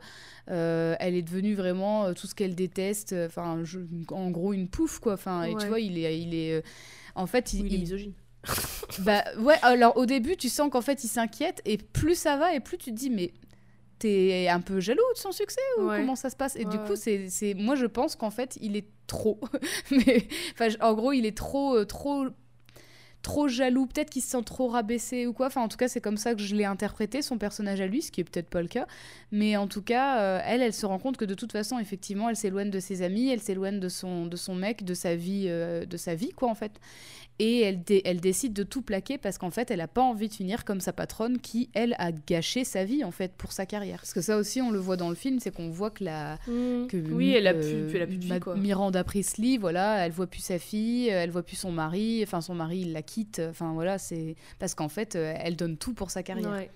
euh, 0.52 0.96
elle 1.00 1.16
est 1.16 1.22
devenue 1.24 1.56
vraiment 1.56 2.14
tout 2.14 2.28
ce 2.28 2.36
qu'elle 2.36 2.54
déteste. 2.56 3.16
Enfin, 3.26 3.64
en 4.12 4.30
gros, 4.32 4.54
une 4.54 4.68
pouffe, 4.70 5.00
quoi. 5.00 5.14
Enfin, 5.14 5.44
et 5.44 5.56
tu 5.56 5.66
vois, 5.68 5.80
il 5.80 5.98
est, 5.98 6.20
il 6.22 6.36
est. 6.36 6.64
en 7.16 7.26
fait, 7.28 7.54
il, 7.54 7.66
est 7.66 7.70
il- 7.70 7.80
misogyne 7.80 8.14
bah 9.00 9.24
ouais. 9.40 9.56
Alors 9.62 9.98
au 9.98 10.06
début, 10.06 10.36
tu 10.38 10.50
sens 10.50 10.70
qu'en 10.72 10.82
fait, 10.82 11.04
il 11.04 11.08
s'inquiète, 11.08 11.62
et 11.66 11.78
plus 11.78 12.16
ça 12.16 12.38
va, 12.38 12.54
et 12.54 12.60
plus 12.60 12.78
tu 12.78 12.92
te 12.92 12.96
dis, 12.96 13.10
mais 13.10 13.34
t'es 14.00 14.48
un 14.50 14.60
peu 14.60 14.80
jaloux 14.80 15.02
de 15.14 15.20
son 15.20 15.32
succès 15.32 15.62
ou 15.80 15.88
Ouais. 15.88 15.98
comment 15.98 16.16
ça 16.16 16.30
se 16.30 16.36
passe? 16.36 16.56
Et 16.56 16.66
du 16.66 16.78
coup, 16.80 16.96
c'est, 16.96 17.30
c'est, 17.30 17.54
moi 17.54 17.76
je 17.76 17.86
pense 17.86 18.16
qu'en 18.16 18.30
fait, 18.32 18.58
il 18.62 18.76
est 18.76 18.88
trop. 19.08 19.40
Mais 19.92 20.28
en 20.82 20.94
gros, 20.94 21.12
il 21.14 21.26
est 21.26 21.38
trop, 21.38 21.76
euh, 21.78 21.86
trop, 21.86 22.26
trop 23.26 23.48
jaloux. 23.48 23.88
Peut-être 23.88 24.12
qu'il 24.12 24.22
se 24.22 24.30
sent 24.30 24.44
trop 24.46 24.68
rabaissé 24.68 25.26
ou 25.26 25.34
quoi. 25.34 25.48
Enfin, 25.48 25.62
en 25.62 25.68
tout 25.68 25.78
cas, 25.78 25.88
c'est 25.88 26.00
comme 26.00 26.18
ça 26.18 26.36
que 26.36 26.42
je 26.42 26.56
l'ai 26.56 26.64
interprété 26.66 27.22
son 27.24 27.38
personnage 27.40 27.82
à 27.82 27.88
lui, 27.88 28.04
ce 28.04 28.12
qui 28.12 28.22
est 28.22 28.24
peut-être 28.24 28.50
pas 28.50 28.62
le 28.62 28.68
cas. 28.68 28.86
Mais 29.32 29.58
en 29.58 29.68
tout 29.68 29.82
cas, 29.82 30.20
euh, 30.20 30.40
elle, 30.46 30.62
elle 30.62 30.74
se 30.74 30.86
rend 30.86 31.00
compte 31.00 31.18
que 31.18 31.26
de 31.26 31.34
toute 31.34 31.52
façon, 31.52 31.80
effectivement, 31.80 32.30
elle 32.30 32.36
s'éloigne 32.36 32.70
de 32.70 32.80
ses 32.80 33.02
amis, 33.02 33.30
elle 33.30 33.42
s'éloigne 33.42 33.80
de 33.80 33.90
son, 33.90 34.28
de 34.28 34.36
son 34.36 34.54
mec, 34.54 34.86
de 34.86 34.94
sa 34.94 35.16
vie, 35.16 35.46
euh, 35.48 35.86
de 35.86 35.98
sa 35.98 36.14
vie, 36.14 36.30
quoi, 36.30 36.50
en 36.50 36.56
fait. 36.56 36.74
Et 37.38 37.60
elle, 37.62 37.84
dé- 37.84 38.02
elle 38.06 38.22
décide 38.22 38.54
de 38.54 38.64
tout 38.64 38.82
plaquer 38.82 39.18
parce 39.18 39.38
qu'en 39.38 39.50
fait, 39.52 39.70
elle 39.70 39.82
a 39.82 39.90
pas 39.90 40.02
envie 40.04 40.30
de 40.30 40.34
finir 40.34 40.64
comme 40.64 40.80
sa 40.80 40.94
patronne 40.94 41.40
qui, 41.40 41.68
elle, 41.74 41.94
a 42.00 42.14
gâché 42.14 42.64
sa 42.64 42.86
vie, 42.86 43.04
en 43.04 43.12
fait, 43.12 43.34
pour 43.34 43.52
sa 43.52 43.66
carrière. 43.66 43.98
Parce 43.98 44.14
que 44.14 44.22
ça 44.22 44.38
aussi, 44.38 44.62
on 44.62 44.72
le 44.72 44.80
voit 44.80 44.96
dans 44.96 45.10
le 45.10 45.16
film, 45.16 45.40
c'est 45.42 45.52
qu'on 45.54 45.70
voit 45.70 45.90
que 45.90 46.06
la, 46.06 46.38
que 46.46 46.96
oui, 47.12 47.34
elle 47.34 47.48
a 47.48 47.54
euh, 47.54 47.60
plus, 47.60 47.88
puis 47.90 47.98
elle 47.98 48.04
a 48.04 48.08
plus 48.08 48.18
de 48.20 48.24
vie, 48.24 48.30
Ma- 48.30 48.40
quoi. 48.40 48.56
Miranda 48.56 49.04
Priestley, 49.04 49.58
voilà, 49.58 50.06
elle 50.06 50.14
voit 50.14 50.28
plus 50.28 50.40
sa 50.44 50.60
fille, 50.60 51.10
elle 51.10 51.30
voit 51.30 51.44
plus 51.44 51.58
son 51.58 51.74
mari, 51.74 52.22
enfin 52.24 52.40
son 52.40 52.56
mari 52.56 52.80
il 52.86 52.94
la 52.94 53.02
quitte, 53.16 53.42
enfin 53.50 53.74
voilà, 53.74 53.98
c'est 53.98 54.36
parce 54.60 54.76
qu'en 54.76 54.90
fait 54.90 55.16
euh, 55.16 55.34
elle 55.38 55.56
donne 55.56 55.78
tout 55.78 55.94
pour 55.94 56.12
sa 56.12 56.22
carrière. 56.24 56.52
Ouais. 56.52 56.70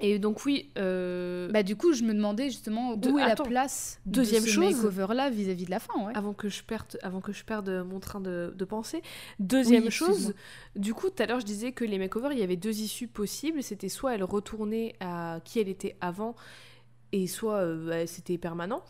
Et 0.00 0.20
donc 0.20 0.44
oui, 0.44 0.70
euh, 0.78 1.48
Bah 1.50 1.64
du 1.64 1.74
coup 1.74 1.92
je 1.92 2.04
me 2.04 2.14
demandais 2.14 2.50
justement 2.50 2.94
De- 2.96 3.10
où 3.10 3.18
est 3.18 3.22
attends. 3.22 3.42
la 3.44 3.48
place 3.50 3.98
Deuxième 4.06 4.44
de 4.44 4.48
ce 4.48 4.52
chose. 4.54 4.76
makeover 4.76 5.08
là 5.12 5.28
vis-à-vis 5.28 5.64
de 5.64 5.70
la 5.72 5.80
fin, 5.80 5.92
ouais. 6.06 6.12
avant 6.14 6.34
que 6.34 6.48
je 6.48 6.62
perde, 6.62 6.96
avant 7.02 7.20
que 7.20 7.32
je 7.32 7.44
perde 7.44 7.68
mon 7.84 7.98
train 7.98 8.20
de, 8.20 8.54
de 8.56 8.64
pensée. 8.64 9.02
Deuxième 9.40 9.84
Oui, 9.84 9.90
chose, 9.90 10.34
du 10.76 10.94
coup, 10.94 11.10
tout 11.10 11.20
à 11.22 11.26
l'heure, 11.26 11.40
je 11.40 11.46
disais 11.46 11.72
que 11.72 11.84
les 11.84 11.98
makeovers, 11.98 12.30
il 12.32 12.38
y 12.38 12.44
avait 12.44 12.56
deux 12.56 12.78
issues 12.80 13.08
possibles. 13.08 13.60
C'était 13.62 13.88
soit 13.88 14.14
elle 14.14 14.22
retournait 14.22 14.94
à 15.00 15.40
qui 15.44 15.58
elle 15.58 15.68
était 15.68 15.96
avant, 16.00 16.36
et 17.10 17.26
soit 17.26 17.56
euh, 17.56 17.88
bah, 17.88 18.06
c'était 18.06 18.38
permanent. 18.38 18.82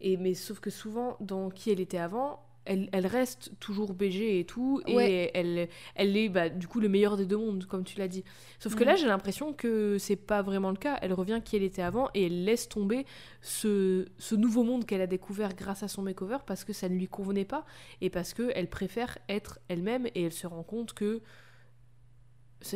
Et 0.00 0.16
mais 0.16 0.32
sauf 0.34 0.60
que 0.60 0.70
souvent, 0.70 1.16
dans 1.20 1.50
qui 1.50 1.70
elle 1.72 1.80
était 1.80 1.98
avant, 1.98 2.40
elle, 2.66 2.88
elle 2.92 3.06
reste 3.06 3.52
toujours 3.60 3.92
BG 3.94 4.38
et 4.40 4.44
tout, 4.44 4.80
et 4.86 5.30
elle, 5.34 5.68
elle 5.94 6.16
est 6.16 6.28
bah, 6.28 6.48
du 6.48 6.66
coup 6.66 6.80
le 6.80 6.88
meilleur 6.88 7.16
des 7.16 7.26
deux 7.26 7.36
mondes, 7.36 7.66
comme 7.66 7.84
tu 7.84 7.98
l'as 7.98 8.08
dit. 8.08 8.24
Sauf 8.58 8.74
que 8.74 8.80
Mhm. 8.80 8.86
là, 8.86 8.96
j'ai 8.96 9.06
l'impression 9.06 9.52
que 9.52 9.98
c'est 9.98 10.16
pas 10.16 10.42
vraiment 10.42 10.70
le 10.70 10.76
cas. 10.76 10.98
Elle 11.02 11.12
revient 11.12 11.40
qui 11.44 11.56
elle 11.56 11.62
était 11.62 11.82
avant 11.82 12.08
et 12.14 12.26
elle 12.26 12.44
laisse 12.44 12.68
tomber 12.68 13.04
ce, 13.42 14.06
ce 14.18 14.34
nouveau 14.34 14.62
monde 14.64 14.86
qu'elle 14.86 15.00
a 15.02 15.06
découvert 15.06 15.54
grâce 15.54 15.82
à 15.82 15.88
son 15.88 16.02
makeover 16.02 16.38
parce 16.46 16.64
que 16.64 16.72
ça 16.72 16.88
ne 16.88 16.94
lui 16.96 17.08
convenait 17.08 17.44
pas 17.44 17.64
et 18.00 18.10
parce 18.10 18.32
qu'elle 18.34 18.68
préfère 18.68 19.18
être 19.28 19.58
elle-même 19.68 20.06
et 20.14 20.22
elle 20.24 20.32
se 20.32 20.46
rend 20.46 20.62
compte 20.62 20.92
que. 20.94 21.20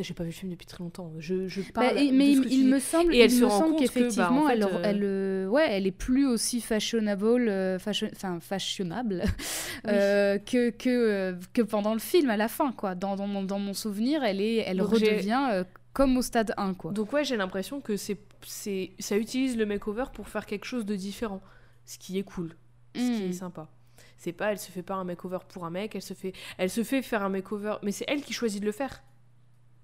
J'ai 0.00 0.14
pas 0.14 0.22
vu 0.22 0.28
le 0.30 0.34
film 0.34 0.50
depuis 0.52 0.66
très 0.66 0.82
longtemps. 0.84 1.12
Je, 1.18 1.48
je 1.48 1.60
Bah, 1.62 1.68
parle. 1.82 1.98
et- 1.98 2.10
de 2.10 2.16
mais 2.16 2.26
ce 2.26 2.30
il, 2.30 2.40
que 2.42 2.48
tu 2.48 2.54
il 2.54 2.62
dis. 2.64 2.70
me 2.70 2.78
semble, 2.78 3.14
Et 3.14 3.18
elle 3.20 3.30
il 3.32 3.38
se 3.38 3.44
me 3.44 3.48
semble 3.50 3.72
bah, 3.72 3.76
qu'effectivement, 3.80 4.44
en 4.44 4.46
fait, 4.46 4.52
elle, 4.54 4.62
euh, 4.64 4.80
elle, 4.84 5.00
euh, 5.02 5.46
ouais, 5.48 5.66
elle 5.70 5.86
est 5.86 5.90
plus 5.92 6.26
aussi 6.26 6.60
fashionable, 6.60 7.48
euh, 7.48 7.78
fashion- 7.78 8.10
enfin 8.14 8.38
fashionable 8.40 9.24
que 9.84 10.70
que 10.70 11.36
que 11.52 11.62
pendant 11.62 11.92
le 11.94 12.00
film 12.00 12.30
à 12.30 12.36
la 12.36 12.48
fin, 12.48 12.72
quoi. 12.72 12.94
Dans, 12.94 13.16
dans, 13.16 13.26
mon, 13.26 13.42
dans 13.42 13.58
mon 13.58 13.74
souvenir, 13.74 14.22
elle 14.24 14.40
est, 14.40 14.56
elle 14.56 14.78
Donc, 14.78 14.88
redevient 14.90 15.64
comme 15.92 16.16
au 16.16 16.22
stade 16.22 16.52
1, 16.56 16.74
quoi. 16.74 16.92
Donc, 16.92 17.12
ouais, 17.12 17.24
j'ai 17.24 17.36
l'impression 17.36 17.80
que 17.80 17.96
c'est, 17.96 18.18
c'est, 18.46 18.90
ça 18.98 19.16
utilise 19.16 19.56
le 19.56 19.66
makeover 19.66 20.04
pour 20.12 20.28
faire 20.28 20.46
quelque 20.46 20.64
chose 20.64 20.84
de 20.84 20.94
différent. 20.94 21.40
Ce 21.84 21.98
qui 21.98 22.18
est 22.18 22.22
cool. 22.22 22.54
Ce 22.94 23.00
qui 23.00 23.24
est 23.24 23.32
sympa. 23.32 23.68
C'est 24.16 24.32
pas, 24.32 24.50
elle 24.52 24.58
se 24.58 24.70
fait 24.70 24.82
pas 24.82 24.94
un 24.94 25.04
makeover 25.04 25.38
pour 25.48 25.64
un 25.64 25.70
mec, 25.70 25.94
elle 25.94 26.02
se 26.02 26.14
fait, 26.14 26.32
elle 26.58 26.70
se 26.70 26.82
fait 26.84 27.02
faire 27.02 27.22
un 27.22 27.28
makeover, 27.28 27.74
mais 27.82 27.92
c'est 27.92 28.04
elle 28.08 28.20
qui 28.22 28.32
choisit 28.32 28.60
de 28.60 28.66
le 28.66 28.72
faire. 28.72 29.02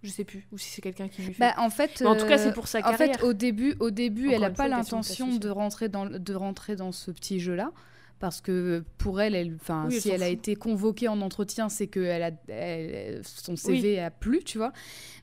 Je 0.04 0.10
sais 0.10 0.24
plus, 0.24 0.46
ou 0.52 0.58
si 0.58 0.68
c'est 0.70 0.82
quelqu'un 0.82 1.08
qui 1.08 1.22
lui 1.22 1.32
fait. 1.34 1.40
Bah, 1.40 1.54
en 1.56 1.70
fait, 1.70 2.00
Mais 2.02 2.06
en 2.06 2.14
tout 2.14 2.26
cas, 2.26 2.38
euh, 2.38 2.44
c'est 2.44 2.52
pour 2.52 2.68
sa 2.68 2.78
En 2.80 2.82
carrière. 2.92 3.16
fait, 3.18 3.22
au 3.24 3.32
début, 3.32 3.74
au 3.80 3.90
début, 3.90 4.26
Encore 4.28 4.34
elle 4.34 4.40
n'a 4.42 4.50
pas 4.50 4.68
l'intention 4.68 5.34
de 5.36 5.48
rentrer 5.48 5.88
dans 5.88 6.06
de 6.06 6.34
rentrer 6.34 6.76
dans 6.76 6.92
ce 6.92 7.10
petit 7.10 7.40
jeu-là. 7.40 7.72
Parce 8.20 8.40
que 8.40 8.84
pour 8.96 9.20
elle, 9.20 9.34
elle, 9.34 9.58
Oui, 9.86 10.00
si 10.00 10.08
elle 10.08 10.22
a 10.22 10.28
été 10.28 10.54
convoquée 10.54 11.08
en 11.08 11.20
entretien, 11.20 11.68
c'est 11.68 11.88
que 11.88 12.00
elle 12.00 12.22
a, 12.22 12.30
elle- 12.48 13.20
son 13.24 13.56
CV 13.56 13.98
a 14.00 14.10
plu, 14.10 14.42
tu 14.44 14.56
vois. 14.56 14.72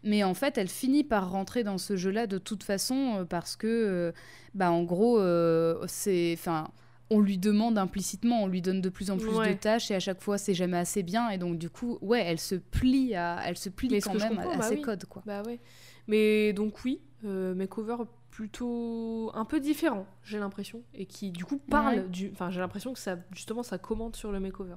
Mais 0.03 0.23
en 0.23 0.33
fait, 0.33 0.57
elle 0.57 0.67
finit 0.67 1.03
par 1.03 1.31
rentrer 1.31 1.63
dans 1.63 1.77
ce 1.77 1.95
jeu-là 1.95 2.27
de 2.27 2.37
toute 2.37 2.63
façon 2.63 3.19
euh, 3.19 3.25
parce 3.25 3.55
que, 3.55 3.65
euh, 3.67 4.11
bah, 4.55 4.71
en 4.71 4.83
gros, 4.83 5.19
euh, 5.19 5.83
c'est, 5.87 6.35
enfin, 6.37 6.67
on 7.11 7.19
lui 7.19 7.37
demande 7.37 7.77
implicitement, 7.77 8.43
on 8.43 8.47
lui 8.47 8.61
donne 8.61 8.79
de 8.79 8.87
plus 8.89 9.11
en 9.11 9.17
plus 9.17 9.37
de 9.37 9.53
tâches 9.53 9.91
et 9.91 9.95
à 9.95 9.99
chaque 9.99 10.21
fois, 10.21 10.37
c'est 10.37 10.53
jamais 10.53 10.77
assez 10.77 11.03
bien. 11.03 11.29
Et 11.29 11.37
donc, 11.37 11.57
du 11.57 11.69
coup, 11.69 11.97
ouais, 12.01 12.23
elle 12.25 12.39
se 12.39 12.55
plie 12.55 13.13
à, 13.15 13.41
elle 13.45 13.57
se 13.57 13.69
plie 13.69 13.99
quand 13.99 14.15
même 14.15 14.39
à, 14.39 14.57
bah 14.57 14.61
ses 14.61 14.75
oui. 14.75 14.81
codes, 14.81 15.05
quoi. 15.05 15.21
Bah 15.25 15.43
ouais. 15.45 15.59
Mais 16.07 16.53
donc 16.53 16.83
oui, 16.85 17.01
euh, 17.25 17.53
makeover 17.53 17.97
plutôt 18.29 19.29
un 19.33 19.43
peu 19.43 19.59
différent, 19.59 20.07
j'ai 20.23 20.39
l'impression, 20.39 20.81
et 20.93 21.05
qui 21.05 21.31
du 21.31 21.43
coup 21.43 21.57
parle 21.57 21.95
Ouais. 21.99 22.07
du. 22.07 22.31
Enfin, 22.31 22.49
j'ai 22.49 22.61
l'impression 22.61 22.93
que 22.93 22.99
ça, 22.99 23.17
justement, 23.33 23.61
ça 23.61 23.77
commente 23.77 24.15
sur 24.15 24.31
le 24.31 24.39
makeover. 24.39 24.75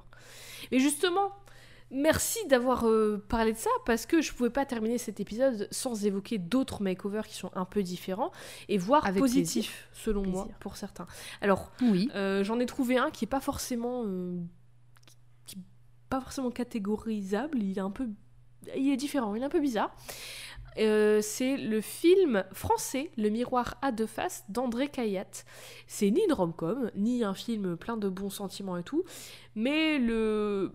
Mais 0.73 0.79
justement, 0.79 1.31
merci 1.91 2.39
d'avoir 2.47 2.87
euh, 2.87 3.23
parlé 3.29 3.53
de 3.53 3.57
ça 3.57 3.69
parce 3.85 4.05
que 4.05 4.21
je 4.21 4.33
pouvais 4.33 4.49
pas 4.49 4.65
terminer 4.65 4.97
cet 4.97 5.19
épisode 5.19 5.67
sans 5.71 6.05
évoquer 6.05 6.37
d'autres 6.37 6.81
makeovers 6.81 7.27
qui 7.27 7.35
sont 7.35 7.51
un 7.55 7.65
peu 7.65 7.83
différents 7.83 8.31
et 8.69 8.77
voire 8.77 9.05
Avec 9.05 9.19
positifs 9.21 9.87
selon 9.93 10.23
moi 10.25 10.47
pour 10.59 10.77
certains. 10.77 11.05
Alors, 11.41 11.71
Oui. 11.81 12.09
euh, 12.15 12.43
j'en 12.43 12.59
ai 12.59 12.65
trouvé 12.65 12.97
un 12.97 13.11
qui 13.11 13.25
est 13.25 13.27
pas 13.27 13.39
forcément 13.41 14.03
euh, 14.05 14.37
qui- 15.45 15.57
pas 16.09 16.21
forcément 16.21 16.51
catégorisable, 16.51 17.61
il 17.61 17.77
est 17.77 17.81
un 17.81 17.91
peu 17.91 18.07
il 18.75 18.91
est 18.91 18.97
différent, 18.97 19.35
il 19.35 19.43
est 19.43 19.45
un 19.45 19.49
peu 19.49 19.59
bizarre. 19.59 19.95
Euh, 20.77 21.21
c'est 21.21 21.55
le 21.55 21.79
film 21.81 22.43
français 22.51 23.11
Le 23.15 23.29
miroir 23.29 23.77
à 23.83 23.91
deux 23.93 24.07
faces 24.07 24.43
d'André 24.49 24.89
Cayatte. 24.89 25.45
C'est 25.87 26.09
ni 26.09 26.21
une 26.25 26.33
rom-com, 26.33 26.89
ni 26.95 27.23
un 27.23 27.33
film 27.35 27.77
plein 27.77 27.95
de 27.95 28.09
bons 28.09 28.31
sentiments 28.31 28.75
et 28.75 28.83
tout, 28.83 29.03
mais 29.53 29.99
le 29.99 30.73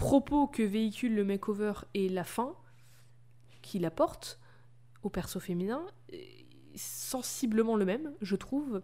propos 0.00 0.46
que 0.46 0.62
véhicule 0.62 1.14
le 1.14 1.24
makeover 1.24 1.74
et 1.92 2.08
la 2.08 2.24
fin 2.24 2.56
qu'il 3.60 3.84
apporte 3.84 4.40
au 5.02 5.10
perso 5.10 5.40
féminin 5.40 5.86
est 6.08 6.46
sensiblement 6.74 7.76
le 7.76 7.84
même, 7.84 8.14
je 8.22 8.34
trouve. 8.34 8.80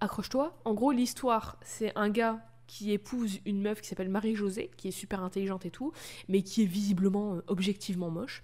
Accroche-toi. 0.00 0.60
En 0.66 0.74
gros, 0.74 0.92
l'histoire, 0.92 1.58
c'est 1.62 1.96
un 1.96 2.10
gars 2.10 2.44
qui 2.66 2.92
épouse 2.92 3.40
une 3.46 3.62
meuf 3.62 3.80
qui 3.80 3.88
s'appelle 3.88 4.10
Marie-Josée, 4.10 4.70
qui 4.76 4.88
est 4.88 4.92
super 4.92 5.22
intelligente 5.22 5.64
et 5.64 5.70
tout, 5.70 5.92
mais 6.28 6.42
qui 6.42 6.62
est 6.62 6.66
visiblement, 6.66 7.36
euh, 7.36 7.44
objectivement 7.46 8.10
moche. 8.10 8.42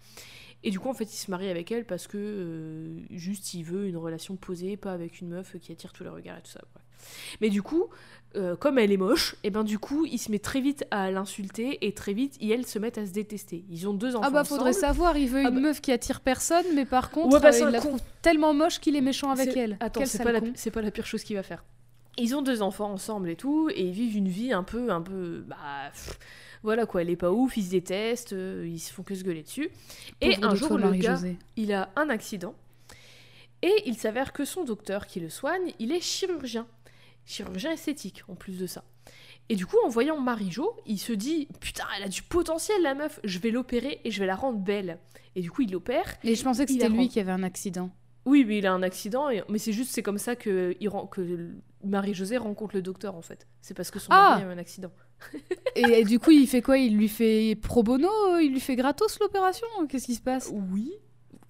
Et 0.62 0.70
du 0.70 0.80
coup, 0.80 0.88
en 0.88 0.94
fait, 0.94 1.12
il 1.12 1.16
se 1.16 1.30
marie 1.30 1.50
avec 1.50 1.70
elle 1.70 1.84
parce 1.86 2.06
que 2.06 2.16
euh, 2.16 3.00
juste 3.10 3.52
il 3.52 3.64
veut 3.64 3.86
une 3.86 3.96
relation 3.96 4.36
posée, 4.36 4.76
pas 4.76 4.92
avec 4.92 5.20
une 5.20 5.28
meuf 5.28 5.58
qui 5.58 5.72
attire 5.72 5.92
tous 5.92 6.04
les 6.04 6.10
regards 6.10 6.38
et 6.38 6.42
tout 6.42 6.50
ça. 6.50 6.62
Mais 7.40 7.50
du 7.50 7.62
coup, 7.62 7.86
euh, 8.36 8.56
comme 8.56 8.78
elle 8.78 8.92
est 8.92 8.96
moche, 8.98 9.36
et 9.42 9.50
ben 9.50 9.64
du 9.64 9.78
coup, 9.78 10.04
il 10.06 10.18
se 10.18 10.30
met 10.30 10.38
très 10.38 10.60
vite 10.60 10.84
à 10.90 11.10
l'insulter 11.10 11.78
et 11.86 11.92
très 11.92 12.12
vite, 12.12 12.36
ils, 12.40 12.52
elles 12.52 12.66
se 12.66 12.78
mettent 12.78 12.98
à 12.98 13.06
se 13.06 13.12
détester. 13.12 13.64
Ils 13.70 13.88
ont 13.88 13.94
deux 13.94 14.14
enfants 14.16 14.26
Ah 14.26 14.30
bah 14.30 14.44
faudrait 14.44 14.70
ensemble. 14.70 14.86
savoir, 14.86 15.16
il 15.16 15.28
veut 15.28 15.42
Ah 15.44 15.48
une 15.48 15.54
bah- 15.54 15.60
meuf 15.60 15.80
qui 15.80 15.92
attire 15.92 16.20
personne, 16.20 16.66
mais 16.74 16.84
par 16.84 17.10
contre, 17.10 17.34
Ouais, 17.34 17.40
bah, 17.40 17.50
euh, 17.54 17.58
il 17.58 17.72
la 17.72 17.80
con. 17.80 17.88
trouve 17.88 18.00
tellement 18.22 18.52
moche 18.52 18.80
qu'il 18.80 18.96
est 18.96 19.00
méchant 19.00 19.30
avec 19.30 19.56
elle. 19.56 19.76
Attends, 19.80 20.04
c'est 20.04 20.22
pas, 20.22 20.32
la... 20.32 20.40
pas 20.40 20.82
la 20.82 20.90
pire 20.90 21.06
chose 21.06 21.22
qu'il 21.24 21.36
va 21.36 21.42
faire. 21.42 21.64
Ils 22.18 22.34
ont 22.36 22.42
deux 22.42 22.60
enfants 22.62 22.90
ensemble 22.92 23.30
et 23.30 23.36
tout, 23.36 23.70
et 23.74 23.82
ils 23.82 23.92
vivent 23.92 24.16
une 24.16 24.28
vie 24.28 24.52
un 24.52 24.64
peu, 24.64 24.90
un 24.90 25.00
peu, 25.00 25.44
bah, 25.46 25.56
pff, 25.92 26.18
voilà 26.64 26.84
quoi, 26.84 27.00
elle 27.02 27.10
est 27.10 27.16
pas 27.16 27.30
ouf, 27.30 27.56
ils 27.56 27.62
se 27.64 27.70
détestent, 27.70 28.32
euh, 28.32 28.66
ils 28.68 28.80
se 28.80 28.92
font 28.92 29.04
que 29.04 29.14
se 29.14 29.22
gueuler 29.22 29.42
dessus. 29.44 29.70
Et 30.20 30.34
Pauvre 30.34 30.46
un 30.48 30.50
de 30.50 30.56
jour, 30.56 30.68
toi, 30.68 30.78
le 30.80 30.90
gars, 30.96 31.18
il 31.56 31.72
a 31.72 31.88
un 31.94 32.08
accident, 32.10 32.54
et 33.62 33.72
il 33.86 33.96
s'avère 33.96 34.32
que 34.32 34.44
son 34.44 34.64
docteur 34.64 35.06
qui 35.06 35.18
le 35.20 35.28
soigne, 35.30 35.72
il 35.78 35.92
est 35.92 36.00
chirurgien, 36.00 36.66
chirurgien 37.28 37.70
esthétique 37.72 38.22
en 38.28 38.34
plus 38.34 38.58
de 38.58 38.66
ça. 38.66 38.82
Et 39.50 39.56
du 39.56 39.66
coup, 39.66 39.76
en 39.84 39.88
voyant 39.88 40.20
Marie-Jo, 40.20 40.76
il 40.86 40.98
se 40.98 41.12
dit 41.12 41.48
Putain, 41.60 41.84
elle 41.96 42.02
a 42.04 42.08
du 42.08 42.22
potentiel, 42.22 42.82
la 42.82 42.94
meuf, 42.94 43.20
je 43.24 43.38
vais 43.38 43.50
l'opérer 43.50 44.00
et 44.04 44.10
je 44.10 44.18
vais 44.20 44.26
la 44.26 44.34
rendre 44.34 44.58
belle. 44.58 44.98
Et 45.36 45.40
du 45.40 45.50
coup, 45.50 45.62
il 45.62 45.70
l'opère. 45.70 46.16
Et 46.24 46.34
je 46.34 46.42
pensais 46.42 46.66
que 46.66 46.72
c'était 46.72 46.88
lui 46.88 46.98
rend- 46.98 47.08
qui 47.08 47.20
avait 47.20 47.32
un 47.32 47.42
accident. 47.42 47.90
Oui, 48.24 48.44
mais 48.44 48.58
il 48.58 48.66
a 48.66 48.72
un 48.72 48.82
accident, 48.82 49.30
et... 49.30 49.42
mais 49.48 49.58
c'est 49.58 49.72
juste, 49.72 49.92
c'est 49.92 50.02
comme 50.02 50.18
ça 50.18 50.36
que, 50.36 50.76
il 50.80 50.90
que 51.10 51.50
Marie-Josée 51.82 52.36
rencontre 52.36 52.74
le 52.74 52.82
docteur, 52.82 53.14
en 53.14 53.22
fait. 53.22 53.46
C'est 53.62 53.72
parce 53.72 53.90
que 53.90 53.98
son 53.98 54.12
Ah 54.12 54.30
mari 54.30 54.42
a 54.42 54.46
eu 54.48 54.52
un 54.52 54.58
accident. 54.58 54.90
Et, 55.76 56.00
et 56.00 56.04
du 56.04 56.18
coup, 56.18 56.32
il 56.32 56.46
fait 56.46 56.60
quoi? 56.60 56.76
Il 56.76 56.94
lui 56.94 57.08
fait 57.08 57.56
pro 57.62 57.82
bono? 57.82 58.10
Il 58.38 58.52
lui 58.52 58.60
fait 58.60 58.76
gratos 58.76 59.18
l'opération? 59.20 59.66
Qu'est-ce 59.88 60.06
qui 60.06 60.14
se 60.14 60.20
passe? 60.20 60.50
Oui, 60.52 60.92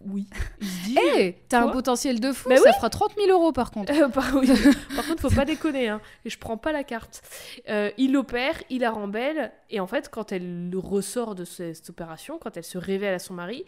oui. 0.06 0.26
Il 0.60 0.66
se 0.68 0.84
dit... 0.84 0.98
Eh, 1.16 1.36
t'as 1.48 1.62
un 1.62 1.68
potentiel 1.68 2.20
de 2.20 2.32
fou, 2.32 2.48
Bah 2.48 2.56
ça 2.56 2.72
fera 2.72 2.88
30 2.90 3.14
000 3.16 3.30
euros 3.30 3.52
par 3.52 3.70
contre. 3.70 3.92
Euh, 3.92 4.08
par, 4.08 4.34
oui. 4.36 4.48
Par 4.96 5.06
contre, 5.06 5.20
faut 5.22 5.30
pas 5.34 5.44
déconner, 5.44 5.88
hein. 5.88 6.00
Et 6.24 6.30
je 6.30 6.38
prends 6.38 6.56
pas 6.56 6.72
la 6.72 6.84
carte. 6.84 7.22
Euh, 7.68 7.90
il 7.98 8.12
l'opère, 8.12 8.54
il 8.70 8.80
la 8.82 8.90
rend 8.90 9.08
belle, 9.08 9.52
et 9.70 9.80
en 9.80 9.86
fait, 9.86 10.08
quand 10.10 10.32
elle 10.32 10.70
ressort 10.76 11.34
de 11.34 11.44
ce- 11.44 11.72
cette 11.74 11.90
opération, 11.90 12.38
quand 12.38 12.56
elle 12.56 12.64
se 12.64 12.78
révèle 12.78 13.14
à 13.14 13.18
son 13.18 13.34
mari, 13.34 13.64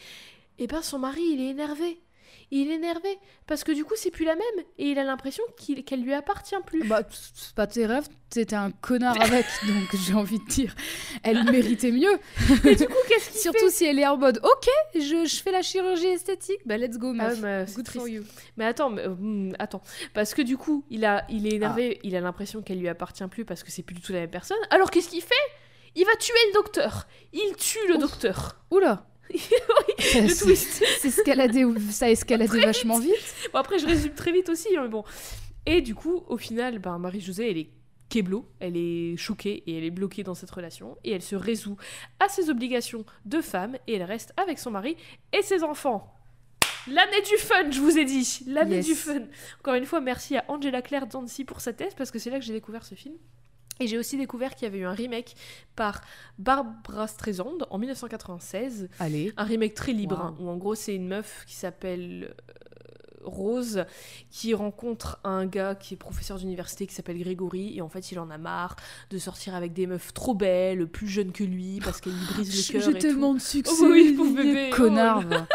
eh 0.59 0.67
ben 0.67 0.83
son 0.83 0.99
mari, 0.99 1.23
il 1.33 1.41
est 1.41 1.51
énervé. 1.51 2.01
Il 2.51 2.71
est 2.71 2.75
énervé 2.75 3.19
parce 3.47 3.63
que 3.65 3.73
du 3.73 3.85
coup 3.85 3.95
c'est 3.97 4.11
plus 4.11 4.25
la 4.25 4.35
même 4.35 4.65
et 4.79 4.91
il 4.91 4.99
a 4.99 5.05
l'impression 5.05 5.43
qu'elle 5.87 6.03
lui 6.03 6.15
appartient 6.15 6.55
plus. 6.67 6.87
Bah, 6.87 7.03
c'est 7.11 7.55
pas 7.55 7.67
tes 7.67 7.87
rêves, 7.87 8.09
t'étais 8.29 8.57
un 8.57 8.71
connard 8.71 9.21
avec, 9.21 9.47
donc 9.67 10.01
j'ai 10.05 10.15
envie 10.15 10.39
de 10.39 10.47
dire, 10.47 10.75
elle 11.23 11.45
méritait 11.45 11.93
mieux. 11.93 12.19
Et 12.65 12.75
du 12.77 12.87
coup 12.87 12.95
qu'est-ce 13.09 13.31
qu'il 13.31 13.41
Surtout 13.41 13.71
si 13.71 13.85
elle 13.85 13.99
est 13.99 14.07
en 14.07 14.17
mode, 14.17 14.41
ok, 14.43 14.69
je, 14.95 15.27
je 15.27 15.43
fais 15.43 15.53
la 15.53 15.63
chirurgie 15.63 16.07
esthétique, 16.07 16.61
bah 16.67 16.77
let's 16.77 16.99
go, 16.99 17.13
Ah 17.19 17.29
meuf. 17.35 17.41
mais 17.41 17.65
Good 17.75 17.89
for 17.89 18.09
you. 18.09 18.25
Mais 18.57 18.65
attends, 18.65 18.91
mais, 18.91 19.03
euh, 19.03 19.11
hmm, 19.11 19.53
attends, 19.59 19.83
parce 20.15 20.35
que 20.35 20.43
du 20.43 20.57
coup, 20.57 20.85
il 20.91 21.05
a, 21.05 21.25
il 21.29 21.47
est 21.47 21.55
énervé, 21.57 22.01
il 22.03 22.17
a 22.17 22.21
l'impression 22.21 22.63
qu'elle 22.63 22.79
lui 22.81 22.89
appartient 22.89 23.27
plus 23.29 23.45
parce 23.45 23.63
que 23.63 23.71
c'est 23.71 23.83
plus 23.83 23.95
du 23.95 24.01
tout 24.01 24.13
la 24.13 24.21
même 24.21 24.31
personne. 24.31 24.59
Alors 24.71 24.91
qu'est-ce 24.91 25.09
qu'il 25.09 25.23
fait? 25.23 25.35
Il 25.97 26.05
va 26.05 26.15
tuer 26.17 26.35
le 26.49 26.55
docteur. 26.55 27.09
Il 27.33 27.55
tue 27.57 27.79
le 27.89 27.95
Ouf. 27.97 28.01
docteur. 28.03 28.61
Oula 28.71 29.07
Le 29.33 30.29
c'est- 30.29 30.45
twist. 30.45 30.83
c'est 31.01 31.09
escaladé, 31.09 31.65
ça 31.91 32.07
a 32.07 32.11
escaladé 32.11 32.61
vachement 32.61 32.99
vite. 32.99 33.15
Bon, 33.53 33.59
après, 33.59 33.79
je 33.79 33.87
résume 33.87 34.15
très 34.15 34.33
vite 34.33 34.49
aussi, 34.49 34.69
hein, 34.77 34.83
mais 34.85 34.89
bon. 34.89 35.05
Et 35.67 35.81
du 35.83 35.95
coup, 35.95 36.25
au 36.29 36.37
final, 36.39 36.79
ben, 36.79 36.99
Marie-Josée, 36.99 37.51
elle 37.51 37.59
est 37.59 37.71
keblo, 38.09 38.45
elle 38.59 38.77
est 38.77 39.17
choquée 39.17 39.63
et 39.67 39.79
elle 39.79 39.85
est 39.85 39.91
bloquée 39.91 40.23
dans 40.25 40.35
cette 40.35 40.51
relation 40.51 40.97
et 41.05 41.13
elle 41.13 41.23
se 41.23 41.37
résout 41.37 41.77
à 42.19 42.29
ses 42.29 42.51
obligations 42.51 43.05
de 43.25 43.41
femme 43.41 43.77
et 43.87 43.95
elle 43.95 44.03
reste 44.03 44.33
avec 44.37 44.59
son 44.59 44.71
mari 44.73 44.97
et 45.33 45.43
ses 45.43 45.63
enfants. 45.63 46.13
L'année 46.91 47.21
du 47.23 47.37
fun, 47.37 47.71
je 47.71 47.79
vous 47.81 47.99
ai 47.99 48.05
dit, 48.07 48.41
l'année 48.47 48.77
Yes. 48.77 48.87
du 48.87 48.95
fun. 48.95 49.21
Encore 49.61 49.75
une 49.75 49.85
fois, 49.85 50.01
merci 50.01 50.37
à 50.37 50.45
Angela 50.49 50.81
Claire 50.83 51.07
Dancy 51.07 51.45
pour 51.45 51.61
sa 51.61 51.73
thèse 51.75 51.95
parce 51.95 52.11
que 52.11 52.19
c'est 52.19 52.31
là 52.31 52.39
que 52.41 52.45
j'ai 52.45 52.55
découvert 52.55 52.85
ce 52.85 52.95
film. 52.95 53.15
Et 53.81 53.87
j'ai 53.87 53.99
aussi 53.99 54.17
découvert 54.19 54.55
qu'il 54.55 54.65
y 54.65 54.71
avait 54.71 54.79
eu 54.81 54.85
un 54.85 54.93
remake 54.93 55.35
par 55.75 56.03
Barbara 56.39 57.07
Streisand 57.09 57.59
en 57.71 57.79
1996 57.79 58.89
Allez. 58.99 59.33
un 59.37 59.45
remake 59.45 59.75
très 59.75 59.93
libre, 59.93 60.17
Wow. 60.19 60.23
hein, 60.27 60.37
où 60.41 60.49
en 60.51 60.57
gros 60.57 60.75
c'est 60.75 60.95
une 60.95 61.09
meuf 61.09 61.45
qui 61.47 61.55
s'appelle 61.55 62.29
euh, 62.31 62.35
Rose, 63.23 63.85
qui 64.31 64.55
rencontre 64.55 65.19
un 65.25 65.45
gars 65.45 65.75
qui 65.75 65.93
est 65.95 65.97
professeur 65.99 66.39
d'université 66.39 66.87
qui 66.87 66.95
s'appelle 66.95 67.19
Grégory, 67.19 67.77
et 67.77 67.83
en 67.83 67.89
fait 67.91 68.13
il 68.13 68.19
en 68.19 68.31
a 68.31 68.39
marre 68.39 68.77
de 69.11 69.19
sortir 69.19 69.55
avec 69.55 69.73
des 69.75 69.87
meufs 69.87 70.15
trop 70.15 70.35
belles, 70.35 70.87
plus 70.87 71.07
jeunes 71.09 71.31
que 71.33 71.45
lui, 71.45 71.81
parce 71.85 72.01
qu'elles 72.01 72.15
lui 72.15 72.27
brisent 72.35 72.73
le 72.73 72.81
cœur. 72.81 72.89
et 72.89 72.99
tout. 72.99 73.35
de 73.35 73.39
succès. 73.39 73.73
Oh 73.79 73.89
oui, 73.91 74.15
pauvre 74.15 74.35
bébé, 74.35 74.71
Connard, 74.71 75.23
oh 75.25 75.29
va. 75.29 75.47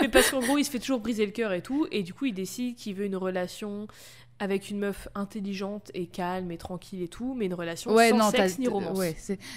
Mais 0.00 0.08
parce 0.08 0.30
qu'en 0.32 0.40
gros 0.40 0.58
il 0.58 0.64
se 0.64 0.70
fait 0.70 0.80
toujours 0.80 0.98
briser 1.00 1.24
le 1.24 1.30
cœur 1.32 1.52
et 1.52 1.62
tout, 1.62 1.86
et 1.92 2.02
du 2.02 2.14
coup 2.14 2.24
il 2.24 2.34
décide 2.34 2.74
qu'il 2.76 2.94
veut 2.96 3.04
une 3.06 3.16
relation 3.16 3.86
avec 4.38 4.70
une 4.70 4.78
meuf 4.80 5.06
intelligente 5.14 5.90
et 5.94 6.06
calme 6.06 6.50
et 6.50 6.58
tranquille 6.58 7.00
et 7.00 7.06
tout, 7.06 7.32
mais 7.38 7.46
une 7.46 7.54
relation 7.54 7.92
Ouais, 7.94 8.10
sans 8.10 8.16
non, 8.16 8.30
sexe 8.32 8.58
ni 8.58 8.66
romance. 8.66 8.98
ouais, 8.98 9.14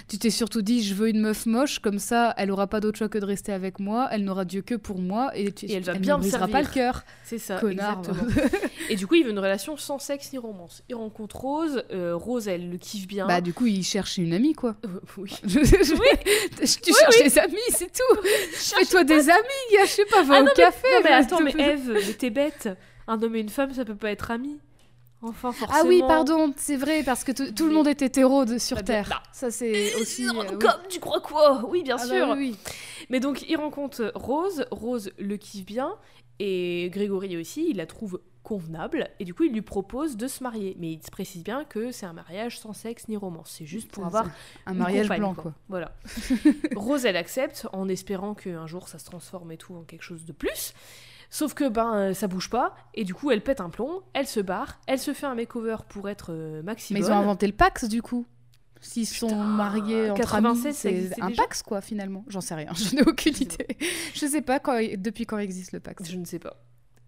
tu 0.08 0.16
t'es 0.18 0.30
surtout 0.30 0.62
dit, 0.62 0.84
je 0.84 0.94
veux 0.94 1.08
une 1.08 1.20
meuf 1.20 1.44
moche, 1.44 1.80
comme 1.80 1.98
ça, 1.98 2.32
elle 2.36 2.52
aura 2.52 2.68
pas 2.68 2.78
d'autre 2.78 2.96
choix 2.98 3.08
que 3.08 3.18
de 3.18 3.24
rester 3.24 3.52
avec 3.52 3.80
moi, 3.80 4.08
elle 4.12 4.22
n'aura 4.22 4.44
Dieu 4.44 4.62
que 4.62 4.76
pour 4.76 4.98
moi, 5.00 5.32
et, 5.34 5.50
tu- 5.50 5.66
Et 5.66 5.72
elle 5.72 5.82
va 5.82 5.94
ne 5.94 5.98
bien 5.98 6.16
me 6.16 6.20
brisera 6.22 6.38
servir. 6.40 6.52
pas 6.52 6.62
le 6.62 6.68
cœur. 6.72 7.02
C'est 7.24 7.38
ça, 7.38 7.58
Connard. 7.58 7.98
exactement. 7.98 8.30
Et 8.88 8.94
du 8.94 9.08
coup, 9.08 9.16
il 9.16 9.24
veut 9.24 9.30
une 9.32 9.38
relation 9.40 9.76
sans 9.76 9.98
sexe 9.98 10.32
ni 10.32 10.38
romance. 10.38 10.84
Il 10.88 10.94
rencontre 10.94 11.34
Rose. 11.36 11.82
euh, 11.90 12.14
Rose, 12.14 12.46
elle 12.46 12.70
le 12.70 12.78
kiffe 12.78 13.08
bien. 13.08 13.26
Bah, 13.26 13.40
du 13.40 13.52
coup, 13.52 13.66
il 13.66 13.82
cherche 13.82 14.18
une 14.18 14.32
amie, 14.32 14.52
quoi. 14.54 14.76
Euh, 14.84 14.88
oui. 15.16 15.34
Je- 15.44 15.58
je- 15.64 16.80
tu 16.80 16.92
cherches 16.94 17.22
des 17.24 17.38
amis, 17.40 17.56
c'est 17.70 17.90
tout. 17.92 18.20
Fais-toi 18.52 19.02
des 19.02 19.28
amis, 19.30 19.82
je 19.84 19.86
sais 19.88 20.04
pas, 20.04 20.22
va 20.22 20.34
Ah 20.36 20.40
au 20.40 20.44
non, 20.44 20.50
mais- 20.56 20.62
café. 20.62 20.86
Non, 20.94 21.00
mais 21.02 21.10
attends, 21.10 21.38
te- 21.38 21.42
mais 21.42 21.54
Eve, 21.58 22.16
t'es 22.16 22.30
bête. 22.30 22.68
Un 23.08 23.22
homme 23.22 23.36
et 23.36 23.40
une 23.40 23.48
femme, 23.48 23.72
ça 23.72 23.84
peut 23.84 23.94
pas 23.96 24.10
être 24.10 24.30
ami. 24.30 24.58
Enfin, 25.22 25.50
forcément. 25.52 25.80
Ah 25.82 25.86
oui, 25.86 26.00
pardon, 26.06 26.52
c'est 26.56 26.76
vrai, 26.76 27.02
parce 27.02 27.24
que 27.24 27.32
tout 27.50 27.66
le 27.66 27.72
monde 27.72 27.88
est 27.88 28.02
hétéro 28.02 28.44
de- 28.44 28.58
sur 28.58 28.76
Bah, 28.76 28.82
Terre. 28.82 29.08
bah. 29.08 29.22
Ça, 29.32 29.50
c'est 29.50 29.94
aussi. 29.96 30.26
Euh, 30.26 30.32
oui. 30.38 30.58
Comme 30.60 30.86
tu 30.88 31.00
crois 31.00 31.20
quoi? 31.20 31.64
Oui, 31.68 31.82
bien 31.82 31.96
Ah 31.98 32.06
bah 32.06 32.14
sûr. 32.14 32.28
oui, 32.36 32.50
oui. 32.50 32.72
Mais 33.08 33.18
donc, 33.20 33.44
il 33.48 33.56
rencontre 33.56 34.12
Rose. 34.14 34.66
Rose 34.70 35.10
le 35.18 35.36
kiffe 35.36 35.64
bien. 35.64 35.94
Et 36.38 36.90
Grégory 36.92 37.36
aussi, 37.38 37.66
il 37.70 37.78
la 37.78 37.86
trouve 37.86 38.20
convenable. 38.42 39.08
Et 39.18 39.24
du 39.24 39.32
coup, 39.32 39.44
il 39.44 39.52
lui 39.52 39.62
propose 39.62 40.16
de 40.18 40.28
se 40.28 40.42
marier. 40.42 40.76
Mais 40.78 40.92
il 40.92 41.02
se 41.02 41.10
précise 41.10 41.42
bien 41.42 41.64
que 41.64 41.90
c'est 41.92 42.06
un 42.06 42.12
mariage 42.12 42.58
sans 42.60 42.74
sexe 42.74 43.08
ni 43.08 43.16
romance. 43.16 43.54
C'est 43.56 43.64
juste 43.66 43.90
pour 43.90 44.04
avoir 44.04 44.26
Un 44.66 44.72
une 44.72 44.78
mariage 44.78 45.08
blanc, 45.08 45.34
quoi. 45.34 45.54
Voilà. 45.70 45.92
Rose, 46.76 47.06
elle 47.06 47.16
accepte 47.16 47.66
en 47.72 47.88
espérant 47.88 48.34
qu'un 48.34 48.66
jour 48.66 48.86
ça 48.88 48.98
se 48.98 49.06
transforme 49.06 49.50
et 49.50 49.56
tout 49.56 49.74
en 49.74 49.82
quelque 49.82 50.02
chose 50.04 50.26
de 50.26 50.32
plus. 50.32 50.74
Sauf 51.36 51.52
que 51.52 51.68
ben 51.68 51.94
euh, 51.94 52.14
ça 52.14 52.28
bouge 52.28 52.48
pas 52.48 52.74
et 52.94 53.04
du 53.04 53.12
coup 53.12 53.30
elle 53.30 53.42
pète 53.42 53.60
un 53.60 53.68
plomb, 53.68 54.00
elle 54.14 54.26
se 54.26 54.40
barre, 54.40 54.80
elle 54.86 54.98
se 54.98 55.12
fait 55.12 55.26
un 55.26 55.34
makeover 55.34 55.76
pour 55.86 56.08
être 56.08 56.28
euh, 56.30 56.62
maxi 56.62 56.94
Mais 56.94 57.00
ils 57.00 57.10
ont 57.10 57.16
inventé 57.16 57.46
le 57.46 57.52
Pax, 57.52 57.84
du 57.84 58.00
coup. 58.00 58.24
S'ils 58.80 59.06
sont 59.06 59.34
mariés 59.34 60.12
entre 60.12 60.22
96, 60.22 60.86
amis, 60.86 61.10
c'est 61.12 61.20
un 61.20 61.28
déjà 61.28 61.42
Pax, 61.42 61.62
quoi, 61.62 61.82
finalement. 61.82 62.24
J'en 62.28 62.40
sais 62.40 62.54
rien, 62.54 62.72
je 62.74 62.96
n'ai 62.96 63.02
aucune 63.02 63.34
idée. 63.34 63.68
Je 64.14 64.24
sais 64.24 64.40
pas 64.40 64.60
quand, 64.60 64.78
depuis 64.96 65.26
quand 65.26 65.36
existe 65.36 65.72
le 65.72 65.80
Pax. 65.80 66.10
Je 66.10 66.16
ne 66.16 66.24
sais 66.24 66.38
pas. 66.38 66.56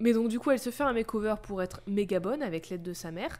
Mais 0.01 0.13
donc 0.13 0.29
du 0.29 0.39
coup 0.39 0.51
elle 0.51 0.59
se 0.61 0.71
fait 0.71 0.85
un 0.85 0.93
makeover 0.93 1.35
pour 1.43 1.63
être 1.63 1.81
méga 1.87 2.21
bonne 2.21 2.43
avec 2.43 2.69
l'aide 2.69 2.83
de 2.83 2.93
sa 2.93 3.11
mère. 3.11 3.37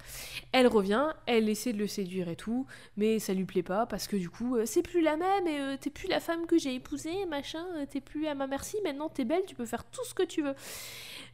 Elle 0.53 0.67
revient, 0.67 1.07
elle 1.27 1.49
essaie 1.49 1.73
de 1.73 1.79
le 1.79 1.87
séduire 1.87 2.29
et 2.29 2.37
tout, 2.37 2.67
mais 2.97 3.19
ça 3.21 3.33
lui 3.35 3.45
plaît 3.45 3.63
pas 3.63 3.87
parce 3.87 4.09
que 4.09 4.17
du 4.17 4.29
coup 4.29 4.57
euh, 4.57 4.65
c'est 4.67 4.83
plus 4.83 5.01
la 5.01 5.17
même 5.17 5.47
et 5.47 5.61
euh, 5.61 5.77
t'es 5.81 5.91
plus 5.91 6.09
la 6.09 6.21
femme 6.21 6.47
que 6.47 6.59
j'ai 6.59 6.75
épousée, 6.75 7.27
machin, 7.27 7.65
euh, 7.77 7.87
t'es 7.89 8.01
plus 8.01 8.27
à 8.27 8.35
ma 8.35 8.47
merci, 8.47 8.77
maintenant 8.85 9.09
t'es 9.09 9.25
belle, 9.25 9.43
tu 9.47 9.55
peux 9.55 9.67
faire 9.67 9.85
tout 9.85 10.05
ce 10.05 10.15
que 10.15 10.25
tu 10.25 10.43
veux. 10.43 10.55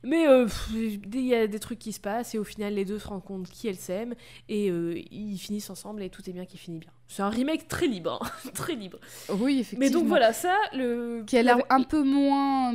Mais 0.03 0.27
il 0.75 1.27
y 1.27 1.35
a 1.35 1.47
des 1.47 1.59
trucs 1.61 1.79
qui 1.79 1.93
se 1.93 2.01
passent 2.01 2.35
et 2.35 2.39
au 2.39 2.45
final 2.45 2.75
les 2.75 2.85
deux 2.85 2.99
se 2.99 3.09
rendent 3.09 3.25
compte 3.25 3.49
qui 3.49 3.69
elles 3.69 3.77
s'aiment 3.77 4.15
et 4.51 4.67
ils 4.67 5.39
finissent 5.39 5.71
ensemble 5.71 6.03
et 6.03 6.11
tout 6.11 6.29
est 6.29 6.33
bien 6.33 6.45
qui 6.45 6.59
finit 6.59 6.79
bien. 6.79 6.91
C'est 7.09 7.23
un 7.23 7.31
remake 7.31 7.69
très 7.69 7.87
libre, 7.87 8.19
hein, 8.23 8.51
très 8.55 8.75
libre. 8.75 8.99
Oui, 9.31 9.61
effectivement. 9.61 9.81
Mais 9.81 9.91
donc 9.91 10.07
voilà, 10.07 10.33
ça, 10.33 10.55
le... 10.73 11.23
Qui 11.27 11.37
a 11.39 11.43
l'air 11.43 11.59
la- 11.59 11.65
un 11.77 11.83
peu 11.83 12.03
moins 12.03 12.73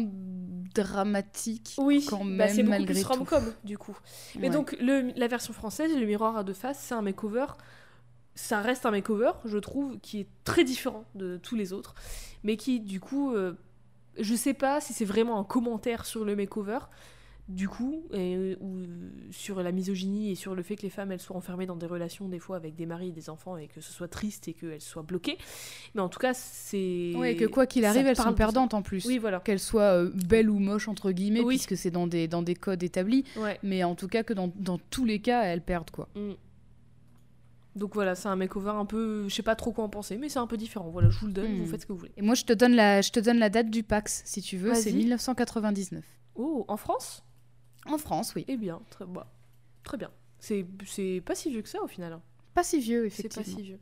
dramatique. 0.75 1.75
Oui, 1.77 2.05
quand 2.09 2.23
bah, 2.25 2.47
c'est 2.47 2.57
même, 2.57 2.65
beaucoup 2.65 2.69
malgré 2.69 2.93
plus 2.93 3.03
tout. 3.03 3.09
rom-com 3.09 3.53
du 3.63 3.77
coup. 3.77 3.97
Mais 4.35 4.47
Ouais. 4.47 4.53
donc 4.53 4.75
le, 4.79 5.11
la 5.15 5.27
version 5.27 5.53
française, 5.53 5.95
le 5.97 6.05
miroir 6.05 6.37
à 6.37 6.43
deux 6.43 6.53
faces, 6.53 6.79
c'est 6.79 6.93
un 6.95 7.01
makeover. 7.01 7.45
Ça 8.35 8.61
reste 8.61 8.85
un 8.85 8.91
makeover, 8.91 9.31
je 9.45 9.57
trouve, 9.57 9.99
qui 9.99 10.21
est 10.21 10.27
très 10.45 10.63
différent 10.63 11.03
de 11.15 11.37
tous 11.37 11.55
les 11.55 11.73
autres, 11.73 11.93
mais 12.43 12.55
qui 12.55 12.79
du 12.79 12.99
coup, 13.01 13.33
euh, 13.33 13.53
je 14.17 14.33
sais 14.35 14.53
pas 14.53 14.79
si 14.79 14.93
c'est 14.93 15.03
vraiment 15.05 15.39
un 15.39 15.43
commentaire 15.43 16.05
sur 16.05 16.23
le 16.23 16.35
makeover, 16.37 16.79
du 17.49 17.67
coup, 17.67 18.03
et, 18.13 18.55
ou 18.61 18.83
sur 19.31 19.63
la 19.63 19.71
misogynie 19.71 20.29
et 20.31 20.35
sur 20.35 20.53
le 20.53 20.61
fait 20.61 20.75
que 20.75 20.83
les 20.83 20.91
femmes 20.91 21.11
elles 21.11 21.19
soient 21.19 21.35
enfermées 21.35 21.65
dans 21.65 21.75
des 21.75 21.87
relations 21.87 22.29
des 22.29 22.37
fois 22.37 22.55
avec 22.57 22.75
des 22.75 22.85
maris 22.85 23.07
et 23.09 23.11
des 23.11 23.27
enfants 23.27 23.57
et 23.57 23.67
que 23.67 23.81
ce 23.81 23.91
soit 23.91 24.07
triste 24.07 24.47
et 24.47 24.53
qu'elles 24.53 24.79
soient 24.81 25.01
bloquées. 25.01 25.37
Mais 25.95 26.01
en 26.01 26.09
tout 26.09 26.19
cas, 26.19 26.35
c'est. 26.35 27.11
Ouais, 27.15 27.35
que 27.35 27.45
quoi 27.45 27.65
qu'il 27.65 27.85
arrive, 27.85 28.05
elles 28.05 28.15
sont 28.15 28.33
perdantes 28.33 28.75
en 28.75 28.83
plus. 28.83 29.03
Oui, 29.07 29.17
voilà. 29.17 29.39
Qu'elles 29.39 29.59
soient 29.59 29.95
euh, 30.03 30.11
belles 30.27 30.49
ou 30.49 30.59
moches, 30.59 30.87
entre 30.87 31.11
guillemets, 31.11 31.41
Oui. 31.41 31.55
puisque 31.55 31.75
c'est 31.75 31.89
dans 31.89 32.05
des, 32.05 32.27
dans 32.27 32.43
des 32.43 32.53
codes 32.53 32.83
établis. 32.83 33.23
Ouais. 33.35 33.57
Mais 33.63 33.83
en 33.83 33.95
tout 33.95 34.07
cas, 34.07 34.21
que 34.21 34.33
dans, 34.33 34.51
dans 34.55 34.77
tous 34.77 35.05
les 35.05 35.19
cas, 35.19 35.41
elles 35.41 35.61
perdent, 35.63 35.89
quoi. 35.89 36.07
Mm. 36.15 36.33
Donc 37.75 37.93
voilà, 37.95 38.13
c'est 38.13 38.27
un 38.27 38.35
makeover 38.35 38.71
un 38.75 38.85
peu. 38.85 39.27
Je 39.27 39.33
sais 39.33 39.41
pas 39.43 39.55
trop 39.55 39.71
quoi 39.71 39.83
en 39.85 39.89
penser, 39.89 40.17
mais 40.17 40.29
c'est 40.29 40.39
un 40.39 40.47
peu 40.47 40.57
différent. 40.57 40.89
Voilà, 40.89 41.09
je 41.09 41.17
vous 41.19 41.27
le 41.27 41.33
donne, 41.33 41.53
Mm. 41.53 41.57
vous 41.61 41.65
faites 41.65 41.81
ce 41.81 41.85
que 41.87 41.93
vous 41.93 41.99
voulez. 41.99 42.11
Et 42.17 42.21
moi, 42.21 42.35
je 42.35 42.43
te 42.43 42.53
donne 42.53 42.75
la, 42.75 43.01
je 43.01 43.09
te 43.11 43.19
donne 43.19 43.39
la 43.39 43.49
date 43.49 43.69
du 43.71 43.83
Pax, 43.83 44.21
si 44.25 44.41
tu 44.41 44.57
veux. 44.57 44.73
C'est 44.75 44.91
Vas-y. 44.91 44.97
1999. 44.99 46.03
Oh, 46.35 46.65
en 46.67 46.77
France? 46.77 47.23
En 47.89 47.97
France, 47.97 48.33
oui. 48.35 48.45
Eh 48.47 48.57
bien, 48.57 48.81
très, 48.89 49.05
bah, 49.05 49.31
très 49.83 49.97
bien. 49.97 50.11
C'est 50.39 50.65
c'est 50.85 51.21
pas 51.25 51.35
si 51.35 51.49
vieux 51.49 51.61
que 51.61 51.69
ça 51.69 51.81
au 51.83 51.87
final. 51.87 52.13
hein. 52.13 52.21
Pas 52.53 52.63
si 52.63 52.79
vieux, 52.79 53.09
C'est 53.09 53.19
effectivement. 53.25 53.43
pas 53.55 53.61
si 53.61 53.61
vieux. 53.63 53.79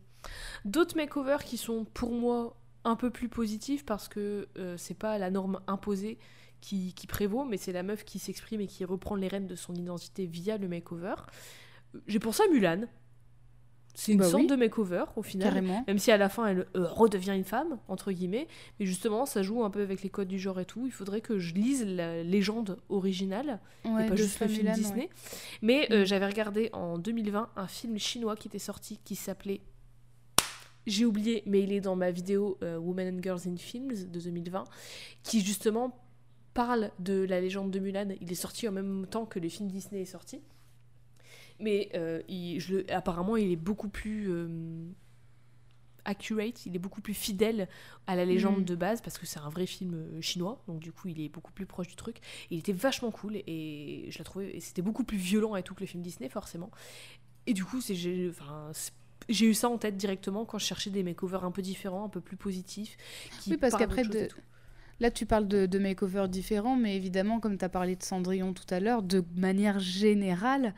D'autres 0.66 0.96
makeovers 0.96 1.44
qui 1.44 1.58
sont 1.58 1.86
pour 1.86 2.12
moi 2.12 2.58
un 2.84 2.96
peu 2.96 3.10
plus 3.12 3.30
positifs 3.30 3.86
parce 3.86 4.08
que 4.08 4.48
euh, 4.58 4.76
c'est 4.78 4.94
pas 4.98 5.18
la 5.18 5.30
norme 5.30 5.60
imposée 5.68 6.18
qui, 6.62 6.94
qui 6.94 7.06
prévaut, 7.06 7.44
mais 7.46 7.58
c'est 7.58 7.72
la 7.72 7.84
meuf 7.84 8.04
qui 8.06 8.18
s'exprime 8.20 8.62
et 8.62 8.68
qui 8.68 8.84
reprend 8.86 9.16
les 9.16 9.28
rênes 9.28 9.48
de 9.48 9.56
son 9.56 9.76
identité 9.76 10.26
via 10.26 10.58
le 10.58 10.68
makeover. 10.68 11.16
J'ai 12.08 12.20
pensé 12.20 12.44
à 12.44 12.48
Mulan. 12.52 12.86
C'est 14.00 14.12
une 14.12 14.20
Bah 14.20 14.26
sorte 14.30 14.44
oui. 14.44 14.48
de 14.48 14.56
makeover 14.56 15.06
au 15.16 15.24
final. 15.24 15.48
Carrément. 15.48 15.84
Même 15.88 15.98
si 15.98 16.12
à 16.12 16.18
la 16.18 16.30
fin 16.30 16.46
elle 16.46 16.68
euh, 16.76 16.86
redevient 16.88 17.32
une 17.36 17.44
femme, 17.44 17.80
entre 17.88 18.12
guillemets. 18.12 18.48
Mais 18.80 18.86
justement, 18.86 19.26
ça 19.26 19.42
joue 19.42 19.64
un 19.64 19.72
peu 19.72 19.82
avec 19.82 20.04
les 20.04 20.10
codes 20.10 20.28
du 20.28 20.38
genre 20.38 20.60
et 20.60 20.66
tout. 20.66 20.86
Il 20.86 20.92
faudrait 20.92 21.20
que 21.22 21.40
je 21.40 21.56
lise 21.56 21.84
la 21.84 22.22
légende 22.22 22.78
originale 22.90 23.60
Ouais, 23.86 24.06
et 24.06 24.10
pas 24.10 24.16
juste 24.16 24.40
le 24.40 24.48
film 24.50 24.68
ouais. 24.68 24.74
Disney. 24.74 25.10
Mais 25.64 25.88
euh, 25.92 26.04
Mm. 26.04 26.06
j'avais 26.06 26.28
regardé 26.28 26.70
en 26.74 27.00
2020 27.00 27.50
un 27.56 27.68
film 27.68 27.98
chinois 27.98 28.36
qui 28.36 28.48
était 28.50 28.60
sorti 28.60 29.00
qui 29.04 29.16
s'appelait. 29.16 29.62
J'ai 30.86 31.04
oublié, 31.06 31.42
mais 31.48 31.64
il 31.64 31.72
est 31.74 31.82
dans 31.82 31.96
ma 31.96 32.12
vidéo 32.12 32.60
euh, 32.62 32.78
Women 32.78 33.16
and 33.18 33.22
Girls 33.24 33.42
in 33.48 33.58
Films 33.58 34.12
de 34.12 34.20
2020, 34.20 34.64
qui 35.24 35.42
justement 35.42 36.00
parle 36.54 36.92
de 37.00 37.24
la 37.24 37.42
légende 37.42 37.72
de 37.72 37.80
Mulan. 37.80 38.10
Il 38.22 38.32
est 38.32 38.36
sorti 38.36 38.68
en 38.68 38.72
même 38.72 39.08
temps 39.10 39.26
que 39.26 39.40
le 39.40 39.50
film 39.50 39.70
Disney 39.70 40.02
est 40.02 40.06
sorti. 40.06 40.40
Mais 41.60 41.90
euh, 41.96 42.22
il- 42.28 42.60
je 42.60 42.90
apparemment, 42.92 43.36
il 43.38 43.52
est 43.52 43.56
beaucoup 43.56 43.90
plus 43.90 44.28
euh, 44.30 44.48
accurate, 46.06 46.66
il 46.66 46.76
est 46.76 46.80
beaucoup 46.80 47.02
plus 47.02 47.14
fidèle 47.14 47.68
à 48.06 48.16
la 48.16 48.24
légende 48.24 48.62
Mm. 48.62 48.66
de 48.66 48.76
base 48.76 49.02
parce 49.02 49.18
que 49.18 49.26
c'est 49.26 49.40
un 49.40 49.50
vrai 49.50 49.66
film 49.66 49.94
euh, 49.94 50.22
chinois, 50.22 50.64
donc 50.68 50.80
du 50.80 50.94
coup 50.94 51.10
il 51.10 51.20
est 51.20 51.28
beaucoup 51.28 51.52
plus 51.52 51.66
proche 51.66 51.88
du 51.90 51.96
truc. 51.96 52.18
Il 52.50 52.60
était 52.60 52.72
vachement 52.72 53.12
cool 53.12 53.36
et 53.46 54.06
je 54.10 54.18
la 54.18 54.24
trouvais 54.24 54.56
et 54.56 54.62
c'était 54.62 54.82
beaucoup 54.82 55.04
plus 55.04 55.18
violent 55.18 55.56
et 55.58 55.64
tout 55.64 55.74
que 55.76 55.82
le 55.82 55.86
film 55.86 56.02
Disney 56.02 56.30
forcément. 56.30 56.72
Et 57.46 57.54
du 57.54 57.66
coup 57.66 57.82
c'est 57.82 57.96
j'ai 57.96 58.30
enfin 58.30 58.70
c'est- 58.74 58.94
j'ai 59.28 59.48
eu 59.48 59.54
ça 59.54 59.68
en 59.68 59.78
tête 59.78 59.98
directement 59.98 60.46
quand 60.46 60.60
je 60.60 60.66
cherchais 60.66 60.92
des 60.92 61.04
makeovers 61.04 61.44
un 61.44 61.52
peu 61.52 61.62
différents, 61.62 62.06
un 62.06 62.10
peu 62.10 62.22
plus 62.22 62.38
positifs. 62.38 62.96
Qui 63.42 63.52
Oui, 63.52 63.58
parce 63.58 63.76
qu'après, 63.76 64.04
de-. 64.04 64.30
Là, 65.02 65.12
tu 65.12 65.26
parles 65.26 65.48
de, 65.48 65.66
de 65.66 65.80
makeovers 65.80 66.30
différents, 66.30 66.76
mais 66.78 66.96
évidemment, 66.96 67.40
comme 67.42 67.58
tu 67.58 67.66
as 67.66 67.70
parlé 67.70 67.96
de 67.98 68.04
Cendrillon 68.04 68.54
tout 68.54 68.66
à 68.74 68.80
l'heure, 68.80 69.04
de 69.04 69.24
manière 69.36 69.80
générale, 69.80 70.74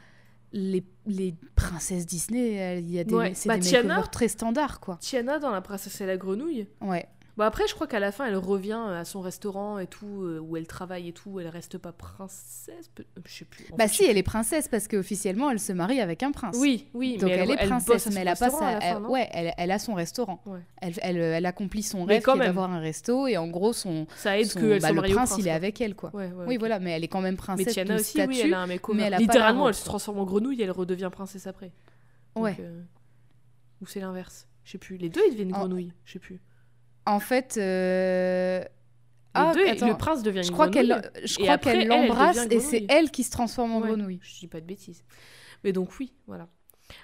les, 0.52 0.84
les 1.06 1.36
princesses 1.56 2.06
Disney, 2.06 2.80
il 2.80 2.90
y 2.92 3.00
a 3.00 3.04
des, 3.04 3.14
Ouais. 3.14 3.34
c'est 3.36 3.48
Bah, 3.50 3.58
des 3.58 3.68
Tiana- 3.68 4.02
très 4.12 4.28
standards, 4.28 4.80
quoi. 4.80 4.98
Tiana 5.02 5.40
dans 5.40 5.52
La 5.52 5.62
princesse 5.62 6.00
et 6.02 6.06
la 6.06 6.18
grenouille. 6.18 6.68
Ouais. 6.82 7.08
Bon 7.40 7.46
après 7.46 7.70
je 7.70 7.74
crois 7.74 7.88
qu'à 7.88 8.02
la 8.02 8.12
fin 8.12 8.26
elle 8.26 8.36
revient 8.36 8.82
à 8.90 9.06
son 9.06 9.22
restaurant 9.22 9.80
et 9.80 9.88
tout 9.88 10.24
euh, 10.24 10.40
où 10.40 10.58
elle 10.58 10.68
travaille 10.68 11.08
et 11.08 11.14
tout, 11.14 11.40
elle 11.40 11.48
reste 11.48 11.78
pas 11.78 11.94
princesse, 11.94 12.92
euh, 13.00 13.04
je 13.26 13.32
sais 13.34 13.46
plus. 13.46 13.64
En 13.72 13.78
Bah 13.78 13.88
fait, 13.88 13.94
si, 13.94 14.04
elle 14.04 14.18
est 14.18 14.24
princesse 14.24 14.68
parce 14.68 14.90
qu'officiellement, 14.90 15.50
elle 15.50 15.62
se 15.62 15.72
marie 15.72 16.02
avec 16.02 16.22
un 16.22 16.34
prince. 16.34 16.58
Oui, 16.60 16.90
oui, 16.94 17.16
Donc 17.16 17.30
mais 17.30 17.38
elle, 17.38 17.52
est 17.52 17.56
princesse, 17.66 18.08
mais 18.12 18.20
elle 18.20 18.28
a 18.28 18.36
pas 18.36 18.50
sa, 18.50 18.82
fin, 18.82 19.02
ouais, 19.06 19.30
elle, 19.32 19.54
elle 19.58 19.72
a 19.72 19.80
son 19.80 19.94
restaurant. 19.94 20.42
Ouais. 20.46 20.60
Elle, 20.82 21.46
accomplit 21.46 21.82
son 21.82 22.06
Mais 22.06 22.20
rêve 22.20 22.38
d'avoir 22.40 22.70
un 22.74 22.80
resto 22.82 23.26
et 23.26 23.38
en 23.38 23.48
gros 23.48 23.72
son, 23.72 24.06
Ça 24.18 24.38
aide 24.38 24.48
son- 24.48 24.60
que 24.60 24.82
bah, 24.82 24.92
le 24.92 25.02
prince, 25.02 25.14
prince, 25.30 25.36
il 25.40 25.48
est 25.48 25.52
avec 25.52 25.80
elle 25.80 25.96
quoi. 25.96 26.14
Ouais, 26.14 26.34
ouais, 26.34 26.46
Oui 26.46 26.58
voilà, 26.58 26.80
mais 26.80 26.92
elle 26.92 27.06
est 27.06 27.08
quand 27.08 27.22
même 27.22 27.36
Mais 27.36 27.38
princesse 27.38 27.72
Tiana 27.74 27.96
de 27.96 28.00
aussi, 28.02 28.22
oui, 28.22 28.42
elle 28.44 28.54
a 28.54 28.60
un 28.60 28.68
makeover. 28.68 28.98
mais 28.98 29.04
elle 29.06 29.14
a 29.14 29.18
Littéralement, 29.18 29.70
elle 29.70 29.76
se 29.76 29.86
transforme 29.86 30.20
en 30.20 30.26
grenouille 30.26 30.60
et 30.60 30.66
elle 30.66 30.72
redevient 30.72 31.10
princesse 31.10 31.48
après. 31.48 31.72
Ouais. 32.36 32.58
euh, 32.60 32.82
Ou 33.82 33.86
c'est 33.86 34.02
l'inverse. 34.02 34.50
Je 34.66 34.72
sais 34.72 34.78
plus. 34.78 34.98
Les 34.98 35.08
deux, 35.08 35.22
ils 35.28 35.32
deviennent 35.32 35.56
En- 35.56 35.60
grenouilles. 35.60 35.94
Je 36.04 36.12
sais 36.12 36.20
plus. 36.20 36.42
En 37.06 37.20
fait, 37.20 37.58
euh, 37.58 38.64
ah, 39.34 39.52
deux, 39.54 39.68
attends. 39.68 39.88
le 39.88 39.98
prince 39.98 40.22
devient 40.24 40.44
je 40.44 40.52
crois 40.52 40.70
grenouille. 40.70 40.90
qu'elle, 40.90 41.26
je 41.26 41.38
crois 41.38 41.58
qu'elle 41.58 41.76
elle, 41.78 41.82
elle 41.84 41.88
l'embrasse 41.88 42.48
et 42.50 42.60
c'est 42.60 42.86
elle 42.90 43.10
qui 43.12 43.24
se 43.24 43.32
transforme 43.32 43.72
en 43.72 43.80
Ouais, 43.82 43.90
grenouille. 43.90 44.20
Je 44.22 44.40
dis 44.40 44.48
pas 44.48 44.62
de 44.62 44.66
bêtises. 44.66 45.04
Mais 45.64 45.72
donc 45.72 45.98
oui, 46.00 46.14
voilà. 46.28 46.48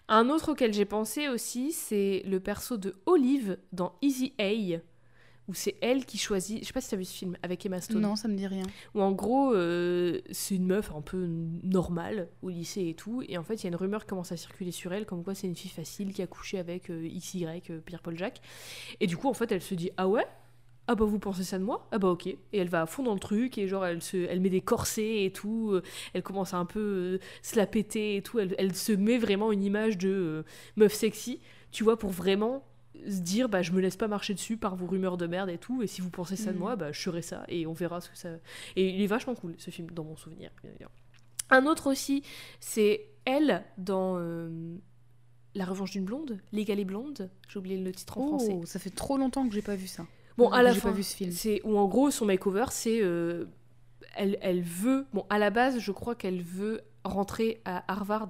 Un 0.08 0.30
autre 0.30 0.52
auquel 0.54 0.74
j'ai 0.74 0.86
pensé 0.86 1.28
aussi, 1.28 1.72
c'est 1.72 2.24
le 2.26 2.40
perso 2.40 2.78
de 2.78 2.96
Olive 3.06 3.58
dans 3.72 3.98
Easy 4.02 4.34
A, 4.40 4.80
où 5.48 5.54
c'est 5.54 5.76
elle 5.82 6.06
qui 6.06 6.18
choisit. 6.18 6.60
Je 6.62 6.66
sais 6.66 6.74
pas 6.74 6.82
si 6.82 6.90
t'as 6.90 6.98
vu 6.98 7.06
ce 7.06 7.14
film 7.16 7.38
avec 7.44 7.66
Emma 7.66 7.80
Stone. 7.82 8.02
Non, 8.02 8.16
ça 8.16 8.28
me 8.28 8.36
dit 8.36 8.48
rien. 8.48 8.66
Où 8.96 9.02
en 9.02 9.12
gros, 9.12 9.54
euh, 9.54 10.20
c'est 10.32 10.56
une 10.56 10.66
meuf 10.66 10.92
un 10.96 11.02
peu 11.02 11.28
normale 11.64 12.30
au 12.42 12.50
lycée 12.50 12.88
et 12.88 12.94
tout. 12.96 13.24
Et 13.28 13.38
en 13.38 13.44
fait, 13.44 13.56
il 13.56 13.64
y 13.64 13.68
a 13.68 13.70
une 13.70 13.76
rumeur 13.76 14.02
qui 14.02 14.08
commence 14.10 14.32
à 14.32 14.38
circuler 14.38 14.72
sur 14.72 14.92
elle, 14.94 15.06
comme 15.06 15.24
quoi 15.24 15.36
c'est 15.36 15.48
une 15.48 15.56
fille 15.56 15.70
facile 15.72 16.14
qui 16.14 16.22
a 16.22 16.28
couché 16.28 16.58
avec 16.60 16.90
euh, 16.90 17.08
XY, 17.08 17.46
euh, 17.70 17.80
Pierre-Paul 17.80 18.18
Jacques. 18.18 18.42
Et 19.00 19.08
du 19.08 19.18
coup, 19.18 19.30
en 19.30 19.34
fait, 19.34 19.52
elle 19.52 19.62
se 19.62 19.76
dit 19.76 19.92
Ah 19.98 20.08
ouais? 20.08 20.26
Ah 20.88 20.94
bah 20.94 21.06
vous 21.06 21.18
pensez 21.18 21.44
ça 21.44 21.58
de 21.58 21.64
moi? 21.64 21.88
Ah 21.92 21.98
bah 21.98 22.10
ok. 22.10 22.28
Et 22.28 22.38
elle 22.54 22.70
va 22.70 22.84
à 22.84 22.86
fond 22.86 23.02
dans 23.02 23.16
le 23.16 23.20
truc 23.20 23.58
et 23.58 23.68
genre 23.68 23.84
elle 23.88 24.04
se, 24.04 24.18
elle 24.18 24.40
met 24.40 24.52
des 24.52 24.62
corsets 24.62 25.24
et 25.26 25.32
tout. 25.32 25.72
euh, 25.74 25.82
Elle 26.14 26.22
commence 26.22 26.54
à 26.54 26.58
un 26.58 26.66
peu 26.66 27.20
se 27.42 27.56
la 27.56 27.66
péter 27.66 28.18
et 28.18 28.22
tout. 28.22 28.38
Elle, 28.40 28.54
elle 28.60 28.76
se 28.76 28.92
met 28.92 29.18
vraiment 29.18 29.52
une 29.52 29.64
image 29.64 29.98
de 29.98 30.46
meuf 30.76 30.94
sexy, 30.94 31.40
tu 31.72 31.84
vois, 31.84 31.98
pour 31.98 32.12
vraiment 32.12 32.64
se 33.10 33.20
dire 33.22 33.50
bah 33.50 33.62
je 33.62 33.72
me 33.72 33.80
laisse 33.82 33.96
pas 33.98 34.08
marcher 34.08 34.34
dessus 34.34 34.58
par 34.58 34.76
vos 34.76 34.86
rumeurs 34.88 35.18
de 35.18 35.28
merde 35.28 35.50
et 35.50 35.58
tout. 35.58 35.82
Et 35.82 35.88
si 35.88 36.02
vous 36.02 36.10
pensez 36.10 36.36
ça 36.36 36.52
de 36.52 36.56
Mhm. 36.56 36.60
moi, 36.60 36.76
bah 36.76 36.92
je 36.92 37.00
ferai 37.02 37.22
ça 37.22 37.44
et 37.48 37.66
on 37.68 37.74
verra 37.74 38.02
ce 38.02 38.10
que 38.10 38.18
ça. 38.18 38.30
Et 38.76 38.90
il 38.90 39.02
est 39.02 39.08
vachement 39.08 39.36
cool 39.36 39.56
ce 39.58 39.70
film 39.72 39.90
dans 39.92 40.04
mon 40.04 40.16
souvenir. 40.16 40.52
bien 40.62 40.72
évidemment. 40.72 40.92
Un 41.50 41.66
autre 41.68 41.88
aussi, 41.92 42.24
c'est 42.60 43.06
elle 43.26 43.64
dans 43.78 44.16
euh, 44.18 44.78
La 45.54 45.66
Revanche 45.66 45.92
d'une 45.92 46.06
blonde, 46.06 46.40
Légale 46.52 46.80
et 46.80 46.86
blonde. 46.86 47.30
J'ai 47.48 47.60
oublié 47.60 47.78
le 47.78 47.92
titre 47.92 48.18
en 48.18 48.28
français. 48.28 48.58
Oh, 48.60 48.66
ça 48.66 48.80
fait 48.80 48.90
trop 48.90 49.18
longtemps 49.18 49.48
que 49.48 49.54
j'ai 49.54 49.62
pas 49.62 49.76
vu 49.76 49.88
ça. 49.88 50.06
Bon, 50.38 50.50
à 50.50 50.62
la 50.64 50.74
fin, 50.74 50.90
pas 50.90 50.96
vu 50.96 51.04
ce 51.04 51.16
film. 51.16 51.32
c'est 51.32 51.62
où 51.64 51.78
en 51.78 51.88
gros 51.88 52.12
son 52.12 52.26
makeover, 52.26 52.66
c'est 52.72 53.00
euh, 53.02 53.46
elle, 54.16 54.38
elle 54.42 54.62
veut. 54.62 55.06
Bon, 55.14 55.26
à 55.30 55.38
la 55.40 55.50
base, 55.50 55.80
je 55.80 55.92
crois 55.92 56.16
qu'elle 56.16 56.42
veut 56.42 56.82
rentrer 57.04 57.62
à 57.66 57.90
Harvard 57.92 58.28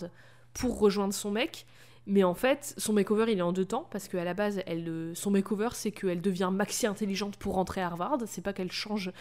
pour 0.53 0.77
rejoindre 0.79 1.13
son 1.13 1.31
mec. 1.31 1.65
Mais 2.07 2.23
en 2.23 2.35
fait, 2.35 2.75
son 2.77 2.93
makeover, 2.93 3.31
il 3.31 3.39
est 3.39 3.41
en 3.41 3.51
deux 3.51 3.65
temps, 3.65 3.87
parce 3.89 4.07
qu'à 4.07 4.23
la 4.23 4.33
base, 4.33 4.61
elle, 4.67 4.87
euh, 4.87 5.15
son 5.15 5.31
makeover, 5.31 5.69
c'est 5.73 5.91
qu'elle 5.91 6.21
devient 6.21 6.51
maxi 6.53 6.85
intelligente 6.85 7.35
pour 7.37 7.55
rentrer 7.55 7.81
à 7.81 7.87
Harvard. 7.87 8.19
C'est 8.27 8.41
pas 8.41 8.53
qu'elle 8.53 8.71
change 8.71 9.11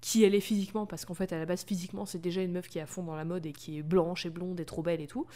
qui 0.00 0.24
elle 0.24 0.34
est 0.34 0.40
physiquement, 0.40 0.86
parce 0.86 1.04
qu'en 1.04 1.12
fait, 1.12 1.32
à 1.32 1.38
la 1.38 1.44
base, 1.44 1.64
physiquement, 1.64 2.06
c'est 2.06 2.20
déjà 2.20 2.40
une 2.40 2.52
meuf 2.52 2.68
qui 2.68 2.78
est 2.78 2.82
à 2.82 2.86
fond 2.86 3.02
dans 3.02 3.14
la 3.16 3.26
mode 3.26 3.44
et 3.44 3.52
qui 3.52 3.78
est 3.78 3.82
blanche 3.82 4.24
et 4.24 4.30
blonde 4.30 4.58
et 4.58 4.64
trop 4.64 4.82
belle 4.82 5.02
et 5.02 5.06
tout. 5.06 5.26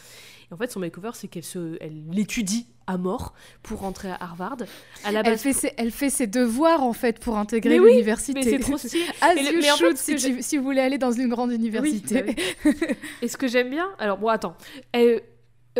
Et 0.51 0.55
en 0.55 0.56
fait, 0.56 0.72
son 0.72 0.81
makeover, 0.81 1.10
c'est 1.12 1.28
qu'elle 1.28 1.44
se, 1.44 1.76
elle 1.82 2.09
l'étudie 2.10 2.66
à 2.86 2.97
mort 2.97 3.35
pour 3.62 3.81
rentrer 3.81 4.10
à 4.10 4.16
Harvard. 4.20 4.56
À 5.05 5.12
la 5.12 5.20
Elle 5.20 5.26
base, 5.26 5.43
fait, 5.43 5.52
ses, 5.52 5.72
elle 5.76 5.90
fait 5.90 6.10
ses 6.10 6.26
devoirs 6.26 6.82
en 6.82 6.93
fait 6.93 7.18
pour 7.18 7.36
intégrer 7.36 7.81
oui, 7.81 7.90
l'université. 7.90 8.32
mais 8.35 8.43
c'est 8.43 8.59
trop 8.59 8.78
stylé. 8.78 9.05
As 9.20 9.35
you 9.35 9.59
mais 9.60 9.70
en 9.70 9.76
fait, 9.76 9.97
si, 9.97 10.43
si 10.43 10.56
vous 10.56 10.64
voulez 10.64 10.81
aller 10.81 10.98
dans 10.98 11.12
une 11.12 11.28
grande 11.28 11.52
université. 11.52 12.22
bah 12.22 12.72
Et 13.22 13.28
ce 13.28 13.36
que 13.36 13.48
j'aime 13.48 13.70
bien, 13.70 13.90
alors 13.98 14.18
bon, 14.18 14.28
attends, 14.28 14.56
elle 14.93 15.22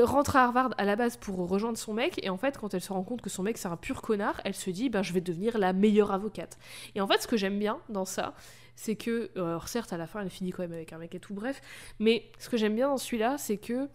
rentre 0.03 0.37
à 0.37 0.45
Harvard 0.45 0.75
à 0.79 0.85
la 0.85 0.97
base 0.97 1.17
pour 1.17 1.37
rejoindre 1.49 1.79
son 1.79 1.95
mec, 1.95 2.19
et 2.25 2.31
en 2.31 2.37
fait, 2.37 2.59
quand 2.59 2.75
elle 2.75 2.81
se 2.81 2.93
rend 2.93 3.03
compte 3.05 3.23
que 3.23 3.31
son 3.31 3.43
mec 3.43 3.59
c'est 3.59 3.69
un 3.69 3.77
pur 3.77 4.03
connard, 4.03 4.41
elle 4.45 4.55
se 4.55 4.71
dit, 4.71 4.91
ben 4.91 5.03
je 5.03 5.13
vais 5.13 5.21
devenir 5.21 5.59
la 5.59 5.73
meilleure 5.73 6.13
avocate. 6.13 6.59
Et 6.95 7.01
en 7.01 7.07
fait, 7.07 7.23
ce 7.23 7.29
que 7.29 7.37
j'aime 7.37 7.59
bien 7.59 7.79
dans 7.89 8.05
ça, 8.05 8.35
c'est 8.77 8.97
que, 8.97 9.31
euh, 9.37 9.45
alors 9.45 9.69
certes, 9.69 9.93
à 9.93 9.97
la 9.97 10.07
fin, 10.07 10.21
elle 10.21 10.31
finit 10.31 10.51
quand 10.51 10.63
même 10.63 10.73
avec 10.73 10.93
un 10.93 10.99
mec 10.99 11.15
et 11.15 11.21
tout, 11.21 11.35
bref, 11.35 11.61
mais 12.01 12.31
ce 12.39 12.49
que 12.49 12.57
j'aime 12.57 12.75
bien 12.75 12.89
dans 12.89 12.97
celui-là, 12.97 13.39
c'est 13.39 13.57
que 13.59 13.89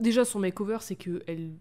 déjà 0.00 0.24
son 0.24 0.38
makeover, 0.38 0.78
c'est 0.80 0.96
que 0.96 1.22
elle 1.26 1.52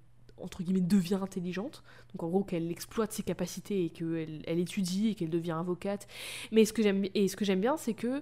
entre 0.41 0.63
guillemets 0.63 0.81
devient 0.81 1.19
intelligente 1.21 1.83
donc 2.11 2.23
en 2.23 2.27
gros 2.27 2.43
qu'elle 2.43 2.71
exploite 2.71 3.11
ses 3.11 3.21
capacités 3.23 3.85
et 3.85 3.89
qu'elle 3.91 4.41
elle 4.45 4.59
étudie 4.59 5.09
et 5.09 5.15
qu'elle 5.15 5.29
devient 5.29 5.51
avocate 5.51 6.07
mais 6.51 6.65
ce 6.65 6.73
que 6.73 6.81
j'aime 6.81 7.05
et 7.13 7.27
ce 7.27 7.35
que 7.35 7.45
j'aime 7.45 7.61
bien 7.61 7.77
c'est 7.77 7.93
que 7.93 8.21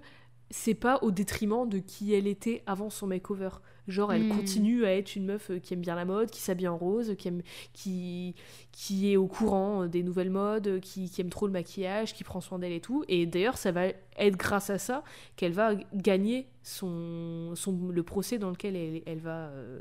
c'est 0.52 0.76
pas 0.76 1.00
au 1.02 1.12
détriment 1.12 1.68
de 1.68 1.80
qui 1.80 2.14
elle 2.14 2.28
était 2.28 2.62
avant 2.68 2.90
son 2.92 3.08
makeover. 3.08 3.50
Genre, 3.88 4.14
elle 4.14 4.26
Hmm. 4.26 4.28
continue 4.28 4.86
à 4.86 4.94
être 4.96 5.16
une 5.16 5.26
meuf 5.26 5.50
euh, 5.50 5.58
qui 5.60 5.74
aime 5.74 5.82
bien 5.82 5.96
la 5.96 6.06
mode, 6.06 6.30
qui 6.30 6.40
s'habille 6.40 6.68
en 6.68 6.78
rose, 6.78 7.16
qui, 7.18 7.28
aime, 7.30 7.42
qui, 7.74 8.36
qui 8.72 9.12
est 9.12 9.18
au 9.18 9.26
courant 9.28 9.84
euh, 9.84 9.88
des 9.88 10.04
nouvelles 10.04 10.30
modes, 10.30 10.68
euh, 10.68 10.80
qui, 10.80 11.10
qui 11.10 11.20
aime 11.22 11.32
trop 11.32 11.48
le 11.48 11.52
maquillage, 11.54 12.14
qui 12.14 12.24
prend 12.24 12.42
soin 12.42 12.60
d'elle 12.60 12.74
et 12.74 12.80
tout. 12.80 13.04
Et 13.08 13.26
d'ailleurs, 13.26 13.58
ça 13.58 13.72
va 13.72 13.88
être 13.88 14.38
grâce 14.38 14.70
à 14.70 14.78
ça 14.78 15.04
qu'elle 15.36 15.54
va 15.54 15.74
gagner 15.96 16.48
son, 16.62 17.54
son, 17.56 17.90
le 17.90 18.04
procès 18.04 18.38
dans 18.38 18.52
lequel 18.52 18.76
elle, 18.76 19.02
elle 19.08 19.20
va 19.20 19.48
euh, 19.50 19.80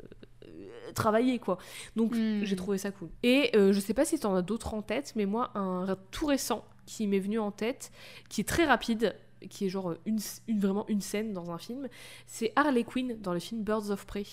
travailler, 0.95 1.39
quoi. 1.39 1.57
Donc, 1.95 2.13
Hmm. 2.15 2.43
j'ai 2.43 2.55
trouvé 2.55 2.77
ça 2.77 2.91
cool. 2.91 3.09
Et 3.23 3.51
euh, 3.55 3.71
je 3.71 3.79
sais 3.79 3.93
pas 3.93 4.05
si 4.05 4.19
t'en 4.19 4.35
as 4.35 4.41
d'autres 4.41 4.73
en 4.73 4.81
tête, 4.81 5.13
mais 5.15 5.25
moi, 5.25 5.51
un 5.55 5.95
tout 6.11 6.25
récent 6.25 6.65
qui 6.85 7.07
m'est 7.07 7.19
venu 7.19 7.39
en 7.39 7.51
tête, 7.51 7.91
qui 8.29 8.41
est 8.41 8.47
très 8.47 8.65
rapide, 8.65 9.15
qui 9.49 9.65
est 9.65 9.69
genre 9.69 9.95
une, 10.05 10.19
une- 10.47 10.59
vraiment 10.59 10.85
une 10.87 11.01
scène 11.01 11.33
dans 11.33 11.51
un 11.51 11.57
film, 11.57 11.87
c'est 12.27 12.51
Harley 12.55 12.83
Quinn 12.83 13.17
dans 13.21 13.33
le 13.33 13.39
film 13.39 13.63
Birds 13.63 13.89
of 13.89 14.05
Prey. 14.05 14.25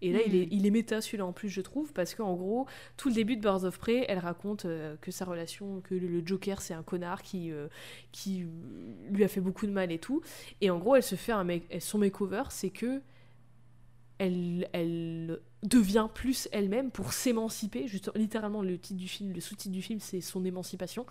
Et 0.00 0.12
là, 0.12 0.20
il, 0.24 0.36
est, 0.36 0.42
Mhm. 0.42 0.48
il 0.52 0.66
est 0.66 0.70
méta 0.70 1.00
celui-là 1.00 1.26
en 1.26 1.32
plus, 1.32 1.48
je 1.48 1.60
trouve, 1.60 1.92
parce 1.92 2.14
qu'en 2.14 2.34
gros, 2.36 2.66
tout 2.96 3.08
le 3.08 3.14
début 3.16 3.34
de 3.36 3.40
Birds 3.42 3.64
of 3.64 3.78
Prey, 3.80 4.04
elle 4.08 4.20
raconte 4.20 4.64
euh, 4.64 4.94
que 5.00 5.10
sa 5.10 5.24
relation, 5.24 5.80
que 5.80 5.94
le, 5.96 6.06
le 6.06 6.22
Joker, 6.24 6.62
c'est 6.62 6.72
un 6.74 6.84
connard 6.84 7.20
qui, 7.22 7.50
euh, 7.50 7.66
qui 8.12 8.44
euh, 8.44 8.46
lui 9.10 9.24
a 9.24 9.28
fait 9.28 9.40
beaucoup 9.40 9.66
de 9.66 9.72
mal 9.72 9.90
et 9.90 9.98
tout. 9.98 10.20
Et 10.60 10.70
en 10.70 10.78
gros, 10.78 10.94
elle 10.94 11.02
se 11.02 11.16
fait 11.16 11.32
un 11.32 11.42
make- 11.42 11.80
son 11.80 11.98
makeover, 11.98 12.44
c'est 12.50 12.70
que 12.70 13.00
elle, 14.18 15.40
devient 15.64 16.06
plus 16.14 16.48
elle-même 16.52 16.92
pour 16.92 17.12
s'émanciper. 17.12 17.86
Littéralement, 18.14 18.62
le 18.62 18.78
titre 18.78 19.00
du 19.00 19.08
film, 19.08 19.32
le 19.32 19.40
sous-titre 19.40 19.72
du 19.72 19.82
film, 19.82 19.98
c'est 19.98 20.20
son 20.20 20.44
émancipation, 20.44 21.04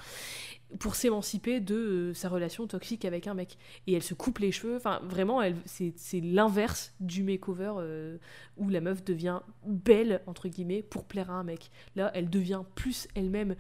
pour 0.80 0.96
s'émanciper 0.96 1.60
de 1.60 1.76
euh, 1.76 2.14
sa 2.14 2.30
relation 2.30 2.66
toxique 2.66 3.04
avec 3.04 3.28
un 3.28 3.34
mec. 3.34 3.58
Et 3.88 3.94
elle 3.94 4.04
se 4.04 4.14
coupe 4.14 4.40
les 4.40 4.54
cheveux. 4.54 4.78
Enfin, 4.78 5.02
vraiment, 5.04 5.42
c'est 5.66 6.22
l'inverse 6.22 6.94
du 7.02 7.24
makeover 7.24 7.74
euh, 7.78 8.18
où 8.56 8.70
la 8.70 8.80
meuf 8.80 9.04
devient 9.04 9.42
belle 9.66 10.22
entre 10.28 10.48
guillemets 10.48 10.82
pour 10.82 11.04
plaire 11.04 11.30
à 11.30 11.34
un 11.34 11.44
mec. 11.44 11.70
Là, 11.98 12.12
elle 12.14 12.30
devient 12.30 12.62
plus 12.76 13.10
elle-même. 13.16 13.56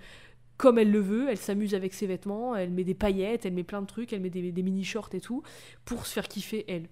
Comme 0.56 0.80
elle 0.80 0.91
le 0.91 0.99
veut, 1.02 1.30
elle 1.30 1.38
s'amuse 1.38 1.76
avec 1.76 1.94
ses 1.94 2.07
vêtements, 2.07 2.56
elle 2.56 2.72
met 2.72 2.84
des 2.84 2.95
paillettes, 2.95 3.45
elle 3.45 3.53
met 3.53 3.64
plein 3.64 3.82
de 3.82 3.88
trucs, 3.88 4.11
elle 4.11 4.22
met 4.22 4.32
des, 4.32 4.52
des 4.52 4.64
mini-shorts 4.64 5.10
et 5.14 5.22
tout, 5.22 5.44
pour 5.86 6.07
se 6.07 6.14
faire 6.14 6.28
kiffer 6.28 6.65
elle. 6.68 6.88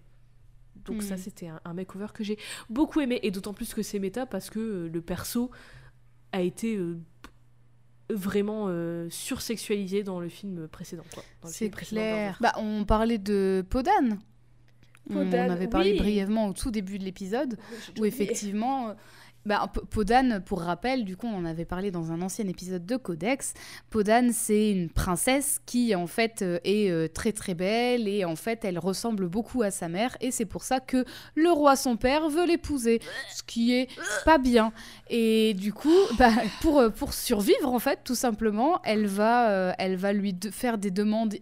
Donc 0.86 1.02
ça, 1.04 1.16
Mhm. 1.16 1.22
c'était 1.22 1.48
un, 1.48 1.60
un 1.66 1.74
makeover 1.74 2.08
que 2.14 2.24
j'ai 2.24 2.38
beaucoup 2.70 3.02
aimé, 3.02 3.20
et 3.24 3.32
d'autant 3.32 3.54
plus 3.54 3.74
que 3.74 3.82
c'est 3.82 4.00
méta 4.00 4.26
parce 4.26 4.50
que 4.50 4.60
euh, 4.60 4.90
le 4.90 5.02
perso 5.02 5.50
a 6.32 6.42
été 6.42 6.76
euh, 6.76 6.98
vraiment 8.10 8.66
euh, 8.68 9.08
sursexualisé 9.10 10.04
dans 10.04 10.20
le 10.20 10.30
film 10.30 10.68
précédent. 10.68 11.04
C'est 11.44 11.70
clair. 11.70 12.38
Bah, 12.42 12.54
on 12.58 12.86
parlait 12.86 13.18
de 13.18 13.66
Podane. 13.70 14.20
On 15.10 15.14
Podane, 15.16 15.50
en 15.50 15.54
avait 15.54 15.68
parlé 15.68 15.92
oui. 15.94 15.98
brièvement 16.00 16.48
au 16.48 16.54
tout 16.54 16.72
début 16.72 16.98
de 17.00 17.04
l'épisode. 17.04 17.58
Où 18.00 18.06
effectivement, 18.06 18.96
bah, 19.46 19.72
Podane, 19.92 20.42
pour 20.44 20.62
rappel, 20.62 21.06
du 21.06 21.16
coup, 21.16 21.28
on 21.28 21.38
en 21.38 21.46
avait 21.46 21.66
parlé 21.66 21.92
dans 21.92 22.12
un 22.12 22.22
ancien 22.22 22.48
épisode 22.48 22.86
de 22.86 22.98
Codex. 22.98 23.54
Podane, 23.90 24.32
c'est 24.34 24.72
une 24.72 24.90
princesse 24.90 25.60
qui, 25.66 25.94
en 25.96 26.08
fait, 26.08 26.42
euh, 26.42 26.60
est 26.64 26.90
euh, 26.90 27.08
très 27.08 27.32
très 27.32 27.54
belle 27.54 28.08
et 28.08 28.26
en 28.26 28.36
fait, 28.36 28.66
elle 28.66 28.80
ressemble 28.80 29.28
beaucoup 29.28 29.62
à 29.62 29.72
sa 29.72 29.88
mère 29.88 30.18
et 30.20 30.32
c'est 30.32 30.46
pour 30.46 30.64
ça 30.64 30.80
que 30.80 31.06
le 31.36 31.52
roi, 31.52 31.76
son 31.76 31.96
père, 31.96 32.28
veut 32.30 32.46
l'épouser, 32.46 33.00
ce 33.34 33.44
qui 33.44 33.74
est 33.74 33.88
pas 34.26 34.40
bien. 34.40 34.74
Et 35.10 35.54
du 35.54 35.74
coup, 35.74 35.90
bah, 36.18 36.32
pour, 36.62 36.80
euh, 36.80 36.90
pour 36.90 37.14
survivre, 37.14 37.72
en 37.72 37.80
fait, 37.80 38.00
tout 38.04 38.16
simplement, 38.16 38.82
elle 38.84 39.06
va, 39.06 39.76
elle 39.78 39.96
va 39.96 40.12
lui 40.12 40.36
faire 40.52 40.78
des 40.78 40.92
demandes 40.92 41.36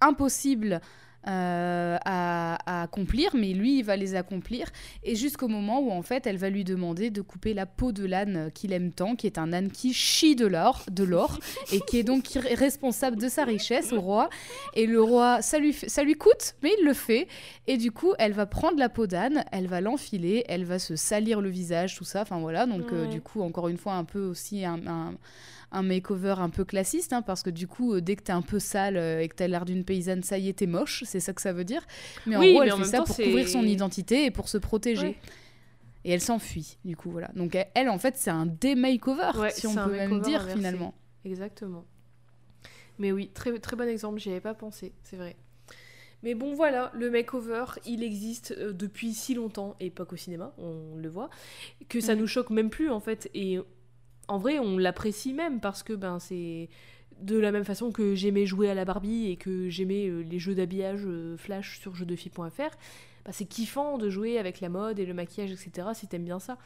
impossibles 0.00 0.80
euh, 1.26 1.96
à, 2.04 2.82
accomplir, 2.82 3.30
mais 3.34 3.52
lui, 3.52 3.78
il 3.78 3.82
va 3.82 3.96
les 3.96 4.14
accomplir. 4.14 4.68
Et 5.02 5.14
jusqu'au 5.14 5.48
moment 5.48 5.80
où, 5.80 5.90
en 5.90 6.02
fait, 6.02 6.26
elle 6.26 6.36
va 6.36 6.50
lui 6.50 6.64
demander 6.64 7.10
de 7.10 7.20
couper 7.22 7.54
la 7.54 7.66
peau 7.66 7.92
de 7.92 8.04
l'âne 8.04 8.50
qu'il 8.54 8.72
aime 8.72 8.92
tant, 8.92 9.16
qui 9.16 9.26
est 9.26 9.38
un 9.38 9.52
âne 9.52 9.70
qui 9.70 9.92
chie 9.92 10.36
de 10.36 10.46
l'or, 10.46 10.84
de 10.90 11.04
l'or, 11.04 11.38
et 11.72 11.80
qui 11.80 11.98
est 11.98 12.04
donc 12.04 12.26
responsable 12.54 13.16
de 13.16 13.28
sa 13.28 13.44
richesse 13.44 13.92
au 13.92 14.00
roi. 14.00 14.28
Et 14.74 14.86
le 14.86 15.02
roi, 15.02 15.42
ça 15.42 15.58
lui, 15.58 15.72
ça 15.72 16.02
lui 16.02 16.14
coûte, 16.14 16.54
mais 16.62 16.70
il 16.78 16.84
le 16.84 16.94
fait. 16.94 17.26
Et 17.66 17.76
du 17.76 17.90
coup, 17.90 18.12
elle 18.18 18.32
va 18.32 18.46
prendre 18.46 18.78
la 18.78 18.88
peau 18.88 19.06
d'âne, 19.06 19.44
elle 19.52 19.66
va 19.66 19.80
l'enfiler, 19.80 20.44
elle 20.48 20.64
va 20.64 20.78
se 20.78 20.96
salir 20.96 21.40
le 21.40 21.48
visage, 21.48 21.96
tout 21.96 22.04
ça. 22.04 22.22
Enfin 22.22 22.38
voilà, 22.38 22.66
donc 22.66 22.92
euh, 22.92 23.06
du 23.06 23.20
coup, 23.20 23.42
encore 23.42 23.68
une 23.68 23.78
fois, 23.78 23.94
un 23.94 24.04
peu 24.04 24.20
aussi 24.20 24.64
un 24.64 24.74
un 24.86 25.14
makeover 25.82 26.36
un 26.38 26.50
peu 26.50 26.64
classiste, 26.64 27.12
hein, 27.12 27.22
parce 27.22 27.42
que 27.42 27.50
du 27.50 27.66
coup, 27.66 27.94
euh, 27.94 28.00
dès 28.00 28.16
que 28.16 28.22
t'es 28.22 28.32
un 28.32 28.42
peu 28.42 28.58
sale 28.58 28.96
euh, 28.96 29.20
et 29.20 29.28
que 29.28 29.34
t'as 29.34 29.48
l'air 29.48 29.64
d'une 29.64 29.84
paysanne, 29.84 30.22
ça 30.22 30.38
y 30.38 30.48
est, 30.48 30.54
t'es 30.54 30.66
moche, 30.66 31.04
c'est 31.06 31.20
ça 31.20 31.32
que 31.32 31.42
ça 31.42 31.52
veut 31.52 31.64
dire. 31.64 31.86
Mais 32.26 32.36
en 32.36 32.40
gros, 32.40 32.62
elle 32.62 32.72
fait 32.72 32.84
ça 32.84 33.02
pour 33.02 33.16
couvrir 33.16 33.48
son 33.48 33.62
identité 33.62 34.24
et 34.26 34.30
pour 34.30 34.48
se 34.48 34.58
protéger. 34.58 35.16
Et 36.06 36.12
elle 36.12 36.20
s'enfuit, 36.20 36.76
du 36.84 36.96
coup, 36.96 37.10
voilà. 37.10 37.30
Donc 37.34 37.56
elle, 37.74 37.88
en 37.88 37.98
fait, 37.98 38.16
c'est 38.16 38.30
un 38.30 38.46
démakeover, 38.46 39.50
si 39.50 39.66
on 39.66 39.74
peut 39.74 39.92
même 39.92 40.20
dire, 40.20 40.46
finalement. 40.48 40.94
Exactement. 41.24 41.84
Mais 42.98 43.10
oui, 43.10 43.30
très, 43.34 43.58
très 43.58 43.76
bon 43.76 43.88
exemple, 43.88 44.20
j'y 44.20 44.30
avais 44.30 44.40
pas 44.40 44.54
pensé, 44.54 44.92
c'est 45.02 45.16
vrai. 45.16 45.36
Mais 46.24 46.34
bon, 46.34 46.54
voilà, 46.54 46.90
le 46.94 47.10
makeover, 47.10 47.66
il 47.84 48.02
existe 48.02 48.54
euh, 48.56 48.72
depuis 48.72 49.12
si 49.12 49.34
longtemps, 49.34 49.76
et 49.78 49.90
pas 49.90 50.06
qu'au 50.06 50.16
cinéma, 50.16 50.54
on 50.56 50.96
le 50.96 51.08
voit, 51.08 51.28
que 51.90 52.00
ça 52.00 52.14
nous 52.14 52.26
choque 52.26 52.48
même 52.48 52.70
plus, 52.70 52.90
en 52.90 52.98
fait. 52.98 53.30
Et 53.34 53.58
en 54.28 54.38
vrai, 54.38 54.58
on 54.58 54.78
l'apprécie 54.78 55.32
même 55.32 55.60
parce 55.60 55.82
que 55.82 55.92
ben 55.92 56.18
c'est 56.18 56.68
de 57.20 57.38
la 57.38 57.52
même 57.52 57.64
façon 57.64 57.92
que 57.92 58.14
j'aimais 58.14 58.46
jouer 58.46 58.68
à 58.68 58.74
la 58.74 58.84
Barbie 58.84 59.30
et 59.30 59.36
que 59.36 59.68
j'aimais 59.68 60.08
euh, 60.08 60.20
les 60.20 60.38
jeux 60.38 60.54
d'habillage 60.54 61.02
euh, 61.04 61.36
flash 61.36 61.78
sur 61.78 61.94
jeuxdefilles.fr, 61.94 62.76
bah, 63.24 63.32
c'est 63.32 63.44
kiffant 63.44 63.98
de 63.98 64.10
jouer 64.10 64.38
avec 64.38 64.60
la 64.60 64.68
mode 64.68 64.98
et 64.98 65.06
le 65.06 65.14
maquillage, 65.14 65.52
etc. 65.52 65.88
si 65.94 66.08
t'aimes 66.08 66.24
bien 66.24 66.40
ça. 66.40 66.58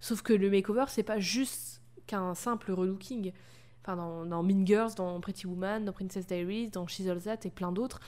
Sauf 0.00 0.22
que 0.22 0.32
le 0.32 0.50
makeover, 0.50 0.84
c'est 0.88 1.02
pas 1.02 1.18
juste 1.18 1.82
qu'un 2.06 2.34
simple 2.34 2.72
relooking. 2.72 3.32
Enfin, 3.82 3.96
dans, 3.96 4.26
dans, 4.26 4.42
Mean 4.42 4.64
Girls, 4.64 4.94
dans 4.96 5.20
Pretty 5.20 5.46
Woman, 5.46 5.84
dans 5.84 5.92
Princess 5.92 6.26
Diaries, 6.26 6.70
dans 6.70 6.86
She's 6.86 7.06
et 7.44 7.50
plein 7.50 7.72
d'autres, 7.72 8.00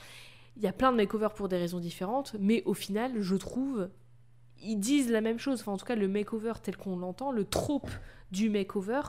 il 0.57 0.63
y 0.63 0.67
a 0.67 0.73
plein 0.73 0.91
de 0.91 0.97
makeovers 0.97 1.33
pour 1.33 1.47
des 1.47 1.57
raisons 1.57 1.79
différentes, 1.79 2.35
mais 2.39 2.63
au 2.65 2.73
final, 2.73 3.21
je 3.21 3.35
trouve, 3.35 3.89
ils 4.61 4.77
disent 4.77 5.09
la 5.09 5.21
même 5.21 5.39
chose. 5.39 5.61
Enfin, 5.61 5.71
en 5.71 5.77
tout 5.77 5.85
cas, 5.85 5.95
le 5.95 6.07
makeover 6.07 6.53
tel 6.61 6.77
qu'on 6.77 6.97
l'entend, 6.97 7.31
le 7.31 7.45
trope 7.45 7.89
du 8.31 8.49
makeover 8.49 9.01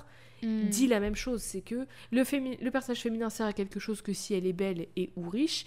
mm. 0.42 0.68
dit 0.68 0.86
la 0.86 1.00
même 1.00 1.16
chose. 1.16 1.42
C'est 1.42 1.60
que 1.60 1.86
le, 2.10 2.22
le 2.62 2.70
personnage 2.70 3.00
féminin 3.00 3.30
sert 3.30 3.46
à 3.46 3.52
quelque 3.52 3.80
chose 3.80 4.02
que 4.02 4.12
si 4.12 4.34
elle 4.34 4.46
est 4.46 4.52
belle 4.52 4.86
et 4.96 5.12
ou 5.16 5.28
riche, 5.28 5.64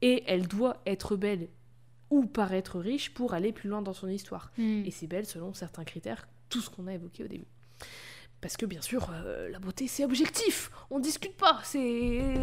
et 0.00 0.24
elle 0.26 0.46
doit 0.48 0.82
être 0.86 1.16
belle 1.16 1.48
ou 2.10 2.26
paraître 2.26 2.78
riche 2.78 3.14
pour 3.14 3.32
aller 3.34 3.52
plus 3.52 3.70
loin 3.70 3.82
dans 3.82 3.94
son 3.94 4.08
histoire. 4.08 4.52
Mm. 4.58 4.84
Et 4.84 4.90
c'est 4.90 5.06
belle 5.06 5.26
selon 5.26 5.54
certains 5.54 5.84
critères, 5.84 6.28
tout 6.48 6.60
ce 6.60 6.68
qu'on 6.68 6.86
a 6.86 6.94
évoqué 6.94 7.24
au 7.24 7.28
début. 7.28 7.46
Parce 8.42 8.56
que 8.56 8.66
bien 8.66 8.82
sûr, 8.82 9.08
euh, 9.12 9.48
la 9.50 9.60
beauté 9.60 9.86
c'est 9.86 10.04
objectif, 10.04 10.72
on 10.90 10.98
discute 10.98 11.36
pas, 11.36 11.60
c'est 11.62 11.78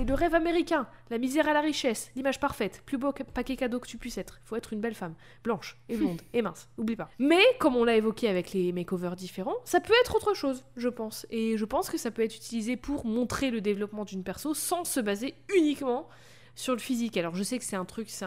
le 0.08 0.14
rêve 0.14 0.34
américain, 0.34 0.88
la 1.10 1.18
misère 1.18 1.50
à 1.50 1.54
la 1.54 1.60
richesse, 1.60 2.10
l'image 2.16 2.40
parfaite, 2.40 2.82
plus 2.86 2.98
beau 2.98 3.12
paquet 3.12 3.58
cadeau 3.58 3.82
que 3.82 3.88
tu 3.88 3.98
puisses 3.98 4.18
être. 4.18 4.40
Il 4.42 4.48
faut 4.48 4.56
être 4.56 4.72
une 4.72 4.80
belle 4.80 4.96
femme, 4.96 5.14
blanche 5.44 5.78
et 5.90 5.98
blonde 5.98 6.22
et 6.34 6.42
mince, 6.42 6.70
oublie 6.78 6.96
pas. 6.96 7.10
Mais 7.20 7.44
comme 7.60 7.76
on 7.76 7.84
l'a 7.84 7.98
évoqué 7.98 8.30
avec 8.30 8.54
les 8.54 8.72
makeovers 8.72 9.18
différents, 9.18 9.58
ça 9.66 9.82
peut 9.82 9.94
être 10.02 10.16
autre 10.16 10.34
chose, 10.34 10.64
je 10.78 10.88
pense. 10.88 11.28
Et 11.32 11.58
je 11.58 11.66
pense 11.66 11.90
que 11.90 11.98
ça 11.98 12.12
peut 12.12 12.24
être 12.24 12.36
utilisé 12.36 12.78
pour 12.78 13.06
montrer 13.06 13.52
le 13.52 13.60
développement 13.60 14.06
d'une 14.06 14.24
perso 14.24 14.54
sans 14.54 14.86
se 14.86 15.02
baser 15.02 15.36
uniquement 15.54 16.08
sur 16.56 16.74
le 16.74 16.80
physique. 16.80 17.16
Alors 17.18 17.36
je 17.36 17.44
sais 17.44 17.58
que 17.58 17.64
c'est 17.64 17.78
un 17.78 17.86
truc, 17.86 18.10
c'est 18.10 18.26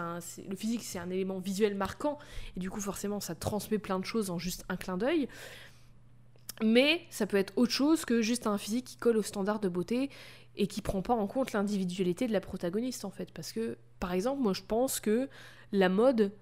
le 0.48 0.56
physique 0.56 0.82
c'est 0.82 0.98
un 0.98 1.10
élément 1.10 1.38
visuel 1.38 1.74
marquant 1.74 2.18
et 2.56 2.60
du 2.60 2.70
coup 2.70 2.80
forcément 2.80 3.20
ça 3.20 3.34
transmet 3.34 3.78
plein 3.78 3.98
de 3.98 4.04
choses 4.04 4.30
en 4.30 4.38
juste 4.38 4.64
un 4.68 4.76
clin 4.76 4.96
d'œil. 4.96 5.28
Mais 6.62 7.02
ça 7.10 7.26
peut 7.26 7.36
être 7.36 7.52
autre 7.56 7.72
chose 7.72 8.04
que 8.04 8.22
juste 8.22 8.46
un 8.46 8.58
physique 8.58 8.84
qui 8.84 8.96
colle 8.96 9.16
aux 9.16 9.22
standards 9.22 9.60
de 9.60 9.68
beauté 9.68 10.10
et 10.56 10.66
qui 10.66 10.82
prend 10.82 11.02
pas 11.02 11.14
en 11.14 11.26
compte 11.26 11.52
l'individualité 11.52 12.26
de 12.26 12.32
la 12.32 12.40
protagoniste 12.40 13.04
en 13.04 13.10
fait. 13.10 13.32
Parce 13.32 13.52
que, 13.52 13.78
par 13.98 14.12
exemple, 14.12 14.42
moi 14.42 14.52
je 14.52 14.62
pense 14.62 15.00
que 15.00 15.28
la 15.72 15.88
mode, 15.88 16.32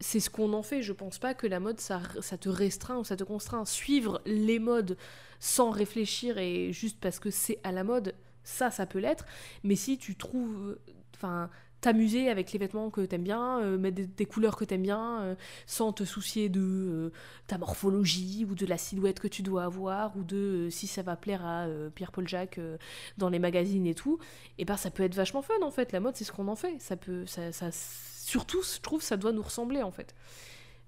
c'est 0.00 0.20
ce 0.20 0.28
qu'on 0.28 0.52
en 0.52 0.62
fait. 0.62 0.82
Je 0.82 0.92
pense 0.92 1.18
pas 1.18 1.34
que 1.34 1.46
la 1.46 1.60
mode 1.60 1.80
ça, 1.80 2.02
ça 2.20 2.36
te 2.36 2.48
restreint 2.48 2.98
ou 2.98 3.04
ça 3.04 3.16
te 3.16 3.24
contraint. 3.24 3.64
Suivre 3.64 4.20
les 4.26 4.58
modes 4.58 4.96
sans 5.40 5.70
réfléchir 5.70 6.38
et 6.38 6.72
juste 6.72 6.98
parce 7.00 7.18
que 7.18 7.30
c'est 7.30 7.60
à 7.64 7.72
la 7.72 7.84
mode, 7.84 8.14
ça, 8.42 8.70
ça 8.70 8.86
peut 8.86 8.98
l'être. 8.98 9.24
Mais 9.62 9.76
si 9.76 9.98
tu 9.98 10.16
trouves. 10.16 10.76
T'amuser 11.80 12.28
avec 12.28 12.52
les 12.52 12.58
vêtements 12.58 12.90
que 12.90 13.00
t'aimes 13.02 13.22
bien, 13.22 13.60
euh, 13.60 13.78
mettre 13.78 14.02
des, 14.16 14.26
couleurs 14.26 14.56
que 14.56 14.64
t'aimes 14.64 14.82
bien, 14.82 15.20
euh, 15.20 15.34
sans 15.66 15.92
te 15.92 16.04
soucier 16.04 16.48
de 16.48 16.60
euh, 16.60 17.12
ta 17.46 17.58
morphologie 17.58 18.46
ou 18.48 18.54
de 18.54 18.66
la 18.66 18.78
silhouette 18.78 19.20
que 19.20 19.28
tu 19.28 19.42
dois 19.42 19.64
avoir 19.64 20.16
ou 20.16 20.24
de 20.24 20.68
si 20.70 20.86
ça 20.86 21.02
va 21.02 21.16
plaire 21.16 21.44
à 21.44 21.66
Pierre-Paul 21.94 22.26
Jacques 22.26 22.60
dans 23.16 23.28
les 23.28 23.38
magazines 23.38 23.86
et 23.86 23.94
tout, 23.94 24.18
et 24.58 24.64
ben 24.64 24.76
ça 24.76 24.90
peut 24.90 25.02
être 25.02 25.14
vachement 25.14 25.42
fun 25.42 25.54
en 25.62 25.70
fait. 25.70 25.92
La 25.92 26.00
mode 26.00 26.16
c'est 26.16 26.24
ce 26.24 26.32
qu'on 26.32 26.48
en 26.48 26.56
fait. 26.56 26.80
Ça 26.80 26.96
peut, 26.96 27.24
ça, 27.26 27.70
surtout 27.72 28.62
je 28.62 28.80
trouve 28.80 29.02
ça 29.02 29.16
doit 29.16 29.32
nous 29.32 29.42
ressembler 29.42 29.82
en 29.82 29.90
fait. 29.90 30.14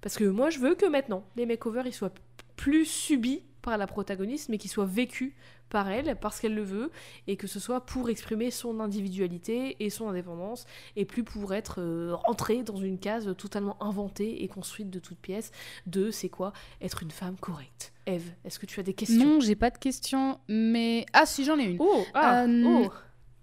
Parce 0.00 0.16
que 0.16 0.24
moi 0.24 0.50
je 0.50 0.58
veux 0.58 0.74
que 0.74 0.86
maintenant 0.86 1.24
les 1.36 1.46
makeovers 1.46 1.86
ils 1.86 1.94
soient 1.94 2.12
plus 2.56 2.84
subis 2.84 3.42
par 3.62 3.78
la 3.78 3.86
protagoniste, 3.86 4.48
mais 4.48 4.58
qu'ils 4.58 4.70
soient 4.70 4.86
vécus 4.86 5.32
par 5.68 5.88
elle 5.88 6.16
parce 6.20 6.40
qu'elle 6.40 6.54
le 6.54 6.64
veut 6.64 6.90
et 7.26 7.36
que 7.36 7.46
ce 7.46 7.60
soit 7.60 7.86
pour 7.86 8.10
exprimer 8.10 8.50
son 8.50 8.80
individualité 8.80 9.76
et 9.78 9.88
son 9.88 10.08
indépendance 10.08 10.66
et 10.96 11.04
plus 11.04 11.22
pour 11.22 11.54
être 11.54 11.80
euh, 11.80 12.14
rentrée 12.14 12.62
dans 12.62 12.76
une 12.76 12.98
case 12.98 13.32
totalement 13.38 13.80
inventée 13.82 14.42
et 14.42 14.48
construite 14.48 14.90
de 14.90 14.98
toutes 14.98 15.18
pièces 15.18 15.52
de 15.86 16.10
c'est 16.10 16.28
quoi 16.28 16.52
être 16.80 17.02
une 17.02 17.12
femme 17.12 17.36
correcte? 17.36 17.92
Eve, 18.06 18.32
est-ce 18.44 18.58
que 18.58 18.66
tu 18.66 18.80
as 18.80 18.82
des 18.82 18.94
questions? 18.94 19.24
Non, 19.24 19.40
j'ai 19.40 19.54
pas 19.54 19.70
de 19.70 19.78
questions, 19.78 20.40
mais 20.48 21.06
ah 21.12 21.26
si 21.26 21.44
j'en 21.44 21.58
ai 21.58 21.64
une. 21.64 21.76
Oh, 21.78 22.04
ah, 22.14 22.44
euh, 22.44 22.64
oh. 22.66 22.90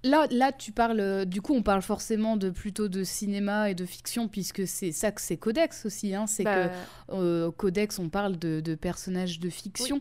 Là, 0.08 0.28
là, 0.32 0.52
tu 0.52 0.72
parles, 0.72 1.00
euh, 1.00 1.26
du 1.26 1.42
coup, 1.42 1.54
on 1.54 1.62
parle 1.62 1.82
forcément 1.82 2.38
de 2.38 2.50
plutôt 2.50 2.88
de 2.88 3.04
cinéma 3.04 3.70
et 3.70 3.76
de 3.76 3.86
fiction, 3.86 4.28
puisque 4.28 4.68
c'est 4.68 4.92
ça 4.92 5.12
que 5.12 5.22
c'est 5.22 5.38
Codex 5.38 5.86
aussi. 5.86 6.16
Hein, 6.16 6.28
c'est 6.28 6.44
que 6.44 6.68
bah. 6.68 6.72
euh, 7.12 7.52
Codex, 7.52 8.00
on 8.00 8.10
parle 8.10 8.38
de, 8.38 8.62
de 8.62 8.76
personnages 8.76 9.40
de 9.40 9.50
fiction, 9.50 10.00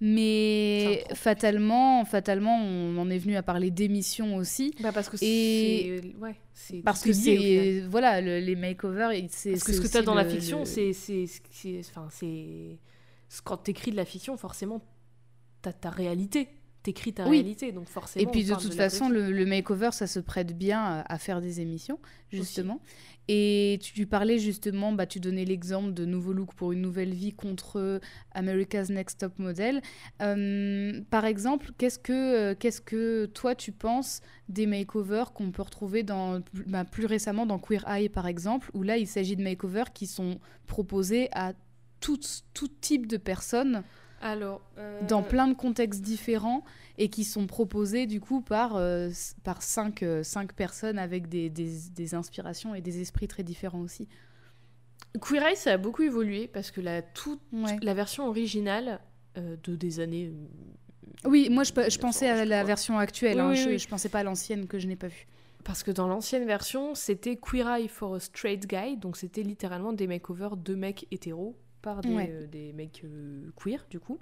mais 0.00 1.04
fatalement, 1.14 2.04
fatalement, 2.04 2.58
on 2.60 2.96
en 2.98 3.08
est 3.10 3.18
venu 3.18 3.36
à 3.36 3.42
parler 3.42 3.70
d'émissions 3.70 4.36
aussi. 4.36 4.74
Bah 4.82 4.92
parce 4.92 5.08
que 5.08 5.16
c'est, 5.16 6.02
ouais, 6.20 6.36
parce 6.84 7.02
que 7.02 7.12
c'est, 7.12 7.82
voilà, 7.88 8.20
les 8.20 8.56
makeovers, 8.56 9.12
c'est. 9.30 9.52
Parce 9.52 9.64
que 9.64 9.72
ce 9.72 9.80
que 9.80 9.88
tu 9.88 9.96
as 9.96 10.02
dans 10.02 10.14
la 10.14 10.24
fiction, 10.24 10.64
c'est, 10.64 10.92
c'est, 10.92 11.26
enfin, 11.80 12.08
c'est, 12.10 12.78
quand 13.44 13.56
t'écris 13.58 13.90
de 13.90 13.96
la 13.96 14.04
fiction, 14.04 14.36
forcément, 14.36 14.82
t'as 15.62 15.72
ta 15.72 15.90
réalité 15.90 16.48
t'écris 16.86 17.12
ta 17.12 17.24
réalité, 17.24 17.72
donc 17.72 17.88
forcément. 17.88 18.22
Et 18.22 18.30
puis 18.30 18.44
de 18.44 18.54
toute 18.54 18.74
façon, 18.74 19.08
le, 19.08 19.32
le 19.32 19.44
makeover, 19.44 19.90
ça 19.90 20.06
se 20.06 20.20
prête 20.20 20.56
bien 20.56 21.04
à, 21.04 21.18
faire 21.18 21.40
des 21.40 21.60
émissions, 21.60 21.98
justement. 22.30 22.80
Et 23.26 23.80
tu, 23.82 24.06
parlais 24.06 24.38
justement, 24.38 24.92
bah, 24.92 25.04
tu 25.04 25.18
donnais 25.18 25.44
l'exemple 25.44 25.92
de 25.92 26.04
Nouveau 26.04 26.32
Look 26.32 26.54
pour 26.54 26.70
une 26.70 26.80
nouvelle 26.80 27.12
vie 27.12 27.32
contre 27.32 28.00
America's 28.30 28.88
Next 28.88 29.18
Top 29.18 29.36
Model. 29.40 29.82
Euh, 30.22 31.00
par 31.10 31.24
exemple, 31.24 31.72
qu'est-ce 31.76 31.98
que, 31.98 32.12
euh, 32.12 32.54
qu'est-ce 32.54 32.80
que 32.80 33.26
toi 33.26 33.56
tu 33.56 33.72
penses 33.72 34.20
des 34.48 34.66
makeovers 34.66 35.32
qu'on 35.32 35.50
peut 35.50 35.62
retrouver 35.62 36.04
dans, 36.04 36.40
bah, 36.68 36.84
plus 36.84 37.06
récemment 37.06 37.46
dans 37.46 37.58
Queer 37.58 37.84
Eye, 37.88 38.08
par 38.08 38.28
exemple, 38.28 38.70
où 38.74 38.84
là 38.84 38.96
il 38.96 39.08
s'agit 39.08 39.34
de 39.34 39.42
makeovers 39.42 39.92
qui 39.92 40.06
sont 40.06 40.38
proposés 40.68 41.28
à 41.32 41.52
tout, 41.98 42.20
tout 42.54 42.68
type 42.68 43.08
de 43.08 43.16
personnes 43.16 43.82
alors, 44.20 44.62
euh, 44.78 45.00
dans 45.06 45.22
plein 45.22 45.46
de 45.46 45.54
contextes 45.54 46.00
différents 46.00 46.64
et 46.98 47.08
qui 47.08 47.24
sont 47.24 47.46
proposés 47.46 48.06
du 48.06 48.20
coup 48.20 48.40
par, 48.40 48.76
euh, 48.76 49.10
par 49.44 49.62
cinq, 49.62 50.02
euh, 50.02 50.22
cinq, 50.22 50.54
personnes 50.54 50.98
avec 50.98 51.28
des, 51.28 51.50
des, 51.50 52.14
inspirations 52.14 52.74
et 52.74 52.80
des 52.80 53.00
esprits 53.00 53.28
très 53.28 53.42
différents 53.42 53.80
aussi. 53.80 54.08
Queer 55.20 55.42
Eye, 55.42 55.56
ça 55.56 55.72
a 55.72 55.76
beaucoup 55.76 56.02
évolué 56.02 56.48
parce 56.48 56.70
que 56.70 56.80
la, 56.80 57.02
toute, 57.02 57.40
la 57.82 57.94
version 57.94 58.26
originale 58.26 59.00
de 59.36 59.76
des 59.76 60.00
années. 60.00 60.32
Oui, 61.24 61.48
moi 61.50 61.62
je, 61.62 61.72
je 61.72 61.98
pensais 61.98 62.28
à 62.28 62.44
la 62.46 62.64
version 62.64 62.98
actuelle, 62.98 63.38
hein, 63.38 63.54
je, 63.54 63.76
je 63.76 63.88
pensais 63.88 64.08
pas 64.08 64.20
à 64.20 64.22
l'ancienne 64.22 64.66
que 64.66 64.78
je 64.78 64.86
n'ai 64.86 64.96
pas 64.96 65.08
vue. 65.08 65.26
Parce 65.62 65.82
que 65.82 65.90
dans 65.90 66.06
l'ancienne 66.06 66.46
version, 66.46 66.94
c'était 66.94 67.36
Queer 67.36 67.68
Eye 67.68 67.88
for 67.88 68.14
a 68.14 68.20
Straight 68.20 68.66
Guy, 68.66 68.96
donc 68.96 69.16
c'était 69.16 69.42
littéralement 69.42 69.92
des 69.92 70.06
makeovers 70.06 70.56
de 70.56 70.74
mecs 70.74 71.06
hétéros 71.10 71.56
des, 71.94 72.30
euh, 72.30 72.46
des 72.46 72.72
mecs 72.72 73.02
euh, 73.04 73.50
queer, 73.56 73.86
du 73.90 74.00
coup. 74.00 74.18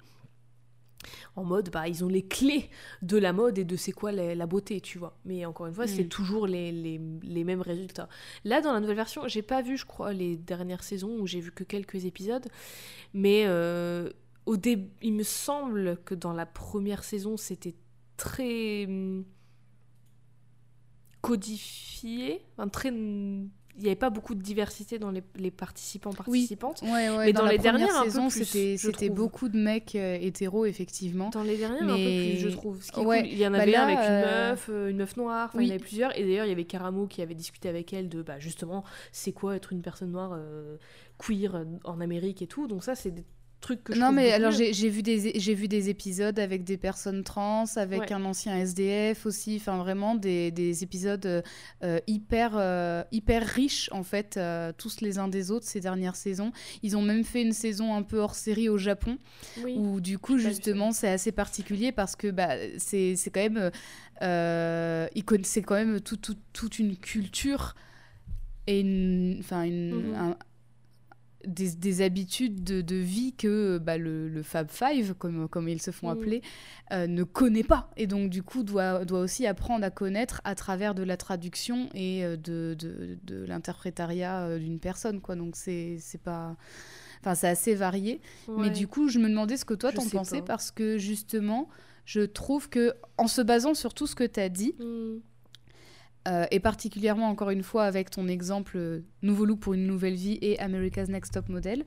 En 1.35 1.43
mode, 1.43 1.69
bah, 1.69 1.87
ils 1.87 2.03
ont 2.03 2.07
les 2.07 2.25
clés 2.25 2.69
de 3.01 3.17
la 3.17 3.33
mode 3.33 3.57
et 3.57 3.63
de 3.63 3.75
c'est 3.75 3.91
quoi 3.91 4.11
la, 4.11 4.47
beauté, 4.47 4.81
tu 4.81 4.97
vois. 4.97 5.17
Mais 5.25 5.45
encore 5.45 5.67
une 5.67 5.73
fois, 5.73 5.85
c'est 5.85 6.05
mm. 6.05 6.09
toujours 6.09 6.47
les, 6.47 6.71
les, 6.71 6.99
les, 7.21 7.43
mêmes 7.43 7.61
résultats. 7.61 8.09
Là, 8.43 8.61
dans 8.61 8.73
la 8.73 8.79
nouvelle 8.79 8.95
version, 8.95 9.27
j'ai 9.27 9.41
pas 9.41 9.61
vu, 9.61 9.77
je 9.77 9.85
crois, 9.85 10.13
les 10.13 10.35
dernières 10.37 10.83
saisons 10.83 11.19
où 11.19 11.27
j'ai 11.27 11.41
vu 11.41 11.51
que 11.51 11.63
quelques 11.63 12.05
épisodes. 12.05 12.47
Mais 13.13 13.43
euh, 13.45 14.09
au 14.45 14.57
début, 14.57 14.89
il 15.01 15.13
me 15.13 15.23
semble 15.23 15.97
que 16.05 16.15
dans 16.15 16.33
la 16.33 16.45
première 16.45 17.03
saison, 17.03 17.37
c'était 17.37 17.75
très 18.17 18.85
hum, 18.85 19.25
codifié, 21.21 22.41
très 22.71 22.91
il 23.77 23.81
n'y 23.83 23.87
avait 23.89 23.95
pas 23.95 24.09
beaucoup 24.09 24.35
de 24.35 24.41
diversité 24.41 24.99
dans 24.99 25.11
les, 25.11 25.21
les 25.35 25.51
participants 25.51 26.13
participantes. 26.13 26.81
Ouais, 26.83 27.09
ouais, 27.09 27.25
Mais 27.25 27.33
dans, 27.33 27.45
les 27.45 27.57
dernières, 27.57 27.87
première 27.89 28.01
un 28.01 28.05
peu 28.05 28.09
saison, 28.09 28.27
plus, 28.29 28.77
c'était 28.77 29.09
beaucoup 29.09 29.49
de 29.49 29.57
mecs 29.57 29.95
euh, 29.95 30.17
hétéros, 30.21 30.65
effectivement. 30.65 31.29
Dans 31.29 31.43
les 31.43 31.57
dernières, 31.57 31.83
un 31.83 31.87
peu 31.87 31.93
Mais- 31.95 32.29
plus, 32.31 32.39
je 32.39 32.49
trouve. 32.49 32.81
Ce 32.81 32.91
qui 32.91 32.99
est 33.01 33.03
Ouais. 33.05 33.21
cool. 33.23 33.31
Il 33.31 33.37
y 33.37 33.45
en 33.47 33.51
Bah 33.51 33.59
avait 33.61 33.71
là, 33.71 33.83
un 33.83 33.87
avec 33.87 33.97
une 33.97 34.03
euh, 34.05 34.49
meuf, 34.51 34.69
euh, 34.69 34.89
une 34.91 34.97
meuf 34.97 35.17
noire, 35.17 35.49
enfin 35.49 35.57
oui. 35.57 35.65
il 35.65 35.67
y 35.67 35.71
en 35.71 35.75
avait 35.75 35.83
plusieurs. 35.83 36.17
Et 36.17 36.23
d'ailleurs, 36.23 36.45
il 36.45 36.49
y 36.49 36.53
avait 36.53 36.63
Caramo 36.65 37.07
qui 37.07 37.21
avait 37.21 37.35
discuté 37.35 37.67
avec 37.67 37.91
elle 37.93 38.07
de 38.07 38.21
bah, 38.21 38.39
justement, 38.39 38.83
c'est 39.11 39.33
quoi 39.33 39.55
être 39.55 39.73
une 39.73 39.81
personne 39.81 40.11
noire 40.11 40.31
euh, 40.35 40.77
queer 41.17 41.65
en 41.83 41.99
Amérique 41.99 42.41
et 42.41 42.47
tout. 42.47 42.67
Donc 42.67 42.83
ça, 42.83 42.95
c'est 42.95 43.11
des 43.11 43.25
trucs 43.61 43.83
que 43.83 43.93
je 43.95 43.99
Non, 43.99 44.11
mais 44.11 44.31
alors 44.31 44.51
j'ai 44.51 44.89
vu, 44.89 45.01
des- 45.01 45.31
vu 45.55 45.67
des 45.67 45.89
épisodes 45.89 46.37
avec 46.39 46.63
des 46.63 46.77
personnes 46.77 47.23
trans, 47.23 47.65
avec 47.77 48.01
Ouais. 48.01 48.13
un 48.13 48.23
ancien 48.25 48.55
SDF 48.57 49.25
aussi, 49.25 49.57
enfin 49.59 49.77
vraiment 49.77 50.13
des, 50.15 50.51
des 50.51 50.83
épisodes 50.83 51.25
euh, 51.25 51.41
euh, 51.83 51.99
hyper, 52.07 52.51
euh, 52.55 53.03
hyper 53.11 53.43
riches 53.43 53.89
en 53.91 54.03
fait, 54.03 54.37
euh, 54.37 54.71
tous 54.77 55.01
les 55.01 55.17
uns 55.17 55.27
des 55.27 55.49
autres 55.51 55.65
ces 55.65 55.79
dernières 55.79 56.15
saisons. 56.15 56.51
Ils 56.83 56.95
ont 56.95 57.01
même 57.01 57.23
fait 57.23 57.41
une 57.41 57.53
saison 57.53 57.95
un 57.95 58.03
peu 58.03 58.19
hors 58.19 58.35
série 58.35 58.69
au 58.69 58.77
Japon, 58.77 59.17
Oui. 59.63 59.73
où 59.77 59.99
du 60.01 60.19
coup 60.19 60.37
justement 60.37 60.91
c'est 60.91 61.09
assez 61.09 61.31
particulier 61.31 61.91
parce 61.91 62.15
que 62.15 62.29
bah, 62.31 62.49
c'est 62.77 63.15
quand 63.33 63.41
même, 63.41 63.71
c'est 65.43 65.61
quand 65.61 65.75
même 65.75 65.99
tout- 66.01 66.17
tout- 66.17 66.37
toute 66.53 66.79
une 66.79 66.95
culture 66.97 67.75
et 68.67 68.79
une, 68.79 69.37
enfin 69.39 69.63
une, 69.63 70.09
Mhm. 70.09 70.15
un- 70.15 70.37
des, 71.47 71.71
des 71.75 72.01
habitudes 72.01 72.63
de, 72.63 72.81
de 72.81 72.95
vie 72.95 73.33
que 73.33 73.77
bah, 73.77 73.97
le, 73.97 74.27
le 74.27 74.43
Fab 74.43 74.69
Five, 74.69 75.13
comme, 75.15 75.47
comme 75.49 75.67
ils 75.69 75.81
se 75.81 75.91
font 75.91 76.07
Mhm. 76.11 76.17
appeler, 76.17 76.41
euh, 76.91 77.07
ne 77.07 77.23
connaît 77.23 77.63
pas. 77.63 77.89
Et 77.97 78.07
donc, 78.07 78.29
du 78.29 78.43
coup, 78.43 78.63
doit, 78.63 79.05
doit 79.05 79.19
aussi 79.19 79.45
apprendre 79.47 79.83
à 79.85 79.89
connaître 79.89 80.41
à 80.43 80.55
travers 80.55 80.95
de 80.95 81.03
la 81.03 81.17
traduction 81.17 81.89
et 81.93 82.23
euh, 82.25 82.35
de, 82.37 82.75
de, 82.77 83.17
de 83.23 83.45
l'interprétariat 83.45 84.43
euh, 84.43 84.59
d'une 84.59 84.79
personne. 84.79 85.21
Quoi. 85.21 85.35
Donc, 85.35 85.55
c'est 85.55 85.97
pas. 86.23 86.55
Enfin, 87.21 87.33
c'est 87.35 87.47
assez 87.47 87.73
varié. 87.75 88.21
Mais 88.57 88.69
du 88.69 88.87
coup, 88.87 89.07
je 89.09 89.17
me 89.19 89.27
demandais 89.27 89.57
ce 89.57 89.65
que 89.65 89.73
toi, 89.73 89.91
t'en 89.91 90.01
sais 90.03 90.09
pensais, 90.11 90.39
pas. 90.41 90.45
parce 90.47 90.69
que 90.71 90.97
justement, 90.99 91.69
je 92.05 92.21
trouve 92.21 92.69
que, 92.69 92.93
en 93.17 93.25
se 93.27 93.41
basant 93.41 93.73
sur 93.73 93.93
tout 93.95 94.05
ce 94.05 94.13
que 94.15 94.23
tu 94.23 94.39
as 94.39 94.49
dit, 94.49 94.75
Mm. 94.79 95.21
Euh, 96.27 96.45
et 96.51 96.59
particulièrement 96.59 97.27
encore 97.29 97.49
une 97.51 97.63
fois 97.63 97.83
avec 97.85 98.09
ton 98.09 98.27
exemple 98.27 98.73
euh, 98.77 99.01
Nouveau 99.21 99.45
look 99.45 99.59
pour 99.59 99.73
une 99.73 99.85
nouvelle 99.87 100.15
vie 100.15 100.37
et 100.41 100.59
America's 100.59 101.07
Next 101.09 101.33
Top 101.33 101.49
Model, 101.49 101.83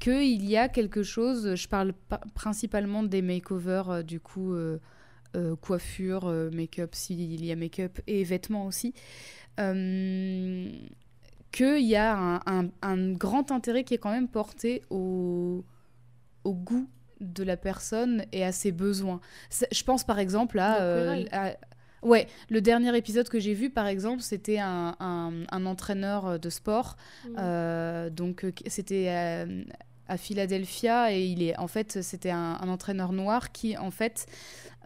qu'il 0.00 0.44
y 0.44 0.56
a 0.56 0.68
quelque 0.68 1.02
chose, 1.02 1.54
je 1.54 1.68
parle 1.68 1.92
pa- 1.92 2.20
principalement 2.34 3.02
des 3.02 3.22
makeovers, 3.22 3.90
euh, 3.90 4.02
du 4.02 4.20
coup, 4.20 4.52
euh, 4.54 4.78
euh, 5.36 5.56
coiffure, 5.56 6.26
euh, 6.26 6.50
make-up, 6.50 6.94
s'il 6.94 7.44
y 7.44 7.52
a 7.52 7.56
make-up, 7.56 7.98
et 8.06 8.22
vêtements 8.24 8.66
aussi, 8.66 8.92
euh, 9.60 10.68
qu'il 11.52 11.80
y 11.86 11.96
a 11.96 12.16
un, 12.16 12.40
un- 12.46 12.70
un 12.82 13.12
grand 13.12 13.50
intérêt 13.52 13.84
qui 13.84 13.94
est 13.94 13.98
quand 13.98 14.10
même 14.10 14.28
porté 14.28 14.82
au, 14.90 15.64
au 16.44 16.54
goût 16.54 16.88
de 17.20 17.42
la 17.44 17.56
personne 17.56 18.24
et 18.32 18.44
à 18.44 18.52
ses 18.52 18.72
besoins. 18.72 19.20
Je 19.72 19.82
pense 19.84 20.04
par 20.04 20.18
exemple 20.18 20.58
euh, 20.82 21.24
à- 21.32 21.56
Ouais, 22.02 22.28
le 22.50 22.60
dernier 22.60 22.96
épisode 22.96 23.28
que 23.28 23.40
j'ai 23.40 23.54
vu, 23.54 23.70
par 23.70 23.86
exemple, 23.86 24.22
c'était 24.22 24.58
un, 24.58 24.94
un- 25.00 25.32
un 25.50 25.66
entraîneur 25.66 26.26
euh, 26.26 26.38
de 26.38 26.50
sport. 26.50 26.96
Mm. 27.24 27.36
Euh, 27.38 28.10
donc, 28.10 28.44
euh, 28.44 28.52
c'était 28.66 29.06
euh, 29.08 29.64
à 30.08 30.16
Philadelphia 30.16 31.12
et 31.12 31.24
il 31.26 31.42
est 31.42 31.56
en 31.58 31.66
fait, 31.68 32.02
c'était 32.02 32.30
un, 32.30 32.58
un 32.60 32.68
entraîneur 32.68 33.12
noir 33.12 33.52
qui 33.52 33.76
en 33.76 33.90
fait 33.90 34.26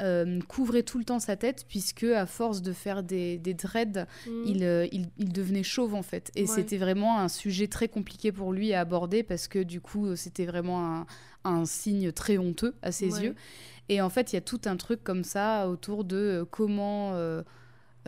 euh, 0.00 0.40
couvrait 0.48 0.82
tout 0.82 0.98
le 0.98 1.04
temps 1.04 1.18
sa 1.18 1.36
tête 1.36 1.66
puisque 1.68 2.04
à 2.04 2.24
force 2.24 2.62
de 2.62 2.72
faire 2.72 3.02
des, 3.02 3.36
des 3.38 3.52
dreads, 3.54 4.06
Mm. 4.26 4.42
il, 4.46 4.64
euh, 4.64 4.86
il, 4.92 5.08
il 5.18 5.32
devenait 5.32 5.62
chauve 5.62 5.94
en 5.94 6.02
fait. 6.02 6.30
Et 6.36 6.42
Ouais. 6.42 6.46
c'était 6.46 6.78
vraiment 6.78 7.18
un 7.18 7.28
sujet 7.28 7.66
très 7.68 7.88
compliqué 7.88 8.32
pour 8.32 8.52
lui 8.52 8.72
à 8.72 8.80
aborder 8.80 9.22
parce 9.22 9.46
que 9.48 9.58
du 9.62 9.80
coup, 9.80 10.16
c'était 10.16 10.46
vraiment 10.46 10.84
un, 11.00 11.06
un 11.44 11.64
signe 11.66 12.12
très 12.12 12.38
honteux 12.38 12.74
à 12.82 12.92
ses 12.92 13.12
Ouais. 13.14 13.22
yeux. 13.26 13.34
Et 13.90 14.00
en 14.00 14.08
fait, 14.08 14.32
il 14.32 14.36
y 14.36 14.38
a 14.38 14.42
tout 14.42 14.60
un 14.66 14.76
truc 14.76 15.02
comme 15.02 15.24
ça 15.24 15.68
autour 15.68 16.04
de 16.04 16.46
comment, 16.50 17.12
euh, 17.14 17.42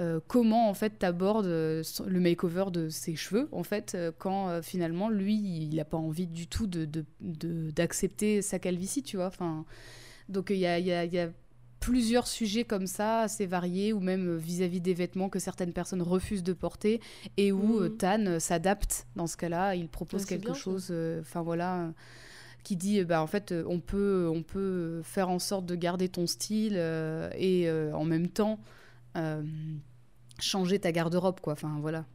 euh, 0.01 0.20
comment 0.27 0.69
en 0.70 0.74
fait 0.74 0.98
t'abordes 0.98 1.47
euh, 1.47 1.82
le 2.06 2.19
makeover 2.20 2.66
de 2.73 2.89
ses 2.89 3.14
cheveux 3.14 3.48
en 3.52 3.62
fait 3.62 3.94
euh, 3.94 4.10
quand 4.16 4.62
finalement 4.62 5.10
lui 5.10 5.35
il 5.35 5.74
n'a 5.77 5.85
pas 5.85 5.98
envie 5.98 6.27
du 6.27 6.47
tout 6.47 6.66
de 6.66 6.89
d'accepter 7.20 8.43
sa 8.43 8.59
calvitie, 8.59 9.02
tu 9.02 9.16
vois. 9.16 9.27
Enfin, 9.27 9.64
donc 10.28 10.51
il 10.51 10.56
y 10.56 10.66
a, 10.66 10.78
il 10.78 10.86
y 10.86 10.93
a- 10.93 11.05
il 11.05 11.12
y 11.12 11.19
a 11.19 11.28
plusieurs 11.81 12.28
sujets 12.28 12.64
comme 12.64 12.86
ça 12.86 13.23
assez 13.23 13.44
variés 13.44 13.93
ou 13.93 13.98
même 14.01 14.36
vis-à-vis 14.36 14.81
des 14.81 14.94
vêtements 14.94 15.28
que 15.28 15.40
certaines 15.40 15.73
personnes 15.73 16.01
refusent 16.02 16.44
de 16.44 16.52
porter 16.52 17.01
et 17.36 17.51
où 17.51 17.81
Mhm. 17.81 17.97
Tan 17.97 18.39
s'adapte 18.40 19.06
dans 19.16 19.27
ce 19.27 19.36
cas-là, 19.36 19.74
il 19.74 19.89
propose 19.89 20.24
quelque 20.24 20.44
bien, 20.47 20.55
chose 20.55 20.93
enfin 21.20 21.43
voilà 21.43 21.93
qui 22.62 22.77
dit 22.77 23.02
bah 23.05 23.20
en 23.20 23.27
fait 23.27 23.52
on 23.66 23.81
peut 23.81 24.31
on 24.32 24.43
peut 24.44 25.01
faire 25.02 25.28
en 25.28 25.40
sorte 25.40 25.66
de 25.66 25.74
garder 25.74 26.09
ton 26.09 26.28
style 26.28 26.77
et 27.36 27.69
en 27.93 28.05
même 28.05 28.28
temps 28.28 28.60
euh, 29.16 29.43
changer 30.39 30.78
ta 30.78 30.93
garde-robe 30.93 31.40
quoi 31.40 31.52
enfin 31.55 31.78
voilà 31.80 32.06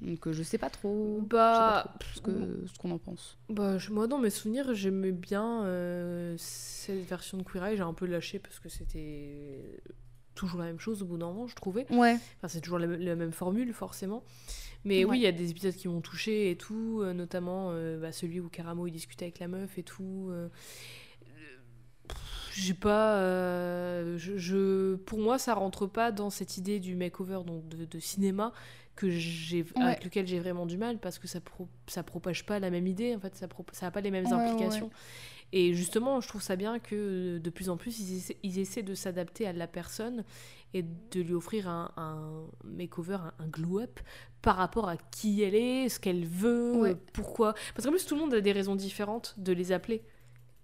donc 0.00 0.26
euh, 0.26 0.32
je 0.32 0.42
sais 0.42 0.58
pas 0.58 0.68
trop, 0.70 1.16
je 1.18 1.22
sais 1.22 1.28
pas 1.28 1.84
Bah, 1.84 1.94
trop 1.98 2.10
ce 2.14 2.20
que 2.20 2.66
ce 2.66 2.78
qu'on 2.78 2.90
en 2.90 2.98
pense 2.98 3.38
Bah, 3.48 3.78
je- 3.78 3.90
moi, 3.90 4.06
dans 4.06 4.18
mes 4.18 4.28
souvenirs, 4.28 4.74
j'aimais 4.74 5.12
bien 5.12 5.64
euh, 5.64 6.34
cette 6.36 7.06
version 7.08 7.38
de 7.38 7.42
Queer 7.42 7.64
Eye. 7.64 7.76
J'ai 7.76 7.82
un 7.84 7.94
peu 7.94 8.04
lâché 8.04 8.38
parce 8.38 8.58
que 8.58 8.68
c'était 8.68 9.80
toujours 10.34 10.58
la 10.60 10.66
même 10.66 10.80
chose 10.80 11.02
au 11.02 11.06
bout 11.06 11.16
d'un 11.16 11.28
moment, 11.28 11.46
je 11.46 11.54
trouvais. 11.54 11.86
ouais 11.90 12.18
Enfin, 12.38 12.48
c'est 12.48 12.60
toujours 12.60 12.80
la, 12.80 12.86
même- 12.88 13.00
la 13.00 13.14
même 13.14 13.32
formule, 13.32 13.72
forcément. 13.72 14.24
Mais 14.84 15.04
Ouais. 15.04 15.12
oui, 15.12 15.18
il 15.20 15.22
y 15.22 15.26
a 15.26 15.32
des 15.32 15.50
épisodes 15.52 15.74
qui 15.74 15.88
m'ont 15.88 16.02
touché 16.02 16.50
et 16.50 16.56
tout, 16.56 17.00
euh, 17.02 17.14
notamment 17.14 17.68
euh, 17.70 17.98
bah, 17.98 18.12
celui 18.12 18.40
où 18.40 18.48
Caramo 18.50 18.86
il 18.86 18.92
discutait 18.92 19.26
avec 19.26 19.38
la 19.38 19.48
meuf 19.48 19.78
et 19.78 19.84
tout. 19.84 20.28
J'ai 22.56 22.74
pas. 22.74 23.16
euh, 23.16 24.16
je, 24.18 24.36
je- 24.36 24.94
pour 24.96 25.18
moi, 25.18 25.38
ça 25.38 25.54
rentre 25.54 25.86
pas 25.86 26.12
dans 26.12 26.30
cette 26.30 26.56
idée 26.56 26.78
du 26.80 26.94
makeover 26.96 27.40
donc 27.46 27.66
de, 27.68 27.84
de 27.84 27.98
cinéma 27.98 28.52
que 28.96 29.10
j'ai 29.10 29.64
avec 29.74 30.04
lequel 30.04 30.24
j'ai 30.26 30.38
vraiment 30.38 30.66
du 30.66 30.78
mal 30.78 30.98
parce 30.98 31.18
que 31.18 31.26
ça 31.26 31.40
pro- 31.40 31.66
ça 31.88 32.04
propage 32.04 32.46
pas 32.46 32.60
la 32.60 32.70
même 32.70 32.86
idée 32.86 33.16
en 33.16 33.18
fait 33.18 33.34
ça 33.34 33.48
pro- 33.48 33.66
ça 33.72 33.88
a 33.88 33.90
pas 33.90 34.00
les 34.00 34.12
mêmes 34.12 34.26
Ouais, 34.26 34.32
ouais, 34.32 34.36
implications. 34.50 34.90
Et 35.52 35.74
justement 35.74 36.20
je 36.20 36.28
trouve 36.28 36.42
ça 36.42 36.54
bien 36.54 36.78
que 36.78 37.38
de 37.38 37.50
plus 37.50 37.70
en 37.70 37.76
plus 37.76 37.98
ils 37.98 38.16
essaient, 38.18 38.36
ils 38.44 38.58
essaient 38.60 38.84
de 38.84 38.94
s'adapter 38.94 39.48
à 39.48 39.52
la 39.52 39.66
personne 39.66 40.24
et 40.74 40.82
de 40.84 41.20
lui 41.20 41.34
offrir 41.34 41.68
un, 41.68 41.90
un 41.96 42.46
makeover 42.64 43.14
un, 43.16 43.32
un 43.40 43.48
glow 43.48 43.80
up 43.80 43.98
par 44.42 44.54
rapport 44.56 44.88
à 44.88 44.96
qui 44.96 45.42
elle 45.42 45.56
est 45.56 45.88
ce 45.88 45.98
qu'elle 45.98 46.24
veut 46.24 46.72
pourquoi. 47.12 47.54
Parce 47.74 47.84
qu'en 47.86 47.90
plus 47.92 48.06
tout 48.06 48.14
le 48.14 48.20
monde 48.20 48.34
a 48.34 48.40
des 48.40 48.52
raisons 48.52 48.76
différentes 48.76 49.34
de 49.38 49.52
les 49.52 49.72
appeler. 49.72 50.04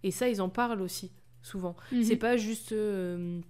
Et 0.05 0.13
ça 0.13 0.29
ils 0.29 0.41
en 0.41 0.49
parlent 0.49 0.83
aussi 0.83 1.11
souvent 1.43 1.77
c'est 2.03 2.15
Mhm. 2.15 2.19
pas 2.19 2.37
juste 2.37 2.73
euh, 2.73 3.41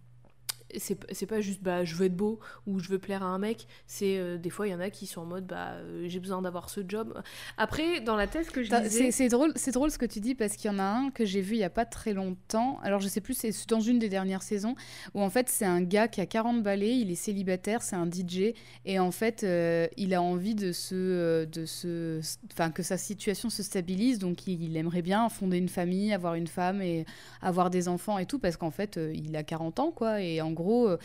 c'est 0.79 0.99
c'est 1.13 1.27
pas 1.27 1.41
juste 1.41 1.63
bah 1.63 1.85
je 1.85 1.95
veux 1.95 2.07
être 2.07 2.17
beau 2.17 2.39
ou 2.67 2.79
je 2.79 2.89
veux 2.89 2.99
plaire 2.99 3.23
à 3.23 3.27
un 3.27 3.39
mec. 3.39 3.67
C'est 3.87 4.19
euh, 4.19 4.39
des 4.39 4.51
fois 4.51 4.67
il 4.67 4.71
y 4.71 4.75
en 4.75 4.81
a 4.81 4.91
qui 4.91 5.07
sont 5.07 5.23
en 5.23 5.27
mode 5.27 5.47
bah 5.47 5.73
euh, 5.73 6.05
j'ai 6.07 6.21
besoin 6.21 6.43
d'avoir 6.43 6.71
ce 6.71 6.81
job. 6.87 7.21
Après 7.57 8.01
dans 8.01 8.17
la 8.17 8.27
thèse 8.27 8.51
que 8.51 8.63
je 8.63 8.71
lisais 8.71 8.91
C'est 8.91 9.11
c'est 9.11 9.29
drôle, 9.29 9.53
c'est 9.57 9.73
drôle 9.73 9.91
ce 9.91 9.99
que 9.99 10.07
tu 10.07 10.21
dis 10.21 10.35
parce 10.35 10.57
qu'il 10.57 10.71
y 10.71 10.75
en 10.75 10.79
a 10.79 10.85
un 10.85 11.11
que 11.11 11.25
j'ai 11.25 11.41
vu 11.41 11.55
il 11.55 11.61
y 11.61 11.65
a 11.65 11.71
pas 11.71 11.85
très 11.85 12.13
longtemps. 12.13 12.79
Alors 12.83 13.01
je 13.01 13.09
sais 13.09 13.21
plus, 13.21 13.35
c'est 13.35 13.51
dans 13.69 13.81
une 13.81 13.99
des 13.99 14.09
dernières 14.09 14.43
saisons 14.43 14.75
où 15.15 15.21
en 15.21 15.31
fait 15.31 15.49
c'est 15.49 15.65
un 15.65 15.83
gars 15.83 16.09
qui 16.09 16.21
a 16.21 16.27
40 16.27 16.63
balais, 16.63 16.99
il 16.99 17.11
est 17.11 17.17
célibataire, 17.17 17.83
c'est 17.83 17.97
un 17.97 18.07
DJ 18.07 18.55
et 18.85 18.99
en 18.99 19.11
fait 19.11 19.43
euh, 19.43 19.87
il 19.97 20.15
a 20.15 20.23
envie 20.23 20.55
de 20.55 20.73
se, 20.73 21.45
de 21.45 21.67
se, 21.67 22.21
enfin 22.53 22.71
que 22.71 22.83
sa 22.83 22.97
situation 22.97 23.51
se 23.51 23.63
stabilise. 23.63 24.19
Donc 24.19 24.47
il, 24.47 24.63
il 24.63 24.77
aimerait 24.77 25.03
bien 25.03 25.29
fonder 25.29 25.59
une 25.59 25.69
famille, 25.69 26.13
avoir 26.13 26.35
une 26.35 26.47
femme 26.47 26.83
et 26.83 27.05
avoir 27.43 27.71
des 27.71 27.89
enfants 27.89 28.19
et 28.19 28.27
tout 28.27 28.39
parce 28.39 28.57
qu'en 28.57 28.71
fait 28.71 28.99
il 29.13 29.35
a 29.37 29.43
40 29.43 29.81
ans 29.81 29.91
quoi. 29.91 30.21
Et 30.23 30.41
en 30.41 30.53
gros 30.53 30.60
euh, 30.69 30.99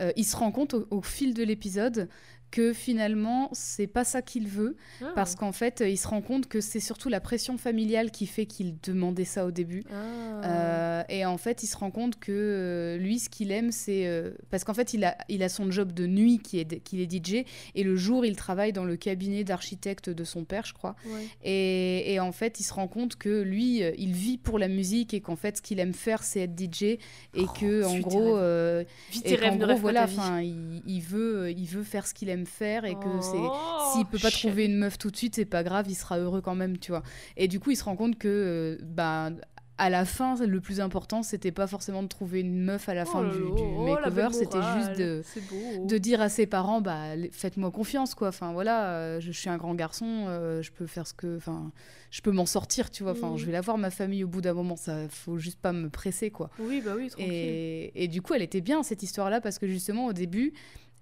euh, 0.00 0.12
il 0.16 0.24
se 0.24 0.36
rend 0.36 0.52
compte 0.52 0.74
au 0.90 1.02
fil 1.02 1.34
de 1.34 1.42
l'épisode 1.42 2.08
que 2.50 2.72
finalement 2.72 3.50
c'est 3.52 3.86
pas 3.86 4.04
ça 4.04 4.22
qu'il 4.22 4.46
veut 4.48 4.76
Ah. 5.02 5.12
parce 5.14 5.34
qu'en 5.34 5.52
fait, 5.52 5.82
il 5.86 5.96
se 5.96 6.06
rend 6.08 6.22
compte 6.22 6.46
que 6.48 6.60
c'est 6.60 6.80
surtout 6.80 7.08
la 7.08 7.20
pression 7.20 7.58
familiale 7.58 8.10
qui 8.10 8.26
fait 8.26 8.46
qu'il 8.46 8.76
demandait 8.80 9.24
ça 9.24 9.44
au 9.46 9.50
début. 9.50 9.84
Ah. 9.90 10.44
Euh, 10.44 11.02
et 11.08 11.24
en 11.24 11.36
fait, 11.38 11.62
il 11.62 11.66
se 11.66 11.76
rend 11.76 11.90
compte 11.90 12.18
que 12.18 12.32
euh, 12.32 12.96
lui, 12.98 13.18
ce 13.18 13.28
qu'il 13.28 13.50
aime, 13.50 13.72
c'est... 13.72 14.06
euh, 14.06 14.32
parce 14.50 14.64
qu'en 14.64 14.74
fait, 14.74 14.94
il 14.94 15.04
a, 15.04 15.16
il 15.28 15.42
a 15.42 15.48
son 15.48 15.70
job 15.70 15.92
de 15.92 16.06
nuit 16.06 16.38
qui 16.38 16.58
est, 16.58 16.80
qu'il 16.82 17.00
est 17.00 17.10
DJ, 17.10 17.44
et 17.74 17.82
le 17.82 17.96
jour, 17.96 18.24
il 18.24 18.36
travaille 18.36 18.72
dans 18.72 18.84
le 18.84 18.96
cabinet 18.96 19.44
d'architecte 19.44 20.08
de 20.10 20.24
son 20.24 20.44
père, 20.44 20.64
je 20.66 20.72
crois. 20.72 20.94
Ouais. 21.06 21.26
Et, 21.42 22.12
et 22.14 22.20
en 22.20 22.32
fait, 22.32 22.60
il 22.60 22.64
se 22.64 22.72
rend 22.72 22.88
compte 22.88 23.16
que 23.16 23.42
lui, 23.42 23.78
il 23.98 24.12
vit 24.12 24.38
pour 24.38 24.58
la 24.58 24.68
musique, 24.68 25.14
et 25.14 25.20
qu'en 25.20 25.36
fait, 25.36 25.56
ce 25.58 25.62
qu'il 25.62 25.78
aime 25.80 25.94
faire, 25.94 26.22
c'est 26.22 26.40
être 26.40 26.58
DJ, 26.58 26.82
et 26.82 26.98
Oh, 27.36 27.46
que 27.60 27.84
en 27.84 27.98
gros... 27.98 28.38
et 28.38 29.36
ne 29.36 29.56
gros, 29.64 29.76
voilà, 29.76 30.04
enfin, 30.04 30.40
il 30.42 31.00
veut, 31.00 31.50
il 31.50 31.66
veut 31.66 31.82
faire 31.82 32.06
ce 32.06 32.14
qu'il 32.14 32.28
aime 32.28 32.35
faire, 32.44 32.84
et 32.84 32.94
que 32.94 33.20
c'est... 33.22 33.38
Oh, 33.38 33.92
S'il 33.94 34.04
peut 34.04 34.18
pas 34.18 34.30
trouver 34.30 34.66
une 34.66 34.76
meuf 34.76 34.98
tout 34.98 35.10
de 35.10 35.16
suite, 35.16 35.36
c'est 35.36 35.44
pas 35.46 35.62
grave, 35.62 35.86
il 35.88 35.94
sera 35.94 36.18
heureux 36.18 36.42
quand 36.42 36.54
même, 36.56 36.76
tu 36.76 36.90
vois. 36.90 37.02
Et 37.38 37.48
du 37.48 37.60
coup, 37.60 37.70
il 37.70 37.76
se 37.76 37.84
rend 37.84 37.96
compte 37.96 38.18
que, 38.18 38.28
euh, 38.28 38.84
bah, 38.84 39.30
à 39.78 39.90
la 39.90 40.06
fin, 40.06 40.36
le 40.42 40.60
plus 40.60 40.80
important, 40.80 41.22
c'était 41.22 41.52
pas 41.52 41.66
forcément 41.66 42.02
de 42.02 42.08
trouver 42.08 42.40
une 42.40 42.62
meuf 42.64 42.88
à 42.88 42.94
la 42.94 43.04
fin 43.04 43.20
Oh 43.20 43.24
là 43.24 43.30
du, 43.30 43.38
du 43.38 43.44
oh, 43.62 43.84
makeover, 43.86 44.28
c'était 44.32 44.62
juste 44.78 44.98
de, 44.98 45.22
c'est 45.22 45.42
de 45.86 45.98
dire 45.98 46.22
à 46.22 46.30
ses 46.30 46.46
parents 46.46 46.80
bah 46.80 47.10
faites-moi 47.30 47.70
confiance 47.70 48.14
quoi. 48.14 48.28
Enfin 48.28 48.54
voilà 48.54 48.86
euh, 48.86 49.20
je 49.20 49.30
suis 49.32 49.50
un 49.50 49.58
grand 49.58 49.74
garçon 49.74 50.24
euh, 50.28 50.62
je 50.62 50.72
peux 50.72 50.86
faire 50.86 51.06
ce 51.06 51.12
que 51.12 51.36
enfin 51.36 51.72
je 52.10 52.22
peux 52.22 52.30
m'en 52.30 52.46
sortir 52.46 52.90
tu 52.90 53.02
vois. 53.02 53.12
Enfin 53.12 53.36
je 53.36 53.44
vais 53.44 53.52
la 53.52 53.60
voir 53.60 53.76
ma 53.76 53.90
famille 53.90 54.24
au 54.24 54.28
bout 54.28 54.40
d'un 54.40 54.54
moment 54.54 54.76
ça 54.76 55.10
faut 55.10 55.36
juste 55.36 55.60
pas 55.60 55.72
me 55.72 55.90
presser 55.90 56.30
quoi. 56.30 56.48
Oui, 56.58 56.80
bah 56.82 56.92
oui, 56.96 57.10
tranquille. 57.10 57.30
et, 57.30 57.92
et 58.02 58.08
du 58.08 58.22
coup 58.22 58.32
elle 58.32 58.42
était 58.42 58.62
bien 58.62 58.82
cette 58.82 59.02
histoire 59.02 59.28
là 59.28 59.42
parce 59.42 59.58
que 59.58 59.66
justement 59.66 60.06
au 60.06 60.14
début 60.14 60.54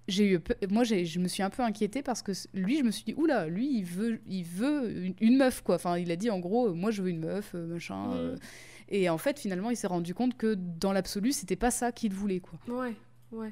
j'ai 0.07 0.33
eu 0.33 0.39
moi 0.69 0.83
je 0.83 1.19
me 1.19 1.27
suis 1.27 1.41
un 1.43 1.49
peu 1.49 1.63
inquiétée 1.63 2.03
parce 2.03 2.21
que 2.21 2.31
lui 2.53 2.77
je 2.77 2.83
me 2.83 2.91
suis 2.91 3.03
dit 3.03 3.13
oula 3.17 3.47
lui 3.47 3.77
il 3.79 3.83
veut 3.85 4.19
il 4.27 4.43
veut 4.43 4.91
une, 4.91 5.15
une 5.19 5.37
meuf 5.37 5.61
quoi 5.61 5.75
enfin 5.75 5.97
il 5.97 6.11
a 6.11 6.15
dit 6.15 6.29
en 6.29 6.39
gros 6.39 6.67
euh, 6.67 6.73
moi 6.73 6.91
je 6.91 7.01
veux 7.01 7.09
une 7.09 7.19
meuf 7.25 7.51
euh, 7.55 7.65
machin 7.65 8.07
Mhm. 8.09 8.13
euh. 8.15 8.35
et 8.89 9.09
en 9.09 9.17
fait 9.17 9.39
finalement 9.39 9.71
il 9.71 9.75
s'est 9.77 9.87
rendu 9.87 10.13
compte 10.13 10.37
que 10.37 10.53
dans 10.55 10.93
l'absolu 10.93 11.31
c'était 11.31 11.55
pas 11.55 11.71
ça 11.71 11.91
qu'il 11.91 12.13
voulait 12.13 12.39
quoi 12.39 12.59
Ouais, 12.67 12.93
ouais. 13.31 13.51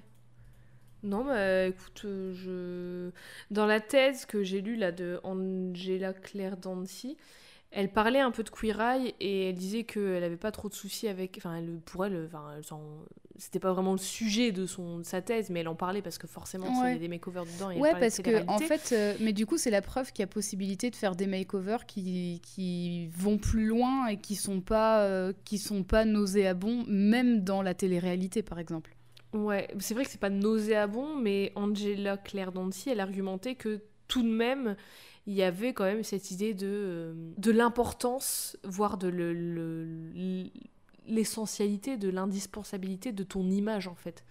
Non, 1.05 1.25
bah 1.25 1.65
écoute, 1.65 2.03
je... 2.05 3.09
dans 3.51 3.65
la 3.65 3.81
thèse 3.81 4.25
que 4.25 4.41
j'ai 4.41 4.61
lue 4.61 4.77
là 4.77 4.93
de 4.93 5.19
Angela 5.23 6.13
Claire 6.13 6.55
Dancy, 6.55 7.17
elle 7.73 7.91
parlait 7.91 8.19
un 8.19 8.31
peu 8.31 8.43
de 8.43 8.49
Queer 8.49 8.79
Eye 8.79 9.15
et 9.19 9.49
elle 9.49 9.55
disait 9.55 9.83
qu'elle 9.83 10.23
avait 10.23 10.37
pas 10.37 10.51
trop 10.51 10.69
de 10.69 10.73
soucis 10.73 11.07
avec. 11.07 11.35
Enfin, 11.37 11.57
elle, 11.57 11.79
pour 11.85 12.05
elle, 12.05 12.25
enfin, 12.25 12.51
elle 12.55 12.63
c'était 13.37 13.59
pas 13.59 13.73
vraiment 13.73 13.93
le 13.93 13.97
sujet 13.97 14.51
de, 14.51 14.67
son, 14.67 14.99
de 14.99 15.03
sa 15.03 15.21
thèse, 15.21 15.49
mais 15.49 15.61
elle 15.61 15.67
en 15.67 15.75
parlait 15.75 16.03
parce 16.03 16.19
que 16.19 16.27
forcément, 16.27 16.85
il 16.85 16.93
y 16.93 16.95
a 16.95 16.99
des 16.99 17.07
makeovers 17.07 17.45
dedans. 17.45 17.71
Et 17.71 17.79
Ouais, 17.79 17.93
de 17.93 17.99
parce 17.99 18.19
que 18.19 18.47
en 18.47 18.59
fait, 18.59 18.91
euh, 18.93 19.15
mais 19.19 19.33
du 19.33 19.45
coup, 19.45 19.57
c'est 19.57 19.71
la 19.71 19.81
preuve 19.81 20.11
qu'il 20.11 20.21
y 20.21 20.23
a 20.23 20.27
possibilité 20.27 20.91
de 20.91 20.95
faire 20.95 21.15
des 21.15 21.25
makeovers 21.25 21.85
qui, 21.85 22.41
qui 22.43 23.07
vont 23.07 23.37
plus 23.37 23.65
loin 23.65 24.07
et 24.07 24.17
qui 24.17 24.35
sont 24.35 24.61
pas 24.61 25.01
euh, 25.01 25.33
qui 25.45 25.57
sont 25.57 25.83
pas 25.83 26.05
nauséabonds, 26.05 26.85
même 26.87 27.43
dans 27.43 27.63
la 27.63 27.73
télé-réalité, 27.73 28.43
par 28.43 28.59
exemple. 28.59 28.95
Ouais, 29.33 29.67
c'est 29.79 29.95
vrai 29.95 30.05
que 30.05 30.11
c'est 30.11 30.19
pas 30.19 30.29
nauséabond, 30.29 31.15
mais 31.15 31.51
Angela 31.55 32.17
Claire 32.17 32.51
Dancy, 32.51 32.91
elle 32.91 32.99
argumentait 32.99 33.55
que 33.55 33.81
tout 34.07 34.21
de 34.21 34.29
même, 34.29 34.75
il 35.25 35.33
y 35.33 35.43
avait 35.43 35.73
quand 35.73 35.85
même 35.85 36.03
cette 36.03 36.31
idée 36.31 36.53
de, 36.53 36.67
euh, 36.67 37.13
de 37.37 37.51
l'importance, 37.51 38.57
voire 38.63 38.97
de 38.97 39.07
le- 39.07 39.33
le- 39.33 40.49
l'essentialité, 41.07 41.97
de 41.97 42.09
l'indispensabilité 42.09 43.11
de 43.11 43.23
ton 43.23 43.49
image 43.49 43.87
en 43.87 43.95
fait. 43.95 44.23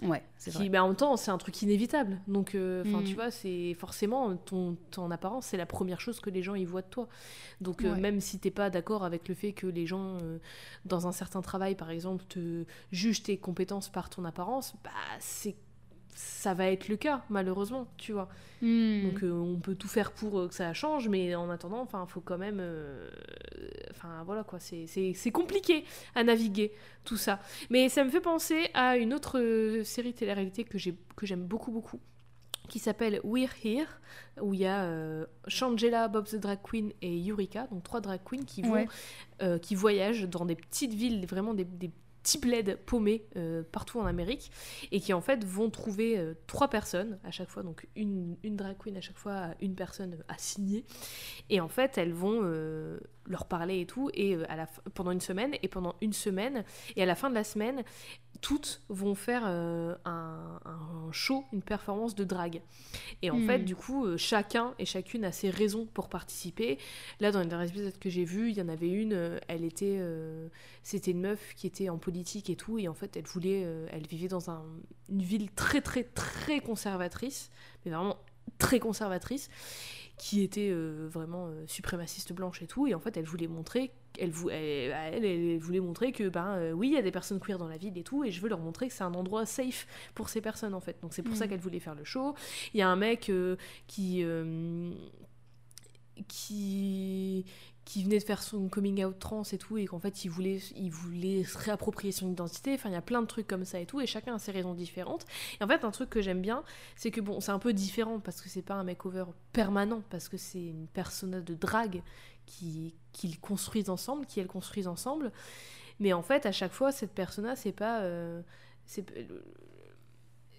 Ouais, 0.00 0.22
c'est 0.36 0.52
Qui, 0.52 0.58
vrai. 0.58 0.68
bah, 0.68 0.84
en 0.84 0.88
même 0.88 0.96
temps, 0.96 1.16
c'est 1.16 1.32
un 1.32 1.38
truc 1.38 1.60
inévitable. 1.62 2.20
Donc, 2.28 2.54
euh, 2.54 2.84
enfin, 2.86 3.00
Mm. 3.00 3.04
tu 3.04 3.14
vois, 3.16 3.32
c'est 3.32 3.74
forcément 3.74 4.36
ton, 4.36 4.76
ton 4.92 5.10
apparence, 5.10 5.46
c'est 5.46 5.56
la 5.56 5.66
première 5.66 6.00
chose 6.00 6.20
que 6.20 6.30
les 6.30 6.40
gens 6.40 6.54
y 6.54 6.64
voient 6.64 6.82
de 6.82 6.86
toi. 6.88 7.08
Donc, 7.60 7.84
euh, 7.84 7.96
même 7.96 8.20
si 8.20 8.38
t'es 8.38 8.52
pas 8.52 8.70
d'accord 8.70 9.02
avec 9.04 9.26
le 9.28 9.34
fait 9.34 9.52
que 9.52 9.66
les 9.66 9.86
gens, 9.86 10.18
euh, 10.22 10.38
dans 10.84 11.08
un 11.08 11.12
certain 11.12 11.42
travail, 11.42 11.74
par 11.74 11.90
exemple, 11.90 12.24
te 12.28 12.64
jugent 12.92 13.24
tes 13.24 13.38
compétences 13.38 13.88
par 13.88 14.08
ton 14.08 14.24
apparence, 14.24 14.74
bah, 14.84 14.90
c'est 15.18 15.56
ça 16.20 16.52
va 16.52 16.66
être 16.70 16.88
le 16.88 16.96
cas 16.96 17.22
malheureusement 17.30 17.86
tu 17.96 18.12
vois 18.12 18.28
Hmm. 18.60 19.02
donc 19.04 19.22
euh, 19.22 19.30
on 19.30 19.60
peut 19.60 19.76
tout 19.76 19.86
faire 19.86 20.10
pour 20.10 20.40
euh, 20.40 20.48
que 20.48 20.54
ça 20.54 20.74
change 20.74 21.08
mais 21.08 21.36
en 21.36 21.48
attendant 21.48 21.78
enfin 21.80 22.04
faut 22.06 22.20
quand 22.20 22.38
même 22.38 22.58
euh, 22.60 23.08
enfin 23.92 24.24
voilà 24.26 24.42
quoi 24.42 24.58
c'est 24.58 25.30
compliqué 25.32 25.84
à 26.16 26.24
naviguer 26.24 26.72
tout 27.04 27.16
ça 27.16 27.38
mais 27.70 27.88
ça 27.88 28.02
me 28.02 28.10
fait 28.10 28.20
penser 28.20 28.68
à 28.74 28.96
une 28.96 29.14
autre 29.14 29.80
série 29.84 30.12
télé-réalité 30.12 30.64
que 30.64 30.76
j'ai 30.76 30.96
que 31.14 31.24
j'aime 31.24 31.44
beaucoup 31.44 31.70
beaucoup 31.70 32.00
qui 32.68 32.80
s'appelle 32.80 33.20
We're 33.22 33.54
Here 33.64 33.86
où 34.42 34.54
il 34.54 34.60
y 34.60 34.66
a 34.66 34.82
euh, 34.86 35.24
Shangela, 35.46 36.08
Bob 36.08 36.26
the 36.26 36.34
Drag 36.36 36.58
Queen 36.60 36.92
et 37.00 37.30
Eureka 37.30 37.68
donc 37.70 37.84
trois 37.84 38.00
drag 38.00 38.20
queens 38.28 38.44
qui 38.44 38.62
vont 38.62 38.72
Ouais. 38.72 38.88
euh, 39.42 39.58
qui 39.58 39.76
voyagent 39.76 40.28
dans 40.28 40.44
des 40.44 40.56
petites 40.56 40.92
villes, 40.92 41.24
vraiment 41.26 41.54
des, 41.54 41.64
des 41.64 41.92
petits 42.22 42.38
bleds 42.38 42.76
paumés 42.76 43.26
euh, 43.36 43.62
partout 43.70 43.98
en 44.00 44.06
Amérique, 44.06 44.50
et 44.92 45.00
qui 45.00 45.12
en 45.12 45.20
fait 45.20 45.44
vont 45.44 45.70
trouver 45.70 46.18
euh, 46.18 46.34
trois 46.46 46.68
personnes 46.68 47.18
à 47.24 47.30
chaque 47.30 47.48
fois, 47.48 47.62
donc 47.62 47.86
une, 47.96 48.36
une 48.42 48.56
drag 48.56 48.76
queen 48.78 48.96
à 48.96 49.00
chaque 49.00 49.18
fois, 49.18 49.54
une 49.60 49.74
personne 49.74 50.18
assignée, 50.28 50.84
et 51.50 51.60
en 51.60 51.68
fait 51.68 51.98
elles 51.98 52.12
vont 52.12 52.40
euh, 52.42 52.98
leur 53.28 53.46
parler 53.46 53.80
et 53.80 53.86
tout, 53.86 54.10
et 54.14 54.34
euh, 54.34 54.44
à 54.50 54.56
la 54.56 54.66
pendant 54.94 55.10
une 55.12 55.20
semaine, 55.20 55.54
et 55.62 55.68
pendant 55.68 55.94
une 56.00 56.12
semaine, 56.12 56.64
et 56.96 57.02
à 57.02 57.06
la 57.06 57.14
fin 57.14 57.30
de 57.30 57.34
la 57.34 57.44
semaine, 57.44 57.84
toutes 58.40 58.82
vont 58.88 59.14
faire 59.16 59.42
euh, 59.46 59.94
un, 60.04 60.60
un 60.64 61.12
show, 61.12 61.44
une 61.52 61.62
performance 61.62 62.14
de 62.14 62.24
drague. 62.24 62.62
Et 63.22 63.30
en 63.30 63.38
Hmm. 63.38 63.46
fait, 63.46 63.60
du 63.60 63.76
coup, 63.76 64.06
euh, 64.06 64.16
chacun 64.16 64.74
et 64.78 64.84
chacune 64.86 65.24
a 65.24 65.32
ses 65.32 65.50
raisons 65.50 65.86
pour 65.86 66.08
participer. 66.08 66.78
Là, 67.20 67.32
dans 67.32 67.40
les 67.40 67.46
derniers 67.48 67.68
épisodes 67.68 67.98
que 67.98 68.10
j'ai 68.10 68.24
vus, 68.24 68.50
il 68.50 68.56
y 68.58 68.62
en 68.62 68.68
avait 68.68 68.90
une, 68.90 69.12
euh, 69.12 69.38
elle 69.48 69.64
était, 69.64 70.00
c'était 70.82 71.10
une 71.10 71.20
meuf 71.20 71.54
qui 71.56 71.66
était 71.66 71.88
en 71.88 71.98
politique 71.98 72.50
et 72.50 72.56
tout, 72.56 72.78
et 72.78 72.88
en 72.88 72.94
fait, 72.94 73.16
elle 73.16 73.24
voulait, 73.24 73.66
elle 73.90 74.06
vivait 74.06 74.28
dans 74.28 74.50
un- 74.50 74.64
une 75.08 75.22
ville 75.22 75.50
très, 75.52 75.80
très, 75.80 76.04
très 76.04 76.60
conservatrice, 76.60 77.50
mais 77.84 77.92
vraiment 77.92 78.16
très 78.58 78.78
conservatrice, 78.80 79.50
qui 80.18 80.42
était 80.42 80.68
euh, 80.70 81.06
vraiment 81.10 81.46
euh, 81.46 81.64
suprémaciste 81.66 82.32
blanche 82.32 82.60
et 82.62 82.66
tout, 82.66 82.86
et 82.88 82.94
en 82.94 82.98
fait, 83.00 83.16
elle 83.16 83.24
voulait 83.24 83.46
montrer, 83.46 83.92
elle, 84.18 84.30
vou- 84.30 84.50
elle, 84.50 84.92
elle, 85.14 85.24
elle 85.24 85.58
voulait 85.58 85.80
montrer 85.80 86.10
que, 86.12 86.28
ben, 86.28 86.56
euh, 86.56 86.72
oui, 86.72 86.88
il 86.88 86.94
y 86.94 86.96
a 86.96 87.02
des 87.02 87.12
personnes 87.12 87.38
queer 87.38 87.56
dans 87.56 87.68
la 87.68 87.76
ville 87.76 87.96
et 87.96 88.02
tout, 88.02 88.24
et 88.24 88.30
je 88.32 88.40
veux 88.40 88.48
leur 88.48 88.58
montrer 88.58 88.88
que 88.88 88.94
c'est 88.94 89.04
un 89.04 89.14
endroit 89.14 89.46
safe 89.46 89.86
pour 90.14 90.28
ces 90.28 90.40
personnes, 90.40 90.74
en 90.74 90.80
fait. 90.80 90.96
Donc, 91.02 91.14
c'est 91.14 91.22
pour 91.22 91.36
ça 91.36 91.44
Mhm. 91.44 91.50
qu'elle 91.50 91.60
voulait 91.60 91.78
faire 91.80 91.94
le 91.94 92.04
show. 92.04 92.34
Il 92.74 92.78
y 92.78 92.82
a 92.82 92.88
un 92.88 92.96
mec 92.96 93.30
qui, 93.86 94.24
qui, 96.26 97.44
qui 97.88 98.04
venait 98.04 98.18
de 98.18 98.24
faire 98.24 98.42
son 98.42 98.68
coming 98.68 99.02
out 99.02 99.18
trans 99.18 99.44
et 99.50 99.56
tout, 99.56 99.78
et 99.78 99.86
qu'en 99.86 99.98
fait 99.98 100.22
il 100.22 100.28
voulait, 100.28 100.58
il 100.76 100.90
voulait 100.90 101.42
se 101.42 101.56
réapproprier 101.56 102.12
son 102.12 102.30
identité. 102.30 102.74
Enfin, 102.74 102.90
il 102.90 102.92
y 102.92 102.96
a 102.96 103.00
plein 103.00 103.22
de 103.22 103.26
trucs 103.26 103.46
comme 103.46 103.64
ça 103.64 103.80
et 103.80 103.86
tout, 103.86 103.98
et 104.02 104.06
chacun 104.06 104.34
a 104.34 104.38
ses 104.38 104.52
raisons 104.52 104.74
différentes. 104.74 105.24
Et 105.58 105.64
en 105.64 105.66
fait, 105.66 105.84
un 105.84 105.90
truc 105.90 106.10
que 106.10 106.20
j'aime 106.20 106.42
bien, 106.42 106.64
c'est 106.96 107.10
que 107.10 107.22
bon, 107.22 107.40
c'est 107.40 107.50
un 107.50 107.58
peu 107.58 107.72
différent 107.72 108.20
parce 108.20 108.42
que 108.42 108.50
c'est 108.50 108.60
pas 108.60 108.74
un 108.74 108.84
makeover 108.84 109.24
permanent, 109.54 110.02
parce 110.10 110.28
que 110.28 110.36
c'est 110.36 110.66
une 110.66 110.86
persona 110.86 111.40
de 111.40 111.54
drague 111.54 112.02
qui 112.44 112.94
qu'ils 113.12 113.40
construisent 113.40 113.88
ensemble, 113.88 114.26
qui 114.26 114.38
elles 114.38 114.48
construisent 114.48 114.86
ensemble. 114.86 115.32
Mais 115.98 116.12
en 116.12 116.22
fait, 116.22 116.44
à 116.44 116.52
chaque 116.52 116.72
fois, 116.72 116.92
cette 116.92 117.12
persona, 117.14 117.56
c'est 117.56 117.72
pas. 117.72 118.02
euh, 118.02 118.42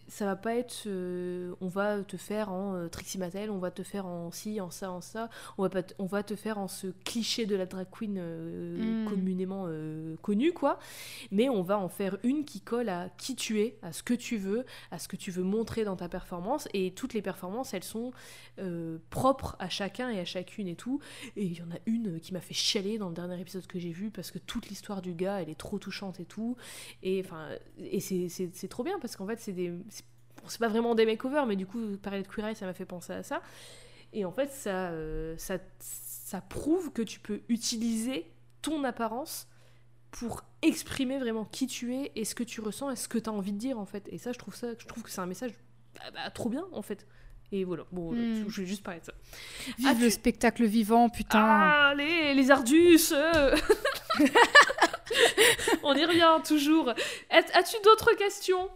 ça 0.10 0.26
va 0.26 0.36
pas 0.36 0.56
être 0.56 0.84
euh, 0.88 1.54
on 1.62 1.68
va 1.68 2.04
te 2.04 2.18
faire 2.18 2.52
en 2.52 2.76
euh, 2.76 2.88
Trixie 2.88 3.18
Mattel, 3.18 3.50
on 3.52 3.60
va 3.60 3.72
te 3.72 3.84
faire 3.84 4.06
en 4.06 4.32
ci, 4.32 4.60
en 4.60 4.70
ça, 4.72 4.92
en 4.92 5.02
ça, 5.02 5.30
on 5.58 5.64
va, 5.64 5.70
pas 5.70 5.84
te, 5.84 5.94
on 6.00 6.06
va 6.06 6.24
te 6.24 6.36
faire 6.36 6.58
en 6.58 6.68
ce 6.68 6.88
cliché 7.06 7.46
de 7.46 7.56
la 7.56 7.66
drag 7.66 7.88
queen 7.92 8.18
euh, 8.18 9.06
Mm. 9.06 9.10
communément 9.10 9.66
euh, 9.68 10.16
connu, 10.22 10.52
quoi. 10.52 10.80
Mais 11.32 11.50
on 11.50 11.62
va 11.62 11.78
en 11.78 11.90
faire 11.90 12.18
une 12.24 12.46
qui 12.46 12.62
colle 12.62 12.90
à 12.90 13.10
qui 13.18 13.36
tu 13.36 13.62
es, 13.62 13.78
à 13.82 13.92
ce 13.92 14.04
que 14.04 14.14
tu 14.14 14.38
veux, 14.38 14.66
à 14.92 15.00
ce 15.00 15.08
que 15.08 15.16
tu 15.16 15.32
veux 15.32 15.44
montrer 15.44 15.84
dans 15.84 15.96
ta 15.96 16.10
performance. 16.10 16.68
Et 16.74 16.92
toutes 16.92 17.14
les 17.14 17.22
performances, 17.22 17.74
elles 17.74 17.84
sont 17.84 18.12
propres 19.10 19.56
à 19.60 19.70
chacun 19.70 20.10
et 20.10 20.20
à 20.20 20.26
chacune 20.26 20.68
et 20.68 20.76
tout. 20.76 21.00
Et 21.36 21.46
il 21.46 21.58
y 21.58 21.62
en 21.62 21.72
a 21.72 21.80
une 21.86 22.20
qui 22.20 22.34
m'a 22.34 22.42
fait 22.42 22.54
chialer 22.54 22.98
dans 22.98 23.08
le 23.10 23.16
dernier 23.16 23.40
épisode 23.40 23.66
que 23.68 23.80
j'ai 23.80 23.92
vu 23.92 24.12
parce 24.12 24.32
que 24.32 24.40
toute 24.40 24.68
l'histoire 24.70 25.02
du 25.02 25.14
gars, 25.14 25.42
elle 25.42 25.50
est 25.50 25.60
trop 25.60 25.80
touchante 25.80 26.20
et 26.20 26.26
tout. 26.26 26.58
Et 27.04 27.24
et 27.80 28.00
c'est 28.00 28.68
trop 28.68 28.84
bien 28.84 29.00
parce 29.00 29.16
qu'en 29.16 29.28
fait, 29.28 29.40
c'est 29.40 29.54
des. 29.54 29.74
C'est- 30.48 30.60
pas 30.60 30.68
vraiment 30.68 30.96
des 30.96 31.06
makeovers, 31.06 31.46
mais 31.46 31.56
du 31.56 31.66
coup, 31.66 31.80
parler 32.02 32.22
de 32.24 32.28
Queer 32.28 32.48
Eye, 32.48 32.56
ça 32.56 32.66
m'a 32.66 32.74
fait 32.74 32.86
penser 32.86 33.14
à 33.14 33.24
ça. 33.24 33.42
Et 34.14 34.26
en 34.26 34.32
fait, 34.32 34.52
ça, 34.52 34.90
euh, 34.92 35.36
ça, 35.38 35.58
ça 35.80 36.42
prouve 36.42 36.92
que 36.92 37.02
tu 37.02 37.20
peux 37.20 37.42
utiliser 37.50 38.26
ton 38.62 38.84
apparence 38.84 39.48
pour 40.12 40.42
exprimer 40.64 41.20
vraiment 41.20 41.46
qui 41.46 41.68
tu 41.68 41.96
es 41.96 42.12
et 42.16 42.26
ce 42.26 42.34
que 42.36 42.44
tu 42.44 42.62
ressens 42.62 42.90
et 42.90 42.96
ce 42.96 43.08
que 43.08 43.18
tu 43.20 43.30
as 43.30 43.34
envie 43.34 43.52
de 43.54 43.58
dire 43.60 43.78
en 43.80 43.86
fait. 43.86 44.08
Et 44.12 44.18
ça, 44.18 44.32
je 44.32 44.40
trouve 44.40 44.56
ça, 44.56 44.70
je 44.78 44.86
trouve 44.88 45.04
que 45.04 45.10
c'est 45.12 45.22
un 45.22 45.28
message 45.28 45.52
bah, 45.96 46.02
bah, 46.14 46.30
trop 46.32 46.50
bien 46.50 46.66
en 46.72 46.82
fait. 46.82 47.06
Et 47.52 47.64
voilà, 47.64 47.84
bon, 47.92 48.14
euh, 48.14 48.44
Mm. 48.44 48.46
je 48.50 48.62
vais 48.62 48.68
juste 48.68 48.84
parler 48.84 49.00
de 49.00 49.06
ça. 49.06 49.14
Vive 49.78 49.88
Ah, 49.90 49.94
le 49.94 50.06
tu- 50.06 50.12
spectacle 50.12 50.66
vivant, 50.66 51.10
putain. 51.10 51.40
Ah, 51.42 51.94
les, 51.96 52.34
les 52.34 52.52
Ardus 52.52 53.00
euh. 53.12 53.56
On 55.84 55.94
y 55.96 56.06
revient 56.06 56.38
toujours. 56.48 56.90
As- 57.30 57.58
As-tu 57.58 57.76
d'autres 57.84 58.14
questions? 58.16 58.70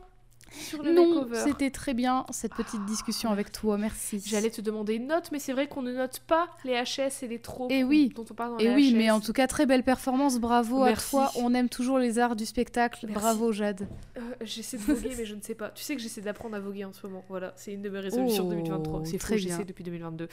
Sur 0.53 0.84
le 0.84 0.93
non, 0.93 1.27
c'était 1.34 1.71
très 1.71 1.93
bien 1.93 2.25
cette 2.30 2.53
petite 2.53 2.85
discussion 2.85 3.31
avec 3.31 3.51
toi, 3.51 3.77
merci. 3.77 4.21
J'allais 4.25 4.49
te 4.49 4.61
demander 4.61 4.95
une 4.95 5.07
note, 5.07 5.30
mais 5.31 5.39
c'est 5.39 5.53
vrai 5.53 5.67
qu'on 5.67 5.81
ne 5.81 5.91
note 5.93 6.19
pas 6.27 6.47
les 6.63 6.73
HS 6.73 7.23
et 7.23 7.27
les 7.27 7.39
tropes 7.39 7.71
Eh 7.73 7.84
oui. 7.84 8.11
dont 8.15 8.25
on 8.30 8.34
parle 8.34 8.51
dans 8.53 8.57
Et 8.59 8.69
les 8.69 8.75
oui, 8.75 8.91
HS. 8.93 8.97
mais 8.97 9.11
en 9.11 9.19
tout 9.19 9.34
cas, 9.34 9.47
très 9.47 9.65
belle 9.65 9.84
performance, 9.84 10.39
bravo 10.39 10.84
Merci. 10.85 11.07
à 11.07 11.09
toi. 11.09 11.31
On 11.35 11.53
aime 11.53 11.69
toujours 11.69 11.97
les 11.99 12.19
arts 12.19 12.35
du 12.35 12.45
spectacle. 12.45 13.05
Merci. 13.07 13.19
Bravo, 13.21 13.51
Jade. 13.51 13.88
Euh, 14.17 14.21
j'essaie 14.41 14.77
de 14.77 14.84
voguer, 14.84 15.11
mais 15.17 15.25
je 15.25 15.35
ne 15.35 15.41
sais 15.41 15.55
pas. 15.55 15.69
Tu 15.69 15.84
sais 15.84 15.95
que 15.95 16.01
j'essaie 16.01 16.21
d'apprendre 16.21 16.55
à 16.55 16.59
voguer 16.59 16.85
en 16.85 16.93
ce 16.93 17.05
moment. 17.07 17.23
Voilà, 17.30 17.53
c'est 17.55 17.73
une 17.73 17.81
de 17.81 17.89
mes 17.89 17.99
résolutions 17.99 18.45
Oh, 18.47 18.49
2023. 18.51 19.01
C'est 19.05 19.17
très 19.17 19.35
bien. 19.38 19.49
j'essaie 19.51 19.65
depuis 19.65 19.84
2022. 19.84 20.27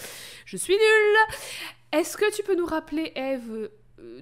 Je 0.44 0.56
suis 0.56 0.74
nulle 0.74 1.38
Est-ce 1.92 2.16
que 2.16 2.34
tu 2.34 2.42
peux 2.42 2.54
nous 2.56 2.66
rappeler, 2.66 3.12
Eve, 3.16 3.70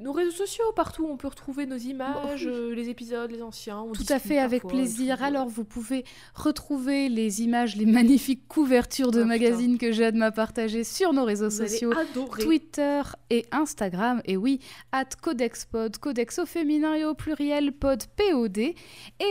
nos 0.00 0.12
réseaux 0.12 0.30
sociaux, 0.30 0.64
partout 0.74 1.06
on 1.10 1.16
peut 1.16 1.28
retrouver 1.28 1.66
nos 1.66 1.76
images, 1.76 2.46
euh, 2.46 2.74
les 2.74 2.88
épisodes, 2.88 3.30
les 3.30 3.42
anciens. 3.42 3.80
on 3.80 3.92
Tout 3.92 4.05
à 4.09 4.18
fait, 4.18 4.38
avec 4.38 4.62
parfois 4.62 4.78
plaisir. 4.78 5.22
Alors, 5.22 5.48
vous 5.48 5.64
pouvez 5.64 6.05
retrouver 6.34 7.09
les 7.09 7.42
images, 7.42 7.76
les 7.76 7.86
magnifiques 7.86 8.46
couvertures 8.48 9.10
de 9.10 9.20
Ah, 9.20 9.24
putain. 9.24 9.28
magazines 9.28 9.78
que 9.78 9.92
Jade 9.92 10.14
m'a 10.14 10.30
partagées 10.30 10.84
sur 10.84 11.12
nos 11.12 11.24
réseaux 11.24 11.50
Vous 11.50 11.56
sociaux. 11.66 11.92
Twitter 12.38 13.02
et 13.30 13.46
Instagram, 13.50 14.22
et 14.24 14.36
oui, 14.36 14.60
at 14.92 15.09
CodexPod, 15.20 15.98
Codex 15.98 16.38
au 16.38 16.46
féminin 16.46 16.94
et 16.94 17.05
au 17.05 17.14
pluriel, 17.14 17.72
pod 17.72 18.05
POD. 18.16 18.59
Et 18.59 18.74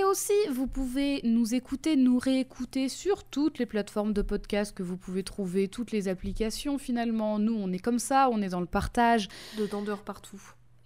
aussi, 0.09 0.33
vous 0.51 0.67
pouvez 0.67 1.21
nous 1.23 1.55
écouter, 1.55 1.95
nous 1.95 2.19
réécouter 2.19 2.89
sur 2.89 3.23
toutes 3.23 3.57
les 3.59 3.65
plateformes 3.65 4.13
de 4.13 4.21
podcast 4.21 4.75
que 4.75 4.83
vous 4.83 4.97
pouvez 4.97 5.23
trouver, 5.23 5.67
toutes 5.67 5.91
les 5.91 6.07
applications 6.07 6.77
finalement. 6.77 7.39
Nous, 7.39 7.55
on 7.55 7.71
est 7.71 7.79
comme 7.79 7.99
ça, 7.99 8.29
on 8.31 8.41
est 8.41 8.49
dans 8.49 8.59
le 8.59 8.65
partage. 8.65 9.29
Dedans, 9.57 9.81
dehors, 9.81 10.01
partout. 10.01 10.36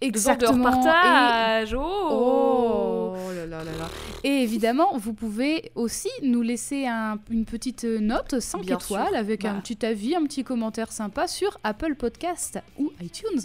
Exactement. 0.02 0.52
Dehors, 0.58 0.72
Et- 0.72 0.82
partage. 0.84 1.74
Oh, 1.78 3.14
Oh 3.14 3.32
là 3.34 3.46
là 3.46 3.64
là 3.64 3.70
là. 3.78 3.88
Et 4.24 4.42
évidemment, 4.42 4.96
vous 4.98 5.12
pouvez 5.14 5.70
aussi 5.74 6.08
nous 6.22 6.42
laisser 6.42 6.86
un- 6.86 7.18
une 7.30 7.44
petite 7.44 7.84
note 7.84 8.38
5 8.40 8.62
Bien 8.62 8.76
étoiles 8.78 9.08
sûr. 9.08 9.16
avec 9.16 9.44
un 9.44 9.54
Bah. 9.54 9.60
petit 9.62 9.84
avis, 9.86 10.14
un 10.14 10.24
petit 10.24 10.44
commentaire 10.44 10.92
sympa 10.92 11.26
sur 11.28 11.58
Apple 11.64 11.94
Podcast 11.94 12.58
ou 12.78 12.92
iTunes. 13.02 13.40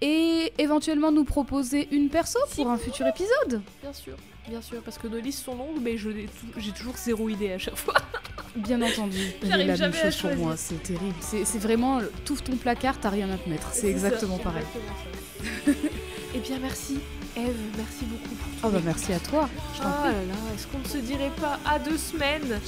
Et 0.00 0.52
éventuellement 0.58 1.12
nous 1.12 1.24
proposer 1.24 1.88
une 1.92 2.08
perso 2.08 2.38
pour 2.56 2.68
un 2.70 2.76
futur 2.76 3.06
épisode. 3.06 3.62
Bien 3.82 3.92
sûr, 3.92 4.14
bien 4.48 4.60
sûr, 4.60 4.80
parce 4.82 4.98
que 4.98 5.06
nos 5.06 5.20
listes 5.20 5.44
sont 5.44 5.54
longues, 5.54 5.78
mais 5.80 5.96
j'ai 5.96 6.72
toujours 6.76 6.96
zéro 6.96 7.28
idée 7.28 7.52
à 7.52 7.58
chaque 7.58 7.76
fois. 7.76 7.94
Bien 8.56 8.82
entendu. 8.82 9.18
J'arrive 9.42 9.68
la 9.68 9.76
même 9.76 9.92
jamais 9.94 10.00
à 10.02 10.10
pour 10.34 10.44
moi, 10.44 10.56
c'est 10.56 10.82
terrible. 10.82 11.14
C'est 11.20 11.44
c'est 11.44 11.58
vraiment, 11.58 12.00
t'ouvres 12.24 12.42
ton 12.42 12.56
placard, 12.56 12.98
t'as 13.00 13.08
rien 13.10 13.30
à 13.30 13.38
te 13.38 13.48
mettre. 13.48 13.68
C'est 13.72 13.88
exactement 13.88 14.36
ça, 14.38 14.42
pareil. 14.42 14.62
exactement 14.62 14.94
ça. 15.14 15.18
Eh 16.34 16.38
bien, 16.38 16.58
merci, 16.60 16.98
Eve, 17.36 17.54
merci 17.76 18.04
beaucoup 18.06 18.34
pour 18.34 18.48
tout. 18.48 18.58
Oh 18.66 18.70
bah 18.70 18.80
merci 18.84 19.12
à 19.12 19.18
toi. 19.20 19.50
Je 19.74 19.80
Ah 19.84 19.90
prie. 20.04 20.12
là 20.12 20.18
là, 20.22 20.34
est-ce 20.54 20.66
qu'on 20.66 20.78
ne 20.78 20.84
se 20.84 20.96
dirait 20.96 21.30
pas 21.38 21.58
à 21.66 21.78
deux 21.78 21.98
semaines? 21.98 22.58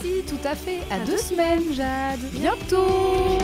Si, 0.00 0.22
tout 0.28 0.38
à 0.48 0.54
fait. 0.54 0.78
À, 0.88 0.94
À 0.94 0.98
deux 1.00 1.12
deux 1.12 1.18
semaines, 1.18 1.64
Jade. 1.74 2.20
Bientôt. 2.32 3.38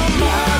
I'm 0.00 0.57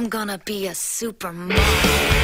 I'm 0.00 0.08
gonna 0.08 0.38
be 0.38 0.66
a 0.66 0.70
supermodel. 0.70 2.19